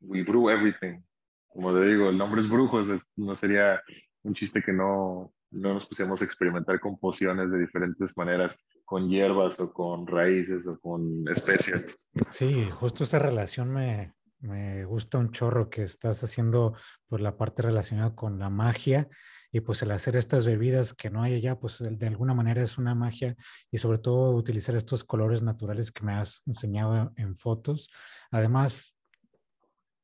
we 0.00 0.22
brew 0.22 0.48
everything. 0.48 1.02
Como 1.48 1.74
te 1.74 1.84
digo, 1.86 2.08
el 2.08 2.18
nombre 2.18 2.40
es 2.40 2.48
brujos, 2.48 2.88
no 3.16 3.34
sería 3.34 3.82
un 4.22 4.34
chiste 4.34 4.62
que 4.62 4.72
no, 4.72 5.32
no 5.50 5.74
nos 5.74 5.86
pusiéramos 5.86 6.20
a 6.22 6.24
experimentar 6.24 6.80
con 6.80 6.98
pociones 6.98 7.50
de 7.50 7.58
diferentes 7.58 8.16
maneras, 8.16 8.64
con 8.84 9.08
hierbas 9.08 9.58
o 9.60 9.72
con 9.72 10.06
raíces 10.06 10.66
o 10.66 10.78
con 10.78 11.24
especias. 11.28 11.96
Sí, 12.30 12.68
justo 12.70 13.04
esa 13.04 13.18
relación 13.18 13.72
me, 13.72 14.14
me 14.40 14.84
gusta 14.84 15.18
un 15.18 15.30
chorro 15.30 15.70
que 15.70 15.82
estás 15.82 16.22
haciendo 16.22 16.74
por 17.08 17.20
la 17.20 17.36
parte 17.36 17.62
relacionada 17.62 18.14
con 18.14 18.38
la 18.38 18.50
magia 18.50 19.08
y 19.52 19.60
pues 19.60 19.82
el 19.82 19.90
hacer 19.92 20.16
estas 20.16 20.44
bebidas 20.44 20.92
que 20.92 21.08
no 21.08 21.22
hay 21.22 21.34
allá, 21.34 21.58
pues 21.58 21.78
de 21.80 22.06
alguna 22.06 22.34
manera 22.34 22.62
es 22.62 22.78
una 22.78 22.94
magia 22.94 23.36
y 23.70 23.78
sobre 23.78 23.98
todo 23.98 24.34
utilizar 24.34 24.76
estos 24.76 25.04
colores 25.04 25.42
naturales 25.42 25.90
que 25.90 26.04
me 26.04 26.12
has 26.12 26.42
enseñado 26.46 27.12
en 27.16 27.36
fotos. 27.36 27.90
Además, 28.30 28.94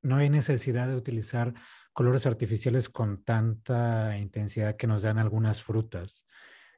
no 0.01 0.17
hay 0.17 0.31
necesidad 0.31 0.89
de 0.89 0.97
utilizar 0.97 1.55
colores 1.93 2.27
artificiales 2.27 2.89
con 2.89 3.23
tanta 3.25 4.19
intensidad 4.19 4.77
que 4.77 4.87
nos 4.87 5.03
dan 5.03 5.19
algunas 5.19 5.63
frutas. 5.63 6.27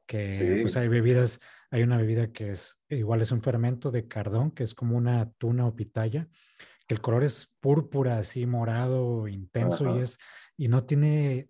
Que 0.06 0.58
pues 0.60 0.76
hay 0.76 0.88
bebidas, 0.88 1.40
hay 1.70 1.82
una 1.82 1.96
bebida 1.96 2.30
que 2.30 2.50
es 2.50 2.82
igual 2.90 3.22
es 3.22 3.32
un 3.32 3.42
fermento 3.42 3.90
de 3.90 4.06
cardón, 4.06 4.50
que 4.50 4.62
es 4.62 4.74
como 4.74 4.96
una 4.96 5.30
tuna 5.38 5.66
o 5.66 5.74
pitaya, 5.74 6.28
que 6.86 6.94
el 6.94 7.00
color 7.00 7.24
es 7.24 7.54
púrpura, 7.60 8.18
así 8.18 8.44
morado, 8.44 9.28
intenso 9.28 9.96
y 9.96 10.02
es 10.02 10.18
y 10.58 10.68
no 10.68 10.84
tiene 10.84 11.48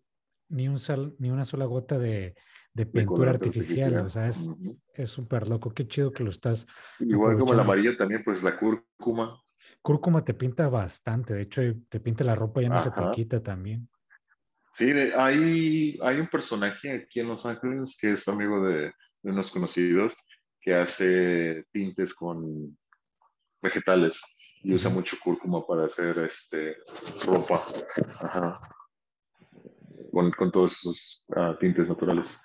ni 0.49 0.69
un 0.69 0.79
ni 1.19 1.31
una 1.31 1.45
sola 1.45 1.65
gota 1.65 1.99
de, 1.99 2.37
de 2.75 2.87
pintura 2.87 3.31
artificial, 3.31 3.97
o 3.99 4.09
sea, 4.09 4.29
es 4.29 4.49
súper 5.07 5.49
loco, 5.49 5.73
qué 5.73 5.87
chido 5.87 6.13
que 6.13 6.25
lo 6.25 6.31
estás. 6.31 6.67
Igual 6.99 7.39
como 7.39 7.55
el 7.55 7.61
amarillo 7.61 7.97
también, 7.97 8.23
pues 8.25 8.43
la 8.43 8.59
cúrcuma. 8.59 9.44
Cúrcuma 9.83 10.25
te 10.25 10.35
pinta 10.35 10.69
bastante, 10.69 11.35
de 11.35 11.43
hecho 11.43 11.63
te 11.89 12.01
pinta 12.01 12.25
la 12.25 12.35
ropa 12.35 12.63
y 12.63 12.69
no 12.69 12.83
se 12.83 12.91
te 12.91 13.03
quita 13.13 13.43
también. 13.43 13.89
Sí, 14.73 14.91
hay, 14.91 15.99
hay 16.03 16.21
un 16.21 16.27
personaje 16.29 16.93
aquí 16.93 17.21
en 17.21 17.29
Los 17.29 17.47
Ángeles 17.47 17.97
que 18.01 18.13
es 18.13 18.27
amigo 18.29 18.65
de, 18.67 18.93
de 19.23 19.31
unos 19.31 19.51
conocidos 19.51 20.17
que 20.61 20.75
hace 20.75 21.65
tintes 21.71 22.15
con 22.15 22.77
vegetales 23.63 24.21
y 24.65 24.75
usa 24.75 24.91
mucho 24.91 25.17
cúrcuma 25.23 25.67
para 25.67 25.85
hacer 25.85 26.19
este, 26.21 26.77
ropa. 27.25 27.63
Con, 30.11 30.31
con 30.31 30.51
todos 30.51 30.73
esos 30.73 31.25
ah, 31.37 31.57
tintes 31.61 31.89
naturales. 31.89 32.41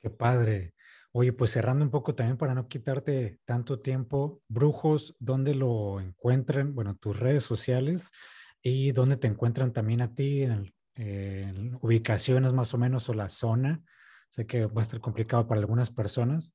Qué 0.00 0.08
padre. 0.08 0.74
Oye, 1.20 1.32
pues 1.32 1.50
cerrando 1.50 1.84
un 1.84 1.90
poco 1.90 2.14
también 2.14 2.36
para 2.36 2.54
no 2.54 2.68
quitarte 2.68 3.40
tanto 3.44 3.80
tiempo, 3.80 4.40
Brujos, 4.46 5.16
¿dónde 5.18 5.52
lo 5.52 6.00
encuentran? 6.00 6.76
Bueno, 6.76 6.94
tus 6.94 7.18
redes 7.18 7.42
sociales 7.42 8.12
y 8.62 8.92
dónde 8.92 9.16
te 9.16 9.26
encuentran 9.26 9.72
también 9.72 10.00
a 10.00 10.14
ti 10.14 10.44
en, 10.44 10.72
ubicaciones 11.80 12.52
más 12.52 12.72
o 12.72 12.78
menos 12.78 13.08
o 13.08 13.14
la 13.14 13.30
zona. 13.30 13.82
Sé 14.30 14.46
que 14.46 14.66
va 14.66 14.80
a 14.80 14.84
estar 14.84 15.00
complicado 15.00 15.48
para 15.48 15.60
algunas 15.60 15.90
personas, 15.90 16.54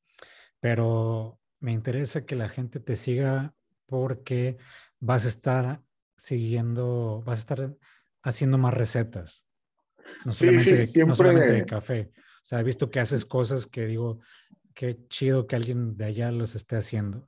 pero 0.62 1.42
me 1.60 1.74
interesa 1.74 2.26
que 2.26 2.38
la 2.38 2.48
gente 2.48 2.80
te 2.80 2.96
siga 2.96 3.54
porque 3.86 4.56
vas 5.02 5.26
a 5.26 5.28
estar 5.28 5.82
siguiendo, 6.16 7.22
vas 7.26 7.40
a 7.40 7.42
estar 7.42 7.76
haciendo 8.22 8.58
más 8.58 8.74
recetas. 8.74 9.44
No 10.24 10.32
solamente, 10.32 10.86
no 11.06 11.16
solamente 11.16 11.52
de 11.52 11.66
café. 11.66 12.14
O 12.44 12.46
sea, 12.46 12.60
he 12.60 12.64
visto 12.64 12.92
que 12.92 13.00
haces 13.00 13.26
cosas 13.26 13.68
que 13.68 13.86
digo, 13.86 14.20
qué 14.74 14.98
chido 15.08 15.48
que 15.48 15.56
alguien 15.56 15.98
de 15.98 16.06
allá 16.06 16.32
los 16.32 16.56
esté 16.56 16.78
haciendo. 16.78 17.26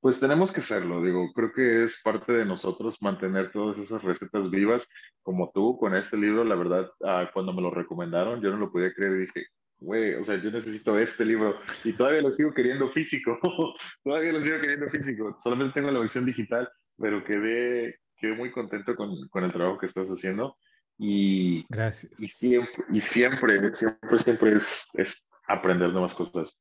Pues 0.00 0.18
tenemos 0.18 0.52
que 0.52 0.60
hacerlo, 0.60 1.00
digo, 1.00 1.32
creo 1.32 1.52
que 1.52 1.84
es 1.84 2.00
parte 2.02 2.32
de 2.32 2.44
nosotros 2.44 3.00
mantener 3.00 3.52
todas 3.52 3.78
esas 3.78 4.02
recetas 4.02 4.50
vivas, 4.50 4.88
como 5.22 5.52
tú 5.54 5.78
con 5.78 5.94
este 5.94 6.16
libro, 6.16 6.42
la 6.42 6.56
verdad, 6.56 6.90
ah, 7.04 7.30
cuando 7.32 7.52
me 7.52 7.62
lo 7.62 7.70
recomendaron, 7.70 8.42
yo 8.42 8.50
no 8.50 8.56
lo 8.56 8.72
podía 8.72 8.92
creer 8.92 9.12
y 9.12 9.20
dije, 9.20 9.46
güey, 9.78 10.14
o 10.14 10.24
sea, 10.24 10.42
yo 10.42 10.50
necesito 10.50 10.98
este 10.98 11.24
libro 11.24 11.56
y 11.84 11.92
todavía 11.92 12.20
lo 12.20 12.32
sigo 12.32 12.52
queriendo 12.52 12.90
físico, 12.90 13.38
todavía 14.04 14.32
lo 14.32 14.40
sigo 14.40 14.58
queriendo 14.60 14.88
físico, 14.88 15.38
solamente 15.40 15.74
tengo 15.74 15.92
la 15.92 16.00
versión 16.00 16.26
digital, 16.26 16.68
pero 16.98 17.22
quedé, 17.22 18.00
quedé 18.16 18.34
muy 18.34 18.50
contento 18.50 18.96
con, 18.96 19.28
con 19.28 19.44
el 19.44 19.52
trabajo 19.52 19.78
que 19.78 19.86
estás 19.86 20.08
haciendo 20.08 20.56
y, 20.98 21.64
Gracias. 21.68 22.12
Y 22.18 22.28
siempre, 22.28 22.84
y 22.92 23.00
siempre, 23.00 23.74
siempre, 23.74 24.18
siempre 24.18 24.56
es, 24.56 24.88
es 24.94 25.31
aprender 25.46 25.90
nuevas 25.90 26.14
cosas. 26.14 26.60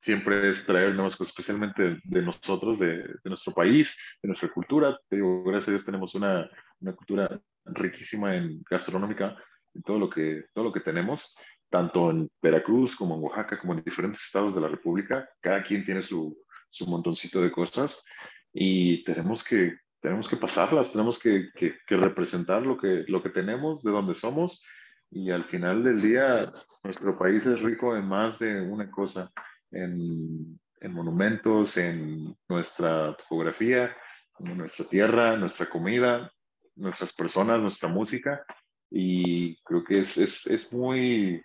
siempre 0.00 0.50
es 0.50 0.64
traer 0.64 0.94
nuevas 0.94 1.16
cosas, 1.16 1.30
especialmente 1.30 2.00
de 2.04 2.22
nosotros, 2.22 2.78
de, 2.78 3.04
nuestro 3.24 3.52
país, 3.52 3.98
de 4.22 4.28
nuestra 4.28 4.50
cultura. 4.50 4.98
Te 5.08 5.16
digo, 5.16 5.42
gracias 5.44 5.68
a 5.68 5.70
Dios 5.72 5.84
tenemos 5.84 6.14
una, 6.14 6.48
una 6.80 6.94
cultura 6.94 7.40
riquísima 7.64 8.36
en 8.36 8.62
gastronómica, 8.70 9.36
en 9.74 9.82
todo 9.82 9.98
lo 9.98 10.08
que, 10.08 10.44
todo 10.54 10.64
lo 10.64 10.72
que 10.72 10.80
tenemos, 10.80 11.36
tanto 11.68 12.10
en 12.10 12.30
Veracruz 12.40 12.96
como 12.96 13.16
en 13.16 13.22
Oaxaca, 13.22 13.58
como 13.58 13.74
en 13.74 13.84
diferentes 13.84 14.24
estados 14.24 14.54
de 14.54 14.60
la 14.60 14.68
República. 14.68 15.28
Cada 15.40 15.62
quien 15.62 15.84
tiene 15.84 16.02
su, 16.02 16.36
su 16.70 16.86
montoncito 16.86 17.42
de 17.42 17.52
cosas 17.52 18.04
y 18.52 19.04
tenemos 19.04 19.44
que 19.44 19.76
tenemos 20.00 20.28
que 20.28 20.36
pasarlas, 20.36 20.92
tenemos 20.92 21.18
que, 21.18 21.50
representar 21.88 22.62
lo 22.62 22.78
que, 22.78 23.04
lo 23.08 23.22
que 23.22 23.30
tenemos, 23.30 23.82
de 23.82 23.90
donde 23.90 24.14
somos, 24.14 24.62
y 25.10 25.30
al 25.30 25.44
final 25.44 25.82
del 25.82 26.00
día 26.00 26.52
nuestro 26.82 27.18
país 27.18 27.46
es 27.46 27.60
rico 27.60 27.96
en 27.96 28.06
más 28.06 28.38
de 28.38 28.60
una 28.60 28.90
cosa, 28.90 29.30
en, 29.70 30.58
monumentos, 30.82 31.76
en 31.76 32.36
nuestra 32.48 33.16
topografía, 33.16 33.94
en 34.38 34.56
nuestra 34.56 34.86
tierra, 34.86 35.36
nuestra 35.36 35.68
comida, 35.68 36.32
nuestras 36.76 37.12
personas, 37.12 37.60
nuestra 37.60 37.88
música, 37.88 38.44
y 38.90 39.56
creo 39.62 39.84
que 39.84 40.00
es, 40.00 40.46
es 40.46 40.72
muy... 40.72 41.42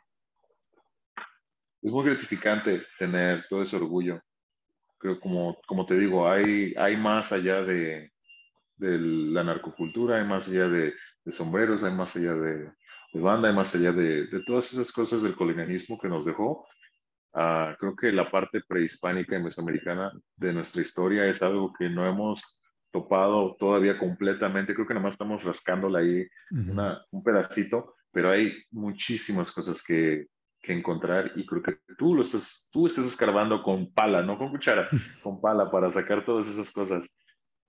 Es 1.82 1.92
muy 1.92 2.06
gratificante 2.06 2.82
tener 2.98 3.46
todo 3.50 3.64
ese 3.64 3.76
orgullo. 3.76 4.22
Creo, 4.98 5.20
como, 5.20 5.60
como 5.68 5.86
te 5.86 5.98
digo, 5.98 6.30
hay, 6.30 6.74
hay 6.78 6.96
más 6.96 7.34
allá 7.34 7.62
de, 7.62 8.14
de 8.78 8.98
la 9.00 9.44
narcocultura, 9.44 10.18
hay 10.18 10.26
más 10.26 10.48
allá 10.48 10.68
de, 10.68 10.94
sombreros, 11.32 11.84
hay 11.84 11.94
más 11.94 12.16
allá 12.16 12.34
de, 12.34 12.72
banda, 13.20 13.50
hay 13.50 13.56
más 13.56 13.74
allá 13.76 13.92
de, 13.92 14.28
todas 14.46 14.72
esas 14.74 14.92
cosas 14.92 15.22
del 15.22 15.36
colonialismo 15.36 15.98
que 16.00 16.10
nos 16.10 16.26
dejó. 16.26 16.66
Ah, 17.34 17.76
creo 17.80 17.96
que 17.96 18.12
la 18.12 18.30
parte 18.30 18.62
prehispánica 18.68 19.38
y 19.38 19.44
mesoamericana 19.44 20.12
de 20.36 20.54
nuestra 20.54 20.82
historia 20.82 21.26
es 21.26 21.42
algo 21.42 21.74
que 21.74 21.90
no 21.90 22.08
hemos 22.08 22.60
topado 22.92 23.56
todavía 23.60 23.98
completamente. 23.98 24.74
Creo 24.74 24.88
que 24.88 24.94
nada 24.94 25.06
más 25.06 25.14
estamos 25.14 25.44
rascándola 25.44 26.00
ahí 26.00 26.28
un 26.52 27.24
pedacito, 27.24 27.96
pero 28.12 28.30
hay 28.30 28.54
muchísimas 28.72 29.52
cosas 29.52 29.84
que, 29.84 30.28
que, 30.62 30.74
encontrar 30.74 31.32
y 31.36 31.46
creo 31.46 31.64
que 31.64 31.80
tú 31.98 32.14
lo 32.14 32.22
estás, 32.22 32.70
tú 32.72 32.86
estás 32.86 33.06
escarbando 33.06 33.64
con 33.64 33.92
pala, 33.92 34.22
no 34.22 34.38
con 34.38 34.52
cuchara, 34.52 34.88
con 35.24 35.42
pala 35.42 35.72
para 35.72 35.92
sacar 35.92 36.24
todas 36.24 36.48
esas 36.48 36.72
cosas. 36.72 37.10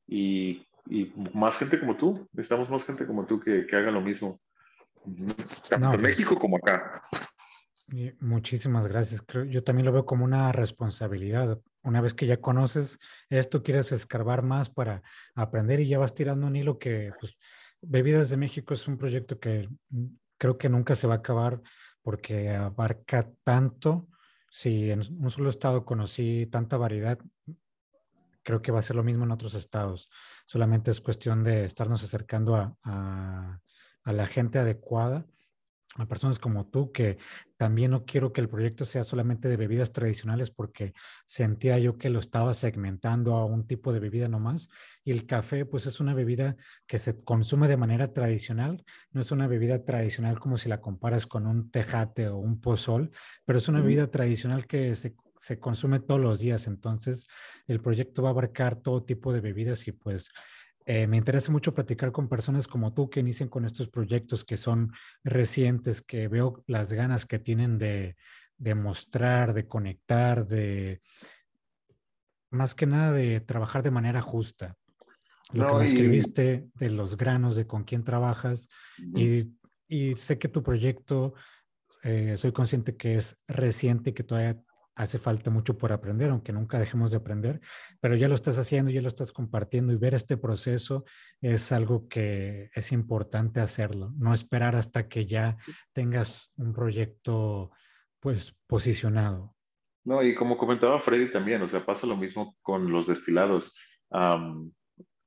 Y 0.06 0.66
y 0.86 1.12
más 1.32 1.56
gente 1.58 1.80
como 1.80 1.96
tú, 1.96 2.28
necesitamos 2.32 2.68
más 2.68 2.84
gente 2.84 3.06
como 3.06 3.24
tú 3.26 3.40
que, 3.40 3.66
que 3.66 3.76
haga 3.76 3.90
lo 3.90 4.00
mismo, 4.00 4.38
tanto 5.68 5.86
en 5.86 5.90
pues 5.90 6.00
México 6.00 6.38
como 6.38 6.56
acá. 6.56 7.02
Muchísimas 8.20 8.86
gracias. 8.86 9.22
Creo, 9.22 9.44
yo 9.44 9.62
también 9.62 9.86
lo 9.86 9.92
veo 9.92 10.06
como 10.06 10.24
una 10.24 10.50
responsabilidad. 10.52 11.60
Una 11.82 12.00
vez 12.00 12.14
que 12.14 12.26
ya 12.26 12.40
conoces 12.40 12.98
esto, 13.28 13.62
quieres 13.62 13.92
escarbar 13.92 14.42
más 14.42 14.70
para 14.70 15.02
aprender 15.34 15.80
y 15.80 15.88
ya 15.88 15.98
vas 15.98 16.14
tirando 16.14 16.46
un 16.46 16.56
hilo 16.56 16.78
que, 16.78 17.12
pues, 17.20 17.36
Bebidas 17.86 18.30
de 18.30 18.38
México 18.38 18.72
es 18.72 18.88
un 18.88 18.96
proyecto 18.96 19.38
que 19.38 19.68
creo 20.38 20.56
que 20.56 20.70
nunca 20.70 20.94
se 20.94 21.06
va 21.06 21.14
a 21.14 21.18
acabar 21.18 21.60
porque 22.02 22.50
abarca 22.50 23.30
tanto. 23.42 24.08
Si 24.50 24.90
en 24.90 25.00
un 25.00 25.30
solo 25.30 25.50
estado 25.50 25.84
conocí 25.84 26.46
tanta 26.50 26.76
variedad, 26.76 27.18
creo 28.42 28.62
que 28.62 28.72
va 28.72 28.78
a 28.78 28.82
ser 28.82 28.96
lo 28.96 29.02
mismo 29.02 29.24
en 29.24 29.32
otros 29.32 29.54
estados. 29.54 30.10
Solamente 30.46 30.90
es 30.90 31.00
cuestión 31.00 31.42
de 31.42 31.64
estarnos 31.64 32.04
acercando 32.04 32.56
a, 32.84 33.60
la 34.12 34.26
gente 34.26 34.58
adecuada 34.58 35.26
a 35.96 36.06
personas 36.06 36.38
como 36.38 36.66
tú, 36.66 36.90
que 36.90 37.18
también 37.56 37.92
no 37.92 38.04
quiero 38.04 38.32
que 38.32 38.40
el 38.40 38.48
proyecto 38.48 38.84
sea 38.84 39.04
solamente 39.04 39.48
de 39.48 39.56
bebidas 39.56 39.92
tradicionales 39.92 40.50
porque 40.50 40.92
sentía 41.24 41.78
yo 41.78 41.98
que 41.98 42.10
lo 42.10 42.18
estaba 42.18 42.52
segmentando 42.54 43.36
a 43.36 43.44
un 43.44 43.66
tipo 43.66 43.92
de 43.92 44.00
bebida 44.00 44.28
nomás. 44.28 44.68
Y 45.04 45.12
el 45.12 45.26
café, 45.26 45.64
pues 45.64 45.86
es 45.86 46.00
una 46.00 46.14
bebida 46.14 46.56
que 46.86 46.98
se 46.98 47.22
consume 47.22 47.68
de 47.68 47.76
manera 47.76 48.12
tradicional, 48.12 48.84
no 49.12 49.20
es 49.20 49.30
una 49.30 49.46
bebida 49.46 49.84
tradicional 49.84 50.40
como 50.40 50.58
si 50.58 50.68
la 50.68 50.80
comparas 50.80 51.26
con 51.26 51.46
un 51.46 51.70
tejate 51.70 52.28
o 52.28 52.38
un 52.38 52.60
pozol, 52.60 53.10
pero 53.44 53.58
es 53.58 53.68
una 53.68 53.80
bebida 53.80 54.10
tradicional 54.10 54.66
que 54.66 54.96
se, 54.96 55.14
se 55.40 55.60
consume 55.60 56.00
todos 56.00 56.20
los 56.20 56.40
días. 56.40 56.66
Entonces, 56.66 57.28
el 57.68 57.80
proyecto 57.80 58.22
va 58.22 58.30
a 58.30 58.32
abarcar 58.32 58.76
todo 58.76 59.04
tipo 59.04 59.32
de 59.32 59.40
bebidas 59.40 59.86
y 59.86 59.92
pues 59.92 60.30
eh, 60.86 61.06
me 61.06 61.16
interesa 61.16 61.50
mucho 61.50 61.74
platicar 61.74 62.12
con 62.12 62.28
personas 62.28 62.68
como 62.68 62.92
tú 62.92 63.08
que 63.08 63.20
inician 63.20 63.48
con 63.48 63.64
estos 63.64 63.88
proyectos 63.88 64.44
que 64.44 64.58
son 64.58 64.92
recientes, 65.22 66.02
que 66.02 66.28
veo 66.28 66.62
las 66.66 66.92
ganas 66.92 67.24
que 67.24 67.38
tienen 67.38 67.78
de, 67.78 68.16
de 68.58 68.74
mostrar, 68.74 69.54
de 69.54 69.66
conectar, 69.66 70.46
de 70.46 71.00
más 72.50 72.74
que 72.74 72.86
nada 72.86 73.12
de 73.12 73.40
trabajar 73.40 73.82
de 73.82 73.90
manera 73.90 74.20
justa. 74.20 74.76
Lo 75.52 75.68
que 75.68 75.74
me 75.74 75.84
escribiste 75.84 76.66
de 76.74 76.90
los 76.90 77.16
granos, 77.16 77.56
de 77.56 77.66
con 77.66 77.84
quién 77.84 78.04
trabajas 78.04 78.68
y, 78.98 79.52
y, 79.88 80.16
sé 80.16 80.38
que 80.38 80.48
tu 80.48 80.62
proyecto, 80.62 81.34
eh, 82.02 82.36
soy 82.36 82.52
consciente 82.52 82.96
que 82.96 83.16
es 83.16 83.38
reciente 83.46 84.10
y 84.10 84.12
que 84.12 84.24
todavía 84.24 84.60
hace 84.96 85.18
falta 85.18 85.50
mucho 85.50 85.76
por 85.76 85.92
aprender, 85.92 86.30
aunque 86.30 86.52
nunca 86.52 86.78
dejemos 86.78 87.10
de 87.10 87.16
aprender, 87.16 87.60
pero 88.00 88.16
ya 88.16 88.28
lo 88.28 88.34
estás 88.34 88.58
haciendo, 88.58 88.90
ya 88.90 89.02
lo 89.02 89.08
estás 89.08 89.32
compartiendo 89.32 89.92
y 89.92 89.96
ver 89.96 90.14
este 90.14 90.36
proceso 90.36 91.04
es 91.40 91.72
algo 91.72 92.08
que 92.08 92.70
es 92.74 92.92
importante 92.92 93.60
hacerlo, 93.60 94.12
no 94.16 94.34
esperar 94.34 94.76
hasta 94.76 95.08
que 95.08 95.26
ya 95.26 95.56
tengas 95.92 96.52
un 96.56 96.72
proyecto 96.72 97.70
pues 98.20 98.56
posicionado. 98.66 99.54
No, 100.04 100.22
y 100.22 100.34
como 100.34 100.56
comentaba 100.56 101.00
Freddy 101.00 101.32
también, 101.32 101.62
o 101.62 101.68
sea, 101.68 101.84
pasa 101.84 102.06
lo 102.06 102.16
mismo 102.16 102.56
con 102.62 102.92
los 102.92 103.06
destilados. 103.06 103.76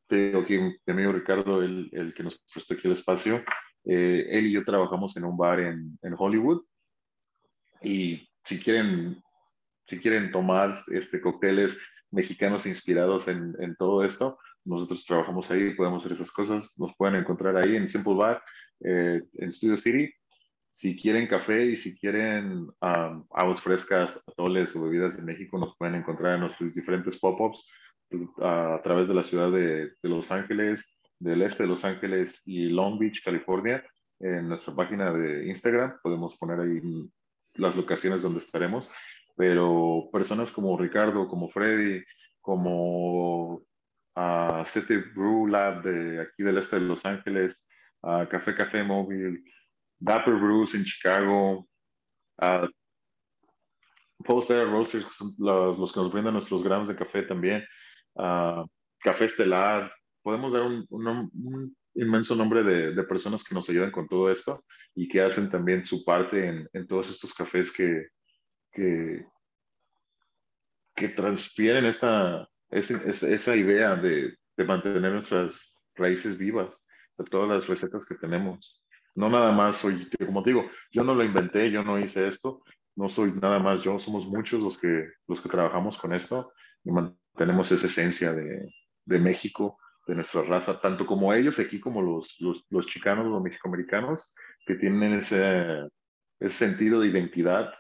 te 0.07 0.15
digo 0.15 0.41
aquí, 0.41 0.59
mi 0.59 0.75
amigo 0.87 1.11
Ricardo, 1.11 1.61
el, 1.61 1.89
el, 1.91 2.13
que 2.13 2.23
nos 2.23 2.39
prestó 2.53 2.75
aquí 2.75 2.87
el 2.87 2.93
espacio, 2.93 3.43
eh, 3.85 4.27
él 4.29 4.47
y 4.47 4.51
yo 4.51 4.63
trabajamos 4.63 5.15
en 5.17 5.25
un 5.25 5.37
bar 5.37 5.59
en, 5.59 5.97
en 6.01 6.15
Hollywood 6.17 6.63
y 7.81 8.29
si 8.43 8.59
quieren 8.59 9.21
si 9.87 9.99
quieren 9.99 10.31
tomar 10.31 10.75
este, 10.91 11.21
cócteles 11.21 11.77
mexicanos 12.11 12.65
inspirados 12.65 13.27
en, 13.27 13.55
en, 13.59 13.75
todo 13.75 14.03
esto, 14.03 14.37
nosotros 14.65 15.05
trabajamos 15.05 15.49
ahí, 15.49 15.73
podemos 15.75 16.03
hacer 16.03 16.15
esas 16.15 16.31
cosas, 16.31 16.77
nos 16.77 16.95
pueden 16.95 17.15
encontrar 17.15 17.55
ahí 17.57 17.75
en 17.75 17.87
Simple 17.87 18.15
Bar, 18.15 18.43
eh, 18.81 19.21
en 19.33 19.51
Studio 19.51 19.77
City. 19.77 20.13
Si 20.71 20.95
quieren 20.95 21.27
café 21.27 21.65
y 21.65 21.77
si 21.77 21.97
quieren 21.97 22.67
aguas 22.81 23.61
frescas, 23.61 24.23
atoles 24.27 24.75
o 24.75 24.83
bebidas 24.83 25.17
de 25.17 25.23
México, 25.23 25.57
nos 25.57 25.75
pueden 25.77 25.95
encontrar 25.95 26.35
en 26.35 26.41
nuestros 26.41 26.75
diferentes 26.75 27.17
pop-ups 27.19 27.67
a 28.41 28.79
través 28.83 29.07
de 29.07 29.15
la 29.15 29.23
ciudad 29.23 29.51
de, 29.51 29.91
de 30.01 30.09
Los 30.09 30.31
Ángeles, 30.31 30.97
del 31.19 31.41
este 31.41 31.63
de 31.63 31.69
Los 31.69 31.83
Ángeles 31.83 32.43
y 32.45 32.69
Long 32.69 32.99
Beach, 32.99 33.23
California. 33.23 33.83
En 34.19 34.49
nuestra 34.49 34.75
página 34.75 35.11
de 35.11 35.47
Instagram 35.47 35.97
podemos 36.03 36.37
poner 36.37 36.59
ahí 36.59 36.79
las 37.55 37.75
locaciones 37.75 38.21
donde 38.21 38.39
estaremos 38.39 38.91
pero 39.37 40.09
personas 40.11 40.51
como 40.51 40.77
Ricardo, 40.77 41.27
como 41.27 41.47
Freddy, 41.49 42.03
como 42.41 43.61
uh, 44.15 44.65
City 44.65 44.97
Brew 45.15 45.47
Lab 45.47 45.83
de 45.83 46.21
aquí 46.21 46.41
del 46.41 46.57
este 46.57 46.77
de 46.77 46.81
Los 46.81 47.05
Ángeles, 47.05 47.67
uh, 48.01 48.27
Café 48.27 48.55
Café 48.55 48.83
Móvil, 48.83 49.43
Dapper 49.99 50.33
Brews 50.33 50.73
en 50.73 50.83
Chicago, 50.83 51.67
uh, 52.41 52.67
Post 54.25 54.49
Air 54.49 54.71
Roasters, 54.71 55.05
los, 55.37 55.77
los, 55.77 55.93
que 55.93 55.99
nos 55.99 56.11
brindan 56.11 56.33
nuestros 56.33 56.63
gramos 56.63 56.87
de 56.87 56.95
café 56.95 57.21
también, 57.21 57.63
uh, 58.15 58.65
Café 58.99 59.25
Estelar. 59.25 59.93
Podemos 60.23 60.51
dar 60.51 60.63
un, 60.63 61.77
inmenso 61.93 62.35
nombre 62.35 62.63
de, 62.63 63.03
personas 63.03 63.43
que 63.43 63.53
nos 63.53 63.69
ayudan 63.69 63.91
con 63.91 64.07
todo 64.07 64.31
esto 64.31 64.63
y 64.95 65.07
que 65.07 65.21
hacen 65.21 65.49
también 65.49 65.85
su 65.85 66.03
parte 66.03 66.67
en 66.73 66.87
todos 66.87 67.09
estos 67.09 67.33
cafés 67.33 67.71
que, 67.71 68.07
que, 68.77 69.25
que 70.95 71.09
transpiren 71.09 71.85
esta, 71.85 72.47
esa, 72.69 73.55
idea 73.55 73.95
de, 73.95 74.35
de, 74.55 74.65
mantener 74.65 75.13
nuestras 75.13 75.81
raíces 75.95 76.37
vivas, 76.37 76.87
todas 77.31 77.49
las 77.49 77.67
recetas 77.67 78.05
que 78.05 78.15
tenemos. 78.15 78.85
No 79.15 79.29
nada 79.29 79.51
más 79.51 79.77
soy, 79.77 80.07
como 80.23 80.43
te 80.43 80.51
digo, 80.51 80.69
yo 80.91 81.03
no 81.03 81.15
lo 81.15 81.23
inventé, 81.23 81.71
yo 81.71 81.83
no 81.83 81.99
hice 81.99 82.27
esto, 82.27 82.61
no 82.95 83.09
soy 83.09 83.31
nada 83.31 83.57
más 83.57 83.81
yo, 83.81 83.97
somos 83.97 84.27
muchos 84.27 84.61
los 84.61 84.77
que, 84.77 85.07
los 85.27 85.41
que 85.41 85.49
trabajamos 85.49 85.97
con 85.97 86.13
esto 86.13 86.51
y 86.83 86.91
mantenemos 86.91 87.71
esa 87.71 87.87
esencia 87.87 88.31
de, 88.33 88.71
de 89.05 89.19
México, 89.19 89.79
de 90.05 90.13
nuestra 90.13 90.43
raza, 90.43 90.79
tanto 90.79 91.07
como 91.07 91.33
ellos 91.33 91.57
aquí 91.57 91.79
como 91.79 92.03
los, 92.03 92.39
los, 92.39 92.63
los 92.69 92.85
chicanos, 92.85 93.25
los 93.25 93.41
mexicoamericanos, 93.41 94.35
que 94.67 94.75
tienen 94.75 95.13
ese, 95.13 95.87
ese 96.39 96.67
sentido 96.67 97.01
de 97.01 97.07
identidad 97.07 97.73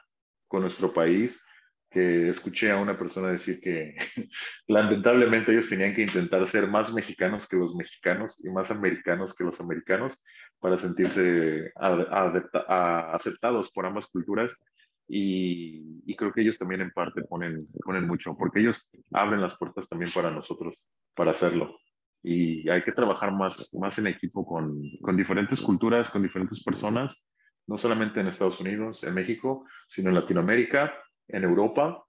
con 0.47 0.61
nuestro 0.61 0.93
país, 0.93 1.41
que 1.89 2.29
escuché 2.29 2.71
a 2.71 2.79
una 2.79 2.97
persona 2.97 3.29
decir 3.29 3.59
que 3.61 3.95
lamentablemente 4.67 5.51
ellos 5.51 5.69
tenían 5.69 5.95
que 5.95 6.03
intentar 6.03 6.45
ser 6.45 6.67
más 6.67 6.93
mexicanos 6.93 7.47
que 7.47 7.57
los 7.57 7.75
mexicanos 7.75 8.43
y 8.43 8.49
más 8.49 8.71
americanos 8.71 9.33
que 9.33 9.43
los 9.43 9.59
americanos 9.61 10.23
para 10.59 10.77
sentirse 10.77 11.71
aceptados 11.75 13.71
por 13.71 13.85
ambas 13.85 14.07
culturas 14.07 14.63
y, 15.07 16.01
y, 16.05 16.15
creo 16.17 16.33
que 16.33 16.41
ellos 16.41 16.57
también 16.57 16.81
en 16.81 16.91
parte 16.91 17.23
ponen, 17.23 17.65
ponen 17.85 18.05
mucho, 18.05 18.35
porque 18.35 18.59
ellos 18.59 18.91
abren 19.13 19.39
las 19.39 19.57
puertas 19.57 19.87
también 19.87 20.11
para 20.11 20.29
nosotros, 20.31 20.89
para 21.15 21.31
hacerlo. 21.31 21.77
Y 22.21 22.69
hay 22.69 22.83
que 22.83 22.91
trabajar 22.91 23.31
más, 23.31 23.73
más 23.73 23.97
en 23.99 24.07
equipo 24.07 24.45
con, 24.45 24.81
con 25.01 25.15
diferentes 25.15 25.61
culturas, 25.61 26.09
con 26.09 26.23
diferentes 26.23 26.61
personas 26.61 27.25
no 27.67 27.77
solamente 27.77 28.19
en 28.19 28.27
Estados 28.27 28.59
Unidos, 28.59 29.03
en 29.03 29.13
México, 29.13 29.65
sino 29.87 30.09
en 30.09 30.15
Latinoamérica, 30.15 30.93
en 31.27 31.43
Europa, 31.43 32.03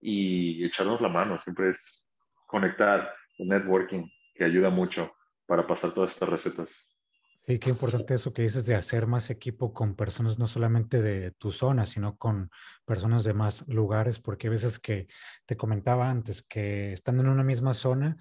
y 0.00 0.64
echarnos 0.64 1.00
la 1.00 1.08
mano. 1.08 1.38
Siempre 1.40 1.70
es 1.70 2.08
conectar, 2.46 3.12
networking, 3.38 4.08
que 4.34 4.44
ayuda 4.44 4.70
mucho 4.70 5.12
para 5.46 5.66
pasar 5.66 5.92
todas 5.92 6.12
estas 6.12 6.28
recetas. 6.28 6.92
Sí, 7.40 7.60
qué 7.60 7.70
importante 7.70 8.14
eso 8.14 8.32
que 8.32 8.42
dices 8.42 8.66
de 8.66 8.74
hacer 8.74 9.06
más 9.06 9.30
equipo 9.30 9.72
con 9.72 9.94
personas 9.94 10.36
no 10.36 10.48
solamente 10.48 11.00
de 11.00 11.30
tu 11.32 11.52
zona, 11.52 11.86
sino 11.86 12.16
con 12.16 12.50
personas 12.84 13.22
de 13.22 13.34
más 13.34 13.66
lugares, 13.68 14.18
porque 14.18 14.48
a 14.48 14.50
veces 14.50 14.80
que 14.80 15.06
te 15.44 15.56
comentaba 15.56 16.10
antes 16.10 16.42
que 16.42 16.92
estando 16.92 17.22
en 17.22 17.28
una 17.28 17.44
misma 17.44 17.72
zona, 17.72 18.16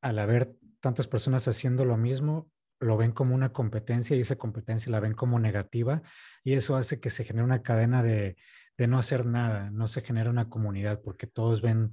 al 0.00 0.18
haber 0.20 0.54
tantas 0.80 1.08
personas 1.08 1.48
haciendo 1.48 1.84
lo 1.84 1.96
mismo, 1.96 2.48
lo 2.80 2.96
ven 2.96 3.12
como 3.12 3.34
una 3.34 3.52
competencia 3.52 4.16
y 4.16 4.20
esa 4.20 4.36
competencia 4.36 4.92
la 4.92 5.00
ven 5.00 5.14
como 5.14 5.38
negativa 5.38 6.02
y 6.44 6.54
eso 6.54 6.76
hace 6.76 7.00
que 7.00 7.10
se 7.10 7.24
genere 7.24 7.44
una 7.44 7.62
cadena 7.62 8.02
de, 8.02 8.36
no 8.78 8.98
hacer 8.98 9.24
nada, 9.24 9.70
no 9.70 9.88
se 9.88 10.02
genera 10.02 10.30
una 10.30 10.48
comunidad 10.48 11.00
porque 11.02 11.26
todos 11.26 11.62
ven 11.62 11.92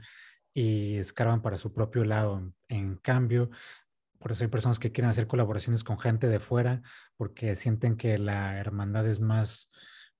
y 0.53 0.97
escarban 0.97 1.41
para 1.41 1.57
su 1.57 1.73
propio 1.73 2.03
lado. 2.03 2.53
En 2.67 2.97
cambio, 2.97 3.49
por 4.19 4.31
eso 4.31 4.43
hay 4.43 4.49
personas 4.49 4.79
que 4.79 4.91
quieren 4.91 5.09
hacer 5.09 5.27
colaboraciones 5.27 5.83
con 5.83 5.99
gente 5.99 6.27
de 6.27 6.39
fuera 6.39 6.81
porque 7.17 7.55
sienten 7.55 7.95
que 7.95 8.17
la 8.17 8.57
hermandad 8.57 9.07
es 9.07 9.19
más, 9.19 9.71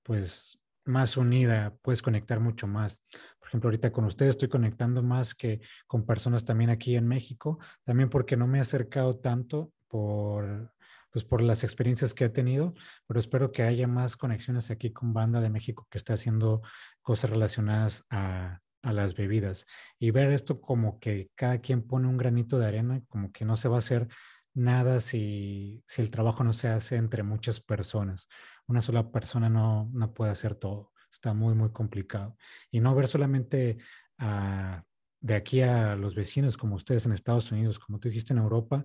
pues, 0.02 0.58
más 0.86 1.16
unida, 1.16 1.74
puedes 1.82 2.02
conectar 2.02 2.40
mucho 2.40 2.66
más. 2.66 3.02
Por 3.38 3.48
ejemplo, 3.48 3.68
ahorita 3.68 3.92
con 3.92 4.04
ustedes 4.04 4.30
estoy 4.30 4.48
conectando 4.48 5.02
más 5.02 5.34
que 5.34 5.60
con 5.86 6.04
personas 6.04 6.44
también 6.44 6.70
aquí 6.70 6.96
en 6.96 7.06
México, 7.06 7.58
también 7.84 8.10
porque 8.10 8.36
no 8.36 8.46
me 8.46 8.58
he 8.58 8.60
acercado 8.60 9.18
tanto 9.18 9.70
por, 9.94 10.72
pues 11.12 11.24
por 11.24 11.40
las 11.40 11.62
experiencias 11.62 12.14
que 12.14 12.24
he 12.24 12.28
tenido, 12.28 12.74
pero 13.06 13.20
espero 13.20 13.52
que 13.52 13.62
haya 13.62 13.86
más 13.86 14.16
conexiones 14.16 14.72
aquí 14.72 14.92
con 14.92 15.12
Banda 15.12 15.40
de 15.40 15.50
México 15.50 15.86
que 15.88 15.98
está 15.98 16.14
haciendo 16.14 16.62
cosas 17.00 17.30
relacionadas 17.30 18.04
a, 18.10 18.58
a 18.82 18.92
las 18.92 19.14
bebidas 19.14 19.66
y 20.00 20.10
ver 20.10 20.32
esto 20.32 20.60
como 20.60 20.98
que 20.98 21.30
cada 21.36 21.58
quien 21.58 21.86
pone 21.86 22.08
un 22.08 22.16
granito 22.16 22.58
de 22.58 22.66
arena, 22.66 23.02
como 23.08 23.30
que 23.30 23.44
no 23.44 23.54
se 23.54 23.68
va 23.68 23.76
a 23.76 23.78
hacer 23.78 24.08
nada 24.52 24.98
si, 24.98 25.84
si 25.86 26.02
el 26.02 26.10
trabajo 26.10 26.42
no 26.42 26.52
se 26.52 26.66
hace 26.66 26.96
entre 26.96 27.22
muchas 27.22 27.60
personas. 27.60 28.26
Una 28.66 28.80
sola 28.80 29.12
persona 29.12 29.48
no, 29.48 29.88
no 29.92 30.12
puede 30.12 30.32
hacer 30.32 30.56
todo. 30.56 30.90
Está 31.12 31.34
muy, 31.34 31.54
muy 31.54 31.70
complicado. 31.70 32.36
Y 32.72 32.80
no 32.80 32.96
ver 32.96 33.06
solamente 33.06 33.78
a, 34.18 34.82
de 35.24 35.34
aquí 35.34 35.62
a 35.62 35.96
los 35.96 36.14
vecinos 36.16 36.58
como 36.58 36.74
ustedes 36.74 37.06
en 37.06 37.12
Estados 37.12 37.50
Unidos, 37.50 37.78
como 37.78 37.98
tú 37.98 38.08
dijiste 38.08 38.34
en 38.34 38.40
Europa, 38.40 38.84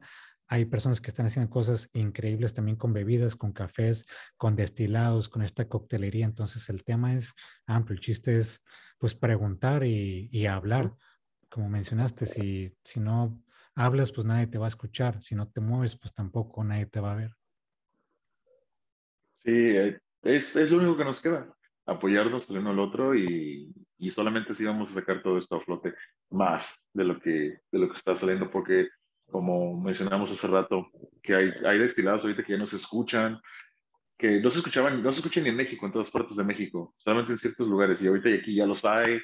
hay 0.52 0.66
personas 0.66 1.00
que 1.00 1.12
están 1.12 1.28
haciendo 1.28 1.52
cosas 1.52 1.90
increíbles 1.94 2.56
también 2.56 2.76
con 2.76 2.92
bebidas, 2.92 3.36
con 3.36 3.54
cafés, 3.54 4.08
con 4.36 4.56
destilados, 4.56 5.30
con 5.30 5.44
esta 5.44 5.68
coctelería. 5.68 6.26
Entonces 6.26 6.68
el 6.70 6.84
tema 6.84 7.14
es 7.14 7.36
amplio. 7.68 7.94
El 7.94 8.02
chiste 8.02 8.36
es 8.36 8.66
pues 8.98 9.14
preguntar 9.14 9.84
y, 9.86 10.48
hablar. 10.48 10.92
Como 11.50 11.70
mencionaste, 11.70 12.26
si, 12.26 12.76
si 12.84 13.00
no 13.00 13.40
hablas, 13.76 14.12
pues 14.12 14.26
nadie 14.26 14.48
te 14.48 14.58
va 14.58 14.66
a 14.66 14.70
escuchar. 14.70 15.22
Si 15.22 15.36
no 15.36 15.48
te 15.48 15.62
mueves, 15.62 15.96
pues 15.96 16.16
tampoco 16.16 16.64
nadie 16.64 16.88
te 16.88 17.00
va 17.00 17.12
a 17.14 17.16
ver. 17.16 17.32
Sí, 19.44 19.52
eh, 19.54 20.00
es, 20.24 20.56
es 20.56 20.72
lo 20.72 20.80
único 20.80 20.98
que 20.98 21.06
nos 21.06 21.22
queda, 21.22 21.56
apoyarnos 21.86 22.50
el 22.50 22.58
uno 22.58 22.72
al 22.72 22.80
otro 22.80 23.16
y, 23.16 23.72
y 24.00 24.10
solamente 24.10 24.54
así 24.54 24.66
vamos 24.66 24.92
a 24.92 24.96
sacar 24.96 25.22
todo 25.22 25.38
esto 25.38 25.58
a 25.58 25.62
flote 25.62 25.94
más 26.32 26.88
de 26.94 27.04
lo 27.04 27.20
que, 27.20 27.60
de 27.72 27.80
lo 27.80 27.88
que 27.88 27.98
está 27.98 28.16
saliendo, 28.16 28.50
porque 28.50 28.90
como 29.40 29.80
mencionamos 29.80 30.30
hace 30.32 30.48
rato, 30.48 30.92
que 31.24 31.34
hay, 31.34 31.54
hay 31.66 31.80
destilados 31.80 32.24
ahorita 32.24 32.44
que 32.44 32.52
ya 32.52 32.60
no 32.60 32.68
se 32.68 32.76
escuchan, 32.76 33.40
que 34.18 34.42
no 34.42 34.52
se 34.52 34.58
escuchaban, 34.58 35.02
no 35.02 35.14
se 35.14 35.20
escuchan 35.20 35.46
ni 35.46 35.50
en 35.52 35.56
México, 35.56 35.86
en 35.86 35.94
todas 35.94 36.12
partes 36.12 36.36
de 36.36 36.44
México, 36.44 36.94
solamente 36.98 37.32
en 37.32 37.38
ciertos 37.38 37.66
lugares, 37.66 38.02
y 38.02 38.08
ahorita 38.08 38.28
aquí 38.32 38.54
ya 38.54 38.66
los 38.66 38.84
hay, 38.84 39.18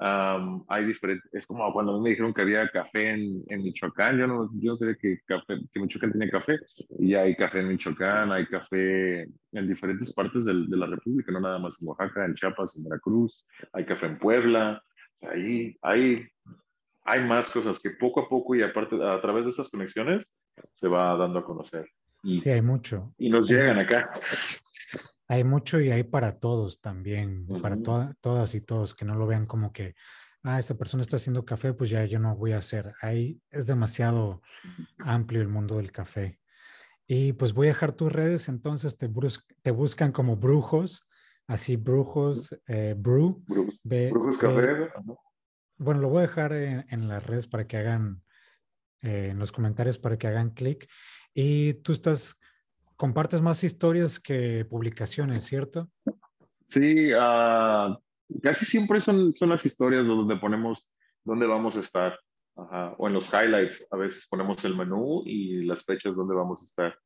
hay 0.00 0.84
diferentes, 0.84 1.32
es 1.32 1.46
como 1.46 1.72
cuando 1.72 2.00
me 2.00 2.10
dijeron 2.10 2.34
que 2.34 2.42
había 2.42 2.68
café 2.70 3.10
en, 3.10 3.44
en 3.46 3.62
Michoacán, 3.62 4.18
yo 4.18 4.26
no, 4.26 4.50
yo 4.54 4.72
no 4.72 4.76
sabía 4.76 4.96
que, 5.00 5.20
café, 5.24 5.60
que 5.72 5.78
Michoacán 5.78 6.10
tenía 6.10 6.28
café, 6.28 6.58
y 6.98 7.10
ya 7.10 7.20
hay 7.20 7.36
café 7.36 7.60
en 7.60 7.68
Michoacán, 7.68 8.32
hay 8.32 8.46
café 8.46 9.22
en 9.22 9.68
diferentes 9.68 10.12
partes 10.12 10.44
del, 10.44 10.68
de 10.68 10.76
la 10.76 10.86
República, 10.86 11.30
no 11.30 11.38
nada 11.38 11.60
más 11.60 11.80
en 11.80 11.86
Oaxaca, 11.86 12.24
en 12.24 12.34
Chiapas, 12.34 12.76
en 12.78 12.82
Veracruz, 12.82 13.46
hay 13.72 13.84
café 13.84 14.06
en 14.06 14.18
Puebla, 14.18 14.82
ahí 15.20 15.78
hay, 15.82 16.26
hay 17.04 17.24
más 17.24 17.48
cosas 17.50 17.80
que 17.80 17.90
poco 17.90 18.20
a 18.20 18.28
poco 18.28 18.54
y 18.54 18.62
aparte 18.62 18.96
a 19.02 19.20
través 19.20 19.44
de 19.44 19.50
estas 19.50 19.70
conexiones 19.70 20.42
se 20.74 20.88
va 20.88 21.16
dando 21.16 21.40
a 21.40 21.44
conocer. 21.44 21.88
Y, 22.22 22.40
sí, 22.40 22.50
hay 22.50 22.62
mucho. 22.62 23.12
Y 23.18 23.28
nos 23.30 23.48
llegan 23.48 23.78
acá. 23.80 24.08
Hay 25.28 25.44
mucho 25.44 25.80
y 25.80 25.90
hay 25.90 26.04
para 26.04 26.38
todos 26.38 26.80
también, 26.80 27.46
para 27.60 27.76
todas 28.20 28.54
y 28.54 28.60
todos, 28.60 28.94
que 28.94 29.04
no 29.04 29.14
lo 29.14 29.26
vean 29.26 29.46
como 29.46 29.72
que, 29.72 29.94
ah, 30.42 30.58
esta 30.58 30.74
persona 30.74 31.02
está 31.02 31.16
haciendo 31.16 31.44
café, 31.44 31.72
pues 31.72 31.90
ya 31.90 32.04
yo 32.04 32.18
no 32.18 32.36
voy 32.36 32.52
a 32.52 32.58
hacer. 32.58 32.92
Ahí 33.00 33.40
es 33.50 33.66
demasiado 33.66 34.42
amplio 34.98 35.40
el 35.40 35.48
mundo 35.48 35.78
del 35.78 35.90
café. 35.90 36.38
Y 37.06 37.32
pues 37.32 37.54
voy 37.54 37.66
a 37.66 37.70
dejar 37.70 37.92
tus 37.92 38.12
redes, 38.12 38.48
entonces 38.48 38.96
te, 38.96 39.10
te 39.62 39.70
buscan 39.70 40.12
como 40.12 40.36
brujos, 40.36 41.08
así 41.46 41.76
brujos, 41.76 42.56
eh, 42.66 42.94
brew. 42.96 43.42
brujos 43.84 44.38
café. 44.38 44.90
Bueno, 45.82 46.00
lo 46.00 46.08
voy 46.08 46.18
a 46.18 46.26
dejar 46.26 46.52
en, 46.52 47.08
las 47.08 47.24
redes 47.26 47.46
para 47.46 47.66
que 47.66 47.76
hagan, 47.76 48.22
eh, 49.02 49.28
en 49.30 49.38
los 49.38 49.52
comentarios 49.52 49.98
para 49.98 50.16
que 50.16 50.28
hagan 50.28 50.50
clic. 50.50 50.88
Y 51.34 51.74
tú 51.74 51.92
estás 51.92 52.38
compartes 52.96 53.40
más 53.40 53.64
historias 53.64 54.20
que 54.20 54.64
publicaciones, 54.64 55.44
¿cierto? 55.44 55.90
Sí, 56.68 57.12
uh, 57.12 57.96
casi 58.42 58.64
siempre 58.64 59.00
son, 59.00 59.34
son 59.34 59.48
las 59.48 59.64
historias 59.66 60.06
donde 60.06 60.36
ponemos 60.36 60.92
dónde 61.24 61.46
vamos 61.46 61.76
a 61.76 61.80
estar. 61.80 62.18
Ajá. 62.54 62.94
O 62.98 63.08
en 63.08 63.14
los 63.14 63.32
highlights, 63.32 63.86
a 63.90 63.96
veces 63.96 64.26
ponemos 64.28 64.64
el 64.64 64.76
menú 64.76 65.22
y 65.24 65.64
las 65.64 65.84
fechas 65.84 66.14
donde 66.14 66.34
vamos 66.34 66.60
a 66.62 66.64
estar. 66.64 66.98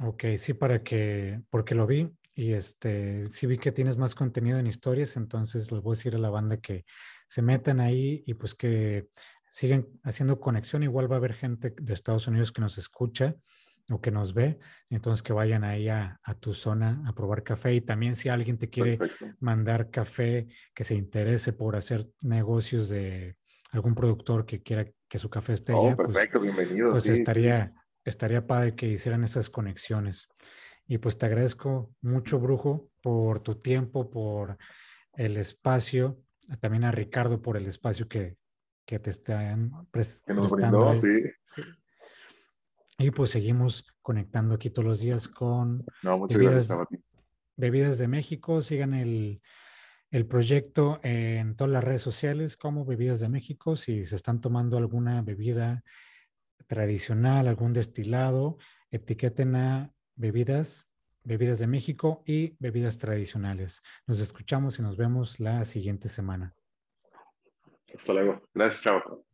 Ok, 0.00 0.24
sí, 0.36 0.54
para 0.54 0.82
que, 0.82 1.40
porque 1.50 1.74
lo 1.74 1.86
vi 1.86 2.10
y 2.34 2.52
este, 2.52 3.28
sí 3.28 3.46
vi 3.46 3.58
que 3.58 3.72
tienes 3.72 3.96
más 3.96 4.14
contenido 4.14 4.58
en 4.58 4.66
historias, 4.66 5.16
entonces 5.16 5.70
les 5.70 5.82
voy 5.82 5.92
a 5.92 5.96
decir 5.96 6.14
a 6.14 6.18
la 6.18 6.30
banda 6.30 6.58
que 6.58 6.84
se 7.32 7.40
metan 7.40 7.80
ahí 7.80 8.22
y 8.26 8.34
pues 8.34 8.54
que 8.54 9.08
siguen 9.50 9.88
haciendo 10.02 10.38
conexión. 10.38 10.82
Igual 10.82 11.10
va 11.10 11.16
a 11.16 11.18
haber 11.18 11.32
gente 11.32 11.72
de 11.80 11.94
Estados 11.94 12.28
Unidos 12.28 12.52
que 12.52 12.60
nos 12.60 12.76
escucha 12.76 13.36
o 13.88 14.02
que 14.02 14.10
nos 14.10 14.34
ve, 14.34 14.58
entonces 14.90 15.22
que 15.22 15.32
vayan 15.32 15.64
ahí 15.64 15.88
a, 15.88 16.20
tu 16.40 16.52
zona 16.52 17.02
a 17.06 17.14
probar 17.14 17.42
café 17.42 17.72
y 17.72 17.80
también 17.80 18.16
si 18.16 18.28
alguien 18.28 18.58
te 18.58 18.68
quiere 18.68 18.98
mandar 19.40 19.88
café 19.88 20.46
que 20.74 20.84
se 20.84 20.94
interese 20.94 21.54
por 21.54 21.74
hacer 21.74 22.06
negocios 22.20 22.90
de 22.90 23.36
algún 23.70 23.94
productor 23.94 24.44
que 24.44 24.62
quiera 24.62 24.86
que 25.08 25.18
su 25.18 25.30
café 25.30 25.54
esté 25.54 25.72
oh, 25.72 25.96
pues 25.96 26.08
perfecto, 26.08 26.38
bienvenido. 26.38 26.90
Pues 26.90 27.06
estaría, 27.06 27.72
estaría 28.04 28.46
padre 28.46 28.74
que 28.76 28.88
hicieran 28.88 29.24
esas 29.24 29.48
conexiones. 29.48 30.28
Y 30.86 30.98
pues 30.98 31.16
te 31.16 31.24
agradezco 31.24 31.94
mucho, 32.02 32.38
Brujo, 32.38 32.90
por 33.00 33.40
tu 33.40 33.54
tiempo, 33.54 34.10
por 34.10 34.58
el 35.14 35.38
espacio, 35.38 36.18
también 36.60 36.84
a 36.84 36.92
Ricardo 36.92 37.40
por 37.40 37.56
el 37.56 37.66
espacio 37.66 38.08
que, 38.08 38.36
que 38.84 38.98
te 38.98 39.10
están 39.10 39.86
prestando. 39.90 40.42
Que 40.42 40.48
nos 40.48 40.52
brindó, 40.52 40.96
sí. 40.96 41.64
Y 42.98 43.10
pues 43.10 43.30
seguimos 43.30 43.86
conectando 44.02 44.54
aquí 44.54 44.70
todos 44.70 44.86
los 44.86 45.00
días 45.00 45.28
con 45.28 45.84
bebidas, 46.28 46.68
bebidas, 47.56 47.98
de 47.98 48.08
México. 48.08 48.62
Sigan 48.62 48.94
el, 48.94 49.42
el, 50.10 50.26
proyecto 50.26 51.00
en 51.02 51.56
todas 51.56 51.72
las 51.72 51.82
redes 51.82 52.02
sociales 52.02 52.56
como 52.56 52.84
Bebidas 52.84 53.18
de 53.18 53.28
México. 53.28 53.76
Si 53.76 54.04
se 54.04 54.14
están 54.14 54.40
tomando 54.40 54.76
alguna 54.76 55.22
bebida 55.22 55.82
tradicional, 56.68 57.48
algún 57.48 57.72
destilado, 57.72 58.58
etiqueten 58.90 59.56
a 59.56 59.92
bebidas, 60.14 60.88
bebidas 61.24 61.58
de 61.58 61.66
México 61.66 62.22
y 62.26 62.56
bebidas 62.58 62.98
tradicionales. 62.98 63.82
Nos 64.06 64.20
escuchamos 64.20 64.78
y 64.78 64.82
nos 64.82 64.96
vemos 64.96 65.40
la 65.40 65.64
siguiente 65.64 66.08
semana. 66.08 66.54
Hasta 67.94 68.12
luego. 68.14 68.42
Gracias, 68.54 68.82
chao. 68.82 69.24